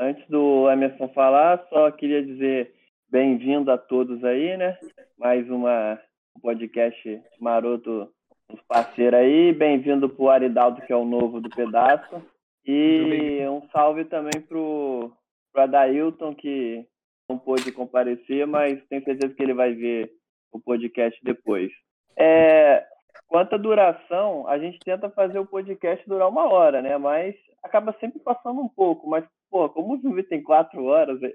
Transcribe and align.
antes 0.00 0.26
do 0.28 0.70
Emerson 0.70 1.08
falar, 1.08 1.62
só 1.68 1.90
queria 1.90 2.24
dizer 2.24 2.74
bem-vindo 3.10 3.70
a 3.70 3.76
todos 3.76 4.24
aí, 4.24 4.56
né? 4.56 4.78
Mais 5.18 5.48
uma 5.50 6.00
podcast 6.40 7.22
maroto 7.38 8.10
os 8.50 8.60
parceiros 8.62 9.20
aí. 9.20 9.52
Bem-vindo 9.52 10.08
para 10.08 10.24
o 10.24 10.30
Aridaldo, 10.30 10.80
que 10.80 10.92
é 10.92 10.96
o 10.96 11.04
novo 11.04 11.38
do 11.38 11.50
pedaço. 11.50 12.22
E 12.64 13.46
um 13.46 13.68
salve 13.70 14.06
também 14.06 14.40
para 14.40 14.56
o 14.56 15.12
Adailton, 15.54 16.34
que 16.34 16.86
não 17.28 17.38
pôde 17.38 17.70
comparecer, 17.70 18.46
mas 18.46 18.82
tenho 18.88 19.04
certeza 19.04 19.34
que 19.34 19.42
ele 19.42 19.52
vai 19.52 19.74
ver 19.74 20.10
o 20.50 20.58
podcast 20.58 21.22
depois. 21.22 21.70
É, 22.16 22.86
quanto 23.28 23.54
à 23.54 23.58
duração, 23.58 24.48
a 24.48 24.58
gente 24.58 24.78
tenta 24.80 25.10
fazer 25.10 25.38
o 25.38 25.46
podcast 25.46 26.08
durar 26.08 26.28
uma 26.28 26.50
hora, 26.50 26.80
né? 26.80 26.96
Mas 26.96 27.34
acaba 27.62 27.94
sempre 28.00 28.18
passando 28.20 28.60
um 28.62 28.68
pouco. 28.68 29.08
Mas, 29.08 29.24
pô, 29.50 29.68
como 29.68 29.94
o 29.94 29.98
vídeo 29.98 30.28
tem 30.28 30.42
quatro 30.42 30.84
horas, 30.84 31.20
é, 31.22 31.34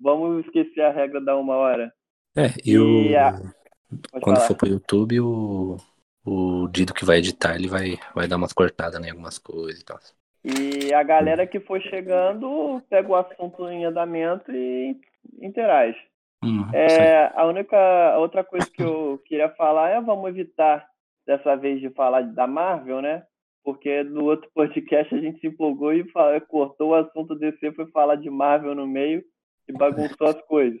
vamos 0.00 0.44
esquecer 0.44 0.80
a 0.80 0.90
regra 0.90 1.20
da 1.20 1.36
uma 1.36 1.54
hora. 1.54 1.92
É, 2.36 2.48
e, 2.64 2.78
o... 2.78 3.16
a... 3.18 3.32
quando 4.20 4.36
falar. 4.36 4.46
for 4.48 4.56
pro 4.56 4.68
YouTube, 4.68 5.20
o, 5.20 5.76
o 6.24 6.68
Dido 6.68 6.94
que 6.94 7.04
vai 7.04 7.18
editar, 7.18 7.54
ele 7.54 7.68
vai, 7.68 7.98
vai 8.14 8.26
dar 8.26 8.36
umas 8.36 8.52
cortadas 8.52 9.04
em 9.04 9.10
algumas 9.10 9.38
coisas 9.38 9.80
e 9.80 9.84
tal. 9.84 9.98
E 10.44 10.92
a 10.92 11.02
galera 11.02 11.46
que 11.46 11.58
for 11.60 11.80
chegando 11.80 12.82
pega 12.90 13.08
o 13.08 13.14
assunto 13.14 13.66
em 13.68 13.84
andamento 13.84 14.52
e 14.52 14.94
interage. 15.40 15.98
Uhum, 16.44 16.68
é, 16.74 17.32
a 17.34 17.46
única 17.46 18.18
outra 18.18 18.44
coisa 18.44 18.66
que 18.70 18.82
eu 18.82 19.18
queria 19.24 19.48
falar 19.48 19.88
é 19.88 20.00
vamos 20.02 20.28
evitar 20.28 20.86
dessa 21.26 21.56
vez 21.56 21.80
de 21.80 21.88
falar 21.88 22.20
da 22.20 22.46
Marvel, 22.46 23.00
né? 23.00 23.24
Porque 23.64 24.02
no 24.04 24.24
outro 24.24 24.48
podcast 24.54 25.14
a 25.14 25.18
gente 25.18 25.40
se 25.40 25.46
empolgou 25.46 25.92
e 25.94 26.04
cortou 26.48 26.90
o 26.90 26.94
assunto 26.94 27.34
DC, 27.34 27.72
foi 27.72 27.86
falar 27.86 28.16
de 28.16 28.28
Marvel 28.28 28.74
no 28.74 28.86
meio 28.86 29.24
e 29.66 29.72
bagunçou 29.72 30.28
as 30.28 30.40
coisas. 30.42 30.80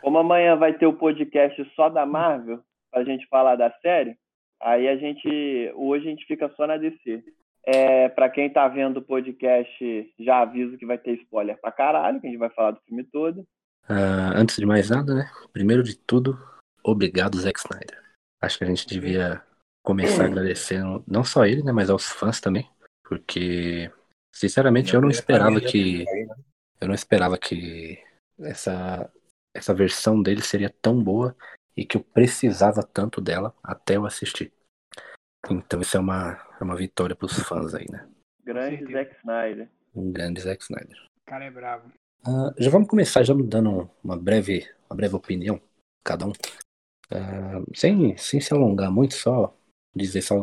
Como 0.00 0.18
amanhã 0.18 0.56
vai 0.56 0.76
ter 0.76 0.86
o 0.86 0.92
podcast 0.92 1.64
só 1.76 1.88
da 1.88 2.04
Marvel, 2.04 2.60
pra 2.90 3.04
gente 3.04 3.26
falar 3.28 3.56
da 3.56 3.70
série, 3.80 4.16
aí 4.60 4.88
a 4.88 4.96
gente. 4.96 5.72
Hoje 5.76 6.06
a 6.06 6.10
gente 6.10 6.26
fica 6.26 6.50
só 6.56 6.66
na 6.66 6.76
DC. 6.76 7.22
É, 7.66 8.08
para 8.10 8.28
quem 8.28 8.50
tá 8.50 8.68
vendo 8.68 8.98
o 8.98 9.02
podcast, 9.02 10.12
já 10.18 10.42
aviso 10.42 10.76
que 10.76 10.84
vai 10.84 10.98
ter 10.98 11.14
spoiler 11.22 11.58
pra 11.60 11.72
caralho, 11.72 12.20
que 12.20 12.26
a 12.26 12.30
gente 12.30 12.38
vai 12.38 12.50
falar 12.50 12.72
do 12.72 12.80
filme 12.82 13.04
todo. 13.04 13.40
Uh, 13.88 14.34
antes 14.36 14.56
de 14.56 14.66
mais 14.66 14.90
nada, 14.90 15.14
né? 15.14 15.30
Primeiro 15.52 15.82
de 15.82 15.96
tudo, 15.96 16.38
obrigado, 16.82 17.38
Zack 17.38 17.58
Snyder. 17.58 18.02
Acho 18.42 18.58
que 18.58 18.64
a 18.64 18.66
gente 18.66 18.86
devia 18.86 19.42
começar 19.84 20.24
agradecendo 20.24 21.04
não 21.06 21.22
só 21.22 21.44
ele, 21.44 21.62
né, 21.62 21.70
mas 21.70 21.90
aos 21.90 22.06
fãs 22.06 22.40
também, 22.40 22.68
porque 23.04 23.92
sinceramente 24.34 24.94
eu 24.94 25.00
não 25.00 25.10
esperava 25.10 25.60
que 25.60 26.04
né? 26.04 26.34
eu 26.80 26.88
não 26.88 26.94
esperava 26.94 27.38
que 27.38 28.02
essa 28.40 29.08
essa 29.54 29.72
versão 29.72 30.20
dele 30.20 30.42
seria 30.42 30.74
tão 30.82 31.00
boa 31.00 31.36
e 31.76 31.84
que 31.84 31.96
eu 31.96 32.02
precisava 32.02 32.82
tanto 32.82 33.20
dela 33.20 33.54
até 33.62 33.96
eu 33.96 34.06
assistir. 34.06 34.52
Então 35.48 35.80
isso 35.80 35.96
é 35.96 36.00
uma, 36.00 36.32
é 36.60 36.64
uma 36.64 36.74
vitória 36.74 37.14
para 37.14 37.26
os 37.26 37.38
fãs 37.38 37.74
aí, 37.74 37.86
né? 37.90 38.08
Grande 38.42 38.92
Zack 38.92 39.14
Snyder. 39.18 39.68
Um 39.94 40.10
grande 40.10 40.40
Zack 40.40 40.62
Snyder. 40.62 40.96
O 40.96 41.30
cara 41.30 41.44
é 41.44 41.50
bravo. 41.50 41.88
Uh, 42.26 42.52
já 42.58 42.70
vamos 42.70 42.88
começar 42.88 43.22
já 43.22 43.34
dando 43.34 43.88
uma 44.02 44.16
breve, 44.16 44.68
uma 44.88 44.96
breve 44.96 45.14
opinião, 45.14 45.60
cada 46.02 46.26
um. 46.26 46.30
Uh, 46.30 47.76
sem, 47.76 48.16
sem 48.16 48.40
se 48.40 48.52
alongar 48.52 48.90
muito, 48.90 49.14
só 49.14 49.54
dizer 49.94 50.22
só 50.22 50.36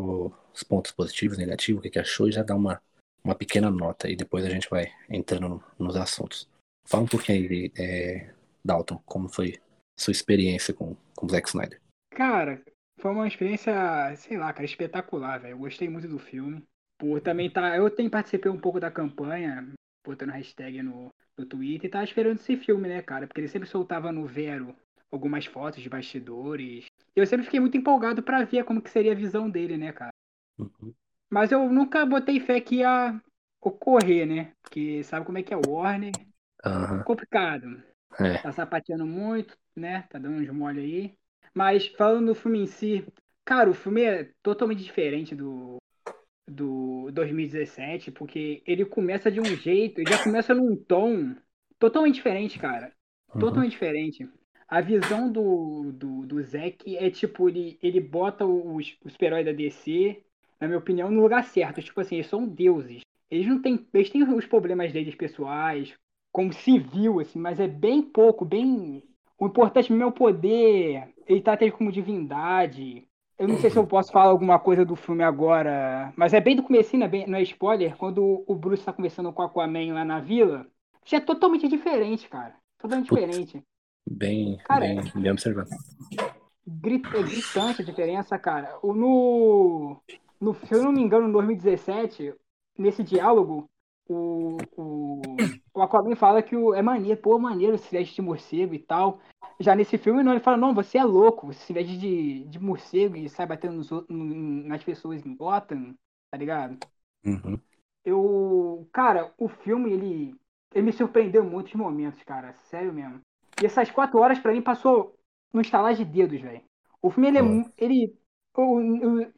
os 0.54 0.64
pontos 0.64 0.92
positivos, 0.92 1.38
negativos, 1.38 1.80
o 1.80 1.84
que, 1.84 1.90
que 1.90 2.00
achou 2.00 2.28
e 2.28 2.32
já 2.32 2.44
dar 2.44 2.56
uma, 2.56 2.82
uma 3.24 3.36
pequena 3.36 3.70
nota 3.70 4.10
e 4.10 4.16
depois 4.16 4.46
a 4.46 4.50
gente 4.50 4.70
vai 4.70 4.92
entrando 5.10 5.64
nos 5.78 5.96
assuntos. 5.96 6.48
Fala 6.88 7.04
um 7.04 7.08
pouquinho 7.08 7.50
aí, 7.50 7.72
é, 7.78 8.34
Dalton, 8.64 9.02
como 9.06 9.30
foi 9.30 9.60
sua 10.00 10.12
experiência 10.12 10.74
com, 10.74 10.96
com 11.16 11.30
Zack 11.30 11.50
Snyder? 11.50 11.80
Cara, 12.12 12.62
foi 13.00 13.12
uma 13.12 13.28
experiência, 13.28 13.74
sei 14.16 14.38
lá, 14.38 14.52
cara, 14.52 14.66
espetacular, 14.66 15.40
velho. 15.40 15.54
Eu 15.54 15.60
gostei 15.60 15.90
muito 15.90 16.08
do 16.08 16.20
filme. 16.20 16.64
Por 16.98 17.22
também 17.22 17.50
tá, 17.50 17.76
eu 17.78 17.90
também 17.90 18.10
participei 18.10 18.52
um 18.52 18.60
pouco 18.60 18.80
da 18.80 18.92
campanha, 18.92 19.73
botando 20.06 20.32
hashtag 20.32 20.82
no, 20.84 21.10
no 21.38 21.45
Twitter 21.45 21.88
e 21.88 21.92
tava 21.92 22.04
esperando 22.04 22.40
esse 22.40 22.58
filme, 22.58 22.88
né, 22.88 23.02
cara? 23.02 23.28
Porque 23.28 23.42
ele 23.42 23.48
sempre 23.48 23.67
soltava 23.67 24.11
no 24.11 24.26
Vero 24.26 24.76
algumas 25.11 25.45
fotos 25.45 25.82
de 25.82 25.89
bastidores. 25.89 26.86
Eu 27.16 27.26
sempre 27.27 27.45
fiquei 27.45 27.60
muito 27.60 27.77
empolgado 27.77 28.23
para 28.23 28.44
ver 28.44 28.64
como 28.64 28.82
que 28.82 28.89
seria 28.89 29.11
a 29.11 29.16
visão 29.16 29.49
dele, 29.49 29.77
né, 29.77 29.92
cara? 29.92 30.14
Uhum. 30.58 30.94
Mas 31.30 31.52
eu 31.52 31.70
nunca 31.70 32.05
botei 32.05 32.39
fé 32.39 32.60
que 32.61 32.77
ia 32.77 33.22
ocorrer, 33.61 34.26
né? 34.26 34.54
Porque 34.61 35.04
sabe 35.04 35.26
como 35.26 35.38
é 35.38 35.44
que 35.44 35.54
é 35.54 35.58
o 35.58 35.70
Warner? 35.70 36.11
Uhum. 36.66 37.04
Complicado. 37.04 37.83
É. 38.20 38.38
Tá 38.39 38.52
sapateando 38.52 39.05
muito, 39.05 39.58
né? 39.76 40.04
Tá 40.10 40.20
dando 40.20 40.42
uns 40.42 40.49
mole 40.49 40.80
aí. 40.82 41.17
Mas 41.54 41.88
falando 41.88 42.28
do 42.28 42.36
filme 42.36 42.60
em 42.60 42.67
si, 42.67 43.05
cara, 43.45 43.70
o 43.70 43.73
filme 43.73 44.04
é 44.04 44.32
totalmente 44.42 44.83
diferente 44.83 45.36
do, 45.36 45.78
do 46.48 47.11
2017, 47.11 48.11
porque 48.11 48.64
ele 48.66 48.86
começa 48.86 49.32
de 49.32 49.39
um 49.39 49.45
jeito, 49.45 49.99
ele 49.99 50.10
já 50.10 50.23
começa 50.23 50.54
num 50.54 50.76
tom 50.76 51.36
totalmente 51.78 52.16
diferente, 52.16 52.60
cara. 52.60 52.93
Uhum. 53.33 53.39
Totalmente 53.39 53.72
diferente. 53.72 54.30
A 54.71 54.80
visão 54.80 55.30
do, 55.30 55.92
do, 55.92 56.26
do 56.26 56.42
Zack 56.42 56.95
é 56.95 57.09
tipo, 57.09 57.49
ele, 57.49 57.77
ele 57.83 57.99
bota 57.99 58.45
os, 58.45 58.95
os 59.04 59.11
super-heróis 59.11 59.45
da 59.45 59.52
DC, 59.52 60.23
na 60.61 60.65
minha 60.65 60.80
opinião, 60.80 61.11
no 61.11 61.21
lugar 61.21 61.43
certo. 61.43 61.82
Tipo 61.82 61.99
assim, 61.99 62.15
eles 62.15 62.27
são 62.27 62.48
deuses. 62.48 63.02
Eles 63.30 63.45
não 63.48 63.61
têm. 63.61 63.86
Eles 63.93 64.10
têm 64.10 64.23
os 64.23 64.45
problemas 64.45 64.93
deles 64.93 65.14
pessoais, 65.14 65.93
como 66.31 66.54
civil, 66.54 67.20
assim, 67.20 67.37
mas 67.37 67.60
é 67.60 67.67
bem 67.67 68.02
pouco, 68.02 68.45
bem. 68.45 69.04
O 69.37 69.48
importante 69.48 69.92
mesmo 69.92 70.05
é 70.05 70.08
o 70.08 70.11
poder. 70.14 71.10
Ele 71.27 71.42
tá 71.42 71.52
até 71.52 71.70
como 71.70 71.92
divindade. 71.92 73.05
Eu 73.37 73.49
não 73.49 73.58
sei 73.58 73.70
se 73.70 73.77
eu 73.77 73.86
posso 73.86 74.10
falar 74.10 74.30
alguma 74.30 74.58
coisa 74.58 74.86
do 74.86 74.95
filme 74.95 75.23
agora, 75.23 76.14
mas 76.15 76.33
é 76.33 76.39
bem 76.39 76.55
do 76.55 76.64
começo, 76.64 76.95
não 76.95 77.08
é, 77.08 77.10
bem, 77.10 77.27
não 77.27 77.37
é 77.37 77.42
spoiler, 77.42 77.98
quando 77.98 78.43
o 78.48 78.55
Bruce 78.55 78.86
tá 78.86 78.93
conversando 78.93 79.33
com 79.33 79.42
o 79.42 79.45
Aquaman 79.45 79.93
lá 79.93 80.05
na 80.05 80.21
vila. 80.21 80.65
Já 81.04 81.17
é 81.17 81.20
totalmente 81.20 81.67
diferente, 81.67 82.30
cara. 82.30 82.55
Totalmente 82.77 83.10
diferente. 83.10 83.61
Bem, 84.10 84.58
cara, 84.66 84.82
bem, 84.82 85.02
bem 85.16 85.32
observado. 85.32 85.70
Grit, 86.66 87.08
é 87.16 87.23
gritante 87.23 87.82
a 87.82 87.86
diferença, 87.86 88.38
cara. 88.38 88.78
O, 88.82 88.94
no, 88.94 90.02
no, 90.39 90.54
se 90.54 90.73
eu 90.73 90.84
não 90.84 90.92
me 90.92 91.02
engano, 91.02 91.28
em 91.28 91.32
2017, 91.32 92.34
nesse 92.78 93.04
diálogo, 93.04 93.70
o, 94.08 94.58
o, 94.76 95.22
o 95.73 95.82
Aquaman 95.82 96.16
fala 96.16 96.42
que 96.42 96.56
o, 96.56 96.73
é 96.73 96.82
maneiro, 96.82 97.20
pô, 97.22 97.38
maneiro 97.40 97.78
se 97.78 97.90
veste 97.92 98.16
de 98.16 98.22
morcego 98.22 98.73
e 98.73 98.80
tal. 98.80 99.20
Já 99.60 99.76
nesse 99.76 99.98
filme, 99.98 100.23
não, 100.23 100.32
ele 100.32 100.42
fala, 100.42 100.58
não, 100.58 100.73
você 100.73 100.98
é 100.98 101.04
louco, 101.04 101.48
você 101.48 101.60
se 101.60 101.73
veste 101.73 101.98
de, 101.98 102.45
de 102.45 102.60
morcego 102.60 103.16
e 103.16 103.30
sai 103.30 103.45
batendo 103.45 103.76
nos, 103.76 103.90
nas 104.10 104.84
pessoas 104.84 105.26
em 105.26 105.36
Gotham, 105.36 105.95
tá 106.30 106.38
ligado? 106.38 106.78
Uhum. 107.23 107.60
Eu, 108.04 108.90
cara, 108.92 109.32
o 109.38 109.48
filme, 109.48 109.92
ele, 109.92 110.36
ele 110.73 110.86
me 110.86 110.92
surpreendeu 110.92 111.44
em 111.44 111.50
muitos 111.50 111.73
momentos, 111.73 112.23
cara, 112.23 112.54
sério 112.70 112.92
mesmo. 112.92 113.22
E 113.61 113.66
essas 113.66 113.92
quatro 113.92 114.20
horas, 114.20 114.39
para 114.39 114.52
mim, 114.52 114.61
passou 114.61 115.16
no 115.54 115.61
estalar 115.61 115.94
de 115.94 116.05
dedos, 116.05 116.42
velho. 116.42 116.61
O 117.02 117.10
filme, 117.10 117.30
ele 117.30 117.38
é. 117.38 117.72
Ele, 117.77 118.14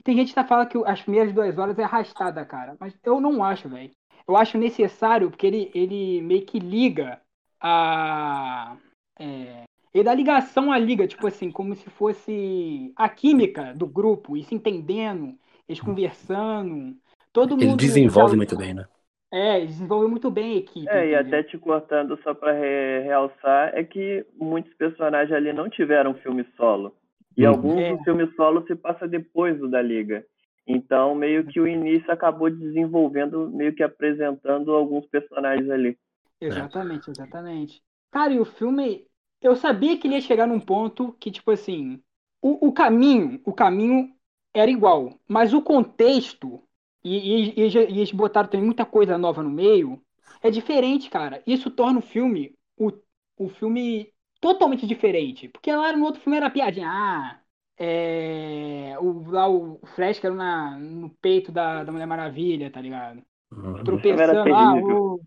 tem 0.03 0.16
gente 0.16 0.29
que 0.29 0.35
tá 0.35 0.44
falando 0.44 0.69
que 0.69 0.78
as 0.85 1.01
primeiras 1.01 1.34
duas 1.34 1.57
horas 1.57 1.78
é 1.78 1.84
arrastada, 1.84 2.44
cara. 2.45 2.75
Mas 2.79 2.94
eu 3.03 3.19
não 3.22 3.44
acho, 3.44 3.69
velho. 3.69 3.91
Eu 4.28 4.38
acho 4.38 4.57
necessário, 4.57 5.29
porque 5.29 5.45
ele, 5.45 5.72
ele 5.73 6.22
meio 6.22 6.45
que 6.45 6.59
liga 6.59 7.22
a. 7.59 8.78
É, 9.19 9.63
ele 9.94 10.03
dá 10.03 10.13
ligação 10.13 10.72
à 10.72 10.78
liga, 10.78 11.07
tipo 11.07 11.28
assim, 11.28 11.51
como 11.51 11.75
se 11.75 11.90
fosse 11.91 12.91
a 12.95 13.07
química 13.07 13.73
do 13.75 13.85
grupo, 13.85 14.35
e 14.35 14.44
se 14.44 14.55
entendendo, 14.55 15.38
eles 15.67 15.81
conversando. 15.81 16.97
Todo 17.31 17.55
ele 17.55 17.67
mundo. 17.67 17.79
Ele 17.79 17.88
desenvolve 17.88 18.35
muito 18.35 18.57
bem, 18.57 18.73
né? 18.73 18.85
É, 19.33 19.66
desenvolveu 19.66 20.07
muito 20.07 20.29
bem 20.29 20.53
a 20.53 20.57
equipe. 20.57 20.88
É, 20.88 21.09
e 21.09 21.16
até 21.16 21.41
te 21.41 21.57
cortando 21.57 22.19
só 22.21 22.35
para 22.35 22.51
re 22.51 22.99
realçar, 22.99 23.72
é 23.73 23.84
que 23.84 24.23
muitos 24.40 24.72
personagens 24.75 25.35
ali 25.35 25.52
não 25.52 25.67
tiveram 25.67 26.13
filme 26.13 26.46
solo. 26.55 26.96
E 27.35 27.43
uhum. 27.43 27.49
alguns 27.49 27.79
é. 27.79 27.96
dos 27.96 28.03
filmes 28.03 28.35
solo 28.35 28.63
se 28.67 28.75
passa 28.75 29.08
depois 29.08 29.58
do 29.58 29.67
da 29.67 29.81
Liga. 29.81 30.23
Então, 30.67 31.16
meio 31.16 31.47
que 31.47 31.59
o 31.59 31.67
início 31.67 32.11
acabou 32.11 32.47
desenvolvendo, 32.47 33.49
meio 33.49 33.73
que 33.73 33.81
apresentando 33.81 34.72
alguns 34.72 35.08
personagens 35.08 35.67
ali. 35.67 35.97
Exatamente, 36.40 37.09
exatamente. 37.09 37.81
Cara, 38.11 38.34
e 38.34 38.40
o 38.40 38.46
filme, 38.46 39.08
eu 39.41 39.55
sabia 39.55 39.97
que 39.97 40.05
ele 40.05 40.13
ia 40.13 40.22
chegar 40.22 40.46
num 40.46 40.59
ponto 40.59 41.11
que, 41.19 41.31
tipo 41.31 41.49
assim, 41.49 41.99
o, 42.40 42.67
o 42.67 42.72
caminho, 42.72 43.41
o 43.43 43.52
caminho 43.52 44.13
era 44.53 44.69
igual, 44.69 45.17
mas 45.28 45.55
o 45.55 45.61
contexto 45.61 46.61
e, 47.03 47.52
e, 47.55 47.67
e, 47.67 47.78
eles 47.78 48.11
botaram 48.11 48.50
também 48.50 48.66
muita 48.66 48.85
coisa 48.85 49.17
nova 49.17 49.44
no 49.44 49.50
meio, 49.50 50.02
é 50.41 50.50
diferente, 50.50 51.09
cara. 51.09 51.44
Isso 51.46 51.70
torna 51.70 52.00
o 52.00 52.02
filme, 52.02 52.55
o, 52.78 52.91
o 53.38 53.50
filme 53.50 54.14
totalmente 54.40 54.85
diferente. 54.88 55.47
Porque 55.50 55.72
lá 55.72 55.96
no 55.96 56.05
outro 56.05 56.22
filme 56.22 56.38
era 56.38 56.50
piadinha. 56.50 56.90
Ah, 56.90 57.40
é, 57.78 58.96
o, 59.00 59.29
lá 59.32 59.50
o 59.50 59.79
Flash 59.96 60.20
que 60.20 60.26
era 60.26 60.35
na, 60.35 60.78
no 60.78 61.09
peito 61.09 61.52
da, 61.52 61.84
da 61.84 61.91
Mulher 61.91 62.05
Maravilha, 62.05 62.72
tá 62.72 62.82
ligado? 62.82 63.22
Uhum. 63.52 63.84
Tropeçando, 63.84 64.53
ah, 64.53 64.76
o, 64.76 65.22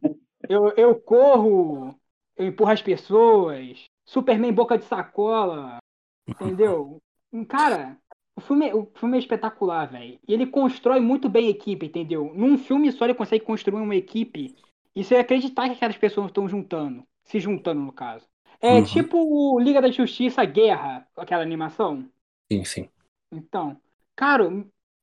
Eu, 0.49 0.73
eu 0.77 0.95
corro, 1.01 1.95
eu 2.37 2.47
empurro 2.47 2.71
as 2.71 2.83
pessoas, 2.83 3.85
Superman 4.05 4.53
boca 4.53 4.79
de 4.79 4.85
sacola, 4.85 5.79
entendeu? 6.29 7.01
Cara, 7.49 7.99
o 8.37 8.41
filme, 8.41 8.73
o 8.75 8.87
filme 8.97 9.17
é 9.17 9.21
espetacular, 9.21 9.87
velho. 9.91 10.21
E 10.29 10.33
ele 10.35 10.47
constrói 10.47 11.01
muito 11.01 11.29
bem 11.29 11.49
a 11.49 11.51
equipe, 11.51 11.87
entendeu? 11.87 12.33
Num 12.35 12.59
filme 12.59 12.93
só 12.93 13.05
ele 13.07 13.15
consegue 13.15 13.45
construir 13.45 13.81
uma 13.83 13.97
equipe 13.97 14.57
e 14.95 15.05
você 15.05 15.17
acreditar 15.17 15.69
que 15.69 15.75
aquelas 15.77 15.97
pessoas 15.99 16.29
estão 16.29 16.49
juntando, 16.49 17.07
se 17.25 17.41
juntando 17.41 17.81
no 17.81 17.93
caso. 17.93 18.27
É 18.61 18.81
Uhum. 18.81 18.83
tipo 18.83 19.19
o 19.19 19.59
Liga 19.61 19.83
da 19.83 19.91
Justiça 19.91 20.45
Guerra, 20.45 21.07
aquela 21.17 21.43
animação. 21.43 22.09
Sim, 22.51 22.65
sim. 22.65 22.89
Então, 23.31 23.81
cara, 24.15 24.49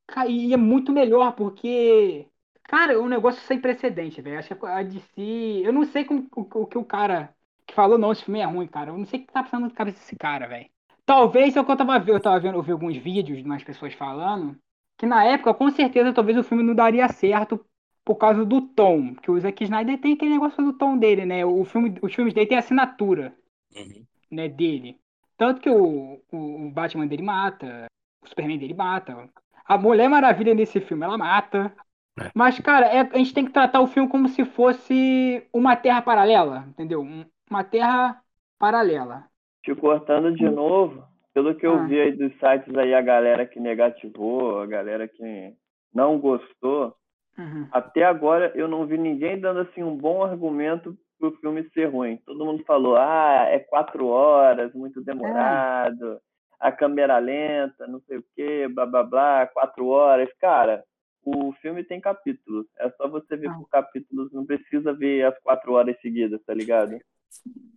ca- 0.07 0.27
e 0.27 0.53
é 0.53 0.57
muito 0.57 0.91
melhor 0.91 1.33
porque, 1.35 2.27
cara, 2.63 2.93
é 2.93 2.97
um 2.97 3.07
negócio 3.07 3.41
sem 3.41 3.59
precedente, 3.61 4.21
velho. 4.21 4.39
Acho 4.39 4.55
que 4.55 4.65
a 4.65 4.83
DC, 4.83 5.21
eu 5.65 5.73
não 5.73 5.85
sei 5.85 6.05
como, 6.05 6.27
o, 6.35 6.41
o 6.61 6.67
que 6.67 6.77
o 6.77 6.85
cara 6.85 7.35
que 7.65 7.73
falou 7.73 7.97
não, 7.97 8.11
esse 8.11 8.23
filme 8.23 8.39
é 8.39 8.45
ruim, 8.45 8.67
cara. 8.67 8.91
Eu 8.91 8.97
não 8.97 9.05
sei 9.05 9.19
o 9.21 9.25
que 9.25 9.33
tá 9.33 9.43
passando 9.43 9.63
na 9.67 9.71
cabeça 9.73 9.99
desse 9.99 10.15
cara, 10.15 10.47
velho. 10.47 10.69
Talvez 11.05 11.55
é 11.55 11.61
o 11.61 11.65
que 11.65 11.71
eu 11.71 11.77
tava 11.77 11.99
vendo, 11.99 12.13
eu 12.15 12.19
tava 12.21 12.39
vendo, 12.39 12.57
eu 12.57 12.61
vi 12.63 12.71
alguns 12.71 12.95
vídeos 12.97 13.39
de 13.39 13.43
umas 13.45 13.63
pessoas 13.63 13.93
falando 13.93 14.57
que 14.97 15.05
na 15.05 15.23
época, 15.25 15.53
com 15.53 15.69
certeza, 15.71 16.13
talvez 16.13 16.37
o 16.37 16.43
filme 16.43 16.63
não 16.63 16.73
daria 16.75 17.07
certo 17.09 17.65
por 18.05 18.15
causa 18.15 18.45
do 18.45 18.61
tom, 18.61 19.15
que 19.15 19.29
o 19.31 19.39
Zack 19.39 19.63
Snyder 19.63 19.99
tem 19.99 20.13
aquele 20.13 20.31
negócio 20.31 20.63
do 20.63 20.73
tom 20.73 20.97
dele, 20.97 21.25
né? 21.25 21.45
O 21.45 21.65
filme, 21.65 21.95
os 22.01 22.13
filmes 22.13 22.33
dele 22.33 22.47
tem 22.47 22.57
assinatura 22.57 23.35
Uhum. 23.75 24.05
né, 24.31 24.47
dele. 24.49 24.99
Tanto 25.37 25.61
que 25.61 25.69
o, 25.69 26.21
o, 26.31 26.67
o 26.67 26.71
Batman 26.71 27.07
dele 27.07 27.23
mata, 27.23 27.87
o 28.23 28.27
Superman 28.27 28.57
dele 28.59 28.73
mata. 28.73 29.29
A 29.65 29.77
Mulher 29.77 30.09
Maravilha 30.09 30.53
nesse 30.53 30.79
filme, 30.81 31.03
ela 31.05 31.17
mata. 31.17 31.73
É. 32.19 32.31
Mas, 32.35 32.59
cara, 32.59 32.87
é- 32.87 33.01
a 33.13 33.17
gente 33.17 33.33
tem 33.33 33.45
que 33.45 33.51
tratar 33.51 33.81
o 33.81 33.87
filme 33.87 34.09
como 34.09 34.29
se 34.29 34.45
fosse 34.45 35.47
uma 35.53 35.75
terra 35.75 36.01
paralela, 36.01 36.65
entendeu? 36.69 37.01
Um- 37.01 37.25
Uma 37.49 37.63
terra 37.63 38.21
paralela. 38.59 39.29
Te 39.63 39.73
cortando 39.75 40.31
de 40.35 40.47
novo, 40.49 41.03
pelo 41.33 41.55
que 41.55 41.65
eu 41.65 41.75
Ah. 41.75 41.83
vi 41.85 41.99
aí 41.99 42.11
dos 42.11 42.31
sites 42.37 42.75
aí, 42.77 42.93
a 42.93 43.01
galera 43.01 43.45
que 43.45 43.59
negativou, 43.59 44.59
a 44.59 44.65
galera 44.65 45.07
que 45.07 45.53
não 45.93 46.19
gostou, 46.19 46.93
Uhum. 47.37 47.67
até 47.71 48.03
agora 48.03 48.51
eu 48.55 48.67
não 48.67 48.85
vi 48.85 48.97
ninguém 48.97 49.39
dando 49.39 49.61
assim 49.61 49.81
um 49.83 49.95
bom 49.95 50.23
argumento 50.23 50.95
pro 51.19 51.31
filme 51.37 51.63
ser 51.73 51.85
ruim. 51.85 52.17
Todo 52.25 52.45
mundo 52.45 52.63
falou, 52.65 52.97
ah, 52.97 53.45
é 53.49 53.59
quatro 53.59 54.07
horas, 54.07 54.73
muito 54.73 55.01
demorado, 55.01 56.19
a 56.59 56.71
câmera 56.71 57.17
lenta, 57.17 57.87
não 57.87 58.01
sei 58.01 58.17
o 58.17 58.25
quê, 58.35 58.67
blá 58.67 58.85
blá 58.85 59.03
blá, 59.03 59.47
quatro 59.47 59.87
horas. 59.87 60.29
Cara, 60.39 60.83
o 61.25 61.53
filme 61.61 61.83
tem 61.85 62.01
capítulos. 62.01 62.65
É 62.77 62.89
só 62.91 63.07
você 63.07 63.37
ver 63.37 63.49
Ah. 63.49 63.53
por 63.53 63.69
capítulos, 63.69 64.31
não 64.33 64.45
precisa 64.45 64.91
ver 64.93 65.23
as 65.25 65.39
quatro 65.39 65.73
horas 65.73 65.95
seguidas, 66.01 66.41
tá 66.45 66.53
ligado? 66.53 66.97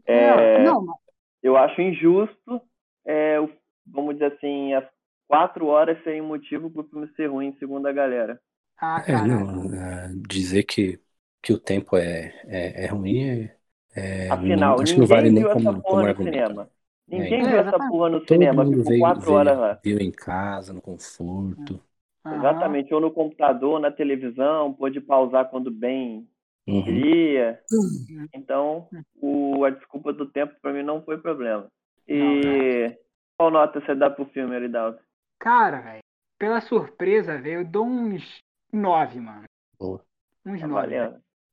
É, 0.04 0.24
É, 0.58 0.64
não, 0.64 0.84
mas- 0.84 0.96
eu 1.42 1.56
acho 1.56 1.80
injusto, 1.80 2.60
é, 3.06 3.40
o- 3.40 3.50
vamos 3.86 4.14
dizer 4.14 4.34
assim, 4.34 4.74
as 4.74 4.84
quatro 5.28 5.66
horas 5.66 6.02
serem 6.04 6.22
motivo 6.22 6.70
pro 6.70 6.84
filme 6.84 7.08
ser 7.16 7.28
ruim, 7.28 7.56
segundo 7.58 7.86
a 7.86 7.92
galera. 7.92 8.40
ah, 8.76 9.00
É, 9.06 9.20
cara, 9.20 9.22
não, 9.22 9.72
é, 9.74 10.12
dizer 10.28 10.64
que, 10.64 11.00
que 11.42 11.52
o 11.52 11.58
tempo 11.58 11.96
é, 11.96 12.28
é, 12.46 12.84
é 12.84 12.86
ruim 12.86 13.22
é, 13.22 13.58
é- 13.94 14.36
Afinal, 14.36 14.80
não, 14.80 14.80
acho 14.80 14.94
que 14.94 15.00
não 15.00 15.06
ninguém 15.06 15.06
vale 15.06 15.30
nem 15.30 15.44
viu 15.44 15.50
essa 15.50 15.72
como, 15.72 15.82
como 15.84 16.04
porra 16.04 16.06
no 16.06 16.10
argumento. 16.10 16.52
cinema. 16.52 16.70
Ninguém 17.08 17.44
É, 17.44 17.48
viu 17.48 17.58
essa 17.58 17.78
porra 17.80 18.08
no 18.08 18.24
Todo 18.26 18.28
cinema, 18.28 18.64
mundo 18.64 18.84
ficou 18.84 18.92
veio, 18.92 18.96
quatro 18.96 19.32
veio, 19.32 19.32
horas 19.32 19.58
lá. 19.58 19.82
viu 19.84 19.98
em 20.00 20.10
casa, 20.12 20.72
no 20.72 20.82
conforto. 20.82 21.82
Exatamente, 22.30 22.92
ou 22.92 23.00
no 23.00 23.12
computador, 23.12 23.74
ou 23.74 23.78
na 23.80 23.90
televisão, 23.90 24.72
pôde 24.74 25.00
pausar 25.00 25.48
quando 25.48 25.70
bem 25.70 26.28
Uhum. 26.66 26.82
queria. 26.82 27.60
Uhum. 27.72 28.26
Então, 28.34 28.88
o, 29.20 29.64
a 29.64 29.70
desculpa 29.70 30.12
do 30.12 30.26
tempo 30.26 30.54
pra 30.60 30.72
mim 30.72 30.82
não 30.82 31.02
foi 31.02 31.18
problema. 31.18 31.68
Não, 32.08 32.16
E 32.16 32.98
qual 33.38 33.50
nota 33.50 33.80
você 33.80 33.94
dá 33.94 34.10
pro 34.10 34.26
filme, 34.26 34.56
Aridaldo? 34.56 34.98
Cara, 35.38 35.80
velho, 35.80 36.02
pela 36.38 36.60
surpresa, 36.60 37.38
velho, 37.38 37.60
eu 37.60 37.64
dou 37.64 37.86
uns 37.86 38.42
nove, 38.72 39.20
mano. 39.20 39.44
Boa. 39.78 40.04
Uns 40.44 40.60
Tá 40.60 40.66
nove. 40.66 40.94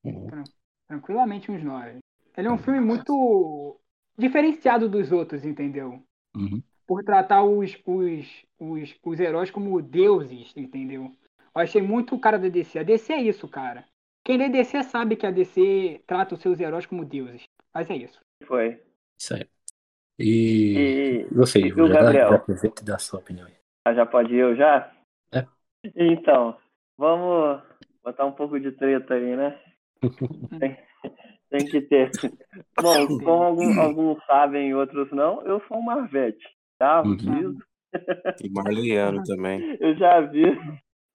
Uhum. 0.04 0.44
Tranquilamente 0.88 1.52
uns 1.52 1.64
nove. 1.64 2.00
Ele 2.36 2.48
é 2.48 2.52
um 2.52 2.58
filme 2.58 2.80
muito 2.80 3.80
diferenciado 4.18 4.90
dos 4.90 5.12
outros, 5.12 5.46
entendeu? 5.46 6.04
Uhum. 6.36 6.62
Por 6.88 7.04
tratar 7.04 7.44
os, 7.44 7.78
os, 7.86 8.46
os, 8.60 8.96
os 9.04 9.20
heróis 9.20 9.52
como 9.52 9.82
deuses, 9.82 10.56
entendeu? 10.58 11.12
Eu 11.56 11.62
achei 11.62 11.82
muito 11.82 12.16
o 12.16 12.20
cara 12.20 12.40
da 12.40 12.50
DC. 12.50 12.80
A 12.80 12.84
DC 12.84 13.14
é 13.14 13.22
isso, 13.22 13.48
cara. 13.48 13.86
Quem 14.24 14.38
lê 14.38 14.50
DC 14.50 14.84
sabe 14.84 15.16
que 15.16 15.26
a 15.26 15.32
DC 15.32 16.02
trata 16.08 16.36
os 16.36 16.42
seus 16.42 16.60
heróis 16.60 16.86
como 16.86 17.06
deuses. 17.06 17.44
Mas 17.74 17.90
é 17.90 17.96
isso. 17.98 18.20
Foi. 18.46 18.82
Isso 19.20 19.34
aí. 19.36 19.50
E 20.20 20.80
E, 20.80 21.28
você, 21.32 21.60
e 21.60 21.68
Ivo, 21.68 21.82
o 21.82 21.88
já, 21.88 21.96
dá- 21.96 22.06
Gabriel? 22.06 22.30
já 22.30 22.36
aproveita 22.36 22.82
e 22.82 22.86
dá 22.86 22.96
a 22.96 23.00
sua 23.00 23.20
opinião 23.20 23.48
aí. 23.48 23.56
Ah, 23.86 23.94
já 23.94 24.06
pode 24.06 24.34
ir 24.34 24.40
eu 24.40 24.56
já? 24.56 24.92
É. 25.32 25.48
Então, 25.96 26.58
vamos 26.98 27.62
botar 28.04 28.26
um 28.26 28.32
pouco 28.32 28.60
de 28.60 28.72
treta 28.72 29.14
aí, 29.16 29.36
né? 29.36 29.60
Tem, 30.60 30.78
tem 31.50 31.70
que 31.70 31.82
ter. 31.82 32.12
Bom, 32.80 33.18
como 33.24 33.44
algum- 33.44 33.80
alguns 33.80 34.26
sabem 34.26 34.70
e 34.70 34.76
outros 34.76 35.12
não, 35.12 35.42
eu 35.44 35.62
sou 35.68 35.78
um 35.78 35.82
Marvete, 35.84 36.46
tá? 36.80 37.04
Uhum. 37.06 37.60
E 38.40 38.50
Marliano 38.50 39.24
também. 39.24 39.68
Eu 39.80 39.96
já 39.98 40.18
aviso. 40.18 40.62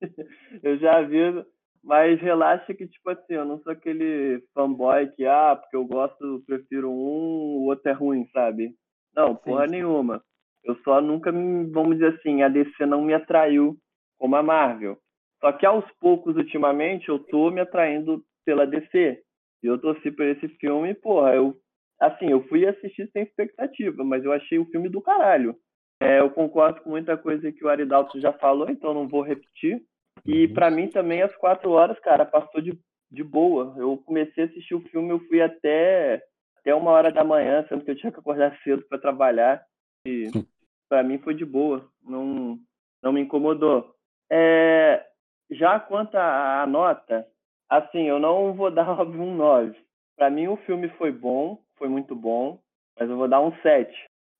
Eu 0.62 0.78
já 0.78 0.98
aviso. 0.98 1.44
Mas 1.82 2.20
relaxa 2.20 2.74
que, 2.74 2.86
tipo 2.86 3.10
assim, 3.10 3.34
eu 3.34 3.44
não 3.44 3.60
sou 3.60 3.72
aquele 3.72 4.42
fanboy 4.54 5.08
que, 5.12 5.24
ah, 5.24 5.56
porque 5.56 5.76
eu 5.76 5.84
gosto, 5.84 6.42
prefiro 6.46 6.90
um, 6.90 7.58
o 7.58 7.64
outro 7.66 7.88
é 7.88 7.92
ruim, 7.92 8.26
sabe? 8.32 8.74
Não, 9.14 9.34
porra 9.34 9.66
sim. 9.66 9.72
nenhuma. 9.72 10.22
Eu 10.64 10.76
só 10.84 11.00
nunca, 11.00 11.32
me- 11.32 11.70
vamos 11.70 11.98
dizer 11.98 12.14
assim, 12.14 12.42
a 12.42 12.48
DC 12.48 12.84
não 12.86 13.02
me 13.02 13.14
atraiu 13.14 13.76
como 14.18 14.36
a 14.36 14.42
Marvel. 14.42 14.98
Só 15.40 15.52
que 15.52 15.64
aos 15.64 15.84
poucos, 16.00 16.36
ultimamente, 16.36 17.08
eu 17.08 17.18
tô 17.18 17.50
me 17.50 17.60
atraindo 17.60 18.22
pela 18.44 18.66
DC. 18.66 19.22
E 19.62 19.66
eu 19.66 19.78
torci 19.78 20.10
por 20.10 20.24
esse 20.26 20.48
filme, 20.60 20.94
porra, 20.94 21.34
eu, 21.34 21.56
assim, 22.00 22.30
eu 22.30 22.46
fui 22.48 22.66
assistir 22.66 23.08
sem 23.12 23.22
expectativa, 23.22 24.04
mas 24.04 24.24
eu 24.24 24.32
achei 24.32 24.58
o 24.58 24.66
filme 24.66 24.88
do 24.88 25.00
caralho. 25.00 25.56
É, 26.00 26.20
eu 26.20 26.30
concordo 26.30 26.80
com 26.80 26.90
muita 26.90 27.16
coisa 27.16 27.50
que 27.50 27.64
o 27.64 27.68
Aridalto 27.68 28.20
já 28.20 28.32
falou, 28.32 28.68
então 28.70 28.94
não 28.94 29.08
vou 29.08 29.22
repetir. 29.22 29.82
E 30.28 30.46
Uhum. 30.46 30.52
pra 30.52 30.70
mim 30.70 30.88
também 30.88 31.22
as 31.22 31.34
quatro 31.36 31.70
horas, 31.70 31.98
cara, 32.00 32.26
passou 32.26 32.60
de, 32.60 32.78
de 33.10 33.24
boa. 33.24 33.74
Eu 33.78 33.96
comecei 33.96 34.44
a 34.44 34.46
assistir 34.46 34.74
o 34.74 34.86
filme, 34.90 35.08
eu 35.08 35.20
fui 35.20 35.40
até, 35.40 36.22
até 36.58 36.74
uma 36.74 36.90
hora 36.90 37.10
da 37.10 37.24
manhã, 37.24 37.64
sendo 37.66 37.82
que 37.82 37.90
eu 37.90 37.96
tinha 37.96 38.12
que 38.12 38.20
acordar 38.20 38.54
cedo 38.62 38.84
para 38.86 38.98
trabalhar. 38.98 39.64
E 40.06 40.24
pra 40.86 41.02
mim 41.02 41.16
foi 41.18 41.34
de 41.34 41.46
boa, 41.46 41.90
não, 42.04 42.58
não 43.02 43.10
me 43.10 43.22
incomodou. 43.22 43.94
É, 44.30 45.02
já 45.50 45.80
quanto 45.80 46.14
à 46.16 46.66
nota, 46.66 47.26
assim, 47.66 48.02
eu 48.02 48.18
não 48.18 48.52
vou 48.52 48.70
dar 48.70 49.00
um 49.00 49.34
9. 49.34 49.74
Pra 50.14 50.28
mim 50.28 50.48
o 50.48 50.58
filme 50.58 50.90
foi 50.98 51.10
bom, 51.10 51.58
foi 51.78 51.88
muito 51.88 52.14
bom, 52.14 52.60
mas 53.00 53.08
eu 53.08 53.16
vou 53.16 53.28
dar 53.28 53.40
um 53.40 53.52
7. 53.62 53.90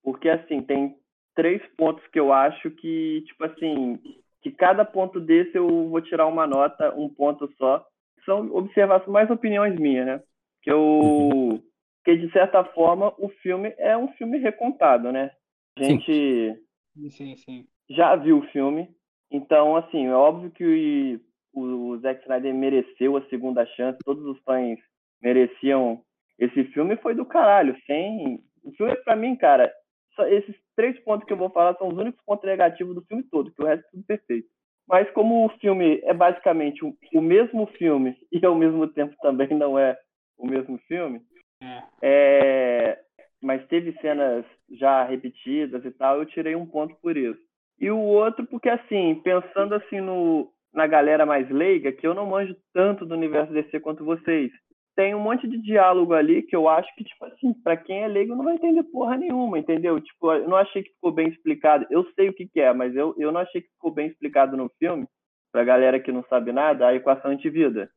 Porque 0.03 0.29
assim, 0.29 0.61
tem 0.61 0.99
três 1.35 1.63
pontos 1.79 2.07
que 2.09 2.21
eu 2.21 2.31
acho 2.31 2.71
que, 2.73 3.23
tipo 3.27 3.45
assim, 3.45 3.99
que 4.43 4.51
cada 4.51 4.85
ponto 4.85 5.21
desse 5.21 5.57
eu 5.57 5.89
vou 5.89 6.01
tirar 6.01 6.27
uma 6.27 6.47
nota, 6.47 6.95
um 6.95 7.09
ponto 7.09 7.51
só. 7.57 7.85
São 8.25 8.53
observações, 8.55 9.11
mais 9.11 9.31
opiniões 9.31 9.79
minhas, 9.79 10.07
né? 10.07 10.23
Que 10.63 10.71
eu. 10.71 11.63
Que 12.05 12.17
de 12.17 12.31
certa 12.33 12.65
forma 12.65 13.13
o 13.19 13.29
filme 13.29 13.75
é 13.79 13.97
um 13.97 14.09
filme 14.13 14.39
recontado, 14.39 15.13
né? 15.13 15.31
A 15.77 15.85
Sim. 15.85 15.91
gente 15.91 16.63
Sim, 17.11 17.37
sim. 17.37 17.67
já 17.89 18.17
viu 18.17 18.39
o 18.39 18.47
filme, 18.49 18.89
então, 19.31 19.77
assim, 19.77 20.07
é 20.07 20.15
óbvio 20.15 20.51
que 20.51 21.21
o, 21.53 21.91
o 21.91 21.99
Zack 21.99 22.23
Snyder 22.23 22.55
mereceu 22.55 23.17
a 23.17 23.23
segunda 23.29 23.67
chance, 23.67 23.99
todos 24.05 24.25
os 24.25 24.39
fãs 24.43 24.79
mereciam 25.23 26.03
esse 26.39 26.65
filme, 26.65 26.97
foi 26.97 27.15
do 27.15 27.27
caralho, 27.27 27.77
sem... 27.87 28.43
O 28.63 28.73
filme, 28.73 28.95
pra 28.97 29.17
mim, 29.17 29.37
cara, 29.37 29.73
esses 30.27 30.55
três 30.77 30.99
pontos 31.01 31.27
que 31.27 31.33
eu 31.33 31.37
vou 31.37 31.51
falar 31.51 31.75
são 31.77 31.89
os 31.89 31.97
únicos 31.97 32.21
pontos 32.25 32.45
negativos 32.45 32.95
do 32.95 33.03
filme 33.03 33.23
todo, 33.25 33.53
que 33.53 33.63
o 33.63 33.67
resto 33.67 33.87
é 33.87 33.91
tudo 33.91 34.05
perfeito. 34.05 34.49
Mas 34.89 35.11
como 35.11 35.45
o 35.45 35.51
filme 35.59 36.01
é 36.05 36.15
basicamente 36.15 36.85
o, 36.85 37.21
mesmo 37.21 37.67
filme 37.79 38.17
e 38.33 38.45
ao 38.45 38.55
mesmo 38.55 38.87
tempo 38.89 39.15
também 39.21 39.49
não 39.49 39.79
é 39.79 39.97
o 40.39 40.47
mesmo 40.47 40.79
filme, 40.87 41.21
É. 41.61 41.83
é, 42.03 42.99
mas 43.43 43.67
teve 43.67 43.93
cenas 44.01 44.45
já 44.71 45.05
repetidas 45.05 45.85
e 45.85 45.91
tal, 45.91 46.19
eu 46.19 46.27
tirei 46.27 46.55
um 46.55 46.67
ponto 46.67 46.95
por 47.03 47.17
isso. 47.17 47.41
E 47.81 47.91
o 47.91 47.99
outro 47.99 48.47
porque 48.47 48.69
assim, 48.69 49.21
pensando 49.23 49.75
assim 49.75 50.01
no 50.01 50.51
na 50.73 50.87
galera 50.87 51.25
mais 51.25 51.49
leiga, 51.51 51.93
que 51.93 52.07
eu 52.07 52.15
não 52.15 52.27
manjo 52.27 52.55
tanto 52.73 53.07
do 53.07 53.15
universo 53.15 53.53
DC 53.53 53.81
quanto 53.81 54.05
vocês. 54.05 54.53
Tem 54.99 55.15
um 55.15 55.21
monte 55.21 55.47
de 55.47 55.59
diálogo 55.63 56.13
ali 56.13 56.43
que 56.43 56.57
eu 56.57 56.69
acho 56.69 56.93
que 56.97 57.05
tipo 57.05 57.25
assim, 57.27 57.53
para 57.63 57.77
quem 57.77 58.03
é 58.03 58.09
leigo 58.09 58.35
não 58.35 58.43
vai 58.45 58.57
entender 58.57 58.83
porra 58.83 59.17
nenhuma, 59.17 59.57
entendeu? 59.57 60.01
Tipo, 60.01 60.33
eu 60.33 60.49
não 60.49 60.57
achei 60.57 60.83
que 60.83 60.91
ficou 60.91 61.13
bem 61.13 61.29
explicado. 61.29 61.87
Eu 61.89 62.05
sei 62.17 62.29
o 62.29 62.33
que 62.35 62.49
que 62.49 62.59
é, 62.61 62.73
mas 62.73 62.97
eu 62.97 63.15
eu 63.17 63.31
não 63.31 63.41
achei 63.41 63.61
que 63.63 63.69
ficou 63.69 63.93
bem 63.93 64.09
explicado 64.09 64.57
no 64.57 64.69
filme. 64.77 65.07
Pra 65.53 65.63
galera 65.63 66.01
que 66.01 66.11
não 66.11 66.25
sabe 66.25 66.51
nada, 66.51 66.89
a 66.89 66.95
equação 66.97 67.31
antivida. 67.31 67.89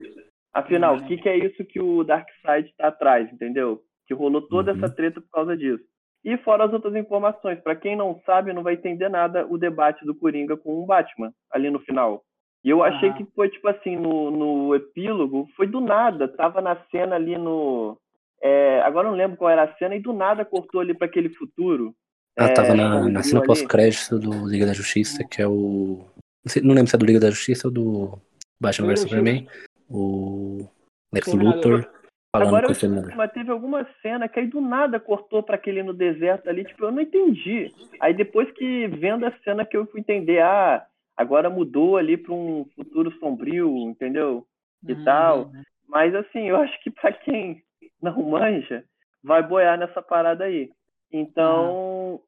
Afinal, 0.54 0.94
o 0.96 1.00
Uhum. 1.00 1.08
que, 1.08 1.18
que 1.18 1.28
é 1.28 1.38
isso 1.38 1.66
que 1.66 1.82
o 1.82 2.04
Darkseid 2.04 2.72
tá 2.78 2.90
atrás, 2.90 3.34
entendeu? 3.34 3.82
Que 4.06 4.14
rolou 4.14 4.48
toda 4.48 4.72
Uhum. 4.72 4.78
essa 4.78 4.96
treta 4.96 5.20
por 5.22 5.30
causa 5.32 5.58
disso. 5.58 5.84
E 6.24 6.38
fora 6.38 6.66
as 6.66 6.72
outras 6.74 6.96
informações, 6.96 7.60
Pra 7.62 7.76
quem 7.76 7.96
não 7.96 8.22
sabe, 8.28 8.54
não 8.54 8.62
vai 8.62 8.76
entender 8.76 9.10
nada 9.10 9.48
o 9.48 9.58
debate 9.58 10.06
do 10.06 10.14
Coringa 10.14 10.56
com 10.56 10.84
o 10.84 10.86
Batman 10.86 11.34
ali 11.52 11.72
no 11.72 11.80
final. 11.80 12.22
E 12.64 12.70
eu 12.70 12.84
achei 12.84 13.10
Aham. 13.10 13.18
que 13.18 13.26
foi 13.36 13.50
tipo 13.50 13.68
assim, 13.68 13.96
no, 13.96 14.30
no 14.30 14.76
epílogo, 14.76 15.50
foi 15.56 15.66
do 15.66 15.80
nada, 15.80 16.28
tava 16.28 16.62
na 16.62 16.78
cena 16.92 17.16
ali 17.16 17.38
no. 17.38 17.98
é, 18.42 18.82
agora 18.82 19.08
eu 19.08 19.12
não 19.12 19.18
lembro 19.18 19.38
qual 19.38 19.50
era 19.50 19.64
a 19.64 19.74
cena, 19.78 19.96
e 19.96 20.00
do 20.00 20.14
nada 20.14 20.46
cortou 20.46 20.82
ali 20.82 20.94
pra 20.94 21.08
aquele 21.08 21.30
futuro. 21.30 21.96
Ah, 22.38 22.46
é, 22.46 22.54
tava 22.54 22.74
na, 22.74 23.10
na 23.10 23.24
cena 23.24 23.44
pós-crédito 23.44 24.20
do 24.20 24.48
Liga 24.48 24.66
da 24.66 24.74
Justiça, 24.74 25.24
que 25.24 25.42
é 25.42 25.48
o. 25.48 26.06
Não, 26.46 26.50
sei- 26.50 26.62
não 26.62 26.74
lembro 26.74 26.90
se 26.90 26.96
é 26.96 27.00
do 27.00 27.06
Liga 27.06 27.20
da 27.20 27.32
Justiça 27.32 27.68
ou 27.68 27.74
do 27.74 28.20
Batman 28.60 28.88
vs 28.88 29.02
Superman. 29.02 29.48
O 29.90 30.68
Lex. 31.14 31.34
Luthor 31.34 31.90
falando 32.34 32.48
Agora 32.48 32.68
com 32.68 32.74
o 32.74 32.96
eu 32.96 33.16
mas 33.16 33.32
teve 33.34 33.52
alguma 33.52 33.86
cena 34.02 34.30
que 34.30 34.40
aí 34.40 34.48
do 34.48 34.62
nada 34.62 35.00
cortou 35.00 35.44
pra 35.44 35.56
aquele 35.56 35.84
no 35.84 35.94
deserto 35.94 36.48
ali, 36.50 36.64
tipo, 36.64 36.86
eu 36.86 36.92
não 36.92 37.02
entendi. 37.02 37.74
Aí 38.00 38.14
depois 38.14 38.50
que 38.52 38.88
vendo 38.88 39.26
a 39.26 39.34
cena 39.44 39.66
que 39.66 39.76
eu 39.76 39.86
fui 39.88 40.00
entender, 40.00 40.42
ah, 40.42 40.86
agora 41.22 41.50
mudou 41.50 41.98
ali 41.98 42.18
pra 42.18 42.34
um 42.34 42.66
futuro 42.76 43.12
sombrio, 43.20 43.78
entendeu? 43.78 44.46
E 44.88 44.94
Uhum. 44.94 45.04
tal. 45.04 45.52
Mas 45.88 46.14
assim, 46.16 46.50
eu 46.50 46.58
acho 46.58 46.82
que 46.84 46.90
pra 46.90 47.12
quem 47.12 47.62
não 48.02 48.22
manja, 48.24 48.84
vai 49.24 49.42
boiar 49.44 49.78
nessa 49.78 50.02
parada 50.02 50.46
aí. 50.46 50.70
Então, 51.12 52.20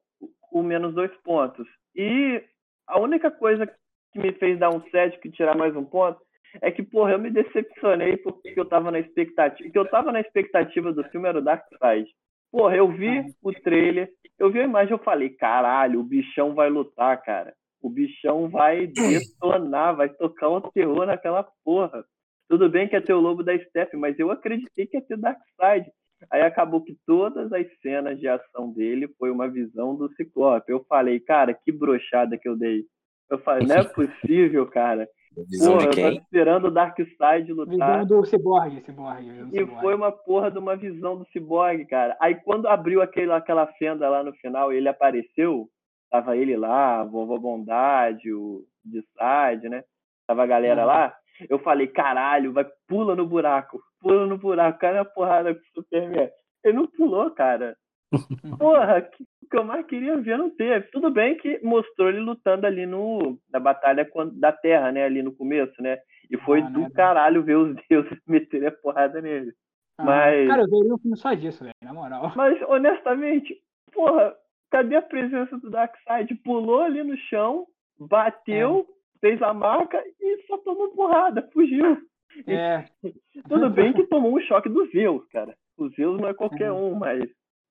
o 0.52 0.62
menos 0.62 0.94
dois 0.94 1.10
pontos. 1.22 1.66
E 1.96 2.42
a 2.86 2.98
única 3.00 3.30
coisa 3.30 3.66
que 4.12 4.18
me 4.18 4.32
fez 4.34 4.58
dar 4.58 4.70
um 4.70 4.80
7, 4.90 5.18
que 5.18 5.30
tirar 5.30 5.56
mais 5.56 5.74
um 5.74 5.84
ponto, 5.84 6.20
é 6.60 6.70
que, 6.70 6.82
porra, 6.82 7.12
eu 7.12 7.18
me 7.18 7.30
decepcionei 7.30 8.16
porque 8.18 8.54
eu 8.56 8.64
tava 8.64 8.90
na 8.90 9.00
expectativa. 9.00 9.68
que 9.68 9.78
eu 9.78 9.84
tava 9.86 10.12
na 10.12 10.20
expectativa 10.20 10.92
do 10.92 11.02
filme 11.04 11.28
era 11.28 11.38
o 11.38 11.42
Dark 11.42 11.64
Side. 11.68 12.08
Porra, 12.52 12.76
eu 12.76 12.86
vi 12.88 13.34
o 13.42 13.52
trailer, 13.52 14.08
eu 14.38 14.50
vi 14.50 14.60
a 14.60 14.64
imagem 14.64 14.92
eu 14.92 14.98
falei, 14.98 15.30
caralho, 15.30 15.98
o 15.98 16.04
bichão 16.04 16.54
vai 16.54 16.70
lutar, 16.70 17.20
cara. 17.22 17.52
O 17.84 17.90
bichão 17.90 18.48
vai 18.48 18.86
detonar, 18.86 19.94
vai 19.94 20.08
tocar 20.08 20.48
um 20.48 20.60
terror 20.70 21.04
naquela 21.04 21.46
porra. 21.62 22.02
Tudo 22.48 22.66
bem 22.70 22.88
que 22.88 22.96
ia 22.96 23.02
ter 23.02 23.12
o 23.12 23.20
Lobo 23.20 23.42
da 23.42 23.52
Steppe, 23.58 23.94
mas 23.94 24.18
eu 24.18 24.30
acreditei 24.30 24.86
que 24.86 24.96
ia 24.96 25.02
ter 25.02 25.18
Darkseid. 25.18 25.86
Aí 26.30 26.40
acabou 26.40 26.82
que 26.82 26.96
todas 27.06 27.52
as 27.52 27.66
cenas 27.82 28.18
de 28.18 28.26
ação 28.26 28.72
dele 28.72 29.06
foi 29.18 29.30
uma 29.30 29.46
visão 29.48 29.94
do 29.94 30.08
Ciclope. 30.14 30.72
Eu 30.72 30.82
falei, 30.88 31.20
cara, 31.20 31.52
que 31.52 31.70
brochada 31.70 32.38
que 32.38 32.48
eu 32.48 32.56
dei. 32.56 32.86
Eu 33.30 33.38
falei, 33.40 33.66
não 33.66 33.76
é 33.76 33.84
possível, 33.92 34.66
cara. 34.66 35.06
Visão 35.50 35.72
Porra, 35.74 35.80
de 35.80 35.86
eu 35.86 35.90
quem? 35.90 36.04
tava 36.04 36.16
esperando 36.16 36.64
o 36.68 36.70
Darkseid 36.70 37.52
lutar. 37.52 38.00
Visão 38.00 38.06
do 38.06 38.24
Cyborg, 38.24 38.82
Cyborg. 38.86 39.26
E 39.52 39.66
foi 39.82 39.94
uma 39.94 40.10
porra 40.10 40.50
de 40.50 40.58
uma 40.58 40.74
visão 40.74 41.18
do 41.18 41.26
Cyborg, 41.26 41.84
cara. 41.84 42.16
Aí 42.18 42.34
quando 42.34 42.66
abriu 42.66 43.02
aquele, 43.02 43.30
aquela 43.32 43.66
fenda 43.74 44.08
lá 44.08 44.22
no 44.22 44.32
final 44.36 44.72
e 44.72 44.76
ele 44.76 44.88
apareceu, 44.88 45.68
tava 46.14 46.36
ele 46.36 46.56
lá, 46.56 47.00
a 47.00 47.04
vovó 47.04 47.36
Bondade, 47.38 48.32
o 48.32 48.64
de 48.84 49.00
Side, 49.02 49.68
né? 49.68 49.82
Tava 50.28 50.44
a 50.44 50.46
galera 50.46 50.82
Uhum. 50.82 50.86
lá. 50.86 51.16
Eu 51.50 51.58
falei, 51.58 51.88
caralho, 51.88 52.52
vai, 52.52 52.64
pula 52.86 53.16
no 53.16 53.26
buraco, 53.26 53.80
pula 54.00 54.24
no 54.24 54.38
buraco, 54.38 54.78
cai 54.78 54.94
na 54.94 55.04
porrada 55.04 55.52
com 55.52 55.60
o 55.60 55.64
Superman. 55.74 56.30
Ele 56.64 56.76
não 56.76 56.86
pulou, 56.86 57.28
cara. 57.32 57.76
Porra, 58.60 59.02
que- 59.02 59.24
o 59.42 59.48
que 59.50 59.56
eu 59.58 59.64
mais 59.64 59.84
queria 59.86 60.16
ver 60.16 60.38
não 60.38 60.50
teve. 60.50 60.86
Tudo 60.92 61.10
bem 61.10 61.36
que 61.36 61.58
mostrou 61.64 62.08
ele 62.08 62.20
lutando 62.20 62.64
ali 62.66 62.86
no 62.86 63.36
na 63.52 63.58
batalha 63.58 64.08
da 64.34 64.52
Terra, 64.52 64.92
né? 64.92 65.04
Ali 65.04 65.20
no 65.22 65.34
começo, 65.34 65.82
né? 65.82 65.98
E 66.30 66.38
foi 66.38 66.60
Ah, 66.62 66.68
do 66.70 66.80
né? 66.82 66.90
caralho 66.94 67.42
ver 67.42 67.56
os 67.56 67.74
deuses 67.90 68.18
meterem 68.26 68.68
a 68.68 68.72
porrada 68.72 69.20
nele. 69.20 69.52
Ah, 69.98 70.04
mas- 70.04 70.48
Cara, 70.48 70.62
eu 70.62 70.70
veria 70.70 70.94
um 70.94 70.98
filme 70.98 71.16
só 71.16 71.34
disso, 71.34 71.64
velho, 71.64 71.74
na 71.82 71.92
moral. 71.92 72.32
Mas, 72.36 72.60
honestamente, 72.68 73.56
porra, 73.92 74.34
cadê 74.74 74.96
a 74.96 75.02
presença 75.02 75.56
do 75.58 75.70
Darkseid? 75.70 76.34
Pulou 76.42 76.80
ali 76.80 77.02
no 77.04 77.16
chão, 77.28 77.64
bateu, 77.98 78.84
fez 79.20 79.40
a 79.40 79.54
marca 79.54 80.02
e 80.20 80.42
só 80.48 80.58
tomou 80.58 80.88
porrada, 80.90 81.48
fugiu. 81.52 81.96
É, 82.48 82.84
Tudo 83.48 83.70
bem 83.70 83.92
que 83.92 84.02
tomou 84.08 84.36
um 84.36 84.40
choque 84.40 84.68
do 84.68 84.84
Zeus, 84.90 85.24
cara. 85.28 85.54
O 85.78 85.88
Zeus 85.90 86.20
não 86.20 86.28
é 86.28 86.34
qualquer 86.34 86.72
um, 86.72 86.94
mas. 86.96 87.22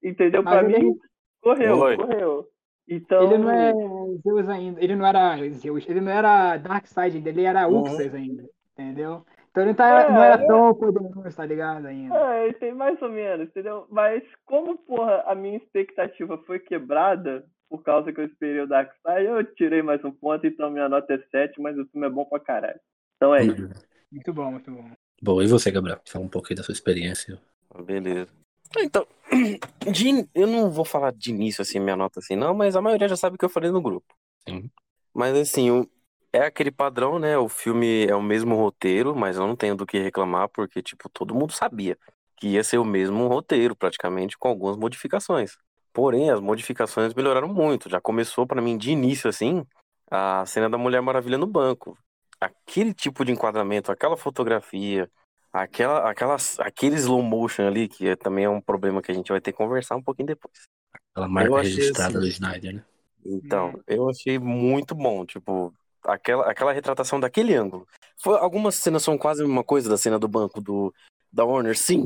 Entendeu? 0.01 0.41
Mas 0.43 0.59
Pra 0.59 0.69
ele- 0.69 0.83
mim, 0.83 0.97
correu, 1.41 1.77
Oi. 1.79 1.97
correu. 1.97 2.47
Então. 2.87 3.23
ele 3.23 3.37
não 3.37 3.49
é 3.51 3.73
Zeus 4.21 4.49
ainda, 4.49 4.81
ele 4.83 4.95
não 4.95 5.05
era 5.05 5.37
Zeus, 5.51 5.87
ele 5.89 6.01
não 6.01 6.11
era 6.11 6.57
Darkseid 6.57 7.15
ainda, 7.17 7.29
ele 7.29 7.43
era 7.43 7.67
Uhum. 7.67 7.81
Uxas 7.81 8.13
ainda, 8.13 8.43
entendeu? 8.73 9.25
Então 9.53 9.61
ele 9.63 9.69
não, 9.69 9.75
tá, 9.75 10.01
É, 10.01 10.11
não 10.11 10.23
era 10.23 10.41
é. 10.43 10.47
tão 10.47 10.73
poderoso, 10.73 11.35
tá 11.37 11.45
ligado 11.45 11.85
ainda. 11.85 12.15
É, 12.17 12.53
tem 12.53 12.73
mais 12.73 12.99
ou 13.03 13.09
menos, 13.09 13.47
entendeu? 13.47 13.85
Mas 13.91 14.23
como, 14.45 14.75
porra, 14.79 15.23
a 15.27 15.35
minha 15.35 15.57
expectativa 15.57 16.39
foi 16.39 16.57
quebrada 16.57 17.45
por 17.69 17.83
causa 17.83 18.11
que 18.11 18.19
eu 18.19 18.25
esperei 18.25 18.61
o 18.61 18.67
Darkseid, 18.67 19.25
eu 19.27 19.43
tirei 19.55 19.83
mais 19.83 20.03
um 20.03 20.11
ponto, 20.11 20.45
então 20.47 20.71
minha 20.71 20.89
nota 20.89 21.13
é 21.13 21.19
7, 21.29 21.61
mas 21.61 21.77
o 21.77 21.85
filme 21.85 22.07
é 22.07 22.09
bom 22.09 22.25
pra 22.25 22.39
caralho. 22.39 22.79
Então 23.15 23.33
é 23.33 23.45
isso. 23.45 23.69
Muito 24.11 24.33
bom, 24.33 24.51
muito 24.51 24.71
bom. 24.71 24.91
Bom, 25.21 25.41
e 25.41 25.47
você, 25.47 25.69
Gabriel? 25.71 25.99
Fala 26.07 26.25
um 26.25 26.29
aí 26.49 26.55
da 26.55 26.63
sua 26.63 26.73
experiência. 26.73 27.39
Beleza. 27.85 28.31
Então, 28.79 29.05
de 29.91 30.27
eu 30.33 30.47
não 30.47 30.71
vou 30.71 30.83
falar 30.85 31.13
de 31.13 31.29
início 31.29 31.61
assim, 31.61 31.79
minha 31.79 31.95
nota 31.95 32.19
assim, 32.19 32.35
não, 32.35 32.55
mas 32.55 32.75
a 32.75 32.81
maioria 32.81 33.07
já 33.07 33.15
sabe 33.15 33.35
o 33.35 33.39
que 33.39 33.45
eu 33.45 33.49
falei 33.49 33.69
no 33.69 33.81
grupo. 33.81 34.13
Sim. 34.47 34.69
Mas 35.13 35.37
assim, 35.37 35.69
o- 35.69 35.87
é 36.33 36.39
aquele 36.45 36.71
padrão, 36.71 37.19
né? 37.19 37.37
O 37.37 37.47
filme 37.47 38.05
é 38.07 38.15
o 38.15 38.21
mesmo 38.21 38.55
roteiro, 38.55 39.15
mas 39.15 39.37
eu 39.37 39.47
não 39.47 39.55
tenho 39.55 39.75
do 39.75 39.85
que 39.85 39.99
reclamar, 39.99 40.49
porque, 40.49 40.81
tipo, 40.81 41.07
todo 41.09 41.35
mundo 41.35 41.53
sabia 41.53 41.97
que 42.37 42.47
ia 42.49 42.63
ser 42.63 42.79
o 42.79 42.83
mesmo 42.85 43.27
roteiro, 43.27 43.75
praticamente, 43.75 44.37
com 44.37 44.47
algumas 44.49 44.75
modificações. 44.75 45.55
Porém, 45.93 46.29
as 46.31 46.39
modificações 46.39 47.13
melhoraram 47.13 47.47
muito. 47.47 47.87
Já 47.89 48.01
começou 48.01 48.47
pra 48.47 48.61
mim 48.61 48.77
de 48.77 48.91
início, 48.91 49.29
assim, 49.29 49.63
a 50.09 50.43
cena 50.45 50.69
da 50.69 50.77
Mulher 50.77 51.01
Maravilha 51.01 51.37
no 51.37 51.45
banco. 51.47 51.97
Aquele 52.41 52.93
tipo 52.93 53.23
de 53.23 53.31
enquadramento, 53.31 53.91
aquela 53.91 54.17
fotografia, 54.17 55.09
aquela, 55.53 56.09
aquelas, 56.09 56.59
aquele 56.59 56.95
slow 56.95 57.21
motion 57.21 57.67
ali, 57.67 57.87
que 57.87 58.07
é- 58.09 58.15
também 58.15 58.45
é 58.45 58.49
um 58.49 58.59
problema 58.59 59.01
que 59.01 59.11
a 59.11 59.15
gente 59.15 59.31
vai 59.31 59.39
ter 59.39 59.51
que 59.51 59.57
conversar 59.57 59.95
um 59.95 60.01
pouquinho 60.01 60.27
depois. 60.27 60.67
Aquela 61.11 61.29
marca 61.29 61.61
registrada 61.61 62.09
assim- 62.09 62.19
do 62.19 62.27
Snyder, 62.27 62.73
né? 62.75 62.83
Então, 63.23 63.79
eu 63.87 64.09
achei 64.09 64.37
muito 64.39 64.93
bom, 64.95 65.25
tipo, 65.25 65.73
aquela, 66.05 66.49
aquela 66.49 66.73
retratação 66.73 67.19
daquele 67.19 67.53
ângulo. 67.55 67.87
Foi, 68.17 68.37
algumas 68.37 68.75
cenas 68.75 69.03
são 69.03 69.17
quase 69.17 69.41
a 69.41 69.45
mesma 69.45 69.63
coisa 69.63 69.89
da 69.89 69.97
cena 69.97 70.19
do 70.19 70.27
banco 70.27 70.61
do, 70.61 70.93
da 71.31 71.43
Warner, 71.43 71.77
sim. 71.77 72.05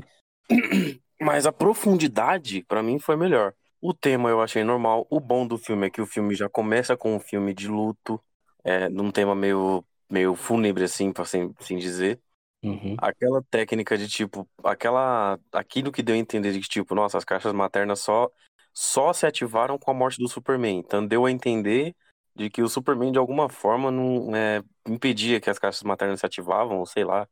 Mas 1.20 1.46
a 1.46 1.52
profundidade, 1.52 2.64
pra 2.64 2.84
mim, 2.84 3.00
foi 3.00 3.16
melhor. 3.16 3.54
O 3.82 3.94
tema 3.94 4.30
eu 4.30 4.42
achei 4.42 4.64
normal. 4.64 5.06
O 5.10 5.20
bom 5.20 5.46
do 5.46 5.58
filme 5.58 5.88
é 5.88 5.90
que 5.90 6.02
o 6.02 6.06
filme 6.06 6.36
já 6.36 6.48
começa 6.48 6.96
com 6.96 7.16
um 7.16 7.20
filme 7.20 7.54
de 7.54 7.68
luto, 7.68 8.22
é, 8.64 8.88
num 8.90 9.12
tema 9.12 9.36
meio, 9.36 9.84
meio 10.10 10.36
fúnebre, 10.36 10.84
assim, 10.84 11.12
pra 11.12 11.24
assim, 11.24 11.54
assim 11.60 11.78
dizer. 11.78 12.20
Uhum. 12.64 12.96
Aquela 12.98 13.42
técnica 13.44 13.98
de 13.98 14.08
tipo, 14.08 14.48
aquela, 14.64 15.40
aquilo 15.52 15.92
que 15.92 16.02
deu 16.02 16.16
a 16.16 16.18
entender 16.18 16.52
de 16.52 16.60
que 16.60 16.68
tipo, 16.68 16.96
nossa, 16.96 17.18
as 17.18 17.24
caixas 17.24 17.54
maternas 17.54 18.00
só 18.00 18.32
só 18.74 19.12
se 19.12 19.26
ativaram 19.26 19.76
com 19.80 19.90
a 19.90 19.94
morte 19.94 20.20
do 20.20 20.28
Superman. 20.28 20.78
Então 20.78 21.06
deu 21.06 21.26
a 21.26 21.32
entender 21.32 21.96
de 22.38 22.50
que 22.50 22.62
o 22.62 22.70
Superman 22.70 23.12
de 23.12 23.20
alguma 23.20 23.50
forma 23.50 23.92
não 23.92 24.36
é, 24.36 24.64
impedia 24.88 25.42
que 25.42 25.50
as 25.50 25.60
caixas 25.60 25.84
maternas 25.84 26.20
se 26.22 26.26
ativavam, 26.26 26.80
ou 26.80 26.86
sei 26.86 27.04
lá. 27.04 27.28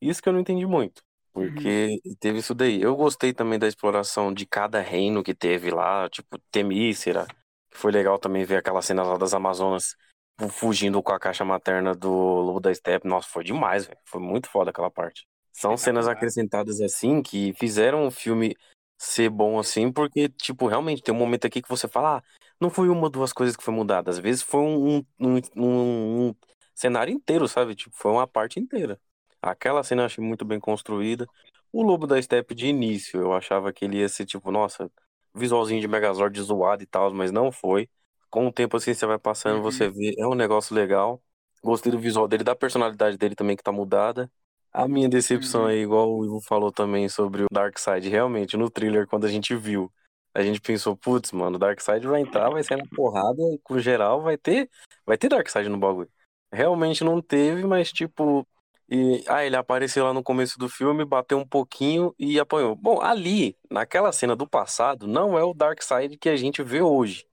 Isso 0.00 0.22
que 0.22 0.28
eu 0.28 0.32
não 0.32 0.40
entendi 0.40 0.66
muito, 0.66 1.02
porque 1.32 2.00
teve 2.20 2.38
isso 2.38 2.54
daí. 2.54 2.80
Eu 2.82 2.96
gostei 2.96 3.32
também 3.32 3.58
da 3.58 3.66
exploração 3.68 4.32
de 4.32 4.46
cada 4.46 4.80
reino 4.80 5.22
que 5.22 5.34
teve 5.34 5.70
lá, 5.70 6.08
tipo 6.10 6.38
Temícera, 6.50 7.26
que 7.70 7.78
foi 7.78 7.92
legal 7.92 8.18
também 8.18 8.44
ver 8.44 8.56
aquela 8.58 8.82
cena 8.82 9.02
lá 9.02 9.16
das 9.16 9.34
Amazonas 9.34 9.94
fu- 10.38 10.48
fugindo 10.48 11.02
com 11.02 11.12
a 11.12 11.18
caixa 11.18 11.44
materna 11.44 11.94
do 11.94 12.10
Lobo 12.10 12.60
da 12.60 12.72
Steppe. 12.74 13.08
Nossa, 13.08 13.28
foi 13.28 13.44
demais, 13.44 13.86
velho. 13.86 13.98
Foi 14.06 14.20
muito 14.20 14.48
foda 14.50 14.70
aquela 14.70 14.90
parte. 14.90 15.26
São 15.52 15.76
cenas 15.76 16.06
Espetacular. 16.06 16.16
acrescentadas 16.16 16.80
assim 16.80 17.22
que 17.22 17.52
fizeram 17.54 18.06
o 18.06 18.10
filme 18.10 18.54
ser 18.98 19.28
bom 19.30 19.58
assim, 19.58 19.92
porque, 19.92 20.28
tipo, 20.28 20.66
realmente 20.66 21.02
tem 21.02 21.14
um 21.14 21.18
momento 21.18 21.46
aqui 21.46 21.60
que 21.62 21.68
você 21.68 21.86
fala, 21.88 22.18
ah, 22.18 22.22
não 22.60 22.70
foi 22.70 22.88
uma 22.88 23.02
ou 23.04 23.10
duas 23.10 23.32
coisas 23.32 23.56
que 23.56 23.62
foi 23.62 23.74
mudada. 23.74 24.10
Às 24.10 24.18
vezes 24.18 24.42
foi 24.42 24.60
um, 24.60 24.98
um, 25.20 25.36
um- 25.56 26.28
um 26.30 26.34
cenário 26.74 27.12
inteiro, 27.12 27.48
sabe? 27.48 27.74
Tipo, 27.74 27.96
foi 27.96 28.12
uma 28.12 28.26
parte 28.26 28.58
inteira. 28.60 29.00
Aquela 29.42 29.82
cena 29.84 30.02
eu 30.02 30.06
achei 30.06 30.22
muito 30.24 30.44
bem 30.44 30.58
construída. 30.60 31.26
O 31.72 31.82
Lobo 31.82 32.06
da 32.06 32.20
Steppe 32.20 32.54
de 32.54 32.66
início, 32.66 33.20
eu 33.20 33.32
achava 33.34 33.72
que 33.72 33.84
ele 33.84 33.98
ia 33.98 34.08
ser, 34.08 34.24
tipo, 34.26 34.50
nossa, 34.50 34.90
visualzinho 35.34 35.80
de 35.80 35.88
Megazord 35.88 36.40
zoado 36.42 36.82
e 36.82 36.86
tal, 36.86 37.12
mas 37.12 37.30
não 37.30 37.52
foi. 37.52 37.88
Com 38.30 38.46
o 38.48 38.52
tempo 38.52 38.76
assim, 38.76 38.94
você 38.94 39.06
vai 39.06 39.18
passando, 39.18 39.56
Uhum. 39.56 39.62
você 39.62 39.88
vê, 39.90 40.14
é 40.18 40.26
um 40.26 40.34
negócio 40.34 40.74
legal. 40.74 41.22
Gostei 41.62 41.92
do 41.92 41.98
visual 41.98 42.26
dele, 42.28 42.44
da 42.44 42.54
personalidade 42.56 43.16
dele 43.18 43.34
também 43.34 43.56
que 43.56 43.62
tá 43.62 43.72
mudada. 43.72 44.30
A 44.72 44.86
minha 44.88 45.08
decepção 45.08 45.62
Uhum. 45.62 45.68
é 45.68 45.76
igual 45.76 46.10
o 46.12 46.24
Ivo 46.24 46.40
falou 46.40 46.70
também 46.72 47.08
sobre 47.08 47.42
o 47.42 47.46
Darkseid. 47.52 48.08
Realmente, 48.08 48.56
no 48.56 48.70
thriller, 48.70 49.06
quando 49.06 49.24
a 49.24 49.28
gente 49.28 49.54
viu, 49.56 49.90
a 50.36 50.42
gente 50.42 50.60
pensou, 50.60 50.96
putz, 50.96 51.32
mano, 51.32 51.56
o 51.56 51.58
Darkseid 51.58 52.06
vai 52.06 52.20
entrar, 52.20 52.50
vai 52.50 52.62
sair 52.62 52.78
na 52.78 52.86
porrada, 52.94 53.42
e 53.54 53.58
com 53.64 53.78
geral 53.78 54.22
vai 54.22 54.36
ter, 54.36 54.70
vai 55.04 55.16
ter 55.16 55.28
Darkseid 55.28 55.68
no 55.68 55.78
bagulho. 55.78 56.10
Realmente 56.52 57.02
não 57.04 57.20
teve, 57.22 57.64
mas 57.64 57.92
tipo, 57.92 58.46
E 58.88 59.24
ah, 59.26 59.44
ele 59.44 59.56
apareceu 59.56 60.04
lá 60.04 60.12
no 60.14 60.22
começo 60.22 60.58
do 60.58 60.68
filme, 60.68 61.04
bateu 61.04 61.38
um 61.38 61.46
pouquinho 61.46 62.14
e 62.18 62.38
apanhou. 62.38 62.76
Bom, 62.76 63.00
ali, 63.00 63.56
naquela 63.70 64.12
cena 64.12 64.36
do 64.36 64.46
passado, 64.46 65.08
não 65.08 65.36
é 65.36 65.42
o 65.42 65.52
Darkseid 65.54 66.16
que 66.18 66.28
a 66.28 66.36
gente 66.36 66.62
vê 66.62 66.80
hoje. 66.82 67.26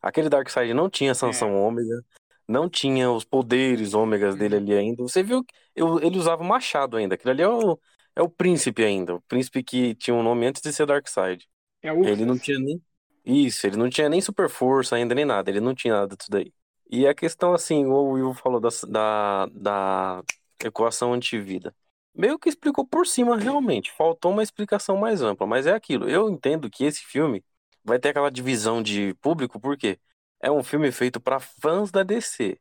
Aquele 0.00 0.28
Darkseid 0.28 0.72
não 0.72 0.88
tinha 0.88 1.14
sanção 1.14 1.48
É. 1.50 1.52
ômega, 1.52 2.04
não 2.46 2.68
tinha 2.68 3.10
os 3.10 3.24
poderes 3.24 3.92
ômegas 3.94 4.36
dele 4.36 4.56
ali 4.56 4.72
ainda. 4.74 5.02
Você 5.02 5.22
viu 5.22 5.44
que 5.44 5.52
ele 5.74 6.18
usava 6.18 6.42
o 6.42 6.46
machado 6.46 6.96
ainda. 6.96 7.14
Aquele 7.16 7.32
ali 7.32 7.42
é 7.42 7.48
o, 7.48 7.78
é 8.14 8.22
o 8.22 8.28
príncipe 8.28 8.84
ainda. 8.84 9.16
O 9.16 9.20
príncipe 9.22 9.62
que 9.64 9.94
tinha 9.96 10.14
um 10.14 10.22
nome 10.22 10.46
antes 10.46 10.62
de 10.62 10.72
ser 10.72 10.86
Darkseid. 10.86 11.48
É 11.82 11.92
o 11.92 12.02
Ele 12.02 12.24
não 12.24 12.38
tinha 12.38 12.58
nem. 12.58 12.82
Isso, 13.24 13.66
ele 13.66 13.76
não 13.76 13.90
tinha 13.90 14.08
nem 14.08 14.20
super 14.20 14.48
força 14.48 14.96
ainda, 14.96 15.14
nem 15.14 15.24
nada. 15.24 15.50
Ele 15.50 15.60
não 15.60 15.74
tinha 15.74 15.94
nada 15.94 16.16
disso 16.16 16.30
daí. 16.30 16.52
E 16.90 17.06
a 17.06 17.14
questão, 17.14 17.52
assim, 17.54 17.84
o 17.86 18.12
Will 18.12 18.34
falou 18.34 18.60
da, 18.60 18.68
da, 18.88 19.46
da 19.46 20.22
equação 20.64 21.12
antivida. 21.12 21.74
Meio 22.14 22.38
que 22.38 22.48
explicou 22.48 22.86
por 22.86 23.06
cima, 23.06 23.36
realmente. 23.36 23.92
Faltou 23.92 24.32
uma 24.32 24.42
explicação 24.42 24.96
mais 24.96 25.22
ampla, 25.22 25.46
mas 25.46 25.66
é 25.66 25.72
aquilo. 25.74 26.08
Eu 26.08 26.28
entendo 26.30 26.68
que 26.70 26.84
esse 26.84 27.02
filme 27.04 27.44
vai 27.84 27.98
ter 27.98 28.08
aquela 28.10 28.30
divisão 28.30 28.82
de 28.82 29.14
público, 29.16 29.60
porque 29.60 29.98
é 30.40 30.50
um 30.50 30.62
filme 30.64 30.90
feito 30.90 31.20
para 31.20 31.38
fãs 31.40 31.90
da 31.90 32.02
DC. 32.02 32.58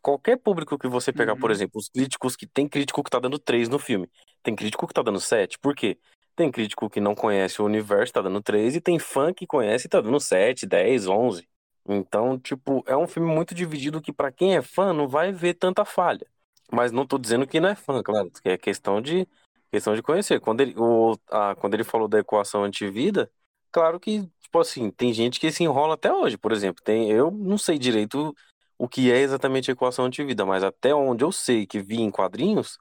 Qualquer 0.00 0.36
público 0.38 0.78
que 0.78 0.88
você 0.88 1.12
pegar, 1.12 1.36
por 1.36 1.50
Uhum. 1.50 1.52
exemplo, 1.52 1.78
os 1.80 1.88
críticos 1.88 2.36
que 2.36 2.46
tem 2.46 2.68
crítico 2.68 3.02
que 3.02 3.10
tá 3.10 3.18
dando 3.18 3.38
3 3.38 3.68
no 3.68 3.78
filme, 3.78 4.08
tem 4.42 4.54
crítico 4.54 4.86
que 4.86 4.94
tá 4.94 5.02
dando 5.02 5.20
7, 5.20 5.58
por 5.58 5.74
quê? 5.74 5.98
Tem 6.34 6.50
crítico 6.50 6.88
que 6.88 7.00
não 7.00 7.14
conhece 7.14 7.60
o 7.60 7.64
universo, 7.64 8.12
tá 8.12 8.22
dando 8.22 8.42
3, 8.42 8.76
e 8.76 8.80
tem 8.80 8.98
fã 8.98 9.32
que 9.32 9.46
conhece 9.46 9.86
e 9.86 9.90
tá 9.90 10.00
dando 10.00 10.18
7, 10.18 10.66
10, 10.66 11.06
11. 11.06 11.48
Então, 11.88 12.38
tipo, 12.38 12.82
é 12.86 12.96
um 12.96 13.06
filme 13.06 13.30
muito 13.32 13.54
dividido 13.54 14.00
que 14.00 14.12
pra 14.12 14.32
quem 14.32 14.56
é 14.56 14.62
fã 14.62 14.92
não 14.92 15.08
vai 15.08 15.32
ver 15.32 15.54
tanta 15.54 15.84
falha. 15.84 16.26
Mas 16.72 16.90
não 16.92 17.06
tô 17.06 17.18
dizendo 17.18 17.46
que 17.46 17.60
não 17.60 17.68
é 17.68 17.74
fã, 17.74 18.02
claro, 18.02 18.30
que 18.30 18.48
é 18.48 18.56
questão 18.58 19.00
de 19.00 19.28
questão 19.70 19.94
de 19.94 20.02
conhecer. 20.02 20.40
Quando 20.40 20.60
ele, 20.60 20.74
o, 20.76 21.16
a, 21.30 21.54
quando 21.56 21.74
ele 21.74 21.84
falou 21.84 22.06
da 22.08 22.18
equação 22.18 22.62
antivida, 22.64 23.30
claro 23.70 23.98
que, 23.98 24.28
tipo 24.40 24.58
assim, 24.60 24.90
tem 24.90 25.12
gente 25.14 25.40
que 25.40 25.50
se 25.50 25.64
enrola 25.64 25.94
até 25.94 26.12
hoje, 26.12 26.36
por 26.38 26.52
exemplo. 26.52 26.82
Tem, 26.84 27.10
eu 27.10 27.30
não 27.30 27.56
sei 27.58 27.78
direito 27.78 28.34
o 28.78 28.88
que 28.88 29.10
é 29.10 29.18
exatamente 29.18 29.70
a 29.70 29.74
equação 29.74 30.04
antivida, 30.04 30.44
mas 30.44 30.62
até 30.62 30.94
onde 30.94 31.24
eu 31.24 31.32
sei 31.32 31.66
que 31.66 31.80
vi 31.80 32.00
em 32.00 32.10
quadrinhos, 32.10 32.78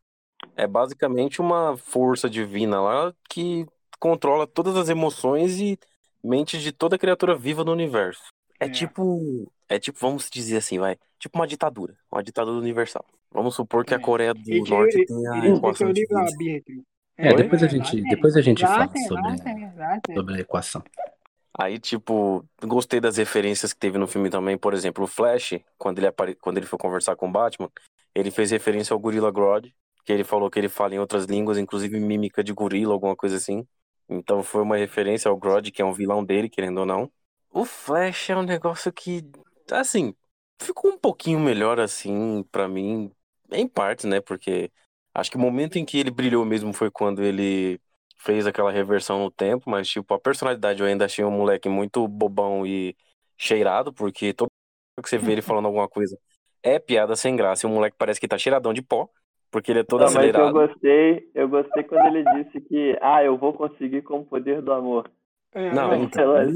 é 0.56 0.68
basicamente 0.68 1.42
uma 1.42 1.76
força 1.78 2.30
divina 2.30 2.82
lá 2.82 3.14
que 3.30 3.66
controla 4.00 4.46
todas 4.48 4.76
as 4.76 4.90
emoções 4.90 5.60
e 5.60 5.78
mentes 6.24 6.62
de 6.62 6.72
toda 6.72 6.98
criatura 6.98 7.36
viva 7.36 7.64
do 7.64 7.72
universo. 7.72 8.24
É, 8.60 8.66
É. 8.66 8.70
tipo, 8.70 9.52
é 9.70 9.80
tipo, 9.80 9.98
vamos 10.00 10.30
dizer 10.30 10.58
assim, 10.58 10.80
vai, 10.80 10.98
tipo 11.20 11.38
uma 11.38 11.48
ditadura, 11.48 11.96
uma 12.12 12.24
ditadura 12.24 12.58
universal. 12.58 13.06
Vamos 13.32 13.56
supor 13.56 13.86
que 13.86 13.94
a 13.94 13.98
É. 13.98 14.00
Coreia 14.00 14.34
do 14.34 14.42
Ele, 14.52 14.70
Norte 14.70 14.98
ele, 14.98 15.06
tenha 15.06 15.32
a 15.32 15.38
ele 15.38 15.56
equação 15.56 15.88
antivida. 15.88 16.20
arbítrio. 16.20 16.84
É, 17.18 17.30
Oi? 17.30 17.36
depois 17.36 17.64
a 17.64 17.68
gente, 17.68 18.02
depois 18.02 18.36
a 18.36 18.42
gente 18.42 18.62
fala 18.66 18.92
sobre, 19.08 20.14
sobre 20.16 20.36
a 20.36 20.40
equação. 20.40 20.84
Aí, 21.58 21.78
tipo, 21.78 22.46
gostei 22.64 23.00
das 23.00 23.18
referências 23.18 23.74
que 23.74 23.80
teve 23.80 23.98
no 23.98 24.08
filme 24.08 24.30
também. 24.30 24.58
Por 24.58 24.74
exemplo, 24.74 25.04
o 25.04 25.08
Flash, 25.08 25.60
quando 25.78 26.00
ele, 26.00 26.08
apare... 26.08 26.34
quando 26.36 26.58
ele 26.58 26.66
foi 26.66 26.80
conversar 26.80 27.16
com 27.16 27.28
o 27.28 27.32
Batman, 27.32 27.70
ele 28.16 28.32
fez 28.32 28.52
referência 28.52 28.94
ao 28.94 29.00
Gorilla 29.00 29.32
Grodd, 29.32 29.72
que 30.04 30.12
ele 30.12 30.24
falou 30.24 30.50
que 30.50 30.60
ele 30.60 30.70
fala 30.70 30.96
em 30.96 31.00
outras 31.00 31.26
línguas, 31.26 31.58
inclusive 31.58 32.00
mímica 32.00 32.44
de 32.44 32.54
gorila, 32.54 32.94
alguma 32.94 33.16
coisa 33.16 33.38
assim. 33.38 33.68
Então 34.10 34.44
foi 34.44 34.62
uma 34.62 34.78
referência 34.78 35.30
ao 35.30 35.38
Grodd, 35.38 35.72
que 35.72 35.82
é 35.82 35.86
um 35.86 35.94
vilão 35.94 36.24
dele, 36.24 36.50
querendo 36.50 36.80
ou 36.80 36.86
não. 36.86 37.12
O 37.50 37.66
Flash 37.66 38.30
é 38.30 38.36
um 38.36 38.44
negócio 38.44 38.92
que, 38.92 39.24
assim, 39.72 40.14
ficou 40.62 40.92
um 40.92 40.98
pouquinho 40.98 41.40
melhor, 41.40 41.80
assim, 41.80 42.44
pra 42.52 42.68
mim, 42.68 43.12
em 43.52 43.68
partes, 43.68 44.06
né? 44.06 44.22
Porque 44.22 44.72
acho 45.14 45.30
que 45.32 45.38
o 45.38 45.40
momento 45.40 45.78
em 45.78 45.86
que 45.86 45.98
ele 45.98 46.12
brilhou 46.12 46.46
mesmo 46.46 46.74
foi 46.74 46.90
quando 46.92 47.24
ele 47.24 47.80
fez 48.18 48.46
aquela 48.46 48.72
reversão 48.72 49.20
no 49.20 49.32
tempo, 49.32 49.70
mas, 49.70 49.90
tipo, 49.90 50.14
a 50.14 50.20
personalidade 50.20 50.80
eu 50.82 50.86
ainda 50.88 51.06
achei 51.06 51.26
um 51.26 51.32
moleque 51.32 51.68
muito 51.68 52.08
bobão 52.08 52.66
e 52.66 52.96
cheirado, 53.38 53.92
porque 53.94 54.34
todo 54.34 54.50
que 55.02 55.10
você 55.10 55.18
vê 55.18 55.32
ele 55.34 55.42
falando 55.42 55.66
alguma 55.66 55.90
coisa 55.90 56.18
é 56.62 56.78
piada 56.78 57.16
sem 57.16 57.36
graça, 57.36 57.66
e 57.66 57.70
o 57.70 57.74
moleque 57.74 57.98
parece 57.98 58.20
que 58.20 58.28
tá 58.28 58.38
cheiradão 58.38 58.72
de 58.74 58.82
pó, 58.84 59.10
porque 59.52 59.72
ele 59.72 59.80
é 59.82 59.84
todo 59.84 60.00
Não, 60.02 60.08
mas 60.08 60.16
eu 60.16 60.20
acelerado. 60.22 60.54
gostei, 60.54 61.30
eu 61.36 61.50
gostei 61.50 61.84
quando 61.84 62.06
ele 62.16 62.24
disse 62.44 62.62
que, 62.62 62.98
ah, 63.02 63.24
eu 63.24 63.38
vou 63.38 63.54
conseguir 63.54 64.02
com 64.04 64.20
o 64.20 64.26
poder 64.26 64.62
do 64.62 64.72
amor. 64.74 65.12
É, 65.54 65.72
Não, 65.74 65.94
então, 65.96 66.24
ela- 66.24 66.52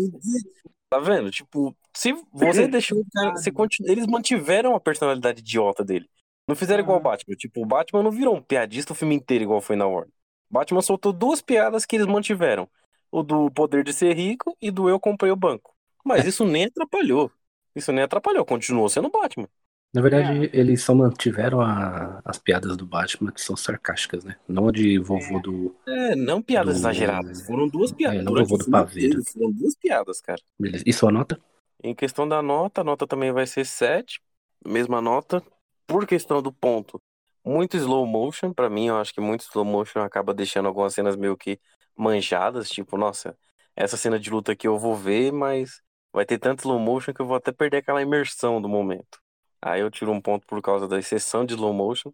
tá 0.89 0.99
vendo? 0.99 1.29
Tipo, 1.29 1.75
se 1.95 2.13
você 2.31 2.67
deixou 2.67 2.99
o 2.99 3.05
cara, 3.13 3.31
você 3.35 3.51
continu- 3.51 3.89
eles 3.91 4.07
mantiveram 4.07 4.75
a 4.75 4.79
personalidade 4.79 5.41
idiota 5.41 5.83
dele. 5.83 6.09
Não 6.47 6.55
fizeram 6.55 6.83
igual 6.83 6.99
o. 6.99 7.01
Batman. 7.01 7.35
Tipo, 7.35 7.61
o 7.63 7.65
Batman 7.65 8.03
não 8.03 8.11
virou 8.11 8.35
um 8.35 8.41
piadista 8.41 8.93
o 8.93 8.95
filme 8.95 9.15
inteiro 9.15 9.43
igual 9.43 9.61
foi 9.61 9.75
na 9.75 9.87
Warner. 9.87 10.13
Batman 10.49 10.81
soltou 10.81 11.11
duas 11.11 11.41
piadas 11.41 11.85
que 11.85 11.95
eles 11.95 12.05
mantiveram. 12.07 12.69
O 13.11 13.23
do 13.23 13.49
poder 13.51 13.83
de 13.83 13.91
ser 13.93 14.13
rico 14.15 14.55
e 14.61 14.69
do 14.71 14.87
eu 14.87 14.99
comprei 14.99 15.31
o 15.31 15.35
banco. 15.35 15.73
Mas 16.05 16.25
isso 16.25 16.45
nem 16.45 16.65
atrapalhou. 16.65 17.31
Isso 17.75 17.91
nem 17.91 18.03
atrapalhou, 18.03 18.45
continuou 18.45 18.87
sendo 18.87 19.09
Batman. 19.09 19.49
Na 19.95 20.01
verdade, 20.01 20.49
eles 20.51 20.83
só 20.83 20.93
mantiveram 20.93 21.61
a- 21.61 22.21
as 22.25 22.37
piadas 22.37 22.75
do 22.75 22.85
Batman 22.85 23.31
que 23.31 23.39
são 23.39 23.55
sarcásticas, 23.55 24.25
né? 24.25 24.35
Não 24.45 24.67
a 24.67 24.71
de 24.73 24.99
vovô 24.99 25.39
do. 25.39 25.73
É, 25.87 26.15
não 26.17 26.41
piadas 26.41 26.75
Do- 26.75 26.79
exageradas. 26.79 27.41
Foram 27.43 27.69
duas 27.69 27.93
piadas. 27.93 28.19
É, 28.19 28.21
não 28.21 28.33
Durante 28.33 28.49
vovô 28.49 28.55
o 28.55 28.57
do 28.59 28.65
filme 28.65 28.79
paveiro. 28.79 29.07
inteiro, 29.13 29.31
foram 29.31 29.51
duas 29.53 29.75
piadas, 29.75 30.19
cara. 30.19 30.41
Beleza. 30.59 30.83
E 30.85 30.91
sua 30.91 31.13
nota? 31.13 31.39
Em 31.81 31.95
questão 31.95 32.27
da 32.27 32.41
nota, 32.41 32.81
a 32.81 32.83
nota 32.83 33.07
também 33.07 33.31
vai 33.31 33.47
ser 33.47 33.65
7, 33.65 34.19
mesma 34.67 34.99
nota. 35.01 35.41
Por 35.87 36.05
questão 36.05 36.41
do 36.41 36.51
ponto, 36.51 37.01
muito 37.45 37.77
slow 37.77 38.05
motion, 38.05 38.51
pra 38.53 38.69
mim, 38.69 38.87
eu 38.87 38.97
acho 38.97 39.13
que 39.13 39.21
muito 39.21 39.41
slow 39.43 39.63
motion 39.63 40.01
acaba 40.01 40.33
deixando 40.33 40.65
algumas 40.67 40.93
cenas 40.93 41.15
meio 41.15 41.37
que 41.37 41.57
manjadas, 41.95 42.67
tipo, 42.69 42.97
nossa, 42.97 43.37
essa 43.75 43.95
cena 43.95 44.19
de 44.19 44.29
luta 44.29 44.51
aqui 44.51 44.67
eu 44.67 44.77
vou 44.77 44.93
ver, 44.95 45.31
mas 45.31 45.81
vai 46.11 46.25
ter 46.25 46.37
tanto 46.39 46.59
slow 46.61 46.79
motion 46.79 47.13
que 47.13 47.21
eu 47.21 47.25
vou 47.27 47.37
até 47.37 47.53
perder 47.53 47.77
aquela 47.77 48.01
imersão 48.01 48.61
do 48.61 48.67
momento. 48.67 49.23
Aí 49.61 49.81
eu 49.81 49.89
tiro 49.91 50.11
um 50.11 50.21
ponto 50.21 50.45
por 50.47 50.61
causa 50.61 50.87
da 50.87 50.99
exceção 50.99 51.45
de 51.45 51.53
slow 51.53 51.73
motion. 51.73 52.11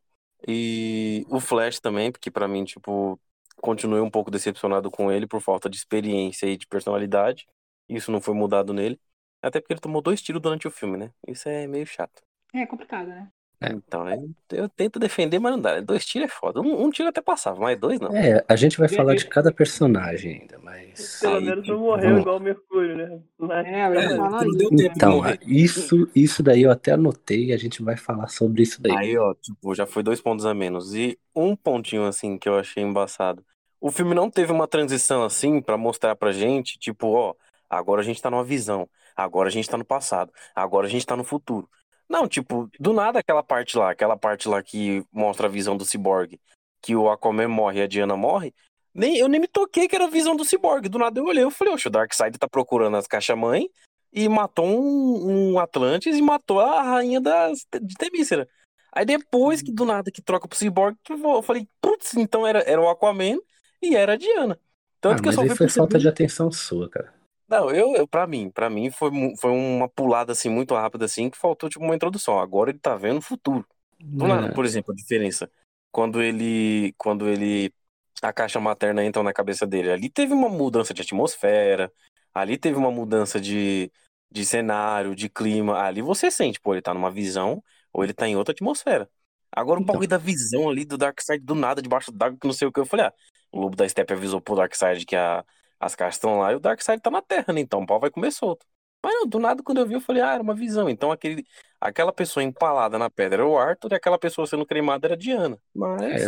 E 0.47 1.25
o 1.29 1.39
Flash 1.39 1.79
também, 1.79 2.11
porque 2.11 2.31
pra 2.31 2.47
mim, 2.47 2.63
tipo, 2.65 3.19
continuei 3.57 4.01
um 4.01 4.09
pouco 4.09 4.31
decepcionado 4.31 4.89
com 4.89 5.11
ele 5.11 5.27
por 5.27 5.41
falta 5.41 5.69
de 5.69 5.77
experiência 5.77 6.47
e 6.47 6.57
de 6.57 6.67
personalidade. 6.67 7.47
Isso 7.87 8.11
não 8.11 8.21
foi 8.21 8.33
mudado 8.33 8.73
nele. 8.73 8.99
Até 9.41 9.59
porque 9.59 9.73
ele 9.73 9.81
tomou 9.81 10.01
dois 10.01 10.21
tiros 10.21 10.41
durante 10.41 10.67
o 10.67 10.71
filme, 10.71 10.97
né? 10.97 11.11
Isso 11.27 11.47
é 11.49 11.67
meio 11.67 11.85
chato. 11.85 12.21
É 12.53 12.65
complicado, 12.65 13.07
né? 13.07 13.31
É. 13.61 13.69
Então, 13.73 14.09
eu, 14.09 14.29
eu 14.51 14.67
tento 14.69 14.97
defender, 14.99 15.37
mas 15.37 15.51
não 15.51 15.61
dá. 15.61 15.79
Dois 15.81 16.03
tiros 16.03 16.27
é 16.27 16.33
foda. 16.33 16.59
Um, 16.59 16.85
um 16.85 16.89
tiro 16.89 17.09
até 17.09 17.21
passava, 17.21 17.59
mas 17.59 17.79
dois 17.79 17.99
não. 17.99 18.11
É, 18.15 18.43
a 18.47 18.55
gente 18.55 18.77
vai 18.79 18.87
falar 18.87 19.13
de 19.15 19.27
cada 19.27 19.51
personagem 19.51 20.41
ainda, 20.41 20.57
mas. 20.63 21.19
Pelo 21.21 21.35
Aí, 21.35 21.45
menos 21.45 21.67
não 21.67 21.77
morreu 21.79 22.01
vamos- 22.09 22.21
igual 22.21 22.37
o 22.37 22.39
Mercúrio, 22.39 22.97
né? 22.97 23.19
Mas- 23.37 23.65
É, 23.67 23.87
eu 23.87 23.93
ia 23.93 23.99
É, 23.99 24.17
falar 24.17 24.29
não 24.31 24.47
isso. 24.49 24.57
deu 24.57 24.69
tempo 24.69 24.79
de 24.81 24.85
Então, 24.97 25.11
morrer. 25.11 25.39
isso, 25.45 26.09
isso 26.15 26.41
daí 26.41 26.63
eu 26.63 26.71
até 26.71 26.93
anotei 26.93 27.45
e 27.45 27.53
a 27.53 27.57
gente 27.57 27.83
vai 27.83 27.95
falar 27.95 28.27
sobre 28.29 28.63
isso 28.63 28.81
daí. 28.81 28.97
Aí, 28.97 29.17
ó, 29.17 29.33
tipo, 29.35 29.75
já 29.75 29.85
foi 29.85 30.01
dois 30.01 30.19
pontos 30.19 30.45
a 30.45 30.53
menos. 30.55 30.95
E 30.95 31.19
um 31.35 31.55
pontinho, 31.55 32.05
assim, 32.05 32.39
que 32.39 32.49
eu 32.49 32.57
achei 32.57 32.81
embaçado. 32.83 33.45
O 33.79 33.91
filme 33.91 34.15
não 34.15 34.29
teve 34.29 34.51
uma 34.51 34.67
transição, 34.67 35.23
assim, 35.23 35.61
pra 35.61 35.77
mostrar 35.77 36.15
pra 36.15 36.31
gente, 36.31 36.79
tipo, 36.79 37.07
ó, 37.09 37.35
agora 37.69 38.01
a 38.01 38.03
gente 38.03 38.19
tá 38.21 38.29
numa 38.31 38.43
visão, 38.43 38.89
agora 39.15 39.49
a 39.49 39.51
gente 39.51 39.69
tá 39.69 39.77
no 39.77 39.85
passado, 39.85 40.31
agora 40.55 40.87
a 40.87 40.89
gente 40.89 41.05
tá 41.05 41.15
no 41.15 41.23
futuro. 41.23 41.69
Não, 42.11 42.27
tipo, 42.27 42.69
do 42.77 42.91
nada 42.91 43.19
aquela 43.19 43.41
parte 43.41 43.77
lá, 43.77 43.91
aquela 43.91 44.17
parte 44.17 44.49
lá 44.49 44.61
que 44.61 45.01
mostra 45.13 45.47
a 45.47 45.49
visão 45.49 45.77
do 45.77 45.85
Cyborg, 45.85 46.37
que 46.81 46.93
o 46.93 47.09
Aquaman 47.09 47.47
morre 47.47 47.79
e 47.79 47.83
a 47.83 47.87
Diana 47.87 48.17
morre, 48.17 48.53
nem, 48.93 49.15
eu 49.15 49.29
nem 49.29 49.39
me 49.39 49.47
toquei 49.47 49.87
que 49.87 49.95
era 49.95 50.03
a 50.03 50.09
visão 50.09 50.35
do 50.35 50.43
Cyborg. 50.43 50.89
Do 50.89 50.99
nada 50.99 51.17
eu 51.21 51.25
olhei, 51.25 51.41
eu 51.41 51.49
falei, 51.49 51.73
oxe, 51.73 51.87
o 51.87 51.89
Darkseid 51.89 52.37
tá 52.37 52.49
procurando 52.49 52.97
as 52.97 53.07
caixas-mãe 53.07 53.69
e 54.11 54.27
matou 54.27 54.65
um, 54.65 55.53
um 55.53 55.59
Atlantis 55.59 56.17
e 56.17 56.21
matou 56.21 56.59
a 56.59 56.81
rainha 56.81 57.21
das, 57.21 57.65
de 57.81 57.95
Temícera. 57.95 58.45
Aí 58.91 59.05
depois 59.05 59.61
que 59.61 59.71
do 59.71 59.85
nada 59.85 60.11
que 60.11 60.21
troca 60.21 60.49
pro 60.49 60.57
Cyborg, 60.57 60.97
que 61.05 61.13
eu 61.13 61.41
falei, 61.41 61.65
putz, 61.79 62.13
então 62.15 62.45
era, 62.45 62.59
era 62.69 62.81
o 62.81 62.89
Aquaman 62.89 63.37
e 63.81 63.95
era 63.95 64.13
a 64.13 64.17
Diana. 64.17 64.59
Tanto 64.99 65.19
ah, 65.19 65.21
que 65.21 65.29
eu 65.29 65.33
mas 65.33 65.35
só 65.35 65.41
aí 65.43 65.47
foi 65.55 65.69
falta 65.69 65.97
de 65.97 66.03
perceber. 66.03 66.09
atenção 66.09 66.51
sua, 66.51 66.89
cara. 66.89 67.20
Não, 67.51 67.69
eu, 67.71 67.95
eu 67.95 68.07
para 68.07 68.25
mim, 68.27 68.49
para 68.49 68.69
mim 68.69 68.89
foi, 68.89 69.11
mu- 69.11 69.35
foi 69.37 69.51
uma 69.51 69.89
pulada 69.89 70.31
assim 70.31 70.49
muito 70.49 70.73
rápida 70.73 71.03
assim 71.05 71.29
que 71.29 71.37
faltou 71.37 71.69
tipo 71.69 71.83
uma 71.83 71.95
introdução. 71.95 72.39
Agora 72.39 72.69
ele 72.69 72.79
tá 72.79 72.95
vendo 72.95 73.17
o 73.17 73.21
futuro. 73.21 73.67
Do 73.99 74.25
nada, 74.27 74.49
É, 74.49 74.51
por 74.51 74.63
exemplo, 74.65 74.93
a 74.93 74.95
diferença 74.95 75.51
quando 75.91 76.21
ele 76.21 76.93
quando 76.97 77.27
ele 77.27 77.73
a 78.21 78.31
caixa 78.31 78.59
materna 78.59 79.03
entra 79.03 79.21
na 79.23 79.33
cabeça 79.33 79.67
dele, 79.67 79.91
ali 79.91 80.09
teve 80.09 80.33
uma 80.33 80.47
mudança 80.49 80.93
de 80.93 81.01
atmosfera, 81.01 81.91
ali 82.33 82.57
teve 82.57 82.77
uma 82.77 82.91
mudança 82.91 83.39
de, 83.41 83.91
de 84.31 84.45
cenário, 84.45 85.15
de 85.15 85.27
clima. 85.29 85.77
Ali 85.81 86.01
você 86.01 86.31
sente, 86.31 86.59
pô, 86.61 86.73
ele 86.73 86.81
tá 86.81 86.93
numa 86.93 87.11
visão 87.11 87.61
ou 87.91 88.03
ele 88.03 88.13
tá 88.13 88.27
em 88.27 88.35
outra 88.37 88.53
atmosfera. 88.53 89.09
Agora 89.51 89.79
o 89.79 89.83
Então. 89.83 89.85
bagulho 89.85 90.07
da 90.07 90.17
visão 90.17 90.69
ali 90.69 90.85
do 90.85 90.97
Darkseid 90.97 91.43
do 91.43 91.55
nada, 91.55 91.81
debaixo 91.81 92.11
d'água, 92.11 92.37
que 92.39 92.47
não 92.47 92.53
sei 92.53 92.67
o 92.67 92.71
que. 92.71 92.79
Eu 92.79 92.85
falei, 92.85 93.07
ah, 93.07 93.13
o 93.51 93.59
Lobo 93.59 93.75
da 93.75 93.87
Steppe 93.89 94.13
avisou 94.13 94.39
pro 94.39 94.55
Darkseid 94.55 95.05
que 95.05 95.15
a, 95.15 95.43
as 95.81 95.95
caixas 95.95 96.15
estão 96.15 96.37
lá 96.37 96.53
e 96.53 96.55
o 96.55 96.59
Darkseid 96.59 97.01
tá 97.01 97.09
na 97.09 97.23
Terra, 97.23 97.51
né? 97.51 97.59
Então 97.59 97.81
o 97.81 97.85
pau 97.87 97.99
vai 97.99 98.11
comer 98.11 98.31
solto. 98.31 98.65
Mas 99.03 99.15
não, 99.15 99.27
do 99.27 99.39
nada, 99.39 99.63
quando 99.63 99.79
eu 99.79 99.87
vi, 99.87 99.95
eu 99.95 100.01
falei, 100.01 100.21
ah, 100.21 100.35
era 100.35 100.43
uma 100.43 100.53
visão. 100.53 100.87
Então 100.87 101.11
aquele, 101.11 101.43
aquela 101.79 102.13
pessoa 102.13 102.43
empalada 102.43 102.99
na 102.99 103.09
pedra 103.09 103.41
era 103.41 103.47
o 103.47 103.57
Arthur 103.57 103.91
e 103.91 103.95
aquela 103.95 104.19
pessoa 104.19 104.45
sendo 104.45 104.63
cremada 104.63 105.07
era 105.07 105.15
a 105.15 105.17
Diana. 105.17 105.57
Mas. 105.73 106.01
É, 106.03 106.27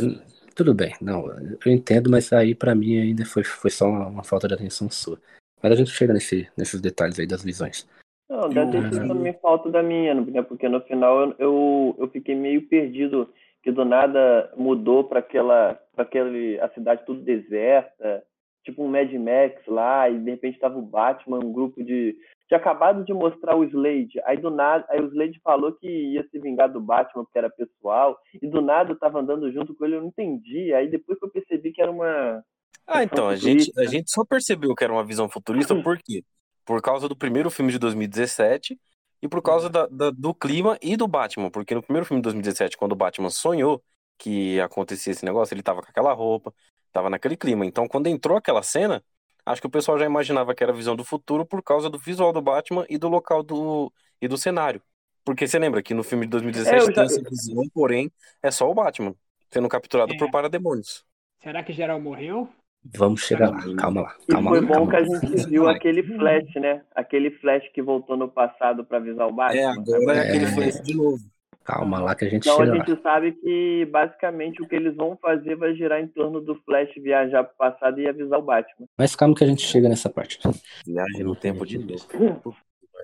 tudo 0.55 0.73
bem, 0.73 0.95
não, 0.99 1.27
eu 1.63 1.71
entendo, 1.71 2.09
mas 2.09 2.33
aí 2.33 2.55
pra 2.55 2.73
mim 2.73 2.99
ainda 2.99 3.25
foi, 3.25 3.43
foi 3.43 3.69
só 3.69 3.87
uma, 3.87 4.07
uma 4.07 4.23
falta 4.23 4.47
de 4.47 4.55
atenção 4.55 4.89
sua. 4.89 5.19
Mas 5.61 5.71
a 5.71 5.75
gente 5.75 5.91
chega 5.91 6.13
nesse, 6.13 6.49
nesses 6.57 6.81
detalhes 6.81 7.19
aí 7.19 7.27
das 7.27 7.43
visões. 7.43 7.87
Não, 8.29 8.49
ter 8.49 8.91
sido 8.91 9.07
também 9.07 9.33
falta 9.39 9.69
da 9.69 9.83
minha, 9.83 10.15
né? 10.15 10.41
Porque 10.41 10.67
no 10.67 10.81
final 10.81 11.21
eu, 11.21 11.35
eu, 11.37 11.95
eu 11.99 12.07
fiquei 12.09 12.33
meio 12.33 12.67
perdido, 12.67 13.31
que 13.61 13.71
do 13.71 13.85
nada 13.85 14.51
mudou 14.57 15.03
para 15.03 15.19
aquela, 15.19 15.79
para 15.95 16.03
aquele, 16.03 16.59
a 16.59 16.69
cidade 16.69 17.05
tudo 17.05 17.21
deserta, 17.21 18.23
tipo 18.63 18.83
um 18.83 18.87
Mad 18.87 19.11
Max 19.13 19.61
lá, 19.67 20.09
e 20.09 20.17
de 20.17 20.31
repente 20.31 20.59
tava 20.59 20.77
o 20.77 20.81
Batman, 20.81 21.39
um 21.39 21.51
grupo 21.51 21.83
de. 21.83 22.17
Tinha 22.47 22.57
acabado 22.57 23.03
de 23.03 23.13
mostrar 23.13 23.55
o 23.55 23.63
Slade, 23.63 24.21
aí 24.25 24.37
do 24.37 24.49
nada, 24.49 24.85
aí 24.89 25.01
o 25.01 25.07
Slade 25.07 25.39
falou 25.43 25.71
que 25.71 25.87
ia 25.87 26.27
se 26.29 26.39
vingar 26.39 26.71
do 26.71 26.79
Batman 26.79 27.23
porque 27.23 27.37
era 27.37 27.49
pessoal, 27.49 28.17
e 28.41 28.47
do 28.47 28.61
nada 28.61 28.91
eu 28.91 28.99
tava 28.99 29.19
andando 29.19 29.51
junto 29.51 29.73
com 29.73 29.85
ele, 29.85 29.95
eu 29.95 30.01
não 30.01 30.07
entendi. 30.07 30.73
Aí 30.73 30.89
depois 30.89 31.17
que 31.17 31.25
eu 31.25 31.29
percebi 31.29 31.71
que 31.71 31.81
era 31.81 31.91
uma. 31.91 32.43
Ah, 32.85 33.03
então, 33.03 33.29
a 33.29 33.35
gente, 33.35 33.71
a 33.77 33.85
gente 33.85 34.11
só 34.11 34.25
percebeu 34.25 34.75
que 34.75 34.83
era 34.83 34.91
uma 34.91 35.05
visão 35.05 35.29
futurista 35.29 35.73
por 35.81 35.97
quê? 35.97 36.23
Por 36.65 36.81
causa 36.81 37.07
do 37.07 37.15
primeiro 37.15 37.49
filme 37.49 37.71
de 37.71 37.79
2017 37.79 38.77
e 39.21 39.27
por 39.27 39.41
causa 39.41 39.69
da, 39.69 39.87
da, 39.87 40.11
do 40.11 40.33
clima 40.33 40.77
e 40.81 40.97
do 40.97 41.07
Batman. 41.07 41.49
Porque 41.49 41.73
no 41.73 41.81
primeiro 41.81 42.05
filme 42.05 42.19
de 42.19 42.23
2017, 42.23 42.75
quando 42.75 42.91
o 42.91 42.95
Batman 42.95 43.29
sonhou 43.29 43.81
que 44.17 44.59
acontecia 44.59 45.11
esse 45.11 45.25
negócio, 45.25 45.53
ele 45.53 45.63
tava 45.63 45.81
com 45.81 45.89
aquela 45.89 46.13
roupa, 46.13 46.53
tava 46.93 47.09
naquele 47.09 47.35
clima. 47.35 47.65
Então, 47.65 47.87
quando 47.87 48.07
entrou 48.07 48.37
aquela 48.37 48.63
cena, 48.63 49.03
acho 49.45 49.59
que 49.59 49.67
o 49.67 49.71
pessoal 49.71 49.97
já 49.97 50.05
imaginava 50.05 50.53
que 50.55 50.63
era 50.63 50.71
a 50.71 50.75
visão 50.75 50.95
do 50.95 51.03
futuro 51.03 51.45
por 51.45 51.61
causa 51.61 51.89
do 51.89 51.97
visual 51.97 52.31
do 52.31 52.41
Batman 52.41 52.85
e 52.87 52.97
do 52.97 53.09
local 53.09 53.43
do 53.43 53.91
e 54.21 54.27
do 54.27 54.37
cenário. 54.37 54.81
Porque 55.25 55.47
você 55.47 55.57
lembra 55.57 55.81
que 55.81 55.93
no 55.93 56.03
filme 56.03 56.25
de 56.25 56.31
2017 56.31 56.75
é, 56.75 56.85
já... 56.85 56.93
tem 56.93 57.03
essa 57.03 57.21
visão, 57.29 57.63
porém, 57.73 58.11
é 58.41 58.51
só 58.51 58.69
o 58.69 58.73
Batman 58.73 59.15
sendo 59.51 59.67
capturado 59.67 60.13
é. 60.13 60.17
por 60.17 60.29
parademônios. 60.31 61.03
Será 61.41 61.63
que 61.63 61.73
geral 61.73 61.99
morreu? 61.99 62.47
Vamos 62.95 63.21
chegar 63.21 63.49
lá, 63.49 63.61
calma 63.77 64.01
lá. 64.01 64.15
Calma 64.29 64.49
e 64.49 64.59
foi 64.59 64.61
lá, 64.61 64.67
bom 64.67 64.87
calma 64.87 65.19
que 65.19 65.25
a 65.25 65.29
gente 65.29 65.49
viu 65.49 65.69
aquele 65.69 66.03
flash, 66.03 66.53
né? 66.55 66.83
Aquele 66.93 67.31
flash 67.31 67.63
que 67.73 67.81
voltou 67.81 68.17
no 68.17 68.29
passado 68.29 68.83
para 68.83 68.97
avisar 68.97 69.27
o 69.27 69.31
Batman. 69.31 69.61
É, 69.61 69.65
agora 69.65 70.17
é, 70.17 70.17
é 70.17 70.29
aquele 70.29 70.47
flash 70.47 70.81
de 70.81 70.93
novo. 70.95 71.32
Calma 71.63 71.99
lá 71.99 72.13
que 72.13 72.25
a 72.25 72.29
gente 72.29 72.43
então 72.47 72.57
chega 72.57 72.73
a 72.73 72.75
gente 72.75 72.91
lá. 72.91 72.99
sabe 73.01 73.31
que 73.33 73.85
basicamente 73.85 74.61
o 74.61 74.67
que 74.67 74.75
eles 74.75 74.95
vão 74.95 75.17
fazer 75.17 75.55
vai 75.55 75.73
girar 75.73 76.01
em 76.01 76.07
torno 76.07 76.41
do 76.41 76.55
Flash 76.63 76.93
viajar 76.97 77.43
para 77.43 77.53
o 77.53 77.57
passado 77.57 77.99
e 78.01 78.07
avisar 78.07 78.39
o 78.39 78.43
Batman. 78.43 78.85
Mas 78.97 79.15
calma 79.15 79.33
que 79.33 79.43
a 79.43 79.47
gente 79.47 79.61
chega 79.61 79.87
nessa 79.87 80.09
parte. 80.09 80.39
Viagem 80.85 81.23
no 81.23 81.35
tempo 81.35 81.65
de 81.65 81.77
novo. 81.79 82.55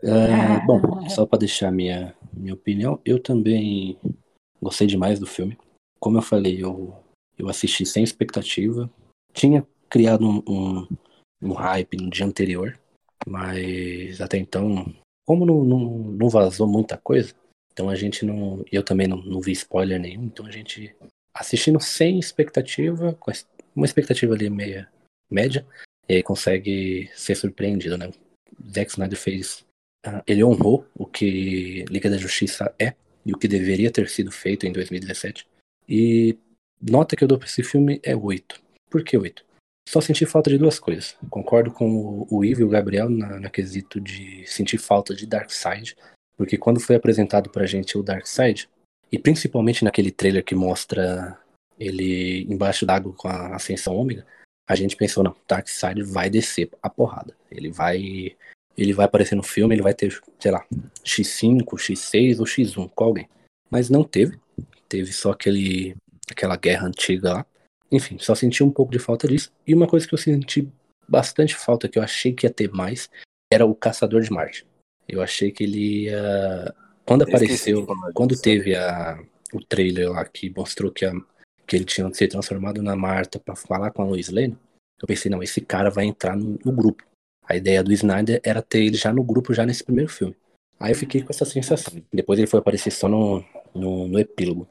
É, 0.03 0.65
bom, 0.65 1.09
só 1.09 1.25
para 1.25 1.39
deixar 1.39 1.71
minha 1.71 2.13
minha 2.33 2.53
opinião, 2.53 2.99
eu 3.05 3.21
também 3.21 3.97
gostei 4.61 4.87
demais 4.87 5.19
do 5.19 5.25
filme. 5.25 5.57
Como 5.99 6.17
eu 6.17 6.21
falei, 6.21 6.63
eu 6.63 6.93
eu 7.37 7.47
assisti 7.47 7.85
sem 7.85 8.03
expectativa, 8.03 8.89
tinha 9.33 9.65
criado 9.89 10.27
um, 10.27 10.43
um, 10.47 10.87
um 11.41 11.53
hype 11.53 11.95
no 11.97 12.09
dia 12.09 12.25
anterior, 12.25 12.77
mas 13.25 14.19
até 14.19 14.37
então, 14.37 14.93
como 15.25 15.45
não, 15.45 15.63
não, 15.63 15.79
não 15.79 16.29
vazou 16.29 16.67
muita 16.67 16.97
coisa, 16.97 17.33
então 17.79 17.89
a 17.89 17.95
gente 17.95 18.25
não. 18.25 18.65
Eu 18.69 18.83
também 18.83 19.07
não, 19.07 19.15
não 19.23 19.39
vi 19.39 19.53
spoiler 19.53 19.97
nenhum, 19.97 20.25
então 20.25 20.45
a 20.45 20.51
gente 20.51 20.93
assistindo 21.33 21.79
sem 21.79 22.19
expectativa, 22.19 23.13
com 23.13 23.31
uma 23.73 23.85
expectativa 23.85 24.33
ali 24.33 24.49
meia 24.49 24.91
média, 25.31 25.65
e 26.09 26.15
aí 26.15 26.23
consegue 26.23 27.09
ser 27.15 27.35
surpreendido, 27.35 27.97
né? 27.97 28.11
Zack 28.69 28.91
Snyder 28.91 29.17
fez. 29.17 29.65
Uh, 30.05 30.21
ele 30.27 30.43
honrou 30.43 30.85
o 30.93 31.05
que 31.05 31.85
Liga 31.89 32.09
da 32.09 32.17
Justiça 32.17 32.73
é 32.77 32.95
e 33.25 33.31
o 33.31 33.37
que 33.37 33.47
deveria 33.47 33.89
ter 33.89 34.09
sido 34.09 34.29
feito 34.29 34.65
em 34.65 34.73
2017. 34.73 35.47
E 35.87 36.37
nota 36.81 37.15
que 37.15 37.23
eu 37.23 37.27
dou 37.29 37.37
pra 37.37 37.47
esse 37.47 37.63
filme 37.63 38.01
é 38.03 38.13
8. 38.13 38.61
Por 38.89 39.05
que 39.05 39.17
8? 39.17 39.45
Só 39.87 40.01
senti 40.01 40.25
falta 40.25 40.49
de 40.49 40.57
duas 40.57 40.79
coisas. 40.79 41.17
Concordo 41.29 41.71
com 41.71 42.27
o 42.29 42.43
Ivo 42.43 42.61
e 42.61 42.63
o 42.65 42.69
Gabriel 42.69 43.09
na, 43.09 43.39
na 43.39 43.49
quesito 43.49 44.01
de 44.01 44.45
sentir 44.45 44.77
falta 44.77 45.15
de 45.15 45.25
Darkseid, 45.25 45.95
porque 46.39 46.57
quando 46.57 46.79
foi 46.79 46.95
apresentado 46.95 47.49
pra 47.49 47.65
gente 47.65 47.97
o 47.97 48.01
Darkseid, 48.01 48.69
e 49.11 49.19
principalmente 49.19 49.83
naquele 49.83 50.09
trailer 50.09 50.41
que 50.41 50.55
mostra 50.55 51.37
ele 51.77 52.43
embaixo 52.43 52.85
d'água 52.85 53.11
com 53.11 53.27
a 53.27 53.57
ascensão 53.57 53.93
ômega, 53.93 54.25
a 54.65 54.73
gente 54.73 54.95
pensou, 54.95 55.21
não, 55.21 55.35
Darkseid 55.45 56.01
vai 56.01 56.29
descer 56.29 56.69
a 56.81 56.89
porrada. 56.89 57.35
Ele 57.51 57.69
vai 57.69 58.37
ele 58.77 58.93
vai 58.93 59.05
aparecer 59.05 59.35
no 59.35 59.43
filme, 59.43 59.75
ele 59.75 59.81
vai 59.81 59.93
ter, 59.93 60.17
sei 60.39 60.51
lá, 60.51 60.65
X5, 61.03 61.65
X6 61.65 62.39
ou 62.39 62.45
X1 62.45 62.89
com 62.95 63.03
alguém. 63.03 63.27
Mas 63.69 63.89
não 63.89 64.05
teve. 64.05 64.39
Teve 64.87 65.11
só 65.11 65.31
aquele 65.31 65.93
aquela 66.31 66.55
guerra 66.55 66.87
antiga 66.87 67.33
lá. 67.33 67.45
Enfim, 67.91 68.17
só 68.17 68.33
senti 68.33 68.63
um 68.63 68.71
pouco 68.71 68.93
de 68.93 68.99
falta 68.99 69.27
disso. 69.27 69.51
E 69.67 69.73
uma 69.73 69.87
coisa 69.87 70.07
que 70.07 70.13
eu 70.13 70.17
senti 70.17 70.71
bastante 71.05 71.53
falta, 71.53 71.89
que 71.89 71.99
eu 71.99 72.03
achei 72.03 72.31
que 72.31 72.45
ia 72.45 72.49
ter 72.49 72.71
mais, 72.71 73.09
era 73.51 73.65
o 73.65 73.75
Caçador 73.75 74.21
de 74.21 74.31
Marte. 74.31 74.68
Eu 75.09 75.21
achei 75.21 75.51
que 75.51 75.63
ele 75.63 76.03
ia. 76.03 76.73
Quando 77.05 77.23
apareceu, 77.23 77.87
quando 78.13 78.39
teve 78.39 78.75
a, 78.75 79.19
o 79.51 79.59
trailer 79.63 80.11
lá 80.11 80.23
que 80.25 80.53
mostrou 80.55 80.91
que, 80.91 81.05
a, 81.05 81.11
que 81.65 81.75
ele 81.75 81.85
tinha 81.85 82.11
se 82.13 82.27
transformado 82.27 82.83
na 82.83 82.95
Marta 82.95 83.39
para 83.39 83.55
falar 83.55 83.89
com 83.91 84.03
a 84.03 84.05
Lois 84.05 84.29
Lane, 84.29 84.55
eu 85.01 85.07
pensei, 85.07 85.31
não, 85.31 85.41
esse 85.41 85.61
cara 85.61 85.89
vai 85.89 86.05
entrar 86.05 86.35
no, 86.35 86.59
no, 86.63 86.71
grupo. 86.71 87.03
A 87.43 87.55
ideia 87.55 87.83
do 87.83 87.91
Snyder 87.91 88.39
era 88.43 88.61
ter 88.61 88.83
ele 88.83 88.95
já 88.95 89.11
no 89.11 89.23
grupo, 89.23 89.53
já 89.53 89.65
nesse 89.65 89.83
primeiro 89.83 90.11
filme. 90.11 90.35
Aí 90.79 90.91
eu 90.91 90.95
fiquei 90.95 91.23
com 91.23 91.31
essa 91.31 91.45
sensação. 91.45 91.93
Depois 92.13 92.37
ele 92.37 92.47
foi 92.47 92.59
aparecer 92.59 92.91
só 92.91 93.09
no, 93.09 93.43
no, 93.73 94.07
no 94.07 94.19
epílogo. 94.19 94.67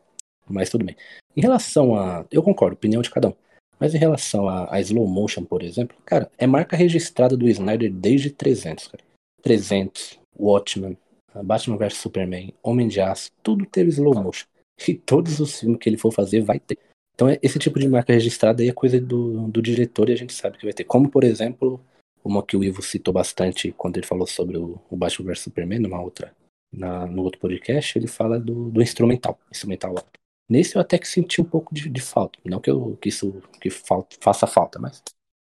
Mas 0.49 0.71
tudo 0.71 0.85
bem. 0.85 0.97
Em 1.37 1.41
relação 1.41 1.97
a. 1.97 2.25
Eu 2.31 2.43
concordo, 2.43 2.75
opinião 2.75 3.03
de 3.03 3.11
cada 3.11 3.29
um. 3.29 3.35
Mas 3.79 3.95
em 3.95 3.99
relação 3.99 4.49
a, 4.49 4.75
a 4.75 4.81
slow 4.81 5.07
motion, 5.07 5.45
por 5.45 5.63
exemplo, 5.63 5.97
cara, 6.05 6.31
é 6.39 6.47
marca 6.47 6.77
registrada 6.77 7.37
do 7.37 7.49
Snyder 7.49 7.93
desde 7.93 8.31
300, 8.31 8.89
cara. 8.89 9.05
300, 9.43 10.18
Watchmen, 10.39 10.97
Batman 11.45 11.77
vs 11.77 11.95
Superman, 11.95 12.55
Homem 12.63 12.89
de 12.89 13.01
Aço, 13.01 13.31
tudo 13.43 13.67
teve 13.67 13.91
slow 13.91 14.15
motion. 14.15 14.47
E 14.87 14.95
todos 14.95 15.41
os 15.41 15.59
filmes 15.59 15.79
que 15.79 15.89
ele 15.89 15.99
for 15.99 16.13
fazer 16.13 16.41
vai 16.41 16.59
ter. 16.59 16.79
Então 17.15 17.29
esse 17.43 17.59
tipo 17.59 17.79
de 17.79 17.89
marca 17.89 18.13
registrada 18.13 18.63
aí 18.63 18.69
é 18.69 18.73
coisa 18.73 19.01
do, 19.01 19.49
do 19.49 19.61
diretor 19.61 20.09
e 20.09 20.13
a 20.13 20.17
gente 20.17 20.33
sabe 20.33 20.57
que 20.57 20.65
vai 20.65 20.73
ter. 20.73 20.85
Como, 20.85 21.11
por 21.11 21.25
exemplo, 21.25 21.81
uma 22.25 22.45
que 22.45 22.57
o 22.57 22.63
Ivo 22.63 22.83
citou 22.83 23.13
bastante 23.13 23.73
quando 23.73 23.97
ele 23.97 24.07
falou 24.07 24.27
sobre 24.27 24.57
o, 24.57 24.81
o 24.89 24.97
Batman 24.97 25.27
vs 25.27 25.41
Superman, 25.41 25.81
numa 25.81 26.01
outra, 26.01 26.33
na, 26.73 27.07
no 27.07 27.23
outro 27.23 27.41
podcast, 27.41 27.99
ele 27.99 28.07
fala 28.07 28.39
do, 28.39 28.71
do 28.71 28.81
instrumental. 28.81 29.39
Instrumental 29.51 29.95
lá. 29.95 30.05
Nesse 30.49 30.77
eu 30.77 30.81
até 30.81 30.97
que 30.97 31.09
senti 31.09 31.41
um 31.41 31.45
pouco 31.45 31.75
de, 31.75 31.89
de 31.89 32.01
falta. 32.01 32.39
Não 32.45 32.61
que, 32.61 32.71
eu, 32.71 32.97
que 33.01 33.09
isso 33.09 33.43
que 33.61 33.69
falta, 33.69 34.17
faça 34.21 34.47
falta, 34.47 34.79
mas 34.79 35.03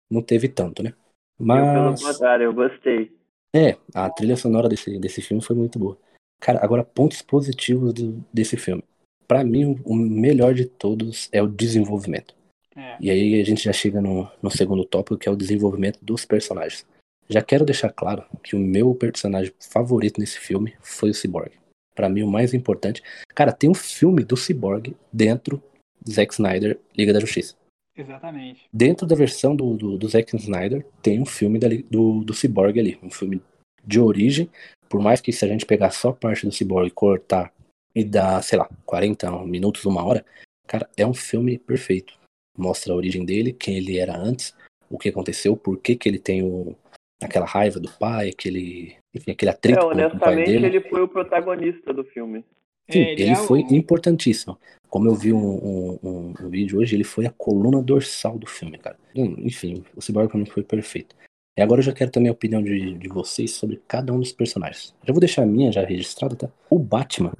não 0.09 0.21
teve 0.21 0.47
tanto, 0.47 0.83
né? 0.83 0.93
Mas... 1.39 1.65
Eu, 1.65 1.95
pelo 1.95 2.13
contrário, 2.13 2.43
eu 2.43 2.53
gostei. 2.53 3.20
É, 3.53 3.77
a 3.93 4.09
trilha 4.09 4.37
sonora 4.37 4.69
desse, 4.69 4.97
desse 4.97 5.21
filme 5.21 5.43
foi 5.43 5.55
muito 5.55 5.77
boa. 5.77 5.97
Cara, 6.39 6.63
agora 6.63 6.83
pontos 6.83 7.21
positivos 7.21 7.93
do, 7.93 8.23
desse 8.33 8.57
filme. 8.57 8.83
Para 9.27 9.43
mim, 9.43 9.79
o 9.85 9.95
melhor 9.95 10.53
de 10.53 10.65
todos 10.65 11.29
é 11.31 11.41
o 11.41 11.47
desenvolvimento. 11.47 12.33
É. 12.75 12.97
E 12.99 13.09
aí 13.09 13.41
a 13.41 13.45
gente 13.45 13.63
já 13.63 13.73
chega 13.73 14.01
no, 14.01 14.29
no 14.41 14.49
segundo 14.49 14.85
tópico, 14.85 15.17
que 15.17 15.27
é 15.27 15.31
o 15.31 15.35
desenvolvimento 15.35 15.99
dos 16.01 16.25
personagens. 16.25 16.85
Já 17.29 17.41
quero 17.41 17.65
deixar 17.65 17.91
claro 17.91 18.25
que 18.43 18.55
o 18.55 18.59
meu 18.59 18.93
personagem 18.95 19.53
favorito 19.59 20.19
nesse 20.19 20.37
filme 20.37 20.73
foi 20.81 21.11
o 21.11 21.13
Cyborg. 21.13 21.51
Para 21.95 22.09
mim, 22.09 22.23
o 22.23 22.27
mais 22.27 22.53
importante. 22.53 23.03
Cara, 23.35 23.51
tem 23.51 23.69
um 23.69 23.73
filme 23.73 24.23
do 24.23 24.35
Cyborg 24.35 24.95
dentro 25.11 25.61
do 26.01 26.11
Zack 26.11 26.33
Snyder, 26.33 26.79
Liga 26.97 27.13
da 27.13 27.19
Justiça. 27.19 27.55
Exatamente. 27.95 28.65
Dentro 28.71 29.05
da 29.05 29.15
versão 29.15 29.55
do, 29.55 29.75
do, 29.75 29.97
do 29.97 30.07
Zack 30.07 30.35
Snyder, 30.35 30.85
tem 31.01 31.19
um 31.19 31.25
filme 31.25 31.59
da, 31.59 31.67
do, 31.89 32.23
do 32.23 32.33
Cyborg 32.33 32.79
ali. 32.79 32.97
Um 33.03 33.11
filme 33.11 33.41
de 33.83 33.99
origem. 33.99 34.49
Por 34.89 35.01
mais 35.01 35.21
que 35.21 35.31
se 35.31 35.43
a 35.45 35.47
gente 35.47 35.65
pegar 35.65 35.91
só 35.91 36.11
parte 36.11 36.45
do 36.45 36.51
Cyborg 36.51 36.87
e 36.87 36.91
cortar 36.91 37.53
e 37.93 38.03
dar, 38.03 38.41
sei 38.41 38.57
lá, 38.57 38.69
40 38.85 39.45
minutos, 39.45 39.85
uma 39.85 40.05
hora, 40.05 40.25
cara, 40.67 40.89
é 40.95 41.05
um 41.05 41.13
filme 41.13 41.57
perfeito. 41.57 42.13
Mostra 42.57 42.93
a 42.93 42.95
origem 42.95 43.25
dele, 43.25 43.53
quem 43.53 43.77
ele 43.77 43.97
era 43.97 44.17
antes, 44.17 44.55
o 44.89 44.97
que 44.97 45.09
aconteceu, 45.09 45.55
por 45.55 45.77
que, 45.77 45.95
que 45.95 46.07
ele 46.07 46.19
tem 46.19 46.43
o, 46.43 46.75
aquela 47.21 47.45
raiva 47.45 47.79
do 47.79 47.89
pai, 47.91 48.29
aquele, 48.29 48.95
enfim, 49.13 49.31
aquele 49.31 49.51
atrito 49.51 49.79
é, 49.79 49.83
honestamente, 49.83 50.11
com 50.11 50.17
o 50.17 50.19
pai 50.19 50.43
dele. 50.43 50.65
ele 50.65 50.81
foi 50.81 51.01
o 51.01 51.07
protagonista 51.07 51.93
do 51.93 52.03
filme. 52.03 52.43
Sim, 52.89 52.99
é, 52.99 53.11
ele, 53.11 53.21
ele 53.23 53.31
é 53.31 53.35
foi 53.35 53.63
o... 53.63 53.73
importantíssimo. 53.73 54.57
Como 54.91 55.07
eu 55.07 55.15
vi 55.15 55.31
um, 55.31 55.39
um, 55.39 56.33
um, 56.37 56.49
vídeo 56.49 56.79
hoje, 56.79 56.97
ele 56.97 57.05
foi 57.05 57.25
a 57.25 57.31
coluna 57.31 57.81
dorsal 57.81 58.37
do 58.37 58.45
filme, 58.45 58.77
cara. 58.77 58.99
Hum, 59.15 59.35
enfim, 59.37 59.85
o 59.95 60.01
Cyborg 60.01 60.29
pra 60.29 60.37
mim 60.37 60.45
foi 60.45 60.63
perfeito. 60.63 61.15
E 61.57 61.61
agora 61.61 61.79
eu 61.79 61.85
já 61.85 61.93
quero 61.93 62.11
também 62.11 62.27
a 62.27 62.33
opinião 62.33 62.61
de, 62.61 62.95
de 62.95 63.07
vocês 63.07 63.51
sobre 63.51 63.81
cada 63.87 64.11
um 64.11 64.19
dos 64.19 64.33
personagens. 64.33 64.93
Já 65.07 65.13
vou 65.13 65.21
deixar 65.21 65.43
a 65.43 65.45
minha 65.45 65.71
já 65.71 65.85
registrada, 65.85 66.35
tá? 66.35 66.49
O 66.69 66.77
Batman, 66.77 67.31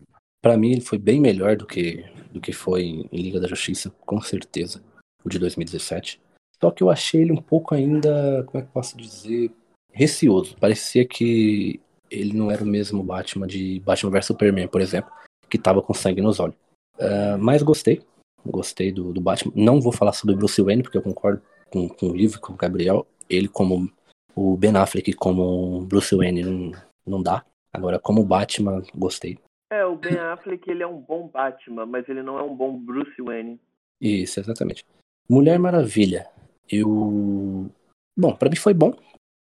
para 0.42 0.56
mim, 0.56 0.72
ele 0.72 0.80
foi 0.80 0.98
bem 0.98 1.20
melhor 1.20 1.58
do 1.58 1.68
que, 1.68 2.06
do 2.32 2.40
que 2.40 2.54
foi 2.54 2.84
em 3.12 3.22
Liga 3.22 3.38
da 3.38 3.50
Justiça, 3.50 3.94
com 4.06 4.22
certeza. 4.22 4.82
O 5.22 5.28
de 5.28 5.38
2017. 5.38 6.22
Só 6.64 6.72
que 6.72 6.82
eu 6.82 6.90
achei 6.90 7.22
ele 7.22 7.34
um 7.34 7.42
pouco 7.42 7.76
ainda, 7.76 8.46
como 8.46 8.64
é 8.64 8.66
que 8.66 8.72
posso 8.72 8.96
dizer, 8.96 9.52
receoso. 9.92 10.56
Parecia 10.58 11.06
que 11.06 11.82
ele 12.10 12.32
não 12.32 12.50
era 12.50 12.64
o 12.64 12.68
mesmo 12.68 13.04
Batman 13.04 13.46
de 13.46 13.82
Batman 13.82 14.12
vs 14.12 14.26
Superman, 14.26 14.68
por 14.70 14.80
exemplo, 14.80 15.12
que 15.50 15.58
tava 15.58 15.82
com 15.82 15.94
sangue 15.94 16.22
nos 16.22 16.40
olhos. 16.40 16.56
Uh, 17.02 17.38
mas 17.40 17.64
gostei, 17.64 18.04
gostei 18.46 18.92
do, 18.92 19.12
do, 19.12 19.20
Batman. 19.20 19.52
Não 19.56 19.82
vou 19.82 19.92
falar 19.92 20.14
sobre 20.14 20.36
Bruce 20.36 20.62
Wayne, 20.62 20.84
porque 20.84 20.98
eu 20.98 21.02
concordo 21.02 21.42
com, 21.72 21.90
com 21.90 22.12
o 22.12 22.16
Ivo, 22.16 22.40
com 22.40 22.54
o 22.54 22.58
Gabriel. 22.58 23.08
Ele 23.28 23.48
como 23.48 23.92
o 24.36 24.56
Ben 24.56 24.76
Affleck 24.78 25.14
como 25.14 25.82
Bruce 25.86 26.16
Wayne 26.16 26.44
não, 26.44 26.72
não 27.06 27.24
dá. 27.24 27.44
Agora, 27.74 28.00
como 28.00 28.24
Batman, 28.24 28.84
gostei. 28.96 29.40
É, 29.72 29.86
o 29.86 29.96
Ben 29.96 30.18
Affleck 30.18 30.70
ele 30.70 30.84
é 30.84 30.88
um 30.88 31.00
bom 31.00 31.28
Batman, 31.28 31.86
mas 31.86 32.08
ele 32.08 32.22
não 32.22 32.38
é 32.38 32.44
um 32.44 32.56
bom 32.56 32.78
Bruce 32.78 33.22
Wayne. 33.22 33.60
Isso, 34.00 34.40
exatamente. 34.40 34.86
Mulher 35.30 35.58
Maravilha. 35.58 36.28
Eu. 36.70 37.72
Bom, 38.18 38.36
para 38.36 38.50
mim 38.50 38.58
foi 38.58 38.74
bom. 38.74 38.94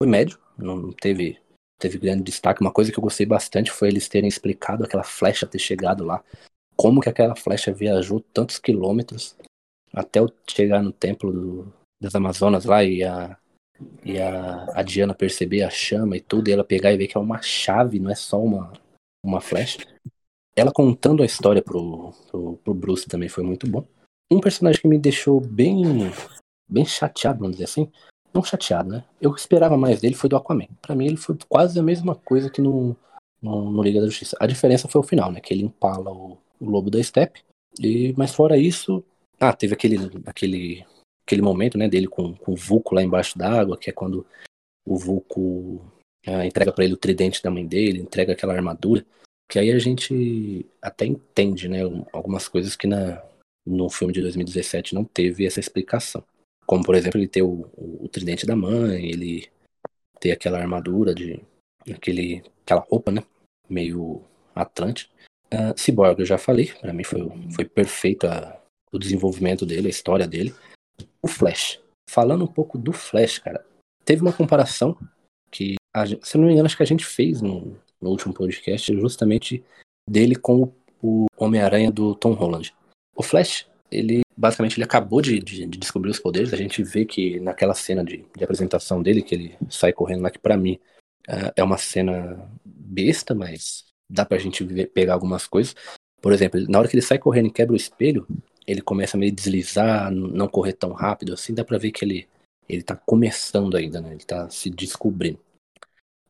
Foi 0.01 0.07
médio. 0.07 0.37
Não 0.57 0.91
teve, 0.91 1.39
teve 1.79 1.97
grande 1.97 2.23
destaque. 2.23 2.61
Uma 2.61 2.71
coisa 2.71 2.91
que 2.91 2.99
eu 2.99 3.03
gostei 3.03 3.25
bastante 3.25 3.71
foi 3.71 3.87
eles 3.87 4.07
terem 4.07 4.27
explicado 4.27 4.83
aquela 4.83 5.03
flecha 5.03 5.47
ter 5.47 5.59
chegado 5.59 6.05
lá. 6.05 6.23
Como 6.79 7.01
que 7.01 7.09
aquela 7.09 7.35
flecha 7.35 7.73
viajou 7.73 8.21
tantos 8.33 8.57
quilômetros 8.57 9.35
até 9.93 10.21
chegar 10.49 10.81
no 10.81 10.93
templo 10.93 11.29
do, 11.29 11.73
das 12.01 12.15
Amazonas 12.15 12.63
lá 12.63 12.85
e 12.85 13.03
a, 13.03 13.37
e 14.05 14.17
a, 14.17 14.65
a 14.73 14.81
Diana 14.81 15.13
perceber 15.13 15.63
a 15.63 15.69
chama 15.69 16.15
e 16.15 16.21
tudo, 16.21 16.47
e 16.47 16.53
ela 16.53 16.63
pegar 16.63 16.93
e 16.93 16.97
ver 16.97 17.07
que 17.07 17.17
é 17.17 17.19
uma 17.19 17.41
chave, 17.41 17.99
não 17.99 18.09
é 18.09 18.15
só 18.15 18.41
uma, 18.41 18.71
uma 19.21 19.41
flecha. 19.41 19.79
Ela 20.55 20.71
contando 20.71 21.21
a 21.21 21.25
história 21.25 21.61
pro, 21.61 22.13
pro, 22.31 22.57
pro 22.57 22.73
Bruce 22.73 23.07
também 23.07 23.27
foi 23.27 23.43
muito 23.43 23.69
bom. 23.69 23.85
Um 24.31 24.39
personagem 24.39 24.81
que 24.81 24.87
me 24.87 24.97
deixou 24.97 25.41
bem, 25.41 25.83
bem 26.69 26.85
chateado, 26.85 27.39
vamos 27.39 27.57
dizer 27.57 27.65
assim. 27.65 27.91
Não 28.33 28.43
chateado, 28.43 28.89
né? 28.89 29.03
Eu 29.19 29.33
esperava 29.33 29.75
mais 29.75 29.99
dele 29.99 30.15
foi 30.15 30.29
do 30.29 30.37
Aquaman. 30.37 30.67
Para 30.81 30.95
mim 30.95 31.07
ele 31.07 31.17
foi 31.17 31.35
quase 31.49 31.77
a 31.77 31.83
mesma 31.83 32.15
coisa 32.15 32.49
que 32.49 32.61
no, 32.61 32.95
no, 33.41 33.71
no, 33.71 33.81
Liga 33.81 33.99
da 33.99 34.05
Justiça. 34.05 34.37
A 34.39 34.45
diferença 34.45 34.87
foi 34.87 35.01
o 35.01 35.03
final, 35.03 35.31
né? 35.31 35.39
Que 35.39 35.53
ele 35.53 35.63
empala 35.63 36.11
o, 36.11 36.37
o 36.59 36.69
lobo 36.69 36.89
da 36.89 37.01
Steppe. 37.01 37.41
E, 37.79 38.13
mas 38.17 38.33
fora 38.33 38.57
isso. 38.57 39.03
Ah, 39.39 39.53
teve 39.53 39.73
aquele, 39.73 39.97
aquele 40.25 40.85
aquele 41.29 41.41
momento, 41.43 41.77
né, 41.77 41.87
dele 41.87 42.07
com, 42.07 42.33
com 42.33 42.53
o 42.53 42.55
Vulco 42.55 42.95
lá 42.95 43.03
embaixo 43.03 43.37
d'água, 43.37 43.77
que 43.77 43.91
é 43.91 43.93
quando 43.93 44.25
o 44.83 44.97
Vulco 44.97 45.79
ah, 46.25 46.43
entrega 46.43 46.73
para 46.73 46.83
ele 46.83 46.95
o 46.95 46.97
tridente 46.97 47.43
da 47.43 47.51
mãe 47.51 47.65
dele, 47.65 47.99
entrega 47.99 48.33
aquela 48.33 48.55
armadura, 48.55 49.05
que 49.47 49.59
aí 49.59 49.71
a 49.71 49.77
gente 49.77 50.65
até 50.81 51.05
entende, 51.05 51.69
né, 51.69 51.81
algumas 52.11 52.47
coisas 52.47 52.75
que 52.75 52.87
na, 52.87 53.23
no 53.65 53.89
filme 53.89 54.11
de 54.11 54.21
2017 54.21 54.95
não 54.95 55.03
teve 55.03 55.45
essa 55.45 55.59
explicação. 55.59 56.23
Como, 56.65 56.83
por 56.83 56.95
exemplo, 56.95 57.19
ele 57.19 57.27
ter 57.27 57.43
o, 57.43 57.69
o, 57.77 58.05
o 58.05 58.09
tridente 58.09 58.45
da 58.45 58.55
mãe, 58.55 59.05
ele 59.07 59.47
ter 60.19 60.31
aquela 60.31 60.59
armadura 60.59 61.13
de 61.13 61.39
aquele, 61.91 62.43
aquela 62.63 62.81
roupa, 62.81 63.11
né, 63.11 63.23
meio 63.69 64.23
Atlante. 64.55 65.11
Uh, 65.51 65.77
Cyborg, 65.77 66.19
eu 66.19 66.25
já 66.25 66.37
falei, 66.37 66.71
para 66.79 66.93
mim 66.93 67.03
foi, 67.03 67.27
foi 67.55 67.65
perfeito 67.65 68.27
a, 68.27 68.61
o 68.91 68.99
desenvolvimento 68.99 69.65
dele, 69.65 69.87
a 69.87 69.89
história 69.91 70.27
dele 70.27 70.53
o 71.21 71.27
Flash. 71.27 71.79
Falando 72.09 72.43
um 72.43 72.47
pouco 72.47 72.77
do 72.77 72.91
Flash, 72.91 73.39
cara, 73.39 73.65
teve 74.03 74.21
uma 74.21 74.33
comparação 74.33 74.97
que, 75.51 75.75
a, 75.95 76.05
se 76.05 76.37
não 76.37 76.45
me 76.45 76.53
engano, 76.53 76.65
acho 76.65 76.77
que 76.77 76.83
a 76.83 76.87
gente 76.87 77.05
fez 77.05 77.41
no, 77.41 77.77
no 78.01 78.09
último 78.09 78.33
podcast, 78.33 78.93
justamente 78.95 79.63
dele 80.09 80.35
com 80.35 80.63
o, 80.63 80.73
o 81.01 81.25
Homem-Aranha 81.37 81.91
do 81.91 82.15
Tom 82.15 82.33
Holland. 82.33 82.73
O 83.15 83.23
Flash, 83.23 83.67
ele 83.91 84.21
basicamente 84.35 84.77
ele 84.77 84.85
acabou 84.85 85.21
de, 85.21 85.39
de, 85.39 85.65
de, 85.65 85.77
descobrir 85.77 86.09
os 86.09 86.19
poderes. 86.19 86.53
A 86.53 86.57
gente 86.57 86.81
vê 86.81 87.05
que 87.05 87.39
naquela 87.39 87.73
cena 87.73 88.03
de, 88.03 88.25
de 88.35 88.43
apresentação 88.43 89.01
dele, 89.01 89.21
que 89.21 89.35
ele 89.35 89.57
sai 89.69 89.91
correndo 89.91 90.21
lá, 90.21 90.31
que 90.31 90.39
pra 90.39 90.55
mim 90.55 90.79
uh, 91.27 91.51
é 91.55 91.63
uma 91.63 91.77
cena 91.77 92.49
besta, 92.63 93.35
mas 93.35 93.85
dá 94.09 94.25
pra 94.25 94.37
gente 94.37 94.63
ver, 94.63 94.87
pegar 94.87 95.13
algumas 95.13 95.47
coisas. 95.47 95.75
Por 96.21 96.33
exemplo, 96.33 96.59
na 96.67 96.79
hora 96.79 96.87
que 96.87 96.95
ele 96.95 97.01
sai 97.01 97.17
correndo 97.17 97.47
e 97.47 97.51
quebra 97.51 97.73
o 97.73 97.77
espelho, 97.77 98.27
ele 98.67 98.81
começa 98.81 99.15
a 99.15 99.19
meio 99.19 99.31
deslizar, 99.31 100.11
não 100.11 100.47
correr 100.47 100.73
tão 100.73 100.91
rápido, 100.91 101.33
assim, 101.33 101.53
dá 101.53 101.63
pra 101.63 101.77
ver 101.77 101.91
que 101.91 102.03
ele, 102.03 102.27
ele 102.67 102.83
tá 102.83 102.95
começando 102.95 103.75
ainda, 103.75 104.01
né? 104.01 104.11
Ele 104.11 104.23
tá 104.23 104.49
se 104.49 104.69
descobrindo. 104.69 105.39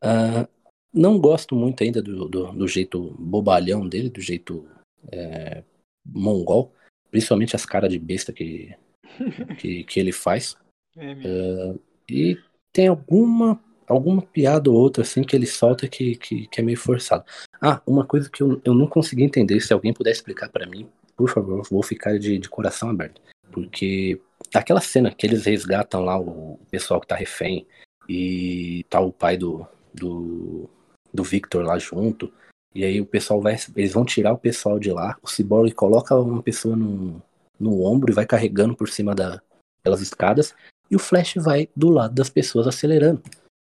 Uh, 0.03 0.47
não 0.93 1.19
gosto 1.19 1.55
muito 1.55 1.83
ainda 1.83 2.01
do, 2.01 2.27
do, 2.27 2.51
do, 2.51 2.67
jeito 2.67 3.15
bobalhão 3.19 3.87
dele, 3.87 4.09
do 4.09 4.21
jeito 4.21 4.67
é, 5.11 5.63
mongol, 6.05 6.73
principalmente 7.11 7.55
as 7.55 7.65
caras 7.65 7.91
de 7.91 7.99
besta 7.99 8.33
que, 8.33 8.75
que, 9.59 9.83
que 9.83 9.99
ele 9.99 10.11
faz. 10.11 10.55
É 10.97 11.13
uh, 11.13 11.81
e 12.09 12.37
tem 12.71 12.87
alguma 12.87 13.61
alguma 13.89 14.21
piada 14.21 14.69
ou 14.69 14.77
outra 14.77 15.03
assim 15.03 15.23
que 15.23 15.35
ele 15.35 15.47
solta 15.47 15.87
que, 15.87 16.15
que, 16.15 16.47
que, 16.47 16.61
é 16.61 16.63
meio 16.63 16.77
forçado. 16.77 17.25
Ah, 17.61 17.81
uma 17.85 18.05
coisa 18.05 18.29
que 18.29 18.41
eu, 18.41 18.61
eu 18.63 18.73
não 18.73 18.87
consegui 18.87 19.23
entender, 19.23 19.59
se 19.59 19.73
alguém 19.73 19.91
puder 19.91 20.11
explicar 20.11 20.47
para 20.49 20.67
mim, 20.67 20.87
por 21.17 21.29
favor, 21.29 21.67
vou 21.69 21.83
ficar 21.83 22.17
de, 22.17 22.37
de 22.37 22.47
coração 22.47 22.89
aberto. 22.89 23.21
Porque 23.51 24.21
aquela 24.53 24.79
cena 24.79 25.11
que 25.11 25.25
eles 25.25 25.45
resgatam 25.45 26.05
lá 26.05 26.17
o 26.17 26.59
pessoal 26.69 27.01
que 27.01 27.07
tá 27.07 27.15
refém 27.15 27.65
e 28.07 28.85
tá 28.89 28.99
o 28.99 29.11
pai 29.11 29.35
do, 29.35 29.67
do, 29.93 30.69
do 31.13 31.23
Victor 31.23 31.65
lá 31.65 31.77
junto. 31.77 32.31
E 32.73 32.85
aí 32.85 33.01
o 33.01 33.05
pessoal 33.05 33.41
vai. 33.41 33.57
Eles 33.75 33.93
vão 33.93 34.05
tirar 34.05 34.31
o 34.31 34.37
pessoal 34.37 34.79
de 34.79 34.91
lá. 34.91 35.17
O 35.21 35.27
Cyborg 35.27 35.73
coloca 35.73 36.15
uma 36.15 36.43
pessoa 36.43 36.75
no, 36.75 37.21
no 37.59 37.83
ombro 37.83 38.11
e 38.11 38.15
vai 38.15 38.25
carregando 38.25 38.75
por 38.75 38.87
cima 38.87 39.15
da, 39.15 39.41
pelas 39.81 40.01
escadas. 40.01 40.55
E 40.89 40.95
o 40.95 40.99
Flash 40.99 41.35
vai 41.37 41.67
do 41.75 41.89
lado 41.89 42.13
das 42.13 42.29
pessoas 42.29 42.67
acelerando. 42.67 43.21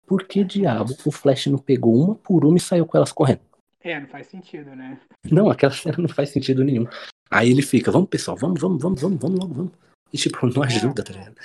Por 0.07 0.23
que 0.23 0.43
diabo 0.43 0.95
o 1.05 1.11
Flash 1.11 1.47
não 1.47 1.59
pegou 1.59 1.93
uma 1.93 2.15
por 2.15 2.45
uma 2.45 2.57
e 2.57 2.61
saiu 2.61 2.85
com 2.85 2.97
elas 2.97 3.11
correndo? 3.11 3.41
É, 3.81 3.99
não 3.99 4.07
faz 4.07 4.27
sentido, 4.27 4.73
né? 4.73 4.97
Não, 5.29 5.49
aquela 5.49 5.73
cena 5.73 5.97
não 5.97 6.07
faz 6.07 6.29
sentido 6.29 6.63
nenhum. 6.63 6.87
Aí 7.29 7.51
ele 7.51 7.61
fica, 7.61 7.91
vamos 7.91 8.09
pessoal, 8.09 8.37
vamos, 8.37 8.59
vamos, 8.59 8.81
vamos, 8.81 9.01
vamos, 9.01 9.19
vamos 9.19 9.39
logo, 9.39 9.53
vamos. 9.53 9.71
E 10.13 10.17
tipo, 10.17 10.47
não 10.47 10.63
ajuda, 10.63 11.03
tá 11.03 11.11
ligado? 11.11 11.35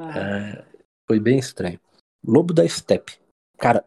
É, 0.00 0.64
foi 1.08 1.18
bem 1.18 1.38
estranho. 1.38 1.80
Lobo 2.26 2.52
da 2.52 2.68
Steppe. 2.68 3.14
Cara, 3.58 3.82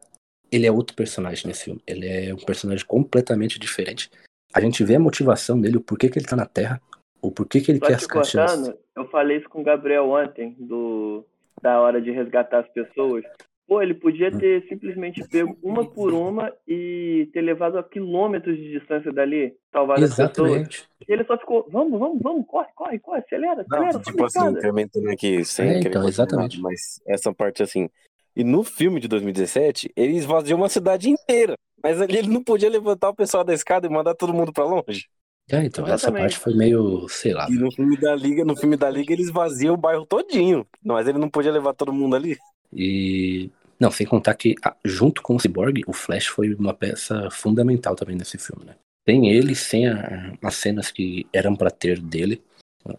ele 0.52 0.66
é 0.66 0.72
outro 0.72 0.96
personagem 0.96 1.46
nesse 1.48 1.66
filme. 1.66 1.82
Ele 1.86 2.08
é 2.08 2.34
um 2.34 2.38
personagem 2.38 2.86
completamente 2.86 3.60
diferente. 3.60 4.10
A 4.54 4.60
gente 4.60 4.84
vê 4.84 4.96
a 4.96 5.00
motivação 5.00 5.62
dele, 5.62 5.78
o 5.78 5.82
porquê 5.82 6.10
que 6.10 6.18
ele 6.18 6.26
tá 6.26 6.36
na 6.36 6.46
Terra, 6.46 6.82
o 7.22 7.32
porquê 7.32 7.62
que 7.62 7.72
ele 7.72 7.80
Só 7.80 7.88
quer 7.88 7.94
as 7.96 8.08
caixas. 8.08 8.74
Eu 8.96 9.08
falei 9.10 9.38
isso 9.38 9.50
com 9.50 9.62
o 9.62 9.64
Gabriel 9.64 10.10
ontem, 10.10 10.56
do, 10.58 11.24
da 11.62 11.80
hora 11.80 12.02
de 12.02 12.10
resgatar 12.12 12.60
as 12.60 12.68
pessoas. 12.70 13.24
Pô, 13.68 13.82
ele 13.82 13.94
podia 13.94 14.32
ter 14.32 14.66
simplesmente 14.70 15.28
pego 15.28 15.58
uma 15.62 15.86
por 15.86 16.14
uma 16.14 16.54
e 16.66 17.30
ter 17.34 17.42
levado 17.42 17.78
a 17.78 17.84
quilômetros 17.84 18.56
de 18.56 18.80
distância 18.80 19.12
dali, 19.12 19.54
salvar 19.74 20.02
as 20.02 20.16
pessoas. 20.16 20.88
E 21.06 21.12
ele 21.12 21.26
só 21.26 21.38
ficou, 21.38 21.68
vamos, 21.70 22.00
vamos, 22.00 22.22
vamos, 22.22 22.48
corre, 22.48 22.70
corre, 22.74 22.98
corre, 23.00 23.20
acelera, 23.20 23.62
acelera. 23.62 23.94
Não, 23.94 24.02
tipo 24.02 24.24
assim, 24.24 24.48
incrementando 24.48 25.10
aqui 25.10 25.44
sem 25.44 25.70
é, 25.70 25.80
então, 25.80 26.08
exatamente. 26.08 26.62
mas 26.62 27.02
essa 27.06 27.34
parte 27.34 27.62
assim. 27.62 27.90
E 28.34 28.44
no 28.44 28.64
filme 28.64 29.02
de 29.02 29.08
2017, 29.08 29.92
ele 29.98 30.16
esvaziou 30.16 30.60
uma 30.60 30.70
cidade 30.70 31.10
inteira. 31.10 31.56
Mas 31.84 32.02
ali 32.02 32.18
ele 32.18 32.30
não 32.30 32.44
podia 32.44 32.70
levantar 32.70 33.10
o 33.10 33.16
pessoal 33.16 33.44
da 33.44 33.54
escada 33.54 33.86
e 33.86 33.90
mandar 33.90 34.16
todo 34.16 34.34
mundo 34.34 34.54
para 34.54 34.64
longe. 34.64 35.08
É, 35.50 35.64
então 35.64 35.86
Exatamente. 35.86 35.94
essa 35.94 36.12
parte 36.12 36.38
foi 36.38 36.54
meio, 36.54 37.08
sei 37.10 37.34
lá. 37.34 37.48
E 37.50 37.54
no 37.54 37.72
filme 37.72 37.98
da 37.98 38.16
Liga, 38.16 38.44
no 38.44 38.56
filme 38.56 38.76
da 38.76 38.90
Liga, 38.90 39.14
ele 39.14 39.22
esvazia 39.22 39.72
o 39.72 39.78
bairro 39.78 40.06
todinho. 40.06 40.66
Mas 40.84 41.08
ele 41.08 41.18
não 41.18 41.30
podia 41.30 41.52
levar 41.52 41.74
todo 41.74 41.94
mundo 41.94 42.16
ali. 42.16 42.38
E. 42.74 43.50
Não, 43.80 43.92
sem 43.92 44.08
contar 44.08 44.34
que, 44.34 44.56
ah, 44.64 44.76
junto 44.84 45.22
com 45.22 45.36
o 45.36 45.40
Cyborg, 45.40 45.84
o 45.86 45.94
Flash 45.94 46.28
foi 46.28 46.54
uma 46.56 46.74
peça 46.74 47.30
fundamental 47.30 47.96
também 47.96 48.16
nesse 48.16 48.38
filme, 48.38 48.66
né? 48.66 48.76
Sem 49.08 49.30
ele, 49.30 49.56
sem 49.56 49.88
a, 49.88 50.34
as 50.42 50.56
cenas 50.56 50.92
que 50.92 51.28
eram 51.32 51.56
para 51.56 51.70
ter 51.70 52.00
dele, 52.00 52.42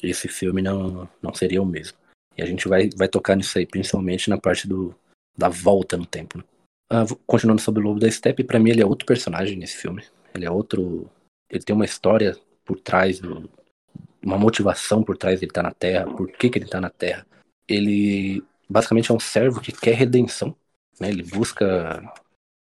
esse 0.03 0.29
filme 0.29 0.63
não, 0.63 1.09
não 1.21 1.35
seria 1.35 1.61
o 1.61 1.67
mesmo. 1.67 1.99
E 2.37 2.43
a 2.43 2.47
gente 2.47 2.69
vai, 2.69 2.89
vai 2.97 3.09
tocar 3.09 3.37
nisso 3.37 3.59
aí, 3.59 3.67
principalmente 3.67 4.31
na 4.31 4.39
parte 4.39 4.69
do, 4.69 4.95
da 5.37 5.49
volta 5.49 5.97
no 5.97 6.07
tempo. 6.07 6.39
Né? 6.39 6.45
Ah, 6.91 7.05
continuando 7.27 7.61
sobre 7.61 7.83
o 7.83 7.85
Lobo 7.85 7.99
da 7.99 8.11
Steppe, 8.11 8.45
para 8.45 8.61
mim 8.61 8.71
ele 8.71 8.81
é 8.81 8.87
outro 8.87 9.05
personagem 9.05 9.57
nesse 9.57 9.77
filme. 9.77 10.05
Ele 10.35 10.47
é 10.47 10.51
outro. 10.51 11.11
Ele 11.51 11.63
tem 11.63 11.75
uma 11.75 11.85
história 11.85 12.37
por 12.65 12.79
trás, 12.79 13.19
do, 13.19 13.51
uma 14.23 14.39
motivação 14.39 15.03
por 15.03 15.17
trás 15.17 15.41
dele 15.41 15.51
estar 15.51 15.63
tá 15.63 15.69
na 15.69 15.75
Terra, 15.75 16.07
por 16.07 16.31
que, 16.31 16.49
que 16.49 16.59
ele 16.59 16.67
está 16.67 16.81
na 16.81 16.91
Terra. 16.91 17.27
Ele 17.67 18.45
basicamente 18.69 19.11
é 19.11 19.15
um 19.15 19.21
servo 19.21 19.61
que 19.61 19.73
quer 19.73 19.95
redenção 19.95 20.55
né? 21.01 21.09
Ele 21.09 21.23
busca 21.23 22.03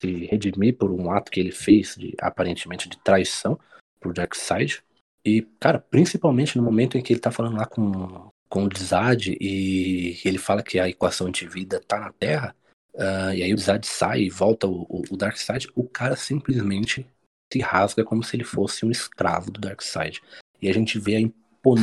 se 0.01 0.25
redimir 0.25 0.77
por 0.77 0.91
um 0.91 1.11
ato 1.11 1.31
que 1.31 1.39
ele 1.39 1.51
fez, 1.51 1.95
de, 1.95 2.13
aparentemente 2.19 2.89
de 2.89 2.97
traição, 2.97 3.59
por 3.99 4.13
Darkseid. 4.13 4.83
E, 5.23 5.41
cara, 5.59 5.79
principalmente 5.79 6.57
no 6.57 6.63
momento 6.63 6.97
em 6.97 7.01
que 7.01 7.13
ele 7.13 7.19
tá 7.19 7.31
falando 7.31 7.57
lá 7.57 7.65
com, 7.65 8.29
com 8.47 8.65
o 8.65 8.69
Dizad 8.69 9.27
e 9.27 10.19
ele 10.23 10.37
fala 10.37 10.61
que 10.61 10.79
a 10.79 10.87
equação 10.87 11.29
de 11.31 11.47
vida 11.47 11.81
tá 11.87 11.99
na 11.99 12.11
Terra, 12.11 12.55
uh, 12.93 13.33
e 13.33 13.41
aí 13.41 13.51
o 13.51 13.55
Dizad 13.55 13.83
sai 13.85 14.21
e 14.21 14.29
volta 14.29 14.67
o, 14.67 14.83
o, 14.83 15.01
o 15.11 15.17
Darkseid, 15.17 15.67
o 15.75 15.87
cara 15.87 16.15
simplesmente 16.15 17.07
se 17.51 17.59
rasga 17.59 18.03
como 18.03 18.23
se 18.23 18.35
ele 18.35 18.43
fosse 18.43 18.85
um 18.85 18.91
escravo 18.91 19.51
do 19.51 19.59
Darkseid. 19.59 20.21
E 20.61 20.69
a 20.69 20.73
gente 20.73 20.99
vê 20.99 21.15
a, 21.15 21.19
impon 21.19 21.75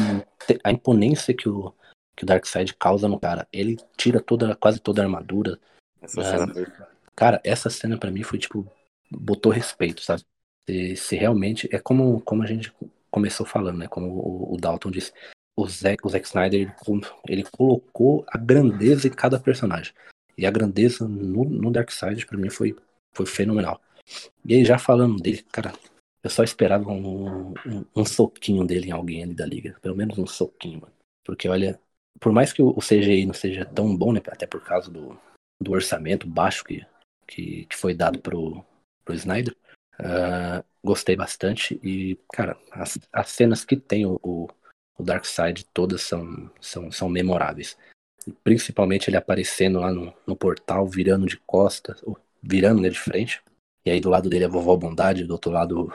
a 0.62 0.72
imponência 0.72 1.34
que 1.34 1.48
o, 1.48 1.74
que 2.16 2.24
o 2.24 2.26
Darkseid 2.26 2.74
causa 2.74 3.08
no 3.08 3.18
cara. 3.18 3.46
Ele 3.52 3.76
tira 3.96 4.20
toda, 4.20 4.54
quase 4.54 4.80
toda 4.80 5.02
a 5.02 5.04
armadura, 5.04 5.58
essa 6.02 6.22
cena 6.22 6.52
foi... 6.52 6.66
Cara, 7.14 7.40
essa 7.44 7.70
cena 7.70 7.98
para 7.98 8.10
mim 8.10 8.22
foi, 8.22 8.38
tipo, 8.38 8.66
botou 9.10 9.52
respeito, 9.52 10.02
sabe? 10.02 10.22
Se, 10.68 10.96
se 10.96 11.16
realmente. 11.16 11.68
É 11.72 11.78
como, 11.78 12.20
como 12.22 12.42
a 12.42 12.46
gente 12.46 12.72
começou 13.10 13.44
falando, 13.44 13.78
né? 13.78 13.88
Como 13.88 14.08
o, 14.08 14.54
o 14.54 14.56
Dalton 14.56 14.90
disse. 14.90 15.12
O 15.54 15.68
Zack, 15.68 16.06
o 16.06 16.08
Zack 16.08 16.26
Snyder 16.26 16.60
ele, 16.60 17.02
ele, 17.28 17.44
colocou 17.44 18.24
a 18.28 18.38
grandeza 18.38 19.06
em 19.06 19.10
cada 19.10 19.38
personagem. 19.38 19.92
E 20.36 20.46
a 20.46 20.50
grandeza 20.50 21.06
no, 21.06 21.44
no 21.44 21.70
Darkseid, 21.70 22.24
pra 22.24 22.38
mim, 22.38 22.48
foi, 22.48 22.74
foi 23.12 23.26
fenomenal. 23.26 23.78
E 24.46 24.54
aí, 24.54 24.64
já 24.64 24.78
falando 24.78 25.20
dele, 25.20 25.44
cara, 25.52 25.74
eu 26.24 26.30
só 26.30 26.42
esperava 26.42 26.90
um, 26.90 27.52
um, 27.66 27.84
um, 27.94 28.04
soquinho 28.04 28.64
dele 28.64 28.88
em 28.88 28.92
alguém 28.92 29.22
ali 29.22 29.34
da 29.34 29.44
liga. 29.44 29.76
Pelo 29.82 29.94
menos 29.94 30.16
um 30.16 30.26
soquinho, 30.26 30.80
mano. 30.80 30.94
Porque, 31.22 31.46
olha, 31.48 31.78
por 32.18 32.32
mais 32.32 32.50
que 32.50 32.62
o 32.62 32.78
CGI 32.78 33.26
não 33.26 33.34
seja 33.34 33.66
tão 33.66 33.94
bom, 33.94 34.10
né? 34.10 34.22
Até 34.26 34.46
por 34.46 34.62
causa 34.64 34.90
do, 34.90 35.18
do 35.62 35.72
orçamento 35.72 36.26
baixo 36.26 36.64
que, 36.64 36.84
que, 37.26 37.66
que 37.66 37.76
foi 37.76 37.94
dado 37.94 38.18
pro, 38.20 38.64
pro 39.04 39.14
Snyder. 39.14 39.56
Uh, 39.98 40.64
gostei 40.84 41.16
bastante. 41.16 41.80
E, 41.82 42.18
cara, 42.32 42.56
as, 42.70 42.98
as 43.12 43.28
cenas 43.30 43.64
que 43.64 43.76
tem 43.76 44.06
o, 44.06 44.18
o, 44.22 44.48
o 44.98 45.02
Darkseid 45.02 45.64
todas 45.72 46.02
são, 46.02 46.50
são, 46.60 46.90
são 46.90 47.08
memoráveis. 47.08 47.76
Principalmente 48.42 49.08
ele 49.08 49.16
aparecendo 49.16 49.80
lá 49.80 49.92
no, 49.92 50.14
no 50.26 50.36
portal, 50.36 50.86
virando 50.86 51.26
de 51.26 51.36
costas, 51.38 52.02
ou 52.02 52.18
virando 52.42 52.80
né, 52.80 52.88
de 52.88 52.98
frente. 52.98 53.42
E 53.84 53.90
aí 53.90 54.00
do 54.00 54.10
lado 54.10 54.28
dele 54.28 54.44
a 54.44 54.48
vovó 54.48 54.76
Bondade, 54.76 55.24
do 55.24 55.32
outro 55.32 55.50
lado 55.50 55.92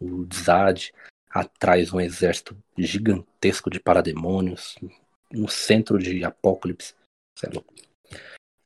o 0.00 0.26
Zad, 0.32 0.92
atrás 1.30 1.92
um 1.92 2.00
exército 2.00 2.56
gigantesco 2.76 3.70
de 3.70 3.80
parademônios, 3.80 4.76
no 5.30 5.48
centro 5.48 5.98
de 5.98 6.24
Apocalipse. 6.24 6.94
Isso 7.36 7.46
é 7.46 7.50
louco. 7.50 7.74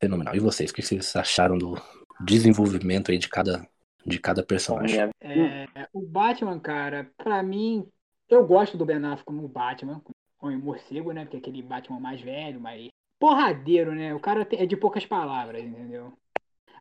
Fenomenal. 0.02 0.34
E 0.34 0.40
vocês, 0.40 0.72
o 0.72 0.74
que 0.74 0.82
vocês 0.82 1.14
acharam 1.14 1.56
do 1.56 1.80
desenvolvimento 2.18 3.12
aí 3.12 3.18
de 3.18 3.28
cada, 3.28 3.64
de 4.04 4.18
cada 4.18 4.42
personagem? 4.42 4.98
É, 5.20 5.68
o 5.92 6.02
Batman, 6.02 6.58
cara, 6.58 7.08
pra 7.16 7.40
mim, 7.40 7.86
eu 8.28 8.44
gosto 8.44 8.76
do 8.76 8.84
Ben 8.84 8.96
Affleck 8.96 9.24
como 9.24 9.46
Batman, 9.46 10.02
como 10.38 10.58
morcego, 10.58 11.12
né? 11.12 11.22
Porque 11.22 11.36
é 11.36 11.38
aquele 11.38 11.62
Batman 11.62 12.00
mais 12.00 12.20
velho, 12.20 12.60
mais 12.60 12.88
porradeiro, 13.16 13.94
né? 13.94 14.12
O 14.12 14.18
cara 14.18 14.44
é 14.50 14.66
de 14.66 14.76
poucas 14.76 15.06
palavras, 15.06 15.62
entendeu? 15.62 16.12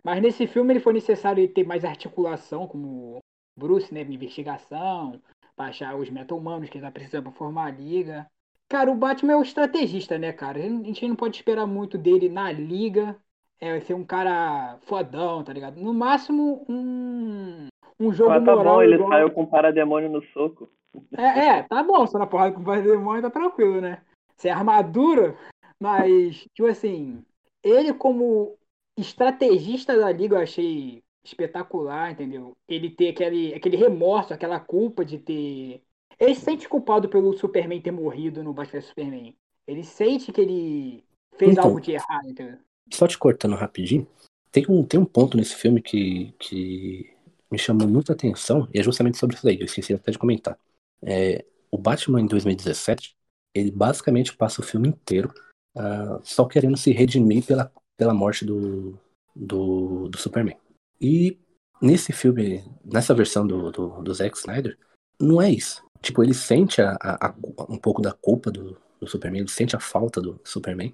Mas 0.04 0.20
nesse 0.20 0.48
filme 0.48 0.74
ele 0.74 0.80
foi 0.80 0.94
necessário 0.94 1.48
ter 1.48 1.64
mais 1.64 1.86
articulação, 1.86 2.66
como 2.66 3.20
Bruce, 3.56 3.94
né? 3.94 4.02
Investigação, 4.02 5.22
pra 5.56 5.68
achar 5.68 5.96
os 5.96 6.10
meta-humanos 6.10 6.72
que 6.72 6.80
ele 6.80 6.86
tá 6.86 6.92
precisando 6.92 7.26
pra 7.26 7.34
formar 7.34 7.66
a 7.66 7.72
liga. 7.72 8.26
Cara, 8.72 8.90
o 8.90 8.96
Batman 8.96 9.34
é 9.34 9.36
o 9.36 9.42
estrategista, 9.42 10.18
né, 10.18 10.32
cara? 10.32 10.58
A 10.58 10.62
gente 10.62 11.06
não 11.06 11.14
pode 11.14 11.36
esperar 11.36 11.68
muito 11.68 11.98
dele 11.98 12.30
na 12.30 12.50
liga. 12.54 13.18
É, 13.60 13.78
ser 13.82 13.94
um 13.94 14.06
cara 14.06 14.78
fodão, 14.84 15.44
tá 15.44 15.52
ligado? 15.52 15.76
No 15.76 15.94
máximo, 15.94 16.66
um, 16.70 17.68
um 18.00 18.14
jogo 18.14 18.30
Mas 18.30 18.46
tá 18.46 18.56
moral. 18.56 18.76
bom, 18.76 18.82
ele 18.82 18.96
igual... 18.96 19.10
saiu 19.10 19.30
com 19.30 19.44
o 19.44 19.48
parademônio 19.48 20.10
no 20.10 20.24
soco. 20.28 20.70
É, 21.18 21.48
é, 21.48 21.64
tá 21.64 21.84
bom, 21.84 22.08
só 22.08 22.18
na 22.18 22.26
porrada 22.26 22.56
com 22.56 22.62
o 22.62 22.64
parademônio 22.64 23.22
tá 23.22 23.30
tranquilo, 23.30 23.82
né? 23.82 24.02
Sem 24.38 24.50
armadura, 24.50 25.36
mas, 25.78 26.48
tipo 26.54 26.70
assim, 26.70 27.22
ele 27.62 27.94
como 27.94 28.58
estrategista 28.98 30.00
da 30.00 30.14
liga 30.14 30.38
eu 30.38 30.42
achei 30.42 31.04
espetacular, 31.26 32.12
entendeu? 32.12 32.54
Ele 32.70 32.90
ter 32.90 33.10
aquele, 33.10 33.54
aquele 33.54 33.76
remorso, 33.76 34.34
aquela 34.34 34.62
culpa 34.62 35.04
de 35.04 35.20
ter. 35.20 35.84
Ele 36.22 36.36
se 36.36 36.42
sente 36.42 36.70
culpado 36.70 37.10
pelo 37.10 37.36
Superman 37.36 37.82
ter 37.82 37.90
morrido 37.90 38.44
no 38.44 38.54
Batman 38.54 38.82
Superman. 38.82 39.36
Ele 39.68 39.84
sente 39.84 40.32
que 40.32 40.40
ele 40.40 41.04
fez 41.36 41.54
então, 41.54 41.64
algo 41.64 41.82
de 41.82 41.94
errado, 41.94 42.30
entendeu? 42.30 42.60
Só 42.94 43.08
te 43.08 43.18
cortando 43.18 43.56
rapidinho, 43.56 44.08
tem 44.52 44.66
um, 44.70 44.84
tem 44.84 45.00
um 45.00 45.06
ponto 45.06 45.36
nesse 45.36 45.56
filme 45.56 45.82
que, 45.82 46.32
que 46.38 47.12
me 47.50 47.58
chamou 47.58 47.88
muita 47.88 48.14
atenção, 48.14 48.68
e 48.72 48.80
é 48.80 48.84
justamente 48.84 49.18
sobre 49.18 49.36
isso 49.36 49.48
aí, 49.48 49.60
eu 49.60 49.66
esqueci 49.66 49.96
até 49.96 50.12
de 50.12 50.20
comentar. 50.20 50.60
É, 51.02 51.44
o 51.72 51.78
Batman 51.78 52.22
em 52.22 52.28
2017, 52.28 53.16
ele 53.56 53.72
basicamente 53.72 54.36
passa 54.36 54.62
o 54.62 54.66
filme 54.66 54.90
inteiro 54.90 55.34
uh, 55.76 56.22
só 56.24 56.46
querendo 56.46 56.78
se 56.78 56.92
redimir 56.92 57.44
pela, 57.46 57.72
pela 57.98 58.14
morte 58.14 58.46
do, 58.46 58.96
do, 59.36 60.08
do 60.08 60.18
Superman. 60.20 60.58
E 61.00 61.40
nesse 61.82 62.14
filme, 62.14 62.64
nessa 62.86 63.16
versão 63.16 63.48
do, 63.48 63.72
do, 63.72 64.04
do 64.04 64.14
Zack 64.14 64.38
Snyder, 64.38 64.78
não 65.20 65.42
é 65.42 65.50
isso. 65.50 65.84
Tipo, 66.02 66.24
ele 66.24 66.34
sente 66.34 66.82
a, 66.82 66.98
a, 67.02 67.28
a, 67.28 67.36
um 67.70 67.78
pouco 67.78 68.02
da 68.02 68.12
culpa 68.12 68.52
do, 68.52 68.78
do 69.00 69.08
Superman, 69.08 69.42
ele 69.42 69.50
sente 69.50 69.76
a 69.76 69.80
falta 69.80 70.22
do 70.22 70.40
Superman. 70.44 70.94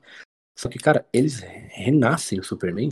Só 0.58 0.68
que, 0.70 0.80
cara, 0.80 1.06
eles 1.14 1.40
renascem 1.40 2.40
o 2.40 2.44
Superman 2.44 2.92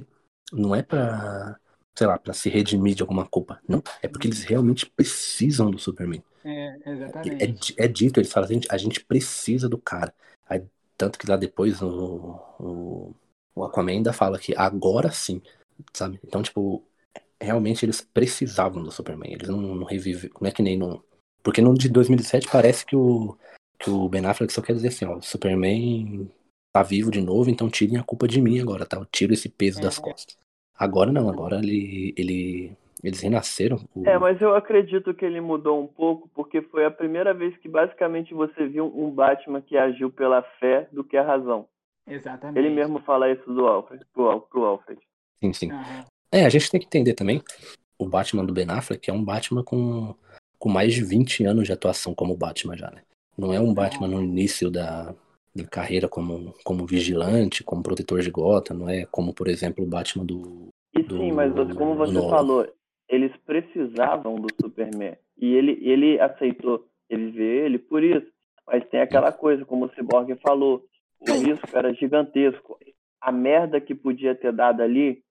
não 0.52 0.76
é 0.76 0.82
pra, 0.82 1.60
sei 1.96 2.08
lá, 2.08 2.18
pra 2.18 2.34
se 2.34 2.50
redimir 2.50 2.96
de 2.96 3.02
alguma 3.02 3.26
culpa. 3.26 3.60
Não, 3.68 3.82
é 4.02 4.08
porque 4.08 4.28
eles 4.28 4.44
realmente 4.44 4.86
precisam 4.86 5.72
do 5.72 5.80
Superman. 5.80 6.24
É, 6.44 6.78
exatamente. 6.86 7.76
É, 7.78 7.86
é 7.86 7.88
dito, 7.88 8.20
eles 8.20 8.32
falam, 8.32 8.50
a 8.50 8.54
gente, 8.54 8.68
a 8.72 8.78
gente 8.78 9.04
precisa 9.04 9.68
do 9.68 9.78
cara. 9.78 10.14
Aí, 10.48 10.64
tanto 10.98 11.18
que 11.18 11.30
lá 11.30 11.36
depois 11.36 11.82
o, 11.82 12.40
o, 12.60 13.16
o 13.56 13.64
Aquaman 13.64 13.92
ainda 13.92 14.14
fala 14.14 14.38
que 14.38 14.54
agora 14.56 15.12
sim, 15.12 15.42
sabe? 15.92 16.20
Então, 16.24 16.44
tipo, 16.44 16.84
realmente 17.42 17.86
eles 17.86 18.02
precisavam 18.02 18.84
do 18.84 18.92
Superman. 18.92 19.34
Eles 19.34 19.50
não, 19.50 19.60
não 19.60 19.86
revivem. 19.86 20.30
Não 20.40 20.48
é 20.48 20.52
que 20.52 20.62
nem 20.62 20.78
no. 20.78 21.04
Porque 21.46 21.62
no 21.62 21.76
de 21.76 21.88
2007 21.90 22.50
parece 22.52 22.84
que 22.84 22.96
o, 22.96 23.38
que 23.78 23.88
o 23.88 24.10
Ben 24.10 24.26
Affleck 24.26 24.52
só 24.52 24.64
quer 24.64 24.74
dizer 24.74 24.88
assim: 24.88 25.06
ó, 25.06 25.18
o 25.18 25.22
Superman 25.22 26.28
tá 26.74 26.82
vivo 26.82 27.12
de 27.12 27.22
novo, 27.22 27.52
então 27.52 27.70
tirem 27.70 28.00
a 28.00 28.04
culpa 28.04 28.28
de 28.28 28.42
mim 28.42 28.60
agora, 28.60 28.84
tá? 28.84 28.98
Eu 28.98 29.06
tiro 29.06 29.32
esse 29.32 29.48
peso 29.48 29.78
é. 29.78 29.84
das 29.84 30.00
costas. 30.00 30.36
Agora 30.78 31.12
não, 31.12 31.30
agora 31.30 31.60
ele, 31.60 32.16
ele, 32.18 32.76
eles 33.04 33.22
renasceram. 33.22 33.78
O... 33.96 34.10
É, 34.10 34.18
mas 34.18 34.42
eu 34.42 34.56
acredito 34.56 35.14
que 35.14 35.24
ele 35.24 35.40
mudou 35.40 35.84
um 35.84 35.86
pouco, 35.88 36.28
porque 36.34 36.64
foi 36.64 36.84
a 36.84 36.92
primeira 36.92 37.32
vez 37.32 37.56
que 37.58 37.70
basicamente 37.70 38.34
você 38.34 38.66
viu 38.68 38.88
um 38.88 39.12
Batman 39.12 39.62
que 39.62 39.78
agiu 39.78 40.10
pela 40.10 40.42
fé 40.60 40.90
do 40.92 41.04
que 41.04 41.16
a 41.16 41.24
razão. 41.24 41.68
Exatamente. 42.08 42.58
Ele 42.58 42.74
mesmo 42.74 43.00
fala 43.02 43.32
isso 43.32 43.54
do 43.54 43.68
Alfred, 43.68 44.04
pro, 44.12 44.42
pro 44.42 44.66
Alfred. 44.66 45.00
Sim, 45.40 45.54
sim. 45.54 45.72
Uhum. 45.72 46.04
É, 46.32 46.44
a 46.44 46.50
gente 46.50 46.72
tem 46.72 46.80
que 46.80 46.88
entender 46.88 47.14
também 47.14 47.42
o 47.98 48.08
Batman 48.08 48.44
do 48.44 48.54
Ben 48.54 48.70
Affleck 48.70 49.10
é 49.10 49.14
um 49.14 49.24
Batman 49.24 49.64
com, 49.64 50.16
com 50.66 50.70
mais 50.70 50.96
de 50.96 51.04
20 51.04 51.46
anos 51.46 51.68
de 51.68 51.74
atuação 51.74 52.16
como 52.16 52.36
Batman 52.36 52.76
já, 52.76 52.90
né? 52.90 53.04
Não 53.38 53.54
é 53.54 53.60
um 53.60 53.72
Batman 53.72 54.08
no 54.08 54.24
início 54.24 54.72
da, 54.72 55.14
da 55.56 55.64
carreira 55.64 56.10
como, 56.10 56.56
como 56.64 56.88
vigilante, 56.88 57.64
como 57.64 57.84
protetor 57.84 58.22
de 58.22 58.32
gota, 58.32 58.74
não 58.74 58.90
é 58.90 59.06
como, 59.06 59.32
por 59.32 59.48
exemplo, 59.48 59.84
o 59.84 59.88
Batman 59.88 60.26
do. 60.26 60.70
E 60.92 61.04
do, 61.04 61.18
sim, 61.18 61.32
mas 61.32 61.54
como 61.78 61.94
você 61.94 62.16
falou, 62.16 62.68
eles 63.08 63.32
precisavam 63.46 64.38
do 64.38 64.48
Superman. 64.60 65.16
E 65.38 65.54
ele, 65.54 65.78
ele 65.84 66.20
aceitou 66.20 66.88
ele 67.08 67.30
ver 67.30 67.66
ele 67.66 67.78
por 67.78 68.04
isso. 68.04 68.26
Mas 68.66 68.84
tem 68.90 69.02
aquela 69.02 69.32
coisa, 69.32 69.64
como 69.66 69.86
o 69.86 69.90
Cyborg 69.90 70.36
falou, 70.42 70.84
o 71.20 71.32
risco 71.32 71.78
era 71.78 71.94
gigantesco. 71.94 72.76
A 73.22 73.32
merda 73.32 73.80
que 73.80 73.94
podia 73.94 74.34
ter 74.34 74.52
dado 74.52 74.82
ali 74.82 75.22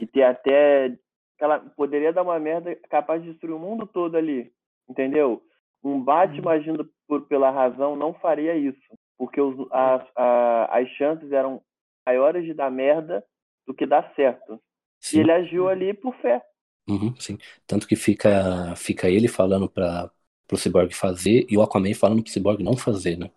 e 0.00 0.06
ter 0.06 0.22
até. 0.22 0.96
Ela 1.40 1.58
poderia 1.58 2.12
dar 2.12 2.22
uma 2.22 2.38
merda 2.38 2.76
capaz 2.88 3.20
de 3.20 3.32
destruir 3.32 3.52
o 3.52 3.58
mundo 3.58 3.84
todo 3.84 4.16
ali. 4.16 4.54
Entendeu? 4.88 5.42
Um 5.82 6.02
Batman 6.02 6.50
uhum. 6.52 6.56
agindo 6.56 6.90
por, 7.06 7.26
pela 7.26 7.50
razão 7.50 7.96
não 7.96 8.14
faria 8.14 8.56
isso. 8.56 8.78
Porque 9.18 9.40
os, 9.40 9.56
as, 9.70 10.06
a, 10.14 10.78
as 10.78 10.88
chances 10.90 11.30
eram 11.32 11.62
maiores 12.06 12.44
de 12.44 12.54
dar 12.54 12.70
merda 12.70 13.24
do 13.66 13.74
que 13.74 13.86
dar 13.86 14.12
certo. 14.14 14.60
Sim. 15.00 15.18
E 15.18 15.20
ele 15.20 15.32
agiu 15.32 15.68
ali 15.68 15.94
por 15.94 16.14
fé. 16.16 16.42
Uhum, 16.88 17.14
sim. 17.16 17.38
Tanto 17.66 17.86
que 17.86 17.96
fica, 17.96 18.74
fica 18.76 19.08
ele 19.08 19.28
falando 19.28 19.68
para 19.68 20.10
pro 20.46 20.56
Cyborg 20.56 20.94
fazer 20.94 21.44
e 21.50 21.56
o 21.56 21.62
Aquaman 21.62 21.92
falando 21.92 22.22
pro 22.22 22.32
Cyborg 22.32 22.62
não 22.62 22.76
fazer, 22.76 23.18
né? 23.18 23.30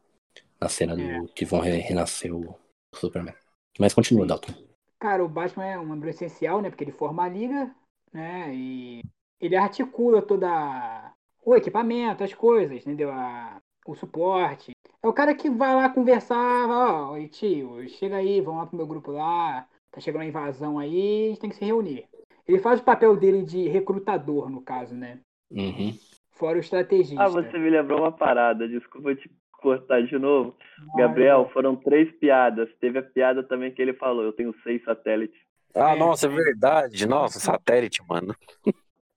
Na 0.62 0.70
cena 0.70 0.96
do 0.96 1.02
é. 1.02 1.28
que 1.34 1.46
vão 1.46 1.60
renascer 1.60 2.34
o 2.34 2.56
Superman. 2.94 3.34
Mas 3.80 3.94
continua, 3.94 4.26
Dalton. 4.26 4.54
Cara, 5.00 5.24
o 5.24 5.30
Batman 5.30 5.66
é 5.66 5.80
um 5.80 5.86
membro 5.86 6.10
essencial, 6.10 6.62
né? 6.62 6.70
Porque 6.70 6.84
ele 6.84 6.92
forma 6.92 7.24
a 7.24 7.30
liga, 7.30 7.74
né? 8.14 8.54
E 8.54 9.02
ele 9.40 9.56
articula 9.56 10.22
toda 10.22 11.16
o 11.44 11.56
equipamento, 11.56 12.24
as 12.24 12.34
coisas, 12.34 12.78
entendeu? 12.78 13.12
A, 13.12 13.62
o 13.86 13.96
suporte. 13.96 14.72
É 15.02 15.08
o 15.08 15.14
cara 15.14 15.34
que 15.34 15.50
vai 15.50 15.76
lá 15.76 15.90
conversar, 15.90 16.70
ó, 16.70 17.14
oh, 17.14 17.28
tio, 17.28 17.88
chega 17.90 18.18
aí, 18.18 18.42
vamos 18.42 18.62
lá 18.62 18.66
pro 18.68 18.78
meu 18.78 18.88
grupo 18.88 19.12
lá, 19.12 19.66
tá 19.92 20.02
chegando 20.02 20.22
uma 20.22 20.28
invasão 20.28 20.78
aí, 20.78 21.26
a 21.26 21.30
gente 21.30 21.40
tem 21.40 21.50
que 21.50 21.56
se 21.56 21.66
reunir. 21.66 22.06
Ele 22.48 22.60
faz 22.60 22.80
o 22.80 22.84
papel 22.84 23.16
dele 23.16 23.44
de 23.44 23.68
recrutador, 23.68 24.50
no 24.50 24.62
caso, 24.62 24.96
né? 24.96 25.20
Uhum. 25.52 25.94
Fora 26.32 26.58
o 26.58 26.62
estrategista. 26.62 27.24
Ah, 27.24 27.30
você 27.30 27.58
me 27.58 27.70
lembrou 27.70 28.00
uma 28.00 28.12
parada, 28.12 28.68
desculpa 28.68 29.16
te 29.16 29.30
cortar 29.60 30.02
de 30.02 30.18
novo. 30.18 30.56
Gabriel, 30.96 31.50
foram 31.54 31.76
três 31.76 32.12
piadas. 32.18 32.70
Teve 32.80 33.00
a 33.00 33.04
piada 33.04 33.44
também 33.44 33.72
que 33.72 33.82
ele 33.82 33.94
falou: 33.94 34.24
eu 34.24 34.34
tenho 34.34 34.56
seis 34.64 34.84
satélites. 34.84 35.38
Ah, 35.76 35.96
nossa, 35.96 36.28
é 36.28 36.30
verdade. 36.30 37.08
Nossa, 37.08 37.40
satélite, 37.40 38.02
mano. 38.08 38.34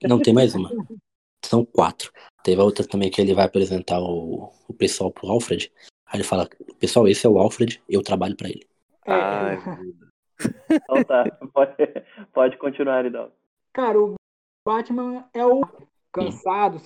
Não, 0.02 0.20
tem 0.20 0.34
mais 0.34 0.54
uma. 0.54 0.70
São 1.44 1.64
quatro. 1.64 2.12
Teve 2.42 2.60
a 2.60 2.64
outra 2.64 2.86
também 2.86 3.10
que 3.10 3.20
ele 3.20 3.34
vai 3.34 3.44
apresentar 3.44 4.00
o, 4.00 4.52
o 4.68 4.74
pessoal 4.74 5.10
pro 5.10 5.28
Alfred. 5.28 5.72
Aí 6.06 6.16
ele 6.16 6.24
fala: 6.24 6.48
Pessoal, 6.78 7.08
esse 7.08 7.26
é 7.26 7.30
o 7.30 7.38
Alfred, 7.38 7.82
eu 7.88 8.02
trabalho 8.02 8.36
para 8.36 8.48
ele. 8.48 8.66
Ai, 9.06 9.58
então 10.70 11.04
tá, 11.04 11.24
pode, 11.52 11.74
pode 12.32 12.56
continuar, 12.58 13.04
Idal. 13.04 13.32
Cara, 13.72 14.00
o 14.00 14.14
Batman 14.66 15.28
é 15.32 15.44
o 15.44 15.62
cansado, 16.12 16.80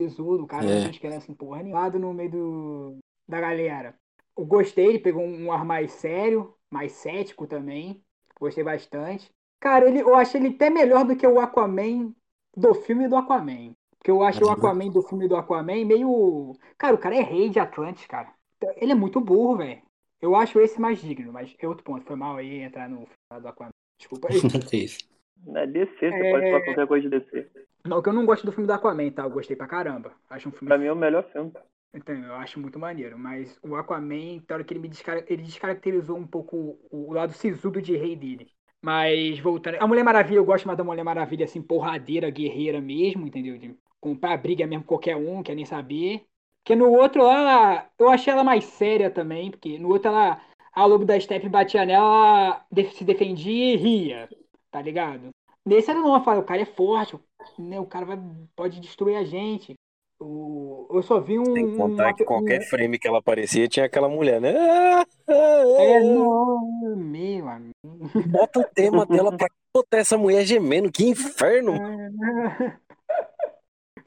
sisudo, 0.00 0.44
o 0.44 0.46
cara 0.46 0.64
É. 0.64 0.74
não 0.74 0.80
gente 0.86 1.00
querendo 1.00 1.18
assim, 1.18 1.34
porra, 1.34 1.60
animado 1.60 1.98
no 1.98 2.12
meio 2.12 2.30
do, 2.30 2.98
da 3.28 3.40
galera. 3.40 3.94
Eu 4.36 4.46
gostei, 4.46 4.86
ele 4.86 4.98
pegou 4.98 5.22
um 5.22 5.52
ar 5.52 5.64
mais 5.64 5.92
sério, 5.92 6.54
mais 6.70 6.92
cético 6.92 7.46
também. 7.46 8.02
Gostei 8.40 8.64
bastante. 8.64 9.30
Cara, 9.60 9.88
ele, 9.88 10.00
eu 10.00 10.14
achei 10.14 10.40
ele 10.40 10.54
até 10.54 10.70
melhor 10.70 11.04
do 11.04 11.14
que 11.14 11.26
o 11.26 11.38
Aquaman 11.38 12.12
do 12.56 12.74
filme 12.74 13.08
do 13.08 13.16
Aquaman. 13.16 13.72
Porque 14.02 14.10
eu 14.10 14.22
acho 14.24 14.44
o 14.44 14.48
Uhum. 14.48 14.52
Aquaman 14.52 14.90
do 14.90 15.00
filme 15.02 15.28
do 15.28 15.36
Aquaman 15.36 15.84
meio. 15.84 16.52
Cara, 16.76 16.94
o 16.94 16.98
cara 16.98 17.14
é 17.14 17.20
rei 17.22 17.48
de 17.48 17.60
Atlantis, 17.60 18.04
cara. 18.06 18.32
Ele 18.76 18.90
é 18.92 18.94
muito 18.96 19.20
burro, 19.20 19.58
velho. 19.58 19.80
Eu 20.20 20.34
acho 20.34 20.58
esse 20.60 20.80
mais 20.80 21.00
digno, 21.00 21.32
mas 21.32 21.54
é 21.58 21.68
outro 21.68 21.84
ponto. 21.84 22.04
Foi 22.04 22.16
mal 22.16 22.36
aí 22.36 22.62
entrar 22.62 22.88
no 22.88 23.06
filme 23.06 23.42
do 23.42 23.48
Aquaman. 23.48 23.70
Desculpa 23.98 24.28
aí. 24.28 24.38
É 24.72 24.76
isso. 24.76 24.98
É 25.54 25.66
DC, 25.66 25.92
você 25.98 26.06
É. 26.06 26.30
pode 26.32 26.46
falar 26.46 26.64
qualquer 26.64 26.86
coisa 26.86 27.08
de 27.08 27.18
DC. 27.18 27.48
Não, 27.84 28.00
que 28.02 28.08
eu 28.08 28.12
não 28.12 28.26
gosto 28.26 28.44
do 28.46 28.52
filme 28.52 28.66
do 28.66 28.72
Aquaman, 28.72 29.10
tá? 29.10 29.22
Eu 29.24 29.30
gostei 29.30 29.56
pra 29.56 29.66
caramba. 29.66 30.12
Acho 30.30 30.48
um 30.48 30.52
filme 30.52 30.68
Pra 30.68 30.78
mim 30.78 30.86
é 30.86 30.92
o 30.92 30.96
melhor 30.96 31.24
filme. 31.32 31.52
Então, 31.94 32.14
eu 32.14 32.34
acho 32.34 32.60
muito 32.60 32.78
maneiro. 32.78 33.18
Mas 33.18 33.58
o 33.62 33.74
Aquaman, 33.76 34.38
tem 34.40 34.44
hora 34.50 34.64
que 34.64 34.72
ele 34.72 34.80
me 34.80 34.88
descar... 34.88 35.24
ele 35.28 35.42
descaracterizou 35.42 36.16
um 36.16 36.26
pouco 36.26 36.78
o 36.90 37.08
o 37.08 37.12
lado 37.12 37.32
sisudo 37.32 37.82
de 37.82 37.96
rei 37.96 38.14
dele. 38.16 38.51
Mas 38.84 39.38
voltando. 39.38 39.76
A 39.80 39.86
Mulher 39.86 40.02
Maravilha, 40.02 40.38
eu 40.38 40.44
gosto 40.44 40.66
mais 40.66 40.76
da 40.76 40.84
Mulher 40.84 41.04
Maravilha, 41.04 41.44
assim, 41.44 41.62
porradeira, 41.62 42.30
guerreira 42.30 42.80
mesmo, 42.80 43.26
entendeu? 43.26 43.56
De 43.56 43.76
comprar 44.00 44.36
briga 44.36 44.66
mesmo 44.66 44.84
qualquer 44.84 45.16
um, 45.16 45.42
quer 45.42 45.54
nem 45.54 45.64
saber. 45.64 46.26
Porque 46.62 46.74
no 46.76 46.90
outro 46.90 47.22
lá, 47.22 47.88
eu 47.98 48.08
achei 48.08 48.32
ela 48.32 48.44
mais 48.44 48.64
séria 48.64 49.10
também, 49.10 49.50
porque 49.50 49.78
no 49.78 49.88
outro 49.88 50.08
ela. 50.08 50.40
A 50.74 50.86
Lobo 50.86 51.04
da 51.04 51.20
Steppe 51.20 51.50
batia 51.50 51.84
nela, 51.84 52.64
ela 52.74 52.90
se 52.92 53.04
defendia 53.04 53.74
e 53.74 53.76
ria, 53.76 54.28
tá 54.70 54.80
ligado? 54.80 55.28
Nesse 55.66 55.90
ela 55.90 56.00
não, 56.00 56.08
ela 56.08 56.24
fala, 56.24 56.40
o 56.40 56.44
cara 56.44 56.62
é 56.62 56.64
forte, 56.64 57.14
né? 57.58 57.78
o 57.78 57.84
cara 57.84 58.06
vai, 58.06 58.18
pode 58.56 58.80
destruir 58.80 59.16
a 59.16 59.24
gente. 59.24 59.74
O, 60.24 60.86
eu 60.90 61.02
só 61.02 61.20
vi 61.20 61.38
um. 61.38 61.44
Sem 61.44 61.66
um- 61.66 61.76
contar 61.76 62.14
que 62.14 62.22
um- 62.22 62.26
qualquer 62.26 62.60
frame 62.68 62.98
que 62.98 63.08
ela 63.08 63.18
aparecia 63.18 63.68
tinha 63.68 63.86
aquela 63.86 64.08
mulher, 64.08 64.40
né? 64.40 64.54
Ah, 64.56 65.00
ah, 65.28 65.32
ah, 65.32 65.82
É, 65.82 65.96
ah. 65.96 66.00
não, 66.04 66.94
meu 66.96 67.48
amigo. 67.48 67.72
Bota 68.28 68.60
o 68.60 68.64
tema 68.64 69.04
dela 69.04 69.36
pra 69.36 69.48
botar 69.74 69.98
essa 69.98 70.16
mulher 70.16 70.44
gemendo. 70.44 70.90
Que 70.92 71.04
inferno! 71.04 71.72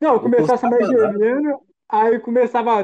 Não, 0.01 0.21
mais 0.23 0.45
gostava 0.45 0.77
nada. 0.77 1.13
gemendo, 1.13 1.59
aí 1.89 2.19
começava. 2.19 2.81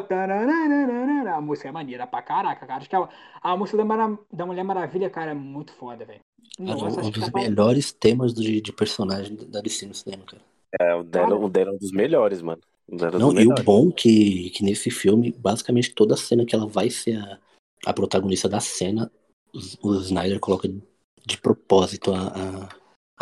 A 1.36 1.42
música 1.42 1.70
é 1.70 1.72
maneira 1.72 2.08
pra 2.08 2.22
caraca, 2.22 2.66
cara. 2.66 2.80
Acho 2.80 2.90
que 2.90 2.96
a, 2.96 3.08
a 3.42 3.58
música 3.58 3.78
da, 3.78 3.86
Mara- 3.86 4.18
da 4.32 4.46
Mulher 4.46 4.64
Maravilha, 4.64 5.10
cara, 5.10 5.32
é 5.32 5.34
muito 5.36 5.74
foda, 5.74 6.06
velho. 6.06 6.22
Nossa, 6.58 7.02
um 7.02 7.12
que 7.12 7.20
dos 7.20 7.30
tá 7.30 7.40
melhores 7.40 7.92
temas 7.92 8.34
de, 8.34 8.62
de 8.62 8.74
personagem 8.74 9.36
da 9.36 9.62
DC 9.62 9.86
no 9.86 9.94
cinema, 9.94 10.24
cara. 10.26 10.42
É, 10.80 10.96
o 10.96 11.04
dela, 11.04 11.36
o 11.36 11.50
dela 11.50 11.72
é 11.72 11.74
um 11.74 11.78
dos 11.78 11.92
melhores, 11.92 12.42
mano. 12.42 12.62
Não, 12.92 13.32
e 13.40 13.48
o 13.48 13.56
bom 13.64 13.90
que, 13.90 14.50
que 14.50 14.64
nesse 14.64 14.92
filme, 14.92 15.32
basicamente 15.32 15.96
toda 15.96 16.18
cena 16.18 16.46
que 16.46 16.54
ela 16.54 16.68
vai 16.68 16.90
ser 16.90 17.18
a, 17.18 17.40
a 17.86 17.94
protagonista 17.94 18.50
da 18.50 18.60
cena, 18.60 19.10
o 19.82 19.96
Snyder 19.96 20.40
coloca 20.40 20.68
de 21.26 21.38
propósito 21.38 22.14
a, 22.14 22.28
a, 22.28 22.70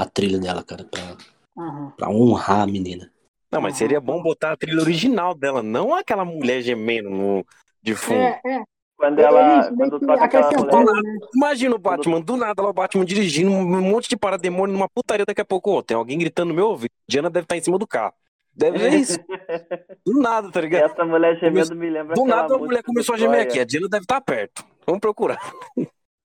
a 0.03 0.05
trilha 0.05 0.39
dela, 0.39 0.63
cara, 0.63 0.84
pra, 0.86 1.17
Aham. 1.57 1.93
pra 1.95 2.09
honrar 2.09 2.61
a 2.61 2.67
menina. 2.67 3.11
Não, 3.51 3.61
mas 3.61 3.78
seria 3.78 3.99
bom 3.99 4.22
botar 4.22 4.53
a 4.53 4.57
trilha 4.57 4.82
original 4.82 5.36
dela, 5.36 5.61
não 5.61 5.93
aquela 5.93 6.26
mulher 6.26 6.61
gemendo 6.61 7.09
no, 7.09 7.45
de 7.82 7.95
fundo. 7.95 8.20
É, 8.20 8.41
é. 8.45 8.63
Quando 8.97 9.20
ela. 9.20 9.72
Quando 9.74 9.99
toca 9.99 10.26
aquela 10.26 10.51
mulher. 10.51 11.03
né? 11.03 11.20
Imagina 11.34 11.74
o 11.74 11.80
Batman, 11.80 12.20
do 12.20 12.36
nada 12.36 12.61
lá 12.61 12.70
o 12.70 12.74
Batman 12.74 13.05
dirigindo 13.05 13.49
um 13.49 13.82
monte 13.82 14.09
de 14.09 14.17
parademônio 14.17 14.74
numa 14.74 14.89
putaria 14.89 15.26
daqui 15.26 15.39
a 15.39 15.45
pouco. 15.45 15.72
Ô, 15.72 15.82
tem 15.82 15.95
alguém 15.95 16.20
gritando 16.20 16.49
no 16.49 16.53
meu 16.53 16.67
ouvido. 16.67 16.91
Diana 17.07 17.30
deve 17.30 17.45
estar 17.45 17.55
em 17.55 17.61
cima 17.61 17.78
do 17.78 17.88
carro. 17.88 18.13
Deve 18.56 18.80
ser 18.80 18.93
isso. 18.93 19.20
Do 20.06 20.20
nada, 20.20 20.52
tá 20.52 20.62
ligado? 20.62 20.91
Essa 20.91 21.06
mulher 21.06 21.39
gemendo 21.39 21.76
me 21.76 21.89
lembra 21.89 22.16
Do 22.16 22.26
nada 22.26 22.56
a 22.56 22.58
mulher 22.58 22.84
começou 22.84 23.16
a 23.16 23.18
gemer 23.18 23.41
aqui. 23.41 23.60
A 23.60 23.66
Diana 23.66 23.88
deve 23.88 24.04
estar 24.04 24.22
perto. 24.22 24.64
Vamos 24.86 25.00
procurar. 25.00 25.39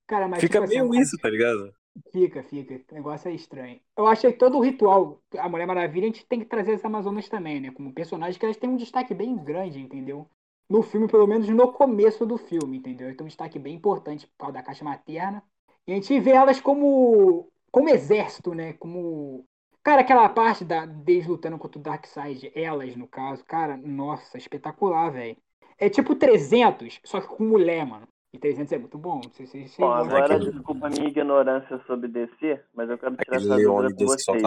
Cara, 0.06 0.28
mas 0.28 0.40
Fica 0.40 0.60
tipo 0.60 0.64
assim, 0.64 0.88
meio 0.88 1.02
isso, 1.02 1.16
tá 1.18 1.28
ligado? 1.30 1.72
Fica, 2.10 2.42
fica. 2.42 2.80
O 2.90 2.94
negócio 2.94 3.30
é 3.30 3.34
estranho. 3.34 3.80
Eu 3.96 4.06
achei 4.06 4.32
todo 4.32 4.58
o 4.58 4.60
ritual, 4.60 5.20
a 5.38 5.48
Mulher 5.48 5.66
Maravilha, 5.66 6.04
a 6.04 6.06
gente 6.08 6.26
tem 6.26 6.40
que 6.40 6.46
trazer 6.46 6.72
as 6.74 6.84
Amazonas 6.84 7.28
também, 7.28 7.60
né? 7.60 7.70
Como 7.70 7.92
personagens 7.92 8.36
que 8.36 8.44
elas 8.44 8.56
têm 8.56 8.68
um 8.68 8.76
destaque 8.76 9.14
bem 9.14 9.36
grande, 9.36 9.80
entendeu? 9.80 10.28
No 10.68 10.82
filme, 10.82 11.06
pelo 11.06 11.26
menos 11.26 11.48
no 11.48 11.72
começo 11.72 12.26
do 12.26 12.36
filme, 12.36 12.78
entendeu? 12.78 13.10
Então, 13.10 13.24
um 13.24 13.28
destaque 13.28 13.58
bem 13.58 13.74
importante 13.74 14.26
por 14.26 14.36
causa 14.38 14.54
da 14.54 14.62
caixa 14.62 14.84
materna. 14.84 15.42
E 15.86 15.92
a 15.92 15.94
gente 15.94 16.18
vê 16.18 16.30
elas 16.30 16.60
como, 16.60 17.48
como 17.70 17.88
exército, 17.88 18.54
né? 18.54 18.72
Como. 18.74 19.46
Cara, 19.84 20.00
aquela 20.00 20.28
parte 20.30 20.64
da, 20.64 20.86
deles 20.86 21.26
lutando 21.26 21.58
contra 21.58 21.78
o 21.78 21.82
Darkseid, 21.82 22.50
elas, 22.54 22.96
no 22.96 23.06
caso, 23.06 23.44
cara, 23.44 23.76
nossa, 23.76 24.38
espetacular, 24.38 25.10
velho. 25.10 25.36
É 25.78 25.90
tipo 25.90 26.14
300, 26.14 27.00
só 27.04 27.20
que 27.20 27.26
com 27.26 27.44
mulher, 27.44 27.84
mano. 27.84 28.08
E 28.32 28.38
300 28.38 28.72
é 28.72 28.78
muito 28.78 28.96
bom. 28.96 29.20
Não 29.22 29.30
sei 29.32 29.46
se 29.46 29.52
vocês 29.52 29.76
Bom, 29.78 29.92
agora 29.92 30.36
aquele- 30.36 30.50
desculpa 30.52 30.86
a 30.86 30.90
minha 30.90 31.08
ignorância 31.08 31.78
sobre 31.86 32.08
DC, 32.08 32.60
mas 32.74 32.88
eu 32.88 32.96
quero 32.96 33.14
tirar 33.16 33.36
Aquele 33.36 33.52
essa 33.52 33.62
dúvida 33.62 33.94
com 33.94 34.06
vocês. 34.06 34.42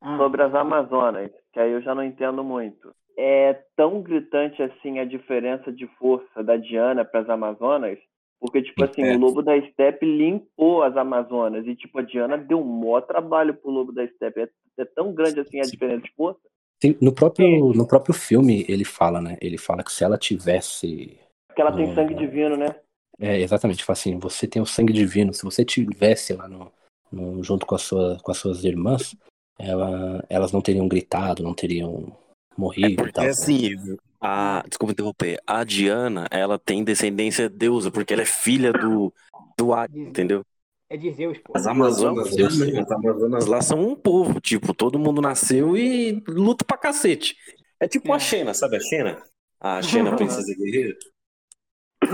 Ah. 0.00 0.16
Sobre 0.16 0.42
as 0.42 0.54
Amazonas, 0.54 1.30
que 1.52 1.60
aí 1.60 1.72
eu 1.72 1.82
já 1.82 1.94
não 1.94 2.04
entendo 2.04 2.42
muito. 2.44 2.94
É 3.18 3.52
tão 3.76 4.00
gritante 4.00 4.62
assim 4.62 4.98
a 4.98 5.04
diferença 5.04 5.70
de 5.70 5.86
força 5.98 6.42
da 6.42 6.56
Diana 6.56 7.04
para 7.04 7.20
as 7.20 7.28
Amazonas? 7.28 7.98
Porque, 8.40 8.62
tipo 8.62 8.82
assim, 8.82 9.02
É. 9.02 9.14
o 9.14 9.18
Lobo 9.18 9.42
da 9.42 9.60
Steppe 9.68 10.06
limpou 10.06 10.82
as 10.82 10.96
Amazonas. 10.96 11.66
E, 11.66 11.76
tipo, 11.76 11.98
a 11.98 12.02
Diana 12.02 12.38
deu 12.38 12.58
um 12.58 12.64
maior 12.64 13.02
trabalho 13.02 13.54
pro 13.54 13.70
Lobo 13.70 13.92
da 13.92 14.06
Steppe. 14.08 14.40
É, 14.40 14.48
é 14.78 14.84
tão 14.86 15.12
grande 15.12 15.40
assim 15.40 15.60
a 15.60 15.64
diferença 15.64 16.02
de 16.02 16.12
força? 16.14 16.40
Tem- 16.80 16.96
no, 17.02 17.12
próprio, 17.12 17.74
no 17.74 17.86
próprio 17.86 18.14
filme 18.14 18.64
ele 18.66 18.84
fala, 18.84 19.20
né? 19.20 19.36
Ele 19.42 19.58
fala 19.58 19.84
que 19.84 19.92
se 19.92 20.02
ela 20.02 20.16
tivesse. 20.16 21.18
Porque 21.48 21.60
ela 21.60 21.76
tem 21.76 21.94
sangue 21.94 22.14
divino, 22.14 22.56
né? 22.56 22.74
É, 23.18 23.38
exatamente, 23.38 23.84
fala 23.84 23.98
assim, 23.98 24.18
você 24.18 24.48
tem 24.48 24.62
o 24.62 24.66
sangue 24.66 24.94
divino, 24.94 25.34
se 25.34 25.44
você 25.44 25.62
tivesse 25.62 26.32
lá 26.32 26.48
no, 26.48 26.72
no- 27.12 27.44
junto 27.44 27.66
com, 27.66 27.74
a 27.74 27.78
sua, 27.78 28.18
com 28.22 28.30
as 28.30 28.38
suas 28.38 28.64
irmãs, 28.64 29.14
ela- 29.58 30.24
elas 30.30 30.52
não 30.52 30.62
teriam 30.62 30.88
gritado, 30.88 31.42
não 31.42 31.52
teriam 31.52 32.16
morrido 32.56 32.92
e 32.92 32.96
Porque 32.96 33.12
tal. 33.12 33.24
né? 33.24 33.30
assim, 33.30 33.74
a, 34.20 34.62
desculpa 34.68 34.92
interromper, 34.92 35.40
a 35.46 35.64
Diana, 35.64 36.26
ela 36.30 36.58
tem 36.58 36.84
descendência 36.84 37.48
deusa, 37.48 37.90
porque 37.90 38.12
ela 38.12 38.22
é 38.22 38.26
filha 38.26 38.72
do, 38.72 39.12
do 39.56 39.72
Hades, 39.72 39.96
entendeu? 39.96 40.44
É 40.88 40.96
de 40.96 41.10
Zeus, 41.12 41.38
pô. 41.38 41.52
As 41.56 41.66
Amazonas, 41.66 42.34
Deus. 42.34 42.58
lá, 42.58 42.80
as 42.82 42.90
Amazonas 42.90 43.46
lá 43.46 43.62
são 43.62 43.80
um 43.80 43.94
povo, 43.94 44.40
tipo, 44.40 44.74
todo 44.74 44.98
mundo 44.98 45.22
nasceu 45.22 45.76
e 45.76 46.22
luta 46.26 46.64
pra 46.64 46.76
cacete. 46.76 47.36
É 47.78 47.86
tipo 47.88 48.12
É. 48.12 48.16
a 48.16 48.18
Xena, 48.18 48.52
sabe 48.52 48.76
a 48.76 48.80
Xena? 48.80 49.22
A 49.60 49.80
Xena, 49.82 50.16
princesa 50.16 50.52
guerreira. 50.56 50.96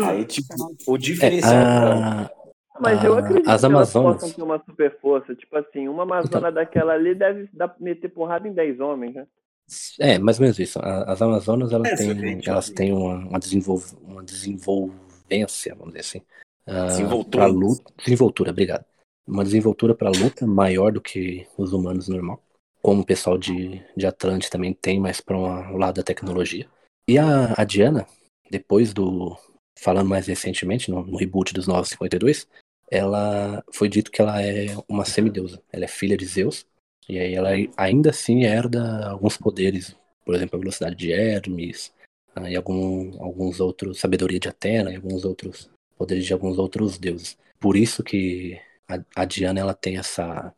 Aí, 0.08 0.24
tipo, 0.24 0.46
o 0.88 0.94
É, 0.96 0.98
diferencial 0.98 1.52
dela- 1.54 2.22
a- 2.32 2.36
Mas 2.78 3.02
eu 3.02 3.14
Ah, 3.14 3.20
acredito 3.20 3.48
as 3.48 3.60
que 3.60 3.64
elas 3.64 3.64
Amazonas. 3.64 4.14
possam 4.20 4.30
ter 4.36 4.42
uma 4.42 4.62
super 4.62 5.00
força. 5.00 5.34
Tipo 5.34 5.56
assim, 5.56 5.88
uma 5.88 6.02
Amazona 6.02 6.52
daquela 6.52 6.92
ali 6.92 7.14
deve 7.14 7.48
dar, 7.50 7.74
meter 7.80 8.10
porrada 8.10 8.46
em 8.46 8.52
10 8.52 8.78
homens, 8.80 9.14
né? 9.14 9.26
É, 9.98 10.18
mais 10.18 10.38
ou 10.38 10.42
menos 10.42 10.58
isso. 10.58 10.78
As 10.82 11.20
Amazonas, 11.20 11.72
elas 11.72 11.88
É, 11.92 11.96
têm, 11.96 12.10
exatamente. 12.10 12.48
elas 12.48 12.70
têm 12.70 12.92
uma, 12.92 13.14
uma, 13.16 13.38
desenvolv- 13.38 13.94
uma 14.02 14.22
desenvolvência, 14.22 15.74
vamos 15.74 15.94
dizer 15.94 16.00
assim. 16.00 16.22
ah, 16.66 16.86
Desenvoltura. 16.86 17.44
pra 17.44 17.46
luta, 17.46 17.92
desenvoltura, 18.04 18.50
obrigado. 18.50 18.84
Uma 19.26 19.44
desenvoltura 19.44 19.94
para 19.94 20.10
luta 20.10 20.46
maior 20.46 20.92
do 20.92 21.00
que 21.00 21.46
os 21.58 21.72
humanos 21.72 22.08
normal. 22.08 22.42
Como 22.80 23.02
o 23.02 23.06
pessoal 23.06 23.36
de, 23.36 23.82
de 23.96 24.06
Atlante 24.06 24.48
também 24.48 24.72
tem, 24.72 25.00
mas 25.00 25.20
para 25.20 25.36
um 25.36 25.76
lado 25.76 25.96
da 25.96 26.02
tecnologia. 26.04 26.68
E 27.08 27.18
a, 27.18 27.54
a 27.56 27.64
Diana, 27.64 28.06
depois 28.50 28.92
do. 28.92 29.36
Falando 29.78 30.08
mais 30.08 30.26
recentemente, 30.26 30.90
no, 30.90 31.04
no 31.04 31.18
reboot 31.18 31.52
dos 31.52 31.66
952, 31.66 32.46
ela 32.90 33.62
foi 33.74 33.88
dito 33.90 34.10
que 34.10 34.22
ela 34.22 34.40
é 34.42 34.68
uma 34.88 35.04
semideusa. 35.04 35.60
Ela 35.72 35.84
é 35.84 35.88
filha 35.88 36.16
de 36.16 36.24
Zeus. 36.24 36.64
E 37.08 37.18
aí 37.18 37.34
ela 37.34 37.50
ainda 37.76 38.10
assim 38.10 38.44
herda 38.44 39.08
alguns 39.08 39.36
poderes, 39.36 39.96
por 40.24 40.34
exemplo, 40.34 40.56
a 40.56 40.60
velocidade 40.60 40.96
de 40.96 41.12
Hermes, 41.12 41.94
e 42.48 42.56
algum, 42.56 43.22
alguns 43.22 43.60
outros, 43.60 43.98
sabedoria 43.98 44.38
de 44.38 44.48
Atena, 44.48 44.92
e 44.92 44.96
alguns 44.96 45.24
outros 45.24 45.70
poderes 45.96 46.26
de 46.26 46.32
alguns 46.32 46.58
outros 46.58 46.98
deuses. 46.98 47.38
Por 47.58 47.76
isso 47.76 48.02
que 48.02 48.60
a, 48.88 49.22
a 49.22 49.24
Diana 49.24 49.60
ela 49.60 49.74
tem 49.74 49.96
essa 49.96 50.54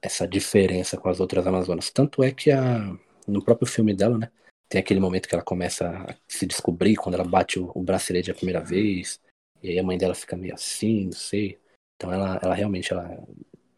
essa 0.00 0.26
diferença 0.26 0.96
com 0.96 1.08
as 1.08 1.20
outras 1.20 1.46
Amazonas. 1.46 1.90
Tanto 1.90 2.22
é 2.22 2.30
que 2.30 2.50
a, 2.50 2.96
no 3.26 3.42
próprio 3.42 3.66
filme 3.66 3.94
dela, 3.94 4.18
né, 4.18 4.30
tem 4.68 4.80
aquele 4.80 5.00
momento 5.00 5.28
que 5.28 5.34
ela 5.34 5.44
começa 5.44 5.88
a 5.88 6.14
se 6.28 6.46
descobrir 6.46 6.96
quando 6.96 7.14
ela 7.14 7.24
bate 7.24 7.58
o, 7.58 7.70
o 7.74 7.82
bracelete 7.82 8.30
a 8.30 8.34
primeira 8.34 8.60
vez, 8.60 9.20
e 9.62 9.70
aí 9.70 9.78
a 9.78 9.82
mãe 9.82 9.98
dela 9.98 10.14
fica 10.14 10.36
meio 10.36 10.54
assim, 10.54 11.06
não 11.06 11.12
sei. 11.12 11.58
Então 11.96 12.12
ela, 12.12 12.38
ela 12.42 12.54
realmente 12.54 12.92
ela, 12.92 13.18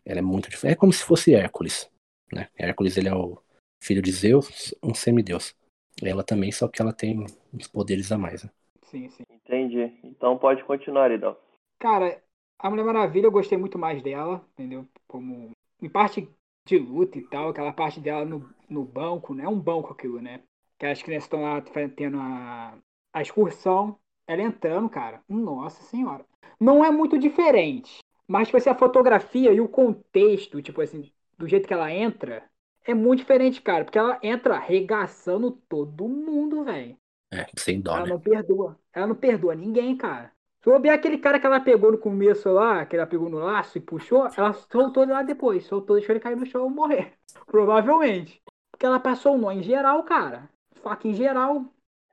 ela 0.04 0.18
é 0.18 0.22
muito 0.22 0.50
diferente. 0.50 0.76
É 0.76 0.78
como 0.78 0.92
se 0.92 1.04
fosse 1.04 1.34
Hércules, 1.34 1.90
né? 2.32 2.48
Hércules 2.58 2.96
ele 2.96 3.08
é 3.08 3.14
o 3.14 3.38
filho 3.80 4.02
de 4.02 4.12
Zeus, 4.12 4.74
um 4.82 4.94
semideus. 4.94 5.54
Ela 6.02 6.24
também, 6.24 6.50
só 6.50 6.68
que 6.68 6.82
ela 6.82 6.92
tem 6.92 7.24
uns 7.52 7.68
poderes 7.68 8.10
a 8.10 8.18
mais. 8.18 8.42
Né? 8.42 8.50
Sim, 8.82 9.08
sim. 9.10 9.24
Entendi. 9.30 9.92
Então 10.02 10.36
pode 10.36 10.64
continuar, 10.64 11.10
Idal. 11.10 11.40
Cara, 11.78 12.22
a 12.58 12.70
Mulher 12.70 12.84
Maravilha 12.84 13.26
eu 13.26 13.32
gostei 13.32 13.58
muito 13.58 13.78
mais 13.78 14.02
dela, 14.02 14.44
entendeu? 14.52 14.86
Como. 15.06 15.50
Em 15.82 15.88
parte, 15.88 16.28
de 16.66 16.78
luta 16.78 17.18
e 17.18 17.22
tal, 17.22 17.50
aquela 17.50 17.72
parte 17.72 18.00
dela 18.00 18.24
no, 18.24 18.48
no 18.68 18.84
banco, 18.84 19.34
não 19.34 19.44
é 19.44 19.48
um 19.48 19.60
banco 19.60 19.92
aquilo, 19.92 20.20
né? 20.20 20.40
Que 20.78 20.86
as 20.86 21.02
crianças 21.02 21.24
estão 21.24 21.42
lá 21.42 21.62
tendo 21.94 22.18
a, 22.18 22.74
a 23.12 23.22
excursão, 23.22 23.98
ela 24.26 24.42
entrando, 24.42 24.88
cara. 24.88 25.22
Nossa 25.28 25.82
senhora. 25.84 26.24
Não 26.58 26.84
é 26.84 26.90
muito 26.90 27.18
diferente. 27.18 27.98
Mas, 28.26 28.48
tipo 28.48 28.56
assim, 28.56 28.70
a 28.70 28.74
fotografia 28.74 29.52
e 29.52 29.60
o 29.60 29.68
contexto, 29.68 30.62
tipo 30.62 30.80
assim, 30.80 31.10
do 31.38 31.46
jeito 31.46 31.68
que 31.68 31.74
ela 31.74 31.92
entra, 31.92 32.42
é 32.84 32.94
muito 32.94 33.20
diferente, 33.20 33.60
cara. 33.60 33.84
Porque 33.84 33.98
ela 33.98 34.18
entra 34.22 34.56
arregaçando 34.56 35.50
todo 35.68 36.08
mundo, 36.08 36.64
velho. 36.64 36.96
É, 37.32 37.46
sem 37.56 37.80
dó, 37.80 37.96
Ela 37.96 38.04
né? 38.04 38.10
não 38.10 38.20
perdoa. 38.20 38.78
Ela 38.92 39.06
não 39.08 39.14
perdoa 39.14 39.54
ninguém, 39.54 39.96
cara. 39.96 40.32
Se 40.62 40.70
eu 40.70 40.76
aquele 40.90 41.18
cara 41.18 41.38
que 41.38 41.46
ela 41.46 41.60
pegou 41.60 41.92
no 41.92 41.98
começo 41.98 42.50
lá, 42.50 42.86
que 42.86 42.96
ela 42.96 43.06
pegou 43.06 43.28
no 43.28 43.38
laço 43.38 43.76
e 43.76 43.80
puxou, 43.82 44.26
ela 44.34 44.52
soltou 44.54 45.02
ele 45.02 45.12
lá 45.12 45.22
depois. 45.22 45.66
Soltou, 45.66 45.96
deixou 45.96 46.14
ele 46.14 46.20
cair 46.20 46.36
no 46.36 46.46
chão 46.46 46.66
e 46.66 46.70
morrer. 46.70 47.12
Provavelmente. 47.46 48.42
Porque 48.70 48.86
ela 48.86 48.98
passou 48.98 49.34
o 49.34 49.38
nó 49.38 49.50
em 49.52 49.62
geral, 49.62 50.02
cara. 50.04 50.48
Faca 50.82 51.06
em 51.06 51.12
geral. 51.12 51.66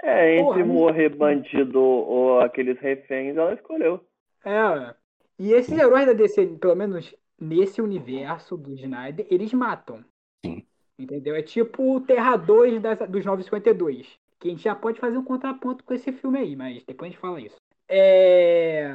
É, 0.03 0.37
entre 0.37 0.43
Porra, 0.43 0.65
morrer 0.65 1.09
bandido 1.09 1.79
ou 1.79 2.41
aqueles 2.41 2.77
reféns, 2.79 3.37
ela 3.37 3.53
escolheu. 3.53 4.05
É. 4.43 4.95
E 5.41 5.53
esses 5.53 5.75
heróis 5.75 6.05
da 6.05 6.13
DC, 6.13 6.45
pelo 6.61 6.75
menos 6.75 7.15
nesse 7.39 7.81
universo 7.81 8.55
do 8.55 8.75
Snyder, 8.75 9.25
eles 9.27 9.51
matam. 9.51 10.05
Sim. 10.45 10.63
Entendeu? 10.99 11.33
É 11.33 11.41
tipo 11.41 11.95
o 11.95 11.99
Terra 11.99 12.37
2 12.37 12.79
das, 12.79 12.99
dos 13.09 13.25
952. 13.25 14.19
Que 14.39 14.49
a 14.49 14.51
gente 14.51 14.61
já 14.61 14.75
pode 14.75 14.99
fazer 14.99 15.17
um 15.17 15.23
contraponto 15.23 15.83
com 15.83 15.95
esse 15.95 16.11
filme 16.11 16.37
aí, 16.37 16.55
mas 16.55 16.83
depois 16.83 17.07
a 17.07 17.11
gente 17.11 17.19
fala 17.19 17.41
isso. 17.41 17.55
É... 17.89 18.93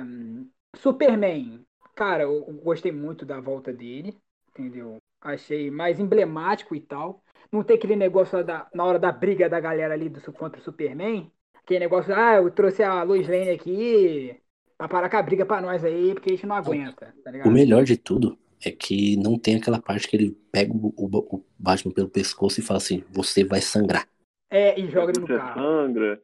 Superman. 0.77 1.67
Cara, 1.97 2.23
eu 2.23 2.41
gostei 2.63 2.93
muito 2.93 3.27
da 3.27 3.41
volta 3.41 3.73
dele. 3.73 4.17
Entendeu? 4.51 4.99
Achei 5.21 5.69
mais 5.69 5.99
emblemático 5.99 6.77
e 6.77 6.81
tal. 6.81 7.25
Não 7.51 7.65
tem 7.65 7.77
aquele 7.77 7.97
negócio 7.97 8.45
da, 8.45 8.69
na 8.73 8.85
hora 8.85 9.01
da 9.01 9.11
briga 9.11 9.49
da 9.49 9.59
galera 9.59 9.95
ali 9.95 10.09
do, 10.09 10.21
contra 10.33 10.61
o 10.61 10.63
Superman. 10.65 11.29
Aquele 11.57 11.81
negócio, 11.81 12.15
ah, 12.15 12.37
eu 12.37 12.49
trouxe 12.53 12.85
a 12.85 13.03
Lois 13.03 13.27
Lane 13.27 13.51
aqui 13.51 14.41
pra 14.79 14.89
parar 14.89 15.09
com 15.11 15.17
a 15.17 15.23
briga 15.23 15.45
pra 15.47 15.61
nós 15.61 15.85
aí, 15.85 16.13
porque 16.15 16.31
a 16.31 16.35
gente 16.35 16.47
não 16.47 16.57
aguenta, 16.57 17.15
tá 17.25 17.31
ligado? 17.31 17.49
O 17.49 17.53
melhor 17.53 17.85
de 17.85 17.97
tudo 17.97 18.39
é 18.65 18.71
que 18.71 19.17
não 19.17 19.39
tem 19.39 19.57
aquela 19.57 19.81
parte 19.81 20.09
que 20.09 20.17
ele 20.17 20.37
pega 20.53 20.73
o, 20.73 20.93
o- 20.97 21.37
o 21.37 21.45
Batman 21.59 21.93
pelo 21.93 22.09
pescoço 22.09 22.61
e 22.61 22.63
fala 22.63 22.79
assim: 22.79 23.05
você 23.11 23.45
vai 23.45 23.61
sangrar. 23.61 24.07
É, 24.51 24.79
e 24.79 24.89
joga 24.91 25.13
ele 25.13 25.21
no 25.21 25.27
Você 25.27 25.37
carro. 25.37 25.61
sangra. 25.61 26.23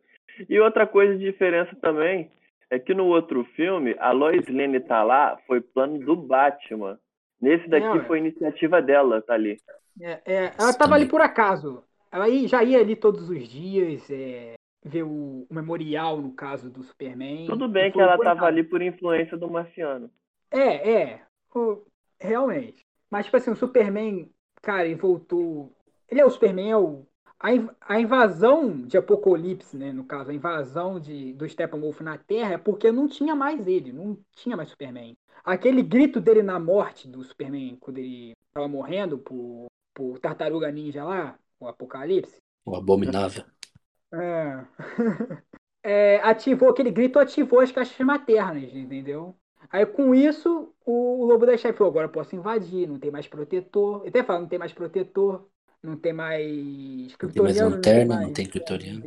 E 0.49 0.59
outra 0.61 0.87
coisa 0.87 1.17
de 1.17 1.25
diferença 1.25 1.75
também 1.77 2.31
é 2.71 2.79
que 2.79 2.95
no 2.95 3.07
outro 3.07 3.45
filme, 3.57 3.95
a 3.99 4.13
Lois 4.13 4.47
Lane 4.49 4.81
tá 4.81 5.03
lá, 5.03 5.37
foi 5.47 5.61
plano 5.61 5.99
do 5.99 6.17
Batman. 6.17 6.99
Nesse 7.41 7.69
daqui 7.69 7.87
É, 7.87 7.91
ué. 7.91 8.05
foi 8.05 8.19
iniciativa 8.19 8.81
dela, 8.81 9.21
tá 9.21 9.35
ali. 9.35 9.59
É, 10.01 10.21
é, 10.25 10.53
ela 10.59 10.73
tava 10.73 10.95
ali 10.95 11.07
por 11.07 11.21
acaso. 11.21 11.83
Ela 12.11 12.27
já 12.47 12.63
ia 12.63 12.79
ali 12.79 12.95
todos 12.97 13.29
os 13.29 13.49
dias 13.49 14.09
é, 14.11 14.55
ver 14.85 15.05
o, 15.05 15.47
o 15.49 15.55
memorial, 15.55 16.21
no 16.21 16.33
caso 16.33 16.71
do 16.71 16.83
Superman. 16.83 17.47
Tudo 17.47 17.69
bem 17.69 17.93
que 17.93 18.01
ela 18.01 18.17
por 18.17 18.25
tava 18.25 18.41
acaso. 18.41 18.47
ali 18.47 18.65
por 18.65 18.83
influência 18.83 19.37
do 19.37 19.49
Marciano. 19.51 20.11
É, 20.51 20.91
é. 20.93 21.23
O- 21.55 21.83
realmente. 22.21 22.85
Mas, 23.11 23.27
tipo 23.27 23.37
assim, 23.37 23.51
o 23.51 23.57
Superman, 23.57 24.31
cara, 24.61 24.87
ele 24.87 24.95
voltou. 24.95 25.73
Ele 26.09 26.21
é 26.21 26.25
o 26.25 26.31
Superman, 26.31 26.71
é 26.71 26.77
o. 26.77 27.07
A, 27.39 27.53
inv- 27.53 27.71
a 27.81 28.01
invasão 28.01 28.83
de 28.83 28.97
Apocalipse, 28.97 29.77
né? 29.77 29.93
No 29.93 30.05
caso, 30.05 30.31
a 30.31 30.35
invasão 30.35 31.01
de, 31.01 31.33
do 31.33 31.49
Steppenwolf 31.49 32.01
na 32.01 32.17
Terra 32.17 32.55
é 32.55 32.59
porque 32.59 32.93
não 32.93 33.09
tinha 33.09 33.35
mais 33.35 33.67
ele, 33.67 33.93
não 33.93 34.17
tinha 34.37 34.57
mais 34.57 34.71
Superman. 34.71 35.15
Aquele 35.45 35.83
grito 35.83 36.21
dele 36.21 36.41
na 36.43 36.61
morte 36.61 37.09
do 37.09 37.23
Superman, 37.25 37.77
quando 37.81 37.99
ele 37.99 38.33
tava 38.55 38.69
morrendo 38.69 39.19
por, 39.19 39.67
por 39.93 40.21
Tartaruga 40.21 40.71
Ninja 40.71 41.03
lá, 41.03 41.37
o 41.59 41.67
Apocalipse. 41.67 42.37
O 42.65 42.77
abominável. 42.77 43.45
É. 44.13 44.65
É, 45.85 46.21
ativou 46.23 46.69
aquele 46.71 46.93
grito, 46.93 47.19
ativou 47.19 47.59
as 47.59 47.73
caixas 47.73 47.99
maternas, 48.07 48.73
entendeu? 48.73 49.37
Aí 49.69 49.85
com 49.85 50.15
isso, 50.15 50.73
o 50.87 51.25
Lobo 51.25 51.45
da 51.45 51.57
Steppe 51.57 51.79
falou: 51.79 51.91
agora 51.91 52.07
eu 52.07 52.13
posso 52.13 52.37
invadir, 52.37 52.87
não 52.89 52.99
tem 53.01 53.11
mais 53.11 53.27
protetor. 53.27 54.01
Ele 54.03 54.11
até 54.11 54.23
fala: 54.23 54.41
não 54.41 54.49
tem 54.49 54.59
mais 54.61 54.73
protetor, 54.73 55.49
não 55.83 55.97
tem 55.97 56.13
mais. 56.13 57.17
Não 57.21 57.31
tem 57.31 57.43
mais 57.43 57.61
lanterna, 57.61 58.21
não 58.21 58.33
tem 58.33 58.47
kryptoniano. 58.47 59.03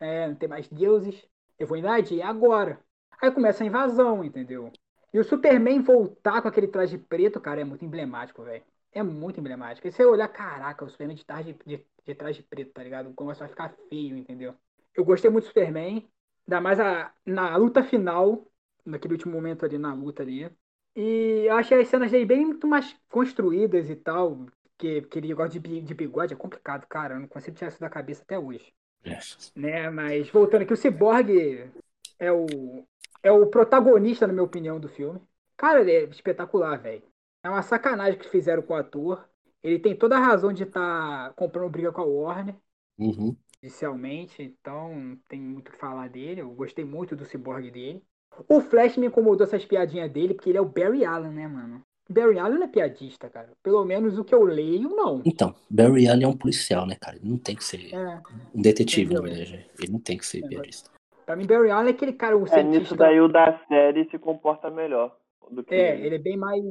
É, 0.00 0.28
não 0.28 0.34
tem 0.34 0.48
mais 0.48 0.68
deuses. 0.68 1.22
Eu 1.58 1.66
vou 1.66 1.76
invadir 1.76 2.22
agora. 2.22 2.80
Aí 3.20 3.30
começa 3.30 3.62
a 3.62 3.66
invasão, 3.66 4.24
entendeu? 4.24 4.72
E 5.12 5.18
o 5.18 5.24
Superman 5.24 5.82
voltar 5.82 6.42
com 6.42 6.48
aquele 6.48 6.68
traje 6.68 6.98
preto, 6.98 7.40
cara, 7.40 7.60
é 7.60 7.64
muito 7.64 7.84
emblemático, 7.84 8.42
velho. 8.42 8.64
É 8.94 9.02
muito 9.02 9.40
emblemático. 9.40 9.86
E 9.86 9.92
você 9.92 10.04
olhar, 10.04 10.28
caraca, 10.28 10.84
o 10.84 10.88
Superman 10.88 11.16
de 11.16 11.24
traje, 11.26 11.58
de, 11.66 11.84
de 12.04 12.14
traje 12.14 12.42
preto, 12.42 12.72
tá 12.72 12.82
ligado? 12.82 13.12
Começa 13.14 13.44
a 13.44 13.48
ficar 13.48 13.74
feio, 13.88 14.16
entendeu? 14.16 14.54
Eu 14.94 15.04
gostei 15.04 15.30
muito 15.30 15.44
do 15.44 15.48
Superman. 15.48 16.08
Ainda 16.46 16.60
mais 16.60 16.78
a, 16.80 17.12
na 17.26 17.56
luta 17.56 17.82
final, 17.82 18.46
naquele 18.84 19.14
último 19.14 19.32
momento 19.32 19.64
ali, 19.64 19.78
na 19.78 19.92
luta 19.94 20.22
ali. 20.22 20.50
E 20.94 21.44
eu 21.46 21.56
achei 21.56 21.80
as 21.80 21.88
cenas 21.88 22.10
dele 22.12 22.24
bem 22.24 22.46
muito 22.46 22.66
mais 22.68 22.96
construídas 23.08 23.90
e 23.90 23.96
tal. 23.96 24.46
Que, 24.78 25.02
que 25.02 25.18
ele 25.18 25.32
gosta 25.34 25.58
de, 25.58 25.80
de 25.82 25.94
bigode 25.94 26.32
é 26.34 26.36
complicado, 26.36 26.86
cara. 26.86 27.14
Eu 27.14 27.20
não 27.20 27.28
consigo 27.28 27.56
tirar 27.56 27.68
isso 27.68 27.80
da 27.80 27.88
cabeça 27.90 28.22
até 28.22 28.38
hoje 28.38 28.72
É. 29.04 29.18
né? 29.54 29.90
Mas 29.90 30.28
voltando 30.30 30.62
aqui, 30.62 30.72
o 30.72 30.76
Cyborg 30.76 31.70
é 32.18 32.32
o, 32.32 32.86
é 33.22 33.32
o 33.32 33.46
protagonista, 33.46 34.26
na 34.26 34.32
minha 34.32 34.44
opinião, 34.44 34.80
do 34.80 34.88
filme. 34.88 35.20
Cara, 35.56 35.80
ele 35.80 35.92
é 35.92 36.04
espetacular, 36.04 36.76
velho. 36.80 37.02
É 37.44 37.48
uma 37.48 37.62
sacanagem 37.62 38.18
que 38.18 38.28
fizeram 38.28 38.62
com 38.62 38.72
o 38.72 38.76
ator. 38.76 39.28
Ele 39.62 39.78
tem 39.78 39.96
toda 39.96 40.16
a 40.16 40.20
razão 40.20 40.52
de 40.52 40.64
estar 40.64 41.32
comprando 41.34 41.70
briga 41.70 41.92
com 41.92 42.00
a 42.00 42.04
Warner, 42.04 42.56
Uhum. 42.98 43.36
inicialmente, 43.62 44.42
então 44.42 44.94
não 44.94 45.16
tem 45.28 45.40
muito 45.40 45.68
o 45.68 45.72
que 45.72 45.78
falar 45.78 46.08
dele. 46.08 46.40
Eu 46.42 46.50
gostei 46.50 46.84
muito 46.84 47.16
do 47.16 47.24
Cyborg 47.24 47.70
dele. 47.70 48.02
O 48.48 48.60
Flash 48.60 48.96
me 48.96 49.06
incomodou 49.06 49.46
essas 49.46 49.64
piadinhas 49.64 50.10
dele, 50.10 50.34
porque 50.34 50.50
ele 50.50 50.58
é 50.58 50.60
o 50.60 50.64
Barry 50.68 51.04
Allen, 51.04 51.32
né, 51.32 51.46
mano? 51.48 51.82
Barry 52.08 52.38
Allen 52.38 52.58
não 52.58 52.66
é 52.66 52.68
piadista, 52.70 53.30
cara. 53.30 53.50
Pelo 53.62 53.84
menos 53.84 54.18
o 54.18 54.24
que 54.24 54.34
eu 54.34 54.42
leio, 54.44 54.90
não. 54.90 55.22
Então, 55.24 55.54
Barry 55.70 56.08
Allen 56.08 56.24
é 56.24 56.28
um 56.28 56.36
policial, 56.36 56.86
né, 56.86 56.96
cara? 56.96 57.16
Ele 57.16 57.28
não 57.28 57.38
tem 57.38 57.56
que 57.56 57.64
ser 57.64 57.92
É, 57.92 58.20
um 58.54 58.60
detetive, 58.60 59.14
na 59.14 59.20
verdade. 59.20 59.66
Ele 59.78 59.92
não 59.92 60.00
tem 60.00 60.18
que 60.18 60.26
ser 60.26 60.42
É, 60.42 60.48
piadista. 60.48 60.90
pra 61.24 61.36
mim, 61.36 61.46
Barry 61.46 61.70
Allen 61.70 61.92
é 61.92 61.96
aquele 61.96 62.12
cara, 62.12 62.36
o 62.36 62.46
É, 62.46 62.56
cientista. 62.56 62.80
nisso 62.80 62.96
daí 62.96 63.20
o 63.20 63.28
da 63.28 63.58
série 63.68 64.08
se 64.10 64.18
comporta 64.18 64.70
melhor 64.70 65.16
do 65.50 65.62
que 65.64 65.74
É, 65.74 65.94
ele. 65.94 66.06
ele 66.06 66.14
é 66.16 66.18
bem 66.18 66.36
mais 66.36 66.62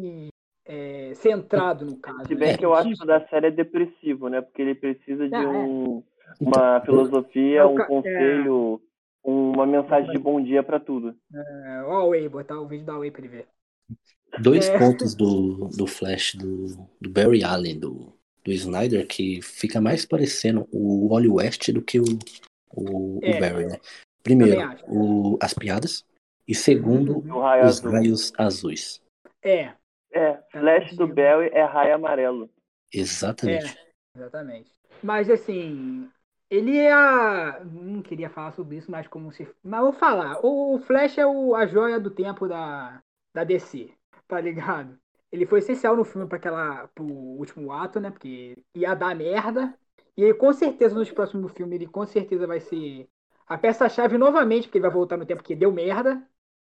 é, 0.65 1.13
centrado 1.15 1.85
no 1.85 1.97
caso. 1.97 2.25
Se 2.27 2.33
né? 2.35 2.39
bem 2.39 2.57
que 2.57 2.65
eu 2.65 2.73
acho 2.73 2.95
que 2.95 3.03
o 3.03 3.07
da 3.07 3.25
série 3.27 3.47
é 3.47 3.51
depressivo, 3.51 4.29
né? 4.29 4.41
Porque 4.41 4.61
ele 4.61 4.75
precisa 4.75 5.27
de 5.27 5.35
Ah, 5.35 5.41
é. 5.41 5.47
um, 5.47 6.03
Então, 6.41 6.61
uma 6.61 6.81
filosofia, 6.81 7.59
É 7.59 7.65
o 7.65 7.75
um 7.75 7.85
conselho, 7.85 8.81
uma 9.23 9.65
mensagem 9.65 10.11
de 10.11 10.17
bom 10.17 10.41
dia 10.41 10.63
pra 10.63 10.79
tudo. 10.79 11.15
É, 11.33 11.83
ó, 11.85 12.01
a 12.01 12.07
Way, 12.07 12.29
botar 12.29 12.59
o 12.59 12.67
vídeo 12.67 12.85
da 12.85 12.97
Way 12.97 13.11
pra 13.11 13.21
ele 13.21 13.27
ver. 13.29 13.47
Dois 14.39 14.67
É. 14.67 14.79
pontos 14.79 15.13
do, 15.13 15.67
do 15.77 15.85
Flash 15.85 16.35
do, 16.35 16.87
do 16.99 17.09
Barry 17.09 17.43
Allen, 17.43 17.79
do, 17.79 18.13
do 18.43 18.51
Snyder, 18.51 19.07
que 19.07 19.41
fica 19.41 19.79
mais 19.79 20.05
parecendo 20.05 20.67
o 20.71 21.09
Wally 21.09 21.29
West 21.29 21.69
do 21.71 21.81
que 21.81 21.99
o, 21.99 22.05
o, 22.71 23.17
o 23.17 23.19
É. 23.21 23.39
Barry, 23.39 23.65
né? 23.67 23.79
Primeiro, 24.23 24.61
o, 24.87 25.37
as 25.41 25.53
piadas. 25.53 26.05
E 26.47 26.55
segundo, 26.55 27.17
O 27.17 27.39
raio 27.41 27.65
os 27.65 27.79
raios 27.79 28.33
azuis. 28.37 29.01
É, 29.43 29.73
É, 30.13 30.39
Flash 30.51 30.95
do 30.95 31.07
Barry 31.07 31.49
é 31.51 31.63
raio 31.63 31.95
amarelo. 31.95 32.49
Exatamente. 32.93 33.75
exatamente. 34.15 34.71
Mas 35.01 35.29
assim, 35.29 36.09
ele 36.49 36.77
é 36.77 36.91
a. 36.91 37.61
Não 37.65 38.01
queria 38.03 38.29
falar 38.29 38.51
sobre 38.51 38.77
isso, 38.77 38.91
mas 38.91 39.07
como 39.07 39.31
se. 39.31 39.47
Mas 39.63 39.81
vou 39.81 39.91
falar. 39.91 40.39
O 40.45 40.77
Flash 40.79 41.17
é 41.17 41.25
o, 41.25 41.55
a 41.55 41.65
joia 41.65 41.99
do 41.99 42.11
tempo 42.11 42.47
da, 42.47 43.01
da 43.33 43.43
DC, 43.43 43.89
tá 44.27 44.39
ligado? 44.39 44.97
Ele 45.31 45.47
foi 45.47 45.59
essencial 45.59 45.97
no 45.97 46.05
filme 46.05 46.27
para 46.27 46.37
aquela. 46.37 46.87
pro 46.89 47.03
último 47.03 47.71
ato, 47.71 47.99
né? 47.99 48.11
Porque 48.11 48.55
ia 48.75 48.93
dar 48.93 49.15
merda. 49.15 49.73
E 50.15 50.23
ele, 50.23 50.35
com 50.35 50.53
certeza, 50.53 50.93
nos 50.93 51.09
próximos 51.09 51.51
filmes, 51.53 51.73
ele 51.75 51.87
com 51.87 52.05
certeza 52.05 52.45
vai 52.45 52.59
ser 52.59 53.09
a 53.47 53.57
peça-chave 53.57 54.15
novamente, 54.17 54.67
porque 54.67 54.77
ele 54.77 54.83
vai 54.83 54.91
voltar 54.91 55.17
no 55.17 55.25
tempo 55.25 55.41
que 55.41 55.55
deu 55.55 55.71
merda. 55.71 56.21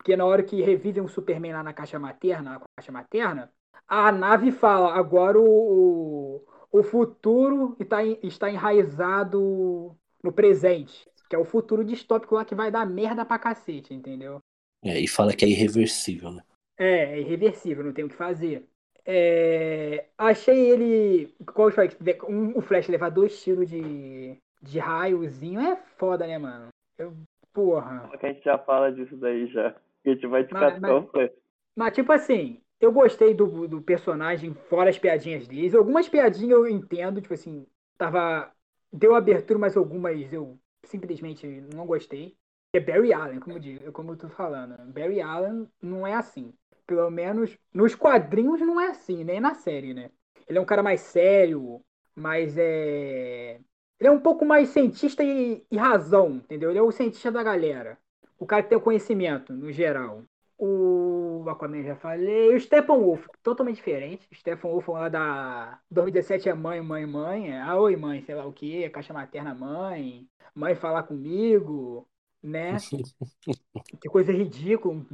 Porque 0.07 0.17
na 0.17 0.25
hora 0.25 0.45
que 0.45 0.63
revivem 0.63 1.03
o 1.03 1.09
Superman 1.09 1.53
lá 1.53 1.65
na 1.65 1.73
caixa 1.73 1.99
materna, 1.99 2.51
na 2.53 2.61
caixa 2.77 2.93
materna, 2.93 3.51
a 3.89 4.13
nave 4.13 4.53
fala, 4.53 4.95
agora 4.95 5.37
o, 5.37 6.45
o 6.71 6.83
futuro 6.85 7.77
está, 7.81 8.05
está 8.05 8.49
enraizado 8.49 9.97
no 10.23 10.33
presente. 10.33 11.11
Que 11.29 11.35
é 11.35 11.39
o 11.41 11.45
futuro 11.45 11.85
distópico 11.85 12.37
lá 12.37 12.45
que 12.45 12.55
vai 12.55 12.71
dar 12.71 12.87
merda 12.87 13.25
pra 13.25 13.37
cacete, 13.37 13.93
entendeu? 13.93 14.39
É, 14.85 15.01
e 15.01 15.09
fala 15.09 15.35
que 15.35 15.45
é 15.45 15.49
irreversível, 15.49 16.31
né? 16.31 16.45
É, 16.79 17.15
é 17.17 17.21
irreversível, 17.21 17.83
não 17.83 17.93
tem 17.93 18.05
o 18.05 18.09
que 18.09 18.15
fazer. 18.15 18.65
É, 19.05 20.07
achei 20.17 20.71
ele. 20.71 21.35
Qual 21.53 21.69
foi? 21.73 21.89
Um, 22.29 22.57
o 22.57 22.61
Flash 22.61 22.87
levar 22.87 23.11
dois 23.11 23.43
tiros 23.43 23.69
de, 23.69 24.39
de 24.63 24.79
raiozinho 24.79 25.59
é 25.59 25.75
foda, 25.75 26.29
né, 26.29 26.39
mano? 26.39 26.69
Eu, 26.97 27.13
porra. 27.53 28.07
Só 28.09 28.17
que 28.17 28.27
a 28.27 28.33
gente 28.33 28.45
já 28.45 28.57
fala 28.57 28.93
disso 28.93 29.17
daí 29.17 29.49
já. 29.49 29.75
A 30.07 30.11
gente 30.11 30.27
vai 30.27 30.43
Mas- 30.43 30.49
ficar 30.49 30.81
mas- 30.81 30.91
tão 30.91 31.07
fã. 31.09 31.29
Mas, 31.75 31.95
tipo 31.95 32.13
assim, 32.13 32.63
eu 32.81 32.93
gostei 32.93 33.35
do, 33.35 33.69
do 33.69 33.83
personagem, 33.83 34.55
fora 34.69 34.89
as 34.91 34.99
piadinhas 34.99 35.47
deles. 35.47 35.75
Algumas 35.75 36.09
piadinhas 36.09 36.51
eu 36.53 36.67
entendo, 36.69 37.21
tipo 37.21 37.35
assim, 37.35 37.67
tava. 37.99 38.51
Deu 38.93 39.15
abertura, 39.15 39.59
mas 39.59 39.77
algumas 39.77 40.33
eu 40.33 40.59
simplesmente 40.85 41.47
não 41.75 41.87
gostei. 41.87 42.35
É 42.73 42.81
Barry 42.81 43.13
Allen, 43.13 43.41
como 43.41 43.57
eu, 43.57 43.61
digo, 43.61 43.93
como 43.93 44.13
eu 44.13 44.17
tô 44.17 44.29
falando. 44.29 44.77
Barry 44.93 45.21
Allen 45.21 45.69
não 45.83 46.07
é 46.07 46.15
assim. 46.15 46.53
Pelo 46.87 47.11
menos 47.11 47.59
nos 47.75 47.95
quadrinhos 47.95 48.61
não 48.61 48.81
é 48.81 48.89
assim, 48.91 49.25
nem 49.25 49.41
na 49.41 49.55
série, 49.55 49.93
né? 49.93 50.11
Ele 50.49 50.59
é 50.59 50.61
um 50.61 50.65
cara 50.65 50.83
mais 50.83 51.01
sério, 51.01 51.83
mais 52.15 52.57
é. 52.57 53.61
Ele 53.99 54.09
é 54.09 54.11
um 54.11 54.21
pouco 54.21 54.45
mais 54.45 54.69
cientista 54.69 55.23
e, 55.25 55.65
e 55.71 55.77
razão, 55.77 56.37
entendeu? 56.37 56.71
Ele 56.71 56.79
é 56.79 56.83
o 56.83 56.93
cientista 56.93 57.31
da 57.33 57.43
galera. 57.43 57.99
O 58.39 58.47
cara 58.47 58.63
que 58.63 58.69
tem 58.69 58.79
o 58.79 58.83
conhecimento, 58.83 59.53
no 59.53 59.73
geral. 59.73 60.23
O 60.59 61.45
Aquaman 61.49 61.83
já 61.83 61.97
falei. 61.97 62.55
O 62.55 62.61
Stephen 62.61 62.99
Wolf, 62.99 63.27
totalmente 63.43 63.77
diferente. 63.77 64.27
Stephen 64.35 64.71
Wolf 64.71 64.89
lá 64.89 65.09
da 65.09 65.79
2017 65.91 66.49
é 66.49 66.55
mãe, 66.55 66.81
mãe, 66.81 67.07
mãe. 67.07 67.53
É, 67.53 67.61
ah, 67.61 67.77
oi, 67.79 67.97
mãe, 67.97 68.23
sei 68.23 68.35
lá 68.35 68.47
o 68.47 68.53
que, 68.53 68.89
caixa 68.91 69.13
materna, 69.13 69.55
mãe. 69.55 70.27
Mãe 70.55 70.75
falar 70.75 71.03
comigo, 71.03 72.09
né? 72.43 72.77
que 74.01 74.09
coisa 74.09 74.33
ridícula. 74.33 74.95
Um, 74.95 75.07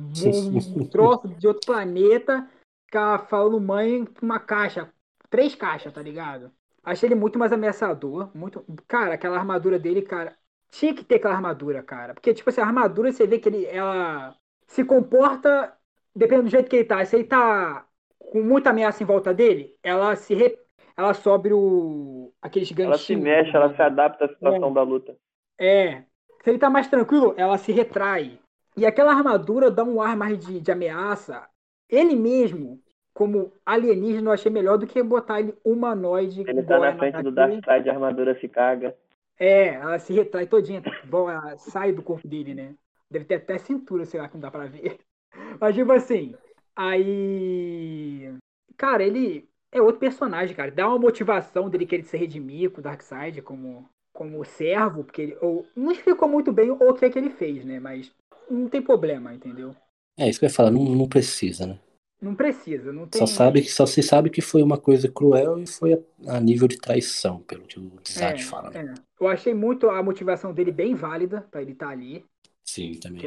um 0.81 0.87
troço 0.89 1.29
de 1.29 1.49
outro 1.49 1.67
planeta 1.67 2.49
ficar 2.87 3.27
falando 3.27 3.61
mãe 3.61 4.07
uma 4.21 4.39
caixa. 4.39 4.93
Três 5.31 5.55
caixas, 5.55 5.93
tá 5.93 6.03
ligado? 6.03 6.53
Achei 6.85 7.09
ele 7.09 7.15
muito 7.15 7.39
mais 7.39 7.53
ameaçador. 7.53 8.31
Muito... 8.35 8.65
Cara, 8.87 9.15
aquela 9.15 9.39
armadura 9.39 9.79
dele, 9.79 10.03
cara. 10.03 10.37
Tinha 10.73 10.95
que 10.95 11.05
ter 11.05 11.17
aquela 11.17 11.35
armadura, 11.35 11.83
cara. 11.83 12.15
Porque, 12.15 12.33
tipo 12.33 12.49
assim, 12.49 12.63
a 12.63 12.65
armadura 12.65 13.13
você 13.13 13.27
vê 13.27 13.39
que 13.39 13.49
ele, 13.49 13.67
ela 13.67 14.35
se 14.67 14.83
comporta, 14.83 15.71
dependendo 16.17 16.49
do 16.49 16.51
jeito 16.51 16.69
que 16.69 16.77
ele 16.77 16.85
tá. 16.87 17.05
Se 17.05 17.15
ele 17.15 17.25
tá 17.25 17.85
com 18.19 18.43
muita 18.43 18.71
ameaça 18.71 19.03
em 19.03 19.07
volta 19.07 19.35
dele, 19.35 19.77
ela 19.83 20.17
se 20.17 20.35
re... 20.35 20.59
ela 20.97 21.13
sobe 21.13 21.53
o 21.53 22.33
aqueles 22.41 22.73
ganchinhos. 22.73 22.89
Ela 22.89 22.99
se 22.99 23.17
mexe, 23.17 23.55
ela 23.55 23.75
se 23.77 23.83
adapta 23.83 24.25
à 24.25 24.29
situação 24.29 24.71
é. 24.71 24.73
da 24.73 24.83
luta. 24.83 25.15
É. 25.61 26.03
Se 26.43 26.49
ele 26.51 26.59
tá 26.59 26.71
mais 26.71 26.89
tranquilo, 26.89 27.35
ela 27.37 27.59
se 27.59 27.71
retrai. 27.71 28.39
E 28.75 28.87
aquela 28.87 29.13
armadura 29.13 29.71
dá 29.71 29.85
um 29.85 30.01
ar 30.01 30.17
mais 30.17 30.39
de, 30.39 30.59
de 30.59 30.73
ameaça. 30.73 31.47
Ele 31.87 32.17
mesmo, 32.17 32.81
como 33.13 33.53
alienígena, 33.67 34.31
eu 34.31 34.33
achei 34.33 34.51
melhor 34.51 34.79
do 34.79 34.87
que 34.87 35.03
botar 35.03 35.41
ele 35.41 35.55
humanoide. 35.63 36.45
Ele 36.47 36.63
tá 36.63 36.79
na 36.79 36.97
frente 36.97 37.23
do 37.23 37.31
Darkseid, 37.31 37.91
a 37.91 37.93
armadura 37.93 38.35
se 38.41 38.49
caga. 38.49 38.97
É, 39.43 39.75
ela 39.75 39.99
se 39.99 40.13
retrai 40.13 40.47
todinha. 40.47 40.81
Bom, 41.05 41.29
ela 41.29 41.59
sai 41.59 41.91
do 41.91 42.01
corpo 42.01 42.29
dele, 42.29 42.55
né? 42.55 42.77
Deve 43.11 43.25
ter 43.25 43.35
até 43.35 43.59
cintura, 43.59 44.05
sei 44.05 44.21
lá, 44.21 44.29
que 44.29 44.35
não 44.35 44.41
dá 44.41 44.53
pra 44.53 44.67
ver. 44.67 45.01
Mas, 45.61 45.75
tipo 45.75 45.91
assim, 45.91 46.37
aí. 46.77 48.33
Cara, 48.77 49.03
ele 49.03 49.49
é 49.73 49.83
outro 49.83 49.99
personagem, 49.99 50.55
cara. 50.55 50.71
Dá 50.71 50.87
uma 50.87 50.97
motivação 50.97 51.69
dele 51.69 51.87
querer 51.87 52.05
se 52.05 52.17
redimir 52.17 52.71
com 52.71 52.79
o 52.79 52.85
Darkseid 52.85 53.43
como, 53.43 53.89
como 54.13 54.45
servo, 54.45 55.03
porque 55.03 55.23
ele. 55.23 55.37
Ou, 55.41 55.67
não 55.75 55.91
explicou 55.91 56.29
muito 56.29 56.53
bem 56.53 56.71
o 56.71 56.95
que 56.95 57.05
é 57.05 57.11
que 57.11 57.19
ele 57.19 57.31
fez, 57.31 57.65
né? 57.65 57.81
Mas 57.81 58.13
não 58.49 58.69
tem 58.69 58.81
problema, 58.81 59.35
entendeu? 59.35 59.75
É, 60.17 60.29
isso 60.29 60.39
que 60.39 60.45
eu 60.45 60.51
ia 60.51 60.55
falar, 60.55 60.71
não, 60.71 60.85
não 60.85 61.09
precisa, 61.09 61.67
né? 61.67 61.81
Não 62.23 62.37
precisa, 62.37 62.93
não 62.93 63.09
tem. 63.09 63.19
Só, 63.19 63.27
sabe 63.27 63.63
que, 63.63 63.69
só 63.69 63.85
se 63.85 64.01
sabe 64.01 64.31
que 64.31 64.41
foi 64.41 64.63
uma 64.63 64.79
coisa 64.79 65.11
cruel 65.11 65.59
e 65.59 65.67
foi 65.67 65.95
a, 65.95 66.37
a 66.37 66.41
nível 66.41 66.69
de 66.69 66.79
traição, 66.79 67.41
pelo 67.41 67.65
que 67.65 67.81
o 67.81 67.91
Zat 68.09 68.41
é, 68.41 68.45
fala. 68.45 68.71
Né? 68.71 68.95
É. 68.97 69.25
Eu 69.25 69.27
achei 69.27 69.53
muito 69.53 69.91
a 69.91 70.01
motivação 70.05 70.55
dele 70.55 70.71
bem 70.71 70.95
válida 70.95 71.45
para 71.51 71.61
ele 71.61 71.73
estar 71.73 71.87
tá 71.87 71.93
ali. 71.93 72.25
Sim, 72.65 72.93
também. 73.01 73.21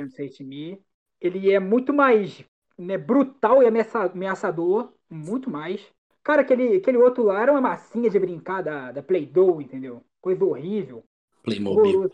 Ele 1.20 1.52
é 1.52 1.60
muito 1.60 1.94
mais 1.94 2.42
né, 2.78 2.98
brutal 2.98 3.62
e 3.62 3.68
ameaçador. 3.68 4.94
Muito 5.10 5.50
mais. 5.50 5.86
Cara, 6.24 6.42
aquele, 6.42 6.78
aquele 6.78 6.98
outro 6.98 7.22
lá 7.22 7.42
era 7.42 7.52
uma 7.52 7.62
massinha 7.62 8.10
de 8.10 8.18
brincar 8.18 8.64
da, 8.64 8.94
da 8.94 9.04
Play-Doh, 9.04 9.60
entendeu? 9.60 10.02
Coisa 10.22 10.46
horrível. 10.46 11.04
Playmobil. 11.44 12.10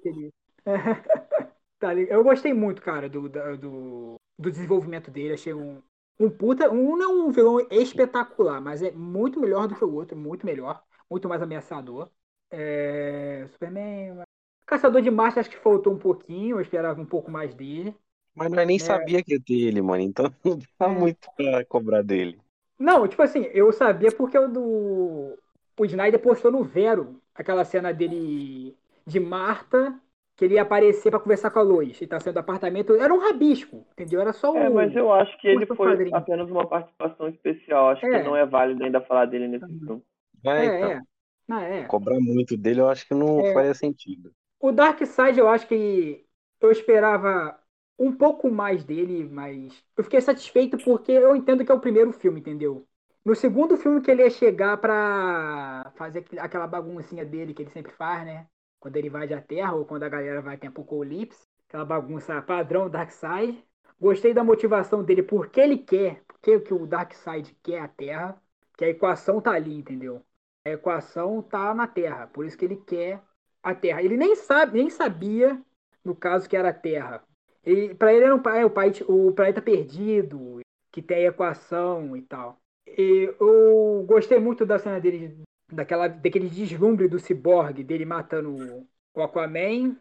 tá, 1.79 1.93
eu 1.93 2.23
gostei 2.23 2.53
muito, 2.53 2.81
cara, 2.81 3.07
do, 3.07 3.29
do, 3.29 4.15
do 4.37 4.51
desenvolvimento 4.51 5.11
dele. 5.11 5.35
Achei 5.35 5.53
um, 5.53 5.79
um 6.19 6.29
puta. 6.29 6.69
Um 6.69 6.95
não 6.97 7.03
é 7.03 7.07
um 7.07 7.31
vilão 7.31 7.65
espetacular, 7.69 8.61
mas 8.61 8.81
é 8.81 8.91
muito 8.91 9.39
melhor 9.39 9.67
do 9.67 9.75
que 9.75 9.83
o 9.83 9.93
outro. 9.93 10.17
Muito 10.17 10.45
melhor. 10.45 10.81
Muito 11.09 11.27
mais 11.27 11.41
ameaçador. 11.41 12.09
É, 12.49 13.47
Superman, 13.51 14.23
Caçador 14.71 15.01
de 15.01 15.11
Marte 15.11 15.37
acho 15.37 15.49
que 15.49 15.57
faltou 15.57 15.93
um 15.93 15.97
pouquinho, 15.97 16.55
eu 16.55 16.61
esperava 16.61 17.01
um 17.01 17.05
pouco 17.05 17.29
mais 17.29 17.53
dele. 17.53 17.93
Mas 18.33 18.49
nós 18.49 18.65
nem 18.65 18.77
é... 18.77 18.79
sabia 18.79 19.21
que 19.21 19.33
ia 19.33 19.41
ter 19.41 19.53
ele, 19.53 19.81
mano, 19.81 20.01
então 20.01 20.33
não 20.45 20.59
dá 20.79 20.85
é... 20.85 20.87
muito 20.87 21.29
pra 21.35 21.65
cobrar 21.65 22.01
dele. 22.01 22.39
Não, 22.79 23.05
tipo 23.05 23.21
assim, 23.21 23.41
eu 23.53 23.71
sabia 23.73 24.11
porque 24.13 24.37
o 24.37 24.47
do. 24.47 25.37
O 25.77 25.85
Snyder 25.85 26.21
postou 26.21 26.51
no 26.51 26.63
Vero 26.63 27.19
aquela 27.35 27.65
cena 27.65 27.93
dele 27.93 28.77
de 29.05 29.19
Marta, 29.19 29.93
que 30.41 30.45
ele 30.45 30.55
ia 30.55 30.63
aparecer 30.63 31.11
para 31.11 31.19
conversar 31.19 31.51
com 31.51 31.59
a 31.59 31.61
Lois. 31.61 32.01
Ele 32.01 32.07
tá 32.07 32.19
saindo 32.19 32.33
do 32.33 32.39
apartamento. 32.39 32.95
Era 32.95 33.13
um 33.13 33.19
rabisco, 33.19 33.85
entendeu? 33.91 34.19
Era 34.19 34.33
só 34.33 34.51
um. 34.51 34.57
É, 34.57 34.69
mas 34.69 34.95
eu 34.95 35.13
acho 35.13 35.39
que 35.39 35.47
ele 35.47 35.67
foi 35.67 35.89
padrinho. 35.89 36.15
apenas 36.15 36.49
uma 36.49 36.65
participação 36.65 37.27
especial. 37.27 37.89
Acho 37.89 38.07
é. 38.07 38.09
que 38.09 38.27
não 38.27 38.35
é 38.35 38.43
válido 38.43 38.83
ainda 38.83 38.99
falar 39.01 39.27
dele 39.27 39.47
nesse 39.47 39.67
filme. 39.67 40.01
É, 40.43 40.49
é, 40.49 40.65
então. 40.65 40.89
é. 40.89 41.01
Ah, 41.47 41.61
é. 41.61 41.83
Cobrar 41.83 42.19
muito 42.19 42.57
dele 42.57 42.81
eu 42.81 42.89
acho 42.89 43.07
que 43.07 43.13
não 43.13 43.39
é. 43.41 43.53
faria 43.53 43.75
sentido. 43.75 44.33
O 44.59 44.71
Dark 44.71 44.99
Side 45.05 45.37
eu 45.37 45.47
acho 45.47 45.67
que 45.67 46.25
eu 46.59 46.71
esperava 46.71 47.55
um 47.99 48.11
pouco 48.11 48.49
mais 48.49 48.83
dele, 48.83 49.29
mas 49.31 49.71
eu 49.95 50.03
fiquei 50.03 50.21
satisfeito 50.21 50.75
porque 50.79 51.11
eu 51.11 51.35
entendo 51.35 51.63
que 51.63 51.71
é 51.71 51.75
o 51.75 51.79
primeiro 51.79 52.11
filme, 52.11 52.39
entendeu? 52.39 52.87
No 53.23 53.35
segundo 53.35 53.77
filme 53.77 54.01
que 54.01 54.09
ele 54.09 54.23
ia 54.23 54.29
chegar 54.31 54.77
pra 54.77 55.93
fazer 55.95 56.25
aquela 56.39 56.65
baguncinha 56.65 57.23
dele 57.23 57.53
que 57.53 57.61
ele 57.61 57.69
sempre 57.69 57.91
faz, 57.91 58.25
né? 58.25 58.47
Quando 58.81 58.97
ele 58.97 59.11
vai 59.11 59.31
à 59.31 59.39
Terra 59.39 59.75
ou 59.75 59.85
quando 59.85 60.03
a 60.03 60.09
galera 60.09 60.41
vai 60.41 60.57
ter 60.57 60.67
Apocalipse, 60.67 61.47
aquela 61.69 61.85
bagunça 61.85 62.41
padrão 62.41 62.89
Darkseid. 62.89 63.63
Gostei 63.99 64.33
da 64.33 64.43
motivação 64.43 65.03
dele, 65.03 65.21
porque 65.21 65.61
ele 65.61 65.77
quer, 65.77 66.23
porque 66.27 66.59
que 66.59 66.73
o 66.73 66.87
Darkseid 66.87 67.55
quer 67.61 67.81
a 67.81 67.87
Terra, 67.87 68.41
que 68.75 68.83
a 68.83 68.89
equação 68.89 69.39
tá 69.39 69.51
ali, 69.51 69.77
entendeu? 69.77 70.25
A 70.65 70.71
equação 70.71 71.43
tá 71.43 71.75
na 71.75 71.85
Terra, 71.85 72.25
por 72.25 72.43
isso 72.43 72.57
que 72.57 72.65
ele 72.65 72.77
quer 72.77 73.21
a 73.61 73.75
Terra. 73.75 74.01
Ele 74.01 74.17
nem 74.17 74.35
sabe, 74.35 74.79
nem 74.79 74.89
sabia, 74.89 75.61
no 76.03 76.15
caso, 76.15 76.49
que 76.49 76.57
era 76.57 76.69
a 76.69 76.73
Terra. 76.73 77.23
Para 77.99 78.11
ele 78.11 78.25
era 78.25 78.35
um, 78.35 78.49
é, 78.49 78.65
o, 78.65 78.69
pai, 78.71 78.91
o 79.07 79.31
planeta 79.33 79.61
perdido, 79.61 80.59
que 80.91 81.03
tem 81.03 81.27
a 81.27 81.29
equação 81.29 82.17
e 82.17 82.23
tal. 82.23 82.59
E 82.87 83.31
eu 83.39 84.03
gostei 84.07 84.39
muito 84.39 84.65
da 84.65 84.79
cena 84.79 84.99
dele, 84.99 85.37
daquela, 85.71 86.07
daquele 86.07 86.49
deslumbre 86.49 87.07
do 87.07 87.19
ciborgue, 87.19 87.83
dele 87.83 88.05
matando 88.05 88.87
o 89.15 89.21
Aquaman, 89.21 89.95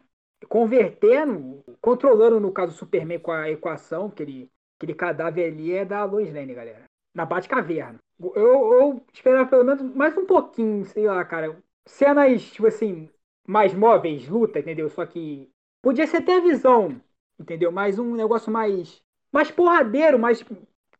convertendo, 0.47 1.63
controlando, 1.81 2.39
no 2.39 2.51
caso, 2.51 2.73
o 2.73 2.75
Superman 2.75 3.19
com 3.19 3.31
a 3.31 3.49
equação, 3.49 4.09
que 4.09 4.23
ele, 4.23 4.51
aquele 4.77 4.93
cadáver 4.93 5.51
ali 5.51 5.73
é 5.73 5.85
da 5.85 6.03
Lois 6.03 6.33
Lane, 6.33 6.53
galera. 6.53 6.83
Na 7.13 7.25
Batcaverna. 7.25 7.99
Eu, 8.19 8.33
eu 8.35 9.05
esperava 9.13 9.49
pelo 9.49 9.65
menos 9.65 9.81
mais 9.95 10.15
um 10.17 10.25
pouquinho, 10.25 10.85
sei 10.85 11.07
lá, 11.07 11.23
cara. 11.25 11.57
Cenas, 11.85 12.43
tipo 12.43 12.67
assim, 12.67 13.09
mais 13.47 13.73
móveis, 13.73 14.27
luta, 14.27 14.59
entendeu? 14.59 14.89
Só 14.89 15.05
que 15.05 15.49
podia 15.81 16.07
ser 16.07 16.17
até 16.17 16.37
a 16.37 16.41
visão, 16.41 17.01
entendeu? 17.39 17.71
Mais 17.71 17.97
um 17.97 18.15
negócio 18.15 18.51
mais 18.51 19.01
mais 19.31 19.49
porradeiro, 19.49 20.19
mais 20.19 20.43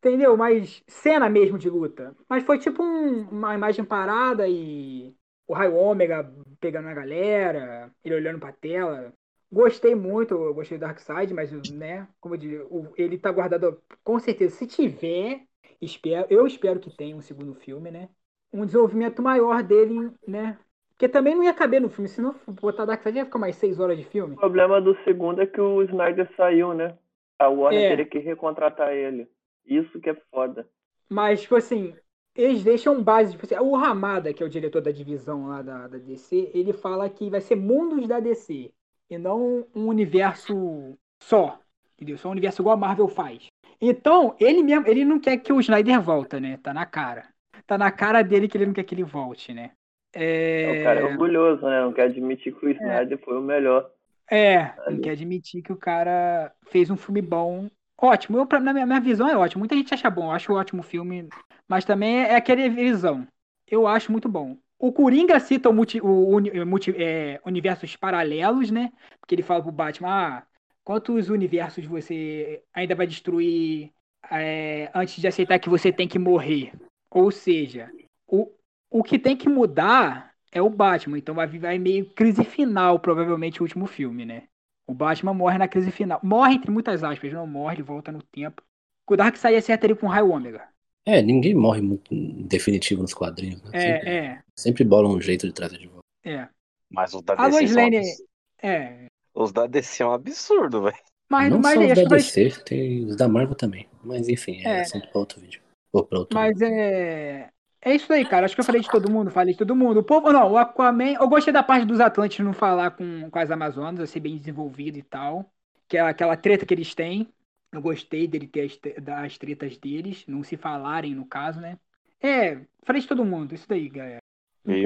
entendeu? 0.02 0.36
Mais 0.36 0.82
cena 0.86 1.28
mesmo 1.28 1.56
de 1.56 1.70
luta. 1.70 2.14
Mas 2.28 2.42
foi 2.42 2.58
tipo 2.58 2.82
um, 2.82 3.22
uma 3.30 3.54
imagem 3.54 3.84
parada 3.84 4.48
e 4.48 5.14
o 5.46 5.54
raio 5.54 5.76
ômega 5.76 6.28
pegando 6.60 6.88
a 6.88 6.94
galera, 6.94 7.90
ele 8.04 8.16
olhando 8.16 8.40
pra 8.40 8.52
tela. 8.52 9.12
Gostei 9.50 9.94
muito, 9.94 10.34
eu 10.34 10.54
gostei 10.54 10.78
do 10.78 10.80
Darkseid, 10.80 11.32
mas, 11.34 11.52
né, 11.70 12.08
como 12.20 12.34
eu 12.34 12.38
disse, 12.38 12.66
ele 12.96 13.18
tá 13.18 13.30
guardado, 13.30 13.82
com 14.02 14.18
certeza, 14.18 14.56
se 14.56 14.66
tiver, 14.66 15.42
espero, 15.78 16.26
eu 16.30 16.46
espero 16.46 16.80
que 16.80 16.96
tenha 16.96 17.14
um 17.14 17.20
segundo 17.20 17.54
filme, 17.54 17.90
né, 17.90 18.08
um 18.50 18.64
desenvolvimento 18.64 19.20
maior 19.20 19.62
dele, 19.62 20.10
né, 20.26 20.56
porque 20.88 21.06
também 21.06 21.34
não 21.34 21.42
ia 21.42 21.52
caber 21.52 21.82
no 21.82 21.90
filme, 21.90 22.08
se 22.08 22.22
não 22.22 22.34
botar 22.62 22.86
Darkseid 22.86 23.18
ia 23.18 23.26
ficar 23.26 23.38
mais 23.38 23.56
seis 23.56 23.78
horas 23.78 23.98
de 23.98 24.04
filme. 24.04 24.36
O 24.36 24.38
problema 24.38 24.80
do 24.80 24.96
segundo 25.04 25.42
é 25.42 25.46
que 25.46 25.60
o 25.60 25.82
Snyder 25.82 26.30
saiu, 26.34 26.72
né? 26.72 26.96
A 27.38 27.48
Warner 27.48 27.82
é. 27.82 27.88
teria 27.88 28.06
que 28.06 28.20
recontratar 28.20 28.92
ele. 28.92 29.28
Isso 29.66 30.00
que 30.00 30.10
é 30.10 30.14
foda. 30.30 30.68
Mas, 31.08 31.42
tipo 31.42 31.56
assim, 31.56 31.94
eles 32.34 32.64
deixam 32.64 33.02
base. 33.02 33.32
Tipo 33.32 33.44
assim, 33.44 33.56
o 33.56 33.76
Ramada, 33.76 34.32
que 34.32 34.42
é 34.42 34.46
o 34.46 34.50
diretor 34.50 34.80
da 34.80 34.90
divisão 34.90 35.48
lá 35.48 35.62
da, 35.62 35.88
da 35.88 35.98
DC, 35.98 36.50
ele 36.54 36.72
fala 36.72 37.08
que 37.08 37.30
vai 37.30 37.40
ser 37.40 37.56
mundos 37.56 38.06
da 38.06 38.20
DC. 38.20 38.72
E 39.10 39.18
não 39.18 39.66
um 39.74 39.86
universo 39.88 40.96
só. 41.22 41.58
Entendeu? 41.94 42.16
Só 42.16 42.28
um 42.28 42.32
universo 42.32 42.62
igual 42.62 42.74
a 42.74 42.78
Marvel 42.78 43.08
faz. 43.08 43.46
Então, 43.80 44.34
ele 44.40 44.62
mesmo, 44.62 44.86
ele 44.88 45.04
não 45.04 45.20
quer 45.20 45.36
que 45.36 45.52
o 45.52 45.60
Snyder 45.60 46.00
volta, 46.00 46.40
né? 46.40 46.58
Tá 46.62 46.72
na 46.72 46.86
cara. 46.86 47.28
Tá 47.66 47.76
na 47.76 47.90
cara 47.90 48.22
dele 48.22 48.48
que 48.48 48.56
ele 48.56 48.66
não 48.66 48.72
quer 48.72 48.84
que 48.84 48.94
ele 48.94 49.04
volte, 49.04 49.52
né? 49.52 49.72
É... 50.14 50.80
O 50.80 50.84
cara 50.84 51.00
é 51.00 51.04
orgulhoso, 51.04 51.62
né? 51.62 51.80
Não 51.80 51.92
quer 51.92 52.04
admitir 52.04 52.54
que 52.54 52.66
o 52.66 52.68
é. 52.68 52.72
Snyder 52.72 53.18
é. 53.18 53.24
foi 53.24 53.38
o 53.38 53.42
melhor. 53.42 53.90
É, 54.30 54.72
não 54.88 55.00
quer 55.00 55.10
admitir 55.10 55.62
que 55.62 55.72
o 55.72 55.76
cara 55.76 56.52
fez 56.68 56.88
um 56.90 56.96
filme 56.96 57.20
bom, 57.20 57.68
ótimo. 58.02 58.38
Eu, 58.38 58.46
pra, 58.46 58.60
na 58.60 58.72
minha, 58.72 58.86
minha 58.86 59.00
visão 59.00 59.28
é 59.28 59.36
ótimo. 59.36 59.60
Muita 59.60 59.76
gente 59.76 59.92
acha 59.94 60.10
bom, 60.10 60.26
eu 60.26 60.30
acho 60.32 60.52
ótimo 60.52 60.82
filme. 60.82 61.28
Mas 61.68 61.84
também 61.84 62.20
é 62.20 62.36
aquela 62.36 62.68
visão. 62.68 63.26
Eu 63.66 63.86
acho 63.86 64.12
muito 64.12 64.28
bom. 64.28 64.56
O 64.78 64.92
Coringa 64.92 65.38
cita 65.38 65.70
o, 65.70 65.72
multi, 65.72 66.00
o 66.00 66.28
uni- 66.28 66.64
multi- 66.64 66.94
é, 66.96 67.40
universos 67.46 67.94
paralelos, 67.96 68.70
né? 68.70 68.92
Porque 69.20 69.34
ele 69.34 69.42
fala 69.42 69.62
pro 69.62 69.70
Batman, 69.70 70.08
ah, 70.10 70.42
quantos 70.84 71.28
universos 71.30 71.84
você 71.86 72.62
ainda 72.74 72.94
vai 72.94 73.06
destruir 73.06 73.92
é, 74.30 74.90
antes 74.94 75.20
de 75.20 75.28
aceitar 75.28 75.58
que 75.60 75.68
você 75.68 75.92
tem 75.92 76.08
que 76.08 76.18
morrer? 76.18 76.72
Ou 77.10 77.30
seja, 77.30 77.90
o, 78.26 78.50
o 78.90 79.02
que 79.02 79.18
tem 79.18 79.36
que 79.36 79.48
mudar 79.48 80.32
é 80.50 80.60
o 80.60 80.68
Batman. 80.68 81.18
Então 81.18 81.34
vai, 81.34 81.46
vai 81.46 81.78
meio 81.78 82.12
crise 82.12 82.44
final, 82.44 82.98
provavelmente, 82.98 83.60
o 83.60 83.64
último 83.64 83.86
filme, 83.86 84.24
né? 84.26 84.48
O 84.86 84.94
Batman 84.94 85.32
morre 85.34 85.58
na 85.58 85.68
crise 85.68 85.90
final. 85.90 86.20
Morre 86.22 86.54
entre 86.54 86.70
muitas 86.70 87.02
aspas, 87.04 87.32
não 87.32 87.46
morre, 87.46 87.76
ele 87.76 87.82
volta 87.82 88.10
no 88.12 88.22
tempo. 88.22 88.62
O 89.08 89.16
Darkseid 89.16 89.56
acerta 89.56 89.86
ele 89.86 89.94
com 89.94 90.06
raio 90.06 90.30
ômega. 90.30 90.66
É, 91.04 91.20
ninguém 91.20 91.54
morre 91.54 91.80
muito 91.80 92.14
definitivo 92.46 93.02
nos 93.02 93.12
quadrinhos, 93.12 93.60
né? 93.62 93.70
sempre, 93.72 94.08
É, 94.08 94.16
é, 94.26 94.42
sempre 94.56 94.84
bola 94.84 95.08
um 95.08 95.20
jeito 95.20 95.46
de 95.46 95.52
trazer 95.52 95.78
de 95.78 95.86
volta. 95.88 96.02
é. 96.24 96.48
Mas 96.90 97.14
os 97.14 97.22
da 97.22 97.32
A 97.34 97.48
DC 97.48 97.50
Lois 97.50 97.70
são 97.70 97.82
Lane 97.82 97.96
abs- 97.98 98.22
é. 98.62 99.06
Os 99.34 99.50
da 99.52 99.66
DC 99.66 100.02
é 100.02 100.06
um 100.06 100.12
absurdo, 100.12 100.82
velho. 100.82 100.96
Mas, 101.28 101.50
Não 101.50 101.58
mas, 101.60 101.74
só 101.74 101.80
os 101.80 101.88
da 101.88 102.02
que 102.02 102.08
DC, 102.08 102.50
tem 102.64 103.04
os 103.06 103.16
da 103.16 103.26
Marvel 103.28 103.54
também. 103.54 103.88
Mas 104.04 104.28
enfim, 104.28 104.60
é, 104.62 104.68
É. 104.68 104.80
assunto 104.82 105.08
pra 105.08 105.18
outro 105.20 105.40
vídeo. 105.40 105.62
Ou 105.92 106.04
pra 106.04 106.18
outro 106.18 106.34
Mas 106.38 106.60
é. 106.60 107.48
É 107.84 107.94
isso 107.94 108.12
aí, 108.12 108.24
cara. 108.24 108.46
Acho 108.46 108.54
que 108.54 108.60
eu 108.60 108.64
falei 108.64 108.80
de 108.80 108.88
todo 108.88 109.10
mundo, 109.10 109.30
falei 109.30 109.52
de 109.52 109.58
todo 109.58 109.74
mundo. 109.74 109.98
O 109.98 110.04
povo, 110.04 110.32
não, 110.32 110.52
o 110.52 110.56
Aquaman. 110.56 111.14
Eu 111.14 111.28
gostei 111.28 111.52
da 111.52 111.62
parte 111.62 111.84
dos 111.84 111.98
Atlantes 111.98 112.44
não 112.44 112.52
falar 112.52 112.92
com, 112.92 113.28
com 113.28 113.38
as 113.38 113.50
Amazonas, 113.50 114.08
ser 114.08 114.20
bem 114.20 114.36
desenvolvido 114.36 114.98
e 114.98 115.02
tal. 115.02 115.50
Que 115.88 115.96
é 115.96 116.00
aquela 116.00 116.36
treta 116.36 116.64
que 116.64 116.72
eles 116.72 116.94
têm. 116.94 117.28
Eu 117.72 117.82
gostei 117.82 118.28
dele 118.28 118.46
ter 118.46 118.66
as, 118.66 118.78
das 119.02 119.36
tretas 119.38 119.76
deles, 119.78 120.24
não 120.28 120.44
se 120.44 120.56
falarem 120.56 121.14
no 121.14 121.26
caso, 121.26 121.60
né? 121.60 121.78
É, 122.20 122.60
falei 122.84 123.02
de 123.02 123.08
todo 123.08 123.24
mundo, 123.24 123.54
isso 123.54 123.68
daí, 123.68 123.88
galera. 123.88 124.18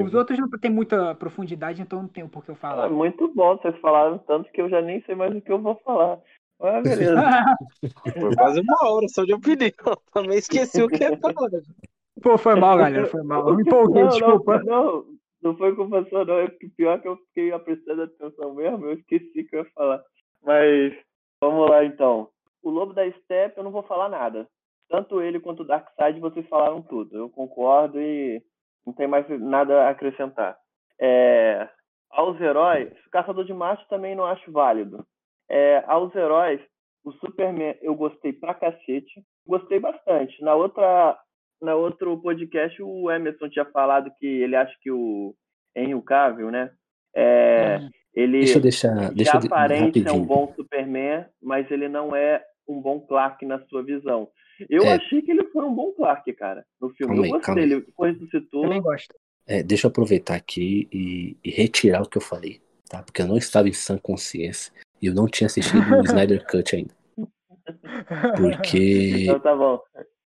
Os 0.03 0.13
outros 0.15 0.39
não 0.39 0.49
tem 0.49 0.71
muita 0.71 1.13
profundidade, 1.13 1.81
então 1.81 2.01
não 2.01 2.09
tem 2.09 2.27
por 2.27 2.43
que 2.43 2.49
eu 2.49 2.55
É 2.55 2.57
falar. 2.57 2.89
muito 2.89 3.31
bom, 3.31 3.57
vocês 3.57 3.77
falaram 3.79 4.17
tanto 4.17 4.51
que 4.51 4.59
eu 4.59 4.69
já 4.69 4.81
nem 4.81 5.01
sei 5.03 5.13
mais 5.13 5.35
o 5.35 5.41
que 5.41 5.51
eu 5.51 5.61
vou 5.61 5.75
falar. 5.85 6.17
Mas 6.59 6.81
beleza. 6.81 7.15
Foi 8.19 8.35
quase 8.35 8.59
uma 8.61 8.89
hora 8.89 9.07
só 9.09 9.23
de 9.23 9.33
opinião. 9.33 9.69
Também 10.11 10.39
esqueci 10.39 10.81
o 10.81 10.87
que 10.87 11.03
é 11.03 11.15
falar. 11.17 11.35
Pô, 12.21 12.37
foi 12.37 12.55
mal, 12.55 12.77
galera, 12.77 13.07
foi 13.07 13.23
mal. 13.23 13.47
Eu 13.47 13.55
me 13.55 13.63
empolguei, 13.63 14.03
não, 14.03 14.09
desculpa. 14.09 14.63
Não, 14.63 14.83
não, 14.83 15.05
não 15.41 15.57
foi 15.57 15.75
culpa 15.75 16.05
sua, 16.09 16.25
não. 16.25 16.39
É 16.39 16.49
que 16.49 16.69
pior 16.69 16.99
que 17.01 17.07
eu 17.07 17.17
fiquei 17.17 17.57
prestando 17.59 18.03
atenção 18.03 18.53
mesmo, 18.53 18.85
eu 18.85 18.93
esqueci 18.93 19.41
o 19.41 19.47
que 19.47 19.55
eu 19.55 19.59
ia 19.59 19.71
falar. 19.73 20.03
Mas 20.43 20.93
vamos 21.41 21.69
lá 21.69 21.83
então. 21.83 22.29
O 22.63 22.69
Lobo 22.69 22.93
da 22.93 23.09
Steppe, 23.11 23.57
eu 23.57 23.63
não 23.63 23.71
vou 23.71 23.83
falar 23.83 24.09
nada. 24.09 24.47
Tanto 24.89 25.21
ele 25.21 25.39
quanto 25.39 25.63
o 25.63 25.65
Darkseid, 25.65 26.19
vocês 26.19 26.47
falaram 26.47 26.81
tudo. 26.81 27.17
Eu 27.17 27.29
concordo 27.29 27.99
e 27.99 28.41
não 28.85 28.93
tem 28.93 29.07
mais 29.07 29.27
nada 29.41 29.83
a 29.83 29.89
acrescentar. 29.89 30.57
É, 30.99 31.67
aos 32.09 32.39
heróis, 32.39 32.91
Caçador 33.11 33.43
de 33.43 33.53
Marte 33.53 33.87
também 33.89 34.15
não 34.15 34.25
acho 34.25 34.51
válido. 34.51 35.05
É, 35.49 35.83
aos 35.87 36.13
heróis, 36.15 36.61
o 37.03 37.11
Superman 37.13 37.77
eu 37.81 37.95
gostei 37.95 38.33
pra 38.33 38.53
cacete. 38.53 39.23
Gostei 39.45 39.79
bastante. 39.79 40.41
Na 40.41 40.55
outra 40.55 41.17
na 41.61 41.75
outro 41.75 42.17
podcast 42.21 42.81
o 42.81 43.09
Emerson 43.11 43.49
tinha 43.49 43.65
falado 43.65 44.11
que 44.19 44.25
ele 44.25 44.55
acha 44.55 44.73
que 44.81 44.91
o 44.91 45.35
Henry 45.75 46.01
Cavill, 46.03 46.51
né? 46.51 46.71
É, 47.15 47.79
ele 48.13 48.39
Deixa 48.39 48.57
eu 48.57 48.61
deixar. 48.61 49.09
de 49.09 49.15
Deixa 49.15 49.37
eu 49.37 49.41
de- 49.41 49.47
aparência 49.47 50.07
é 50.07 50.11
um 50.11 50.23
bom 50.25 50.53
Superman, 50.55 51.25
mas 51.41 51.69
ele 51.71 51.87
não 51.87 52.15
é 52.15 52.43
um 52.67 52.79
bom 52.81 52.99
Clark 52.99 53.45
na 53.45 53.59
sua 53.67 53.83
visão. 53.83 54.29
Eu 54.69 54.83
É. 54.83 54.93
achei 54.95 55.21
que 55.21 55.31
ele 55.31 55.45
foi 55.45 55.63
um 55.65 55.73
bom 55.73 55.91
Clark, 55.93 56.31
cara, 56.33 56.65
no 56.81 56.89
filme. 56.91 57.13
Calma 57.13 57.27
eu 57.27 57.31
gostei, 57.31 57.45
calma 57.45 57.61
ele 57.61 57.85
foi 57.95 58.11
ressuscitou. 58.11 58.61
Também 58.63 58.81
gosto. 58.81 59.15
É, 59.47 59.63
deixa 59.63 59.87
eu 59.87 59.89
aproveitar 59.89 60.35
aqui 60.35 60.87
e, 60.91 61.37
e 61.43 61.49
retirar 61.51 62.01
o 62.01 62.09
que 62.09 62.17
eu 62.17 62.21
falei, 62.21 62.59
tá? 62.89 63.01
Porque 63.01 63.21
eu 63.21 63.27
não 63.27 63.37
estava 63.37 63.69
em 63.69 63.73
sã 63.73 63.97
consciência 63.97 64.73
e 65.01 65.05
eu 65.07 65.13
não 65.13 65.25
tinha 65.27 65.45
assistido 65.45 65.79
o 65.79 66.01
Snyder 66.03 66.45
Cut 66.45 66.75
ainda. 66.75 66.93
Porque 68.35 69.23
Então 69.23 69.39
tá 69.39 69.55
bom. 69.55 69.79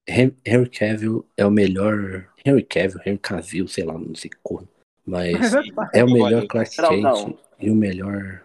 Hen- 0.09 0.37
Henry 0.45 0.71
Cavill 0.71 1.25
é 1.37 1.45
o 1.45 1.51
melhor. 1.51 2.27
Henry 2.45 2.63
Cavill, 2.63 3.01
Henry 3.05 3.19
Cavill, 3.19 3.69
sei 3.69 3.85
lá, 3.85 3.95
não 3.95 4.15
sei 4.15 4.31
corno. 4.43 4.69
Mas 5.07 5.35
é 5.95 6.03
o 6.03 6.11
melhor 6.11 6.47
Clark. 6.47 6.71
Kent 6.75 7.37
e 7.61 7.71
o 7.71 7.75
melhor 7.75 8.43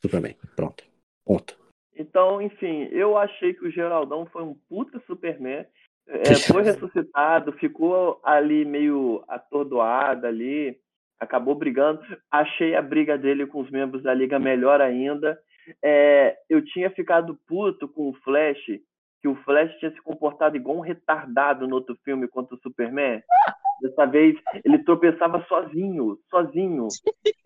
Superman. 0.00 0.36
Pronto. 0.54 0.84
Ponto. 1.24 1.58
Então, 1.96 2.40
enfim, 2.40 2.88
eu 2.90 3.16
achei 3.16 3.52
que 3.52 3.66
o 3.66 3.70
Geraldão 3.70 4.26
foi 4.26 4.42
um 4.42 4.54
puta 4.68 5.00
Superman. 5.06 5.66
É, 6.08 6.34
foi 6.50 6.62
ressuscitado, 6.62 7.52
ficou 7.52 8.20
ali 8.24 8.64
meio 8.64 9.22
atordoado 9.28 10.26
ali, 10.26 10.78
acabou 11.20 11.54
brigando. 11.54 12.00
Achei 12.30 12.74
a 12.74 12.82
briga 12.82 13.18
dele 13.18 13.46
com 13.46 13.60
os 13.60 13.70
membros 13.70 14.02
da 14.02 14.14
Liga 14.14 14.38
melhor 14.38 14.80
ainda. 14.80 15.38
É, 15.82 16.36
eu 16.48 16.64
tinha 16.64 16.90
ficado 16.90 17.38
puto 17.46 17.86
com 17.86 18.08
o 18.08 18.14
Flash, 18.24 18.80
que 19.20 19.28
o 19.28 19.34
Flash 19.44 19.72
tinha 19.78 19.90
se 19.90 20.00
comportado 20.02 20.56
igual 20.56 20.76
um 20.78 20.80
retardado 20.80 21.66
no 21.68 21.74
outro 21.76 21.96
filme 22.04 22.26
contra 22.28 22.54
o 22.54 22.60
Superman. 22.60 23.22
Dessa 23.82 24.04
vez 24.06 24.36
ele 24.64 24.78
tropeçava 24.84 25.44
sozinho, 25.48 26.18
sozinho. 26.28 26.88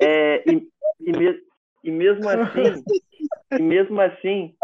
É, 0.01 0.43
e, 0.51 0.68
e, 1.01 1.12
me- 1.12 1.41
e 1.85 1.91
mesmo 1.91 2.29
assim, 2.29 2.83
e 3.57 3.62
mesmo 3.62 4.01
assim, 4.01 4.55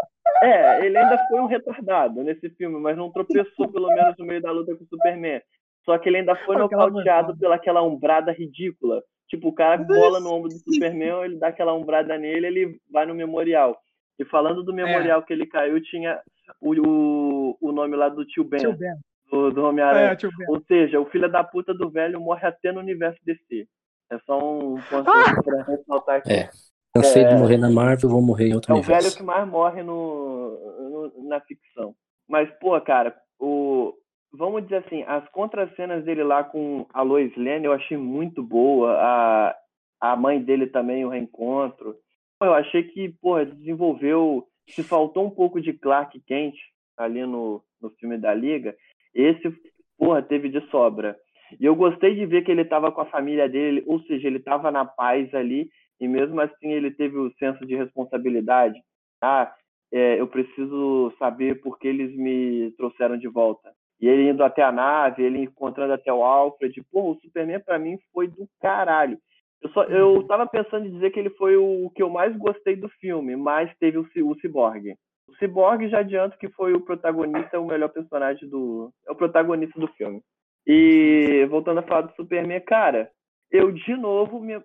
é, 0.43 0.85
ele 0.85 0.97
ainda 0.97 1.17
foi 1.29 1.39
um 1.39 1.45
retardado 1.45 2.23
nesse 2.23 2.49
filme, 2.51 2.77
mas 2.79 2.97
não 2.97 3.11
tropeçou 3.11 3.69
pelo 3.71 3.87
menos 3.87 4.15
no 4.17 4.25
meio 4.25 4.41
da 4.41 4.51
luta 4.51 4.75
com 4.75 4.83
o 4.83 4.87
Superman. 4.87 5.41
Só 5.85 5.97
que 5.97 6.09
ele 6.09 6.17
ainda 6.17 6.35
foi 6.35 6.55
nocauteado 6.87 7.37
pelaquela 7.39 7.81
umbrada 7.81 8.31
ridícula. 8.31 9.01
Tipo, 9.29 9.47
o 9.47 9.53
cara 9.53 9.77
cola 9.85 10.19
no 10.19 10.29
ombro 10.33 10.49
do 10.49 10.55
Superman, 10.75 11.23
ele 11.23 11.37
dá 11.37 11.47
aquela 11.47 11.73
umbrada 11.73 12.17
nele, 12.17 12.47
ele 12.47 12.79
vai 12.91 13.05
no 13.05 13.15
memorial. 13.15 13.77
E 14.19 14.25
falando 14.25 14.61
do 14.61 14.73
memorial 14.73 15.23
que 15.23 15.31
ele 15.33 15.45
caiu, 15.47 15.81
tinha 15.81 16.19
o, 16.61 17.57
o, 17.61 17.71
nome 17.71 17.95
lá 17.95 18.09
do 18.09 18.25
tio 18.25 18.43
Ben, 18.43 18.59
Tio 18.59 18.73
Ben. 18.77 18.93
do, 19.31 19.51
do 19.51 19.63
Homem-Aranha. 19.65 20.11
É. 20.21 20.51
Ou 20.51 20.61
seja, 20.67 20.99
o 20.99 21.05
filho 21.05 21.29
da 21.31 21.43
puta 21.43 21.73
do 21.73 21.89
velho 21.89 22.19
morre 22.19 22.47
até 22.47 22.71
no 22.71 22.79
universo 22.79 23.19
DC. 23.25 23.67
É 24.11 24.19
só 24.25 24.37
um 24.37 24.75
ponto 24.89 25.05
pra 25.43 25.63
ressaltar 25.63 26.15
aqui. 26.17 26.31
É. 26.31 26.49
Cansei 26.93 27.23
É. 27.23 27.27
de 27.29 27.35
morrer 27.35 27.57
na 27.57 27.69
Marvel, 27.69 28.09
vou 28.09 28.21
morrer 28.21 28.49
em 28.49 28.53
outro 28.53 28.73
É 28.73 28.77
o 28.77 28.81
velho 28.81 28.93
universo. 28.95 29.17
que 29.17 29.23
mais 29.23 29.47
morre 29.47 29.81
no, 29.81 31.09
no- 31.15 31.29
na 31.29 31.39
ficção. 31.39 31.95
Mas, 32.27 32.49
pô, 32.59 32.79
cara, 32.81 33.15
o, 33.39 33.93
vamos 34.33 34.63
dizer 34.63 34.83
assim, 34.85 35.03
as 35.03 35.25
contracenas 35.29 36.03
dele 36.03 36.23
lá 36.23 36.43
com 36.43 36.85
a 36.93 37.01
Lois 37.01 37.31
Lane 37.37 37.65
eu 37.65 37.71
achei 37.73 37.95
muito 37.95 38.43
boa. 38.43 38.97
A, 38.99 39.55
a 40.01 40.15
mãe 40.17 40.41
dele 40.41 40.67
também, 40.67 41.05
o 41.05 41.09
reencontro. 41.09 41.95
Pô, 42.37 42.45
Eu 42.47 42.53
achei 42.53 42.83
que, 42.83 43.15
pô, 43.21 43.41
desenvolveu. 43.45 44.45
Se 44.69 44.83
faltou 44.83 45.25
um 45.25 45.29
pouco 45.29 45.59
de 45.59 45.73
Clark 45.73 46.19
Kent 46.21 46.55
ali 46.97 47.25
no, 47.25 47.63
no 47.81 47.89
filme 47.91 48.17
da 48.17 48.33
Liga, 48.33 48.75
esse, 49.13 49.51
porra, 49.97 50.21
teve 50.21 50.49
de 50.49 50.61
sobra. 50.69 51.17
E 51.59 51.65
eu 51.65 51.75
gostei 51.75 52.15
de 52.15 52.25
ver 52.25 52.43
que 52.43 52.51
ele 52.51 52.61
estava 52.61 52.91
com 52.91 53.01
a 53.01 53.05
família 53.05 53.49
dele, 53.49 53.83
ou 53.85 53.99
seja, 54.03 54.27
ele 54.27 54.37
estava 54.37 54.71
na 54.71 54.85
paz 54.85 55.33
ali, 55.33 55.69
e 55.99 56.07
mesmo 56.07 56.39
assim 56.39 56.71
ele 56.71 56.91
teve 56.91 57.17
o 57.17 57.31
senso 57.37 57.65
de 57.65 57.75
responsabilidade. 57.75 58.81
Ah, 59.21 59.53
é, 59.91 60.19
eu 60.19 60.27
preciso 60.27 61.13
saber 61.19 61.61
por 61.61 61.77
que 61.77 61.87
eles 61.87 62.15
me 62.15 62.71
trouxeram 62.77 63.17
de 63.17 63.27
volta. 63.27 63.71
E 63.99 64.07
ele 64.07 64.29
indo 64.29 64.43
até 64.43 64.63
a 64.63 64.71
nave, 64.71 65.21
ele 65.21 65.39
encontrando 65.43 65.93
até 65.93 66.11
o 66.11 66.23
Alfred. 66.23 66.81
Pô, 66.91 67.11
o 67.11 67.19
Superman 67.19 67.59
pra 67.59 67.77
mim 67.77 67.99
foi 68.11 68.27
do 68.27 68.47
caralho. 68.59 69.19
Eu, 69.61 69.69
só, 69.69 69.83
eu 69.83 70.23
tava 70.23 70.47
pensando 70.47 70.87
em 70.87 70.91
dizer 70.91 71.11
que 71.11 71.19
ele 71.19 71.29
foi 71.31 71.55
o 71.55 71.89
que 71.95 72.01
eu 72.01 72.09
mais 72.09 72.35
gostei 72.35 72.75
do 72.75 72.89
filme, 72.99 73.35
mas 73.35 73.71
teve 73.79 73.97
o, 73.97 74.01
o 74.01 74.35
Cyborg. 74.39 74.95
O 75.27 75.35
Cyborg 75.35 75.87
já 75.87 75.99
adianto 75.99 76.37
que 76.37 76.49
foi 76.49 76.73
o 76.73 76.81
protagonista, 76.81 77.59
o 77.59 77.67
melhor 77.67 77.89
personagem 77.89 78.49
do. 78.49 78.91
É 79.07 79.11
o 79.11 79.15
protagonista 79.15 79.79
do 79.79 79.87
filme. 79.89 80.21
E 80.65 81.45
voltando 81.49 81.79
a 81.79 81.83
falar 81.83 82.01
do 82.01 82.15
Superman, 82.15 82.59
cara, 82.61 83.09
eu 83.51 83.71
de 83.71 83.95
novo 83.95 84.39
me. 84.39 84.61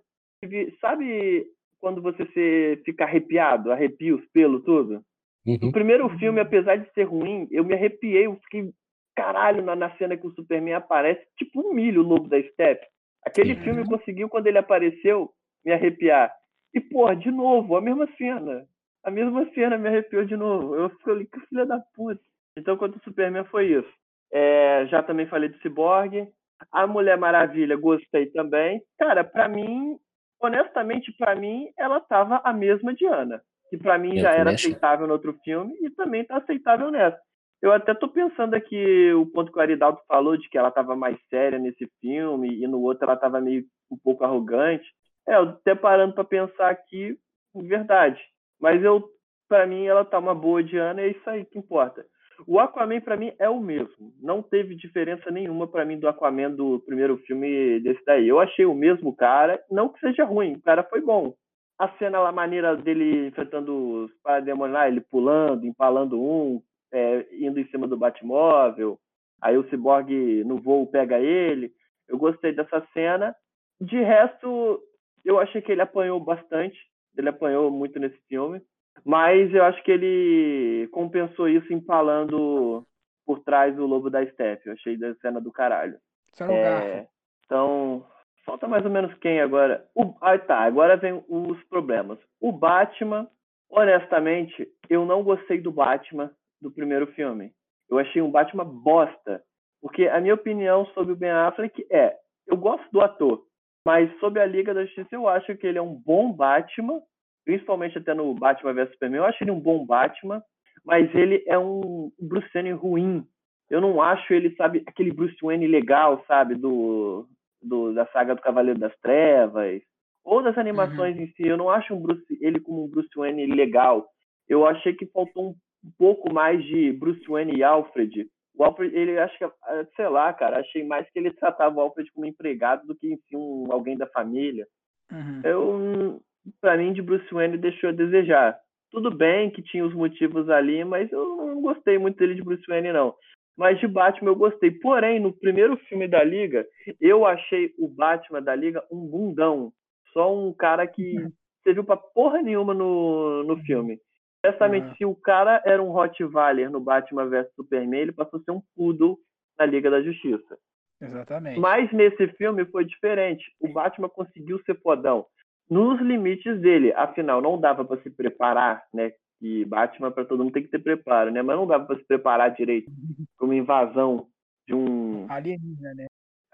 Sabe 0.80 1.46
quando 1.80 2.02
você 2.02 2.26
se 2.26 2.82
fica 2.84 3.04
arrepiado, 3.04 3.70
arrepia 3.70 4.14
os 4.14 4.24
pelos, 4.32 4.64
tudo? 4.64 5.02
Uhum. 5.46 5.58
No 5.62 5.72
primeiro 5.72 6.08
filme, 6.18 6.40
apesar 6.40 6.76
de 6.76 6.92
ser 6.92 7.04
ruim, 7.04 7.46
eu 7.50 7.64
me 7.64 7.74
arrepiei, 7.74 8.26
eu 8.26 8.36
fiquei 8.42 8.70
caralho 9.14 9.62
na, 9.62 9.76
na 9.76 9.96
cena 9.96 10.16
que 10.16 10.26
o 10.26 10.32
Superman 10.32 10.74
aparece, 10.74 11.24
tipo 11.38 11.60
um 11.60 11.72
milho 11.72 12.02
o 12.02 12.06
lobo 12.06 12.28
da 12.28 12.42
steppe. 12.42 12.86
Aquele 13.26 13.54
Uhum. 13.54 13.60
filme 13.62 13.84
conseguiu, 13.86 14.28
quando 14.28 14.46
ele 14.46 14.58
apareceu, 14.58 15.30
me 15.64 15.72
arrepiar. 15.72 16.32
E, 16.72 16.80
porra, 16.80 17.16
de 17.16 17.30
novo, 17.30 17.76
a 17.76 17.80
mesma 17.80 18.06
cena. 18.16 18.64
A 19.04 19.10
mesma 19.10 19.44
cena 19.52 19.76
me 19.76 19.88
arrepiou 19.88 20.24
de 20.24 20.36
novo. 20.36 20.74
Eu 20.76 20.90
falei, 21.00 21.26
que 21.26 21.40
filha 21.48 21.66
da 21.66 21.80
puta. 21.94 22.20
Então, 22.56 22.76
quanto 22.76 22.96
o 22.96 23.02
Superman 23.02 23.44
foi 23.44 23.66
isso. 23.72 23.92
É, 24.32 24.86
já 24.86 25.02
também 25.02 25.26
falei 25.26 25.48
do 25.48 25.58
Cyborg. 25.58 26.28
A 26.72 26.86
Mulher 26.86 27.18
Maravilha, 27.18 27.76
gostei 27.76 28.26
também. 28.26 28.80
Cara, 28.98 29.22
pra 29.24 29.48
mim, 29.48 29.98
honestamente, 30.40 31.12
pra 31.18 31.34
mim, 31.36 31.68
ela 31.76 32.00
tava 32.00 32.40
a 32.44 32.52
mesma 32.52 32.94
de 32.94 33.04
Ana. 33.06 33.42
que 33.68 33.76
para 33.76 33.98
mim 33.98 34.16
É, 34.18 34.22
já 34.22 34.30
era 34.32 34.52
mexe. 34.52 34.68
aceitável 34.68 35.06
no 35.08 35.12
outro 35.12 35.32
filme 35.42 35.74
e 35.82 35.90
também 35.90 36.24
tá 36.24 36.36
aceitável 36.36 36.88
nessa. 36.90 37.18
Eu 37.62 37.72
até 37.72 37.94
tô 37.94 38.08
pensando 38.08 38.54
aqui 38.54 39.12
o 39.12 39.26
ponto 39.26 39.50
que 39.50 39.58
o 39.58 39.62
Aridaldo 39.62 40.00
falou 40.06 40.36
de 40.36 40.48
que 40.48 40.58
ela 40.58 40.70
tava 40.70 40.94
mais 40.94 41.16
séria 41.28 41.58
nesse 41.58 41.90
filme 42.00 42.62
e 42.62 42.66
no 42.66 42.80
outro 42.82 43.04
ela 43.04 43.16
tava 43.16 43.40
meio 43.40 43.64
um 43.90 43.96
pouco 43.96 44.24
arrogante. 44.24 44.86
É, 45.26 45.36
eu 45.36 45.50
até 45.50 45.74
parando 45.74 46.14
para 46.14 46.24
pensar 46.24 46.70
aqui, 46.70 47.18
verdade. 47.54 48.20
Mas 48.60 48.82
eu, 48.82 49.08
para 49.48 49.66
mim, 49.66 49.86
ela 49.86 50.04
tá 50.04 50.18
uma 50.18 50.34
boa 50.34 50.62
Diana 50.62 51.02
e 51.02 51.06
é 51.06 51.10
isso 51.10 51.28
aí 51.28 51.44
que 51.44 51.58
importa. 51.58 52.04
O 52.46 52.58
Aquaman 52.58 53.00
para 53.00 53.16
mim 53.16 53.32
é 53.38 53.48
o 53.48 53.60
mesmo. 53.60 54.12
Não 54.20 54.42
teve 54.42 54.74
diferença 54.74 55.30
nenhuma 55.30 55.66
para 55.66 55.84
mim 55.84 55.98
do 55.98 56.08
Aquaman 56.08 56.50
do 56.50 56.80
primeiro 56.80 57.16
filme 57.18 57.80
desse 57.80 58.04
daí. 58.04 58.28
Eu 58.28 58.38
achei 58.38 58.66
o 58.66 58.74
mesmo 58.74 59.14
cara, 59.16 59.62
não 59.70 59.88
que 59.88 59.98
seja 60.00 60.24
ruim, 60.24 60.54
o 60.54 60.62
cara 60.62 60.82
foi 60.84 61.00
bom. 61.00 61.34
A 61.78 61.88
cena 61.98 62.18
lá 62.18 62.32
maneira 62.32 62.76
dele 62.76 63.28
enfrentando 63.28 64.04
os 64.04 64.12
parademônios 64.22 64.74
lá, 64.74 64.88
ele 64.88 65.00
pulando, 65.00 65.66
empalando 65.66 66.20
um, 66.20 66.60
é, 66.92 67.26
indo 67.32 67.60
em 67.60 67.66
cima 67.68 67.86
do 67.86 67.96
Batmóvel. 67.96 68.98
Aí 69.40 69.56
o 69.56 69.68
Cyborg 69.68 70.10
no 70.44 70.58
voo 70.58 70.86
pega 70.86 71.18
ele. 71.18 71.72
Eu 72.08 72.18
gostei 72.18 72.52
dessa 72.52 72.86
cena. 72.92 73.34
De 73.80 74.00
resto, 74.00 74.80
eu 75.24 75.38
achei 75.38 75.60
que 75.60 75.72
ele 75.72 75.82
apanhou 75.82 76.18
bastante. 76.20 76.78
Ele 77.16 77.28
apanhou 77.28 77.70
muito 77.70 77.98
nesse 77.98 78.18
filme. 78.28 78.60
Mas 79.04 79.52
eu 79.54 79.64
acho 79.64 79.82
que 79.82 79.92
ele 79.92 80.88
compensou 80.88 81.48
isso 81.48 81.72
empalando 81.72 82.84
por 83.24 83.40
trás 83.40 83.78
o 83.78 83.86
lobo 83.86 84.08
da 84.08 84.24
Steppe. 84.26 84.68
Eu 84.68 84.72
achei 84.72 84.96
da 84.96 85.14
cena 85.16 85.40
do 85.40 85.52
caralho. 85.52 85.98
É, 86.40 87.06
então, 87.44 88.04
falta 88.44 88.68
mais 88.68 88.84
ou 88.84 88.90
menos 88.90 89.12
quem 89.18 89.40
agora? 89.40 89.86
O, 89.94 90.14
ah, 90.20 90.38
tá. 90.38 90.60
Agora 90.60 90.96
vem 90.96 91.22
os 91.28 91.62
problemas. 91.64 92.18
O 92.40 92.52
Batman, 92.52 93.28
honestamente, 93.70 94.68
eu 94.88 95.04
não 95.04 95.22
gostei 95.22 95.60
do 95.60 95.72
Batman 95.72 96.30
do 96.60 96.70
primeiro 96.70 97.06
filme. 97.08 97.52
Eu 97.88 97.98
achei 97.98 98.20
um 98.20 98.30
Batman 98.30 98.64
bosta. 98.64 99.42
Porque 99.80 100.06
a 100.08 100.20
minha 100.20 100.34
opinião 100.34 100.86
sobre 100.86 101.12
o 101.12 101.16
Ben 101.16 101.30
Affleck 101.30 101.86
é: 101.90 102.16
eu 102.46 102.56
gosto 102.56 102.84
do 102.90 103.00
ator, 103.00 103.42
mas 103.84 104.10
sobre 104.18 104.40
a 104.40 104.46
Liga 104.46 104.74
da 104.74 104.84
Justiça 104.84 105.08
eu 105.12 105.28
acho 105.28 105.56
que 105.56 105.66
ele 105.66 105.78
é 105.78 105.82
um 105.82 105.94
bom 105.94 106.32
Batman, 106.32 107.00
principalmente 107.44 107.98
até 107.98 108.14
no 108.14 108.34
Batman 108.34 108.74
vs 108.74 108.92
Superman. 108.92 109.18
Eu 109.18 109.24
acho 109.24 109.44
ele 109.44 109.50
um 109.50 109.60
bom 109.60 109.84
Batman, 109.84 110.42
mas 110.84 111.12
ele 111.14 111.44
é 111.46 111.58
um 111.58 112.10
Bruce 112.20 112.48
Wayne 112.52 112.72
ruim. 112.72 113.24
Eu 113.68 113.80
não 113.80 114.00
acho 114.00 114.32
ele, 114.32 114.54
sabe, 114.56 114.82
aquele 114.86 115.12
Bruce 115.12 115.36
Wayne 115.42 115.66
legal, 115.66 116.24
sabe, 116.26 116.54
do, 116.54 117.28
do 117.60 117.92
da 117.92 118.06
saga 118.06 118.34
do 118.34 118.40
Cavaleiro 118.40 118.78
das 118.78 118.96
Trevas, 118.98 119.82
ou 120.24 120.42
das 120.42 120.56
animações 120.56 121.16
em 121.16 121.26
si. 121.32 121.46
Eu 121.46 121.56
não 121.56 121.68
acho 121.68 121.94
um 121.94 122.00
Bruce, 122.00 122.24
ele 122.40 122.60
como 122.60 122.84
um 122.84 122.88
Bruce 122.88 123.10
Wayne 123.16 123.46
legal. 123.46 124.06
Eu 124.48 124.66
achei 124.66 124.94
que 124.94 125.06
faltou 125.06 125.50
um 125.50 125.54
pouco 125.98 126.32
mais 126.32 126.62
de 126.64 126.92
Bruce 126.92 127.24
Wayne 127.28 127.56
e 127.56 127.62
Alfred. 127.62 128.28
O 128.54 128.64
Alfred, 128.64 128.96
ele 128.96 129.18
acho 129.18 129.36
que, 129.36 129.44
ah, 129.44 129.86
sei 129.94 130.08
lá, 130.08 130.32
cara, 130.32 130.60
achei 130.60 130.84
mais 130.84 131.08
que 131.10 131.18
ele 131.18 131.30
tratava 131.30 131.76
o 131.76 131.80
Alfred 131.80 132.10
como 132.12 132.26
empregado 132.26 132.86
do 132.86 132.94
que 132.94 133.16
si 133.28 133.36
um, 133.36 133.66
alguém 133.70 133.96
da 133.96 134.06
família. 134.06 134.66
Uhum. 135.12 135.40
Eu, 135.44 136.20
para 136.60 136.76
mim, 136.76 136.92
de 136.92 137.02
Bruce 137.02 137.32
Wayne 137.32 137.58
deixou 137.58 137.90
a 137.90 137.92
desejar. 137.92 138.58
Tudo 138.90 139.10
bem 139.10 139.50
que 139.50 139.62
tinha 139.62 139.84
os 139.84 139.94
motivos 139.94 140.48
ali, 140.48 140.84
mas 140.84 141.10
eu 141.12 141.36
não 141.36 141.60
gostei 141.60 141.98
muito 141.98 142.16
dele 142.16 142.34
de 142.34 142.42
Bruce 142.42 142.64
Wayne, 142.66 142.92
não. 142.92 143.14
Mas 143.56 143.78
de 143.80 143.86
Batman 143.86 144.30
eu 144.30 144.36
gostei. 144.36 144.70
Porém, 144.70 145.18
no 145.20 145.32
primeiro 145.32 145.76
filme 145.88 146.06
da 146.06 146.22
Liga, 146.22 146.66
eu 147.00 147.24
achei 147.24 147.72
o 147.78 147.88
Batman 147.88 148.42
da 148.42 148.54
Liga 148.54 148.82
um 148.90 149.06
bundão. 149.06 149.72
Só 150.12 150.34
um 150.34 150.52
cara 150.52 150.86
que 150.86 151.16
serviu 151.62 151.84
pra 151.84 151.96
porra 151.96 152.40
nenhuma 152.42 152.72
no, 152.72 153.42
no 153.44 153.56
filme. 153.64 153.98
Honestamente, 154.46 154.88
Uhum. 154.88 154.94
se 154.96 155.04
o 155.04 155.14
cara 155.14 155.62
era 155.64 155.82
um 155.82 155.90
Rottweiler 155.90 156.70
no 156.70 156.80
Batman 156.80 157.26
vs 157.26 157.52
Superman, 157.54 158.00
ele 158.00 158.12
passou 158.12 158.38
a 158.38 158.42
ser 158.42 158.50
um 158.52 158.62
poodle 158.76 159.18
na 159.58 159.66
Liga 159.66 159.90
da 159.90 160.02
Justiça. 160.02 160.56
Exatamente. 161.00 161.58
Mas 161.60 161.92
nesse 161.92 162.28
filme 162.28 162.64
foi 162.66 162.84
diferente. 162.84 163.44
O 163.60 163.68
Batman 163.68 164.08
conseguiu 164.08 164.58
ser 164.64 164.80
fodão 164.80 165.26
nos 165.68 166.00
limites 166.00 166.60
dele. 166.60 166.92
Afinal, 166.94 167.42
não 167.42 167.60
dava 167.60 167.84
para 167.84 168.00
se 168.02 168.10
preparar, 168.10 168.84
né? 168.94 169.12
Que 169.38 169.64
Batman 169.66 170.10
para 170.10 170.24
todo 170.24 170.42
mundo 170.42 170.54
tem 170.54 170.62
que 170.62 170.70
ter 170.70 170.78
preparo, 170.78 171.30
né? 171.30 171.42
Mas 171.42 171.56
não 171.56 171.66
dava 171.66 171.84
para 171.84 171.96
se 171.96 172.04
preparar 172.04 172.54
direito 172.54 172.86
para 173.36 173.44
uma 173.44 173.54
invasão 173.54 174.26
de 174.66 174.74
um 174.74 175.26
Alienígena, 175.28 175.94
né? 175.94 176.06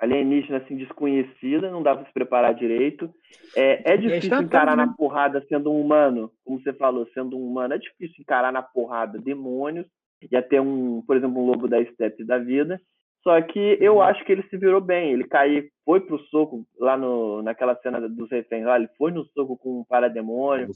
Alienígena 0.03 0.59
assim 0.59 0.77
desconhecida, 0.77 1.71
não 1.71 1.83
dava 1.83 2.01
para 2.01 2.09
se 2.09 2.13
preparar 2.13 2.55
direito. 2.55 3.09
É, 3.57 3.93
é 3.95 3.97
difícil 3.97 4.19
instantâneo, 4.25 4.47
encarar 4.47 4.77
na 4.77 4.89
porrada 4.93 5.45
sendo 5.49 5.71
um 5.71 5.81
humano, 5.81 6.31
como 6.45 6.61
você 6.61 6.73
falou, 6.73 7.07
sendo 7.15 7.37
um 7.39 7.47
humano. 7.47 7.75
É 7.75 7.79
difícil 7.79 8.17
encarar 8.21 8.53
na 8.53 8.63
porrada 8.63 9.19
demônios 9.19 9.87
e 10.31 10.37
até 10.37 10.61
um, 10.61 11.03
por 11.03 11.17
exemplo, 11.17 11.41
um 11.41 11.47
lobo 11.47 11.69
da 11.69 11.83
steppe 11.85 12.25
da 12.25 12.39
vida. 12.39 12.81
Só 13.23 13.41
que 13.41 13.79
eu 13.81 13.95
Uhum. 13.95 14.03
acho 14.03 14.25
que 14.25 14.33
ele 14.33 14.43
se 14.51 14.57
virou 14.57 14.81
bem. 14.81 15.13
Ele 15.13 15.23
caiu, 15.25 15.63
foi 15.85 16.01
pro 16.01 16.19
soco 16.27 16.67
lá 16.81 16.97
no, 16.97 17.41
naquela 17.43 17.77
cena 17.77 18.01
dos 18.09 18.29
reféns 18.31 18.65
lá, 18.65 18.77
ele 18.77 18.89
foi 18.99 19.13
no 19.13 19.25
soco 19.27 19.57
com 19.57 19.81
um 19.81 19.85
parademônio. 19.85 20.71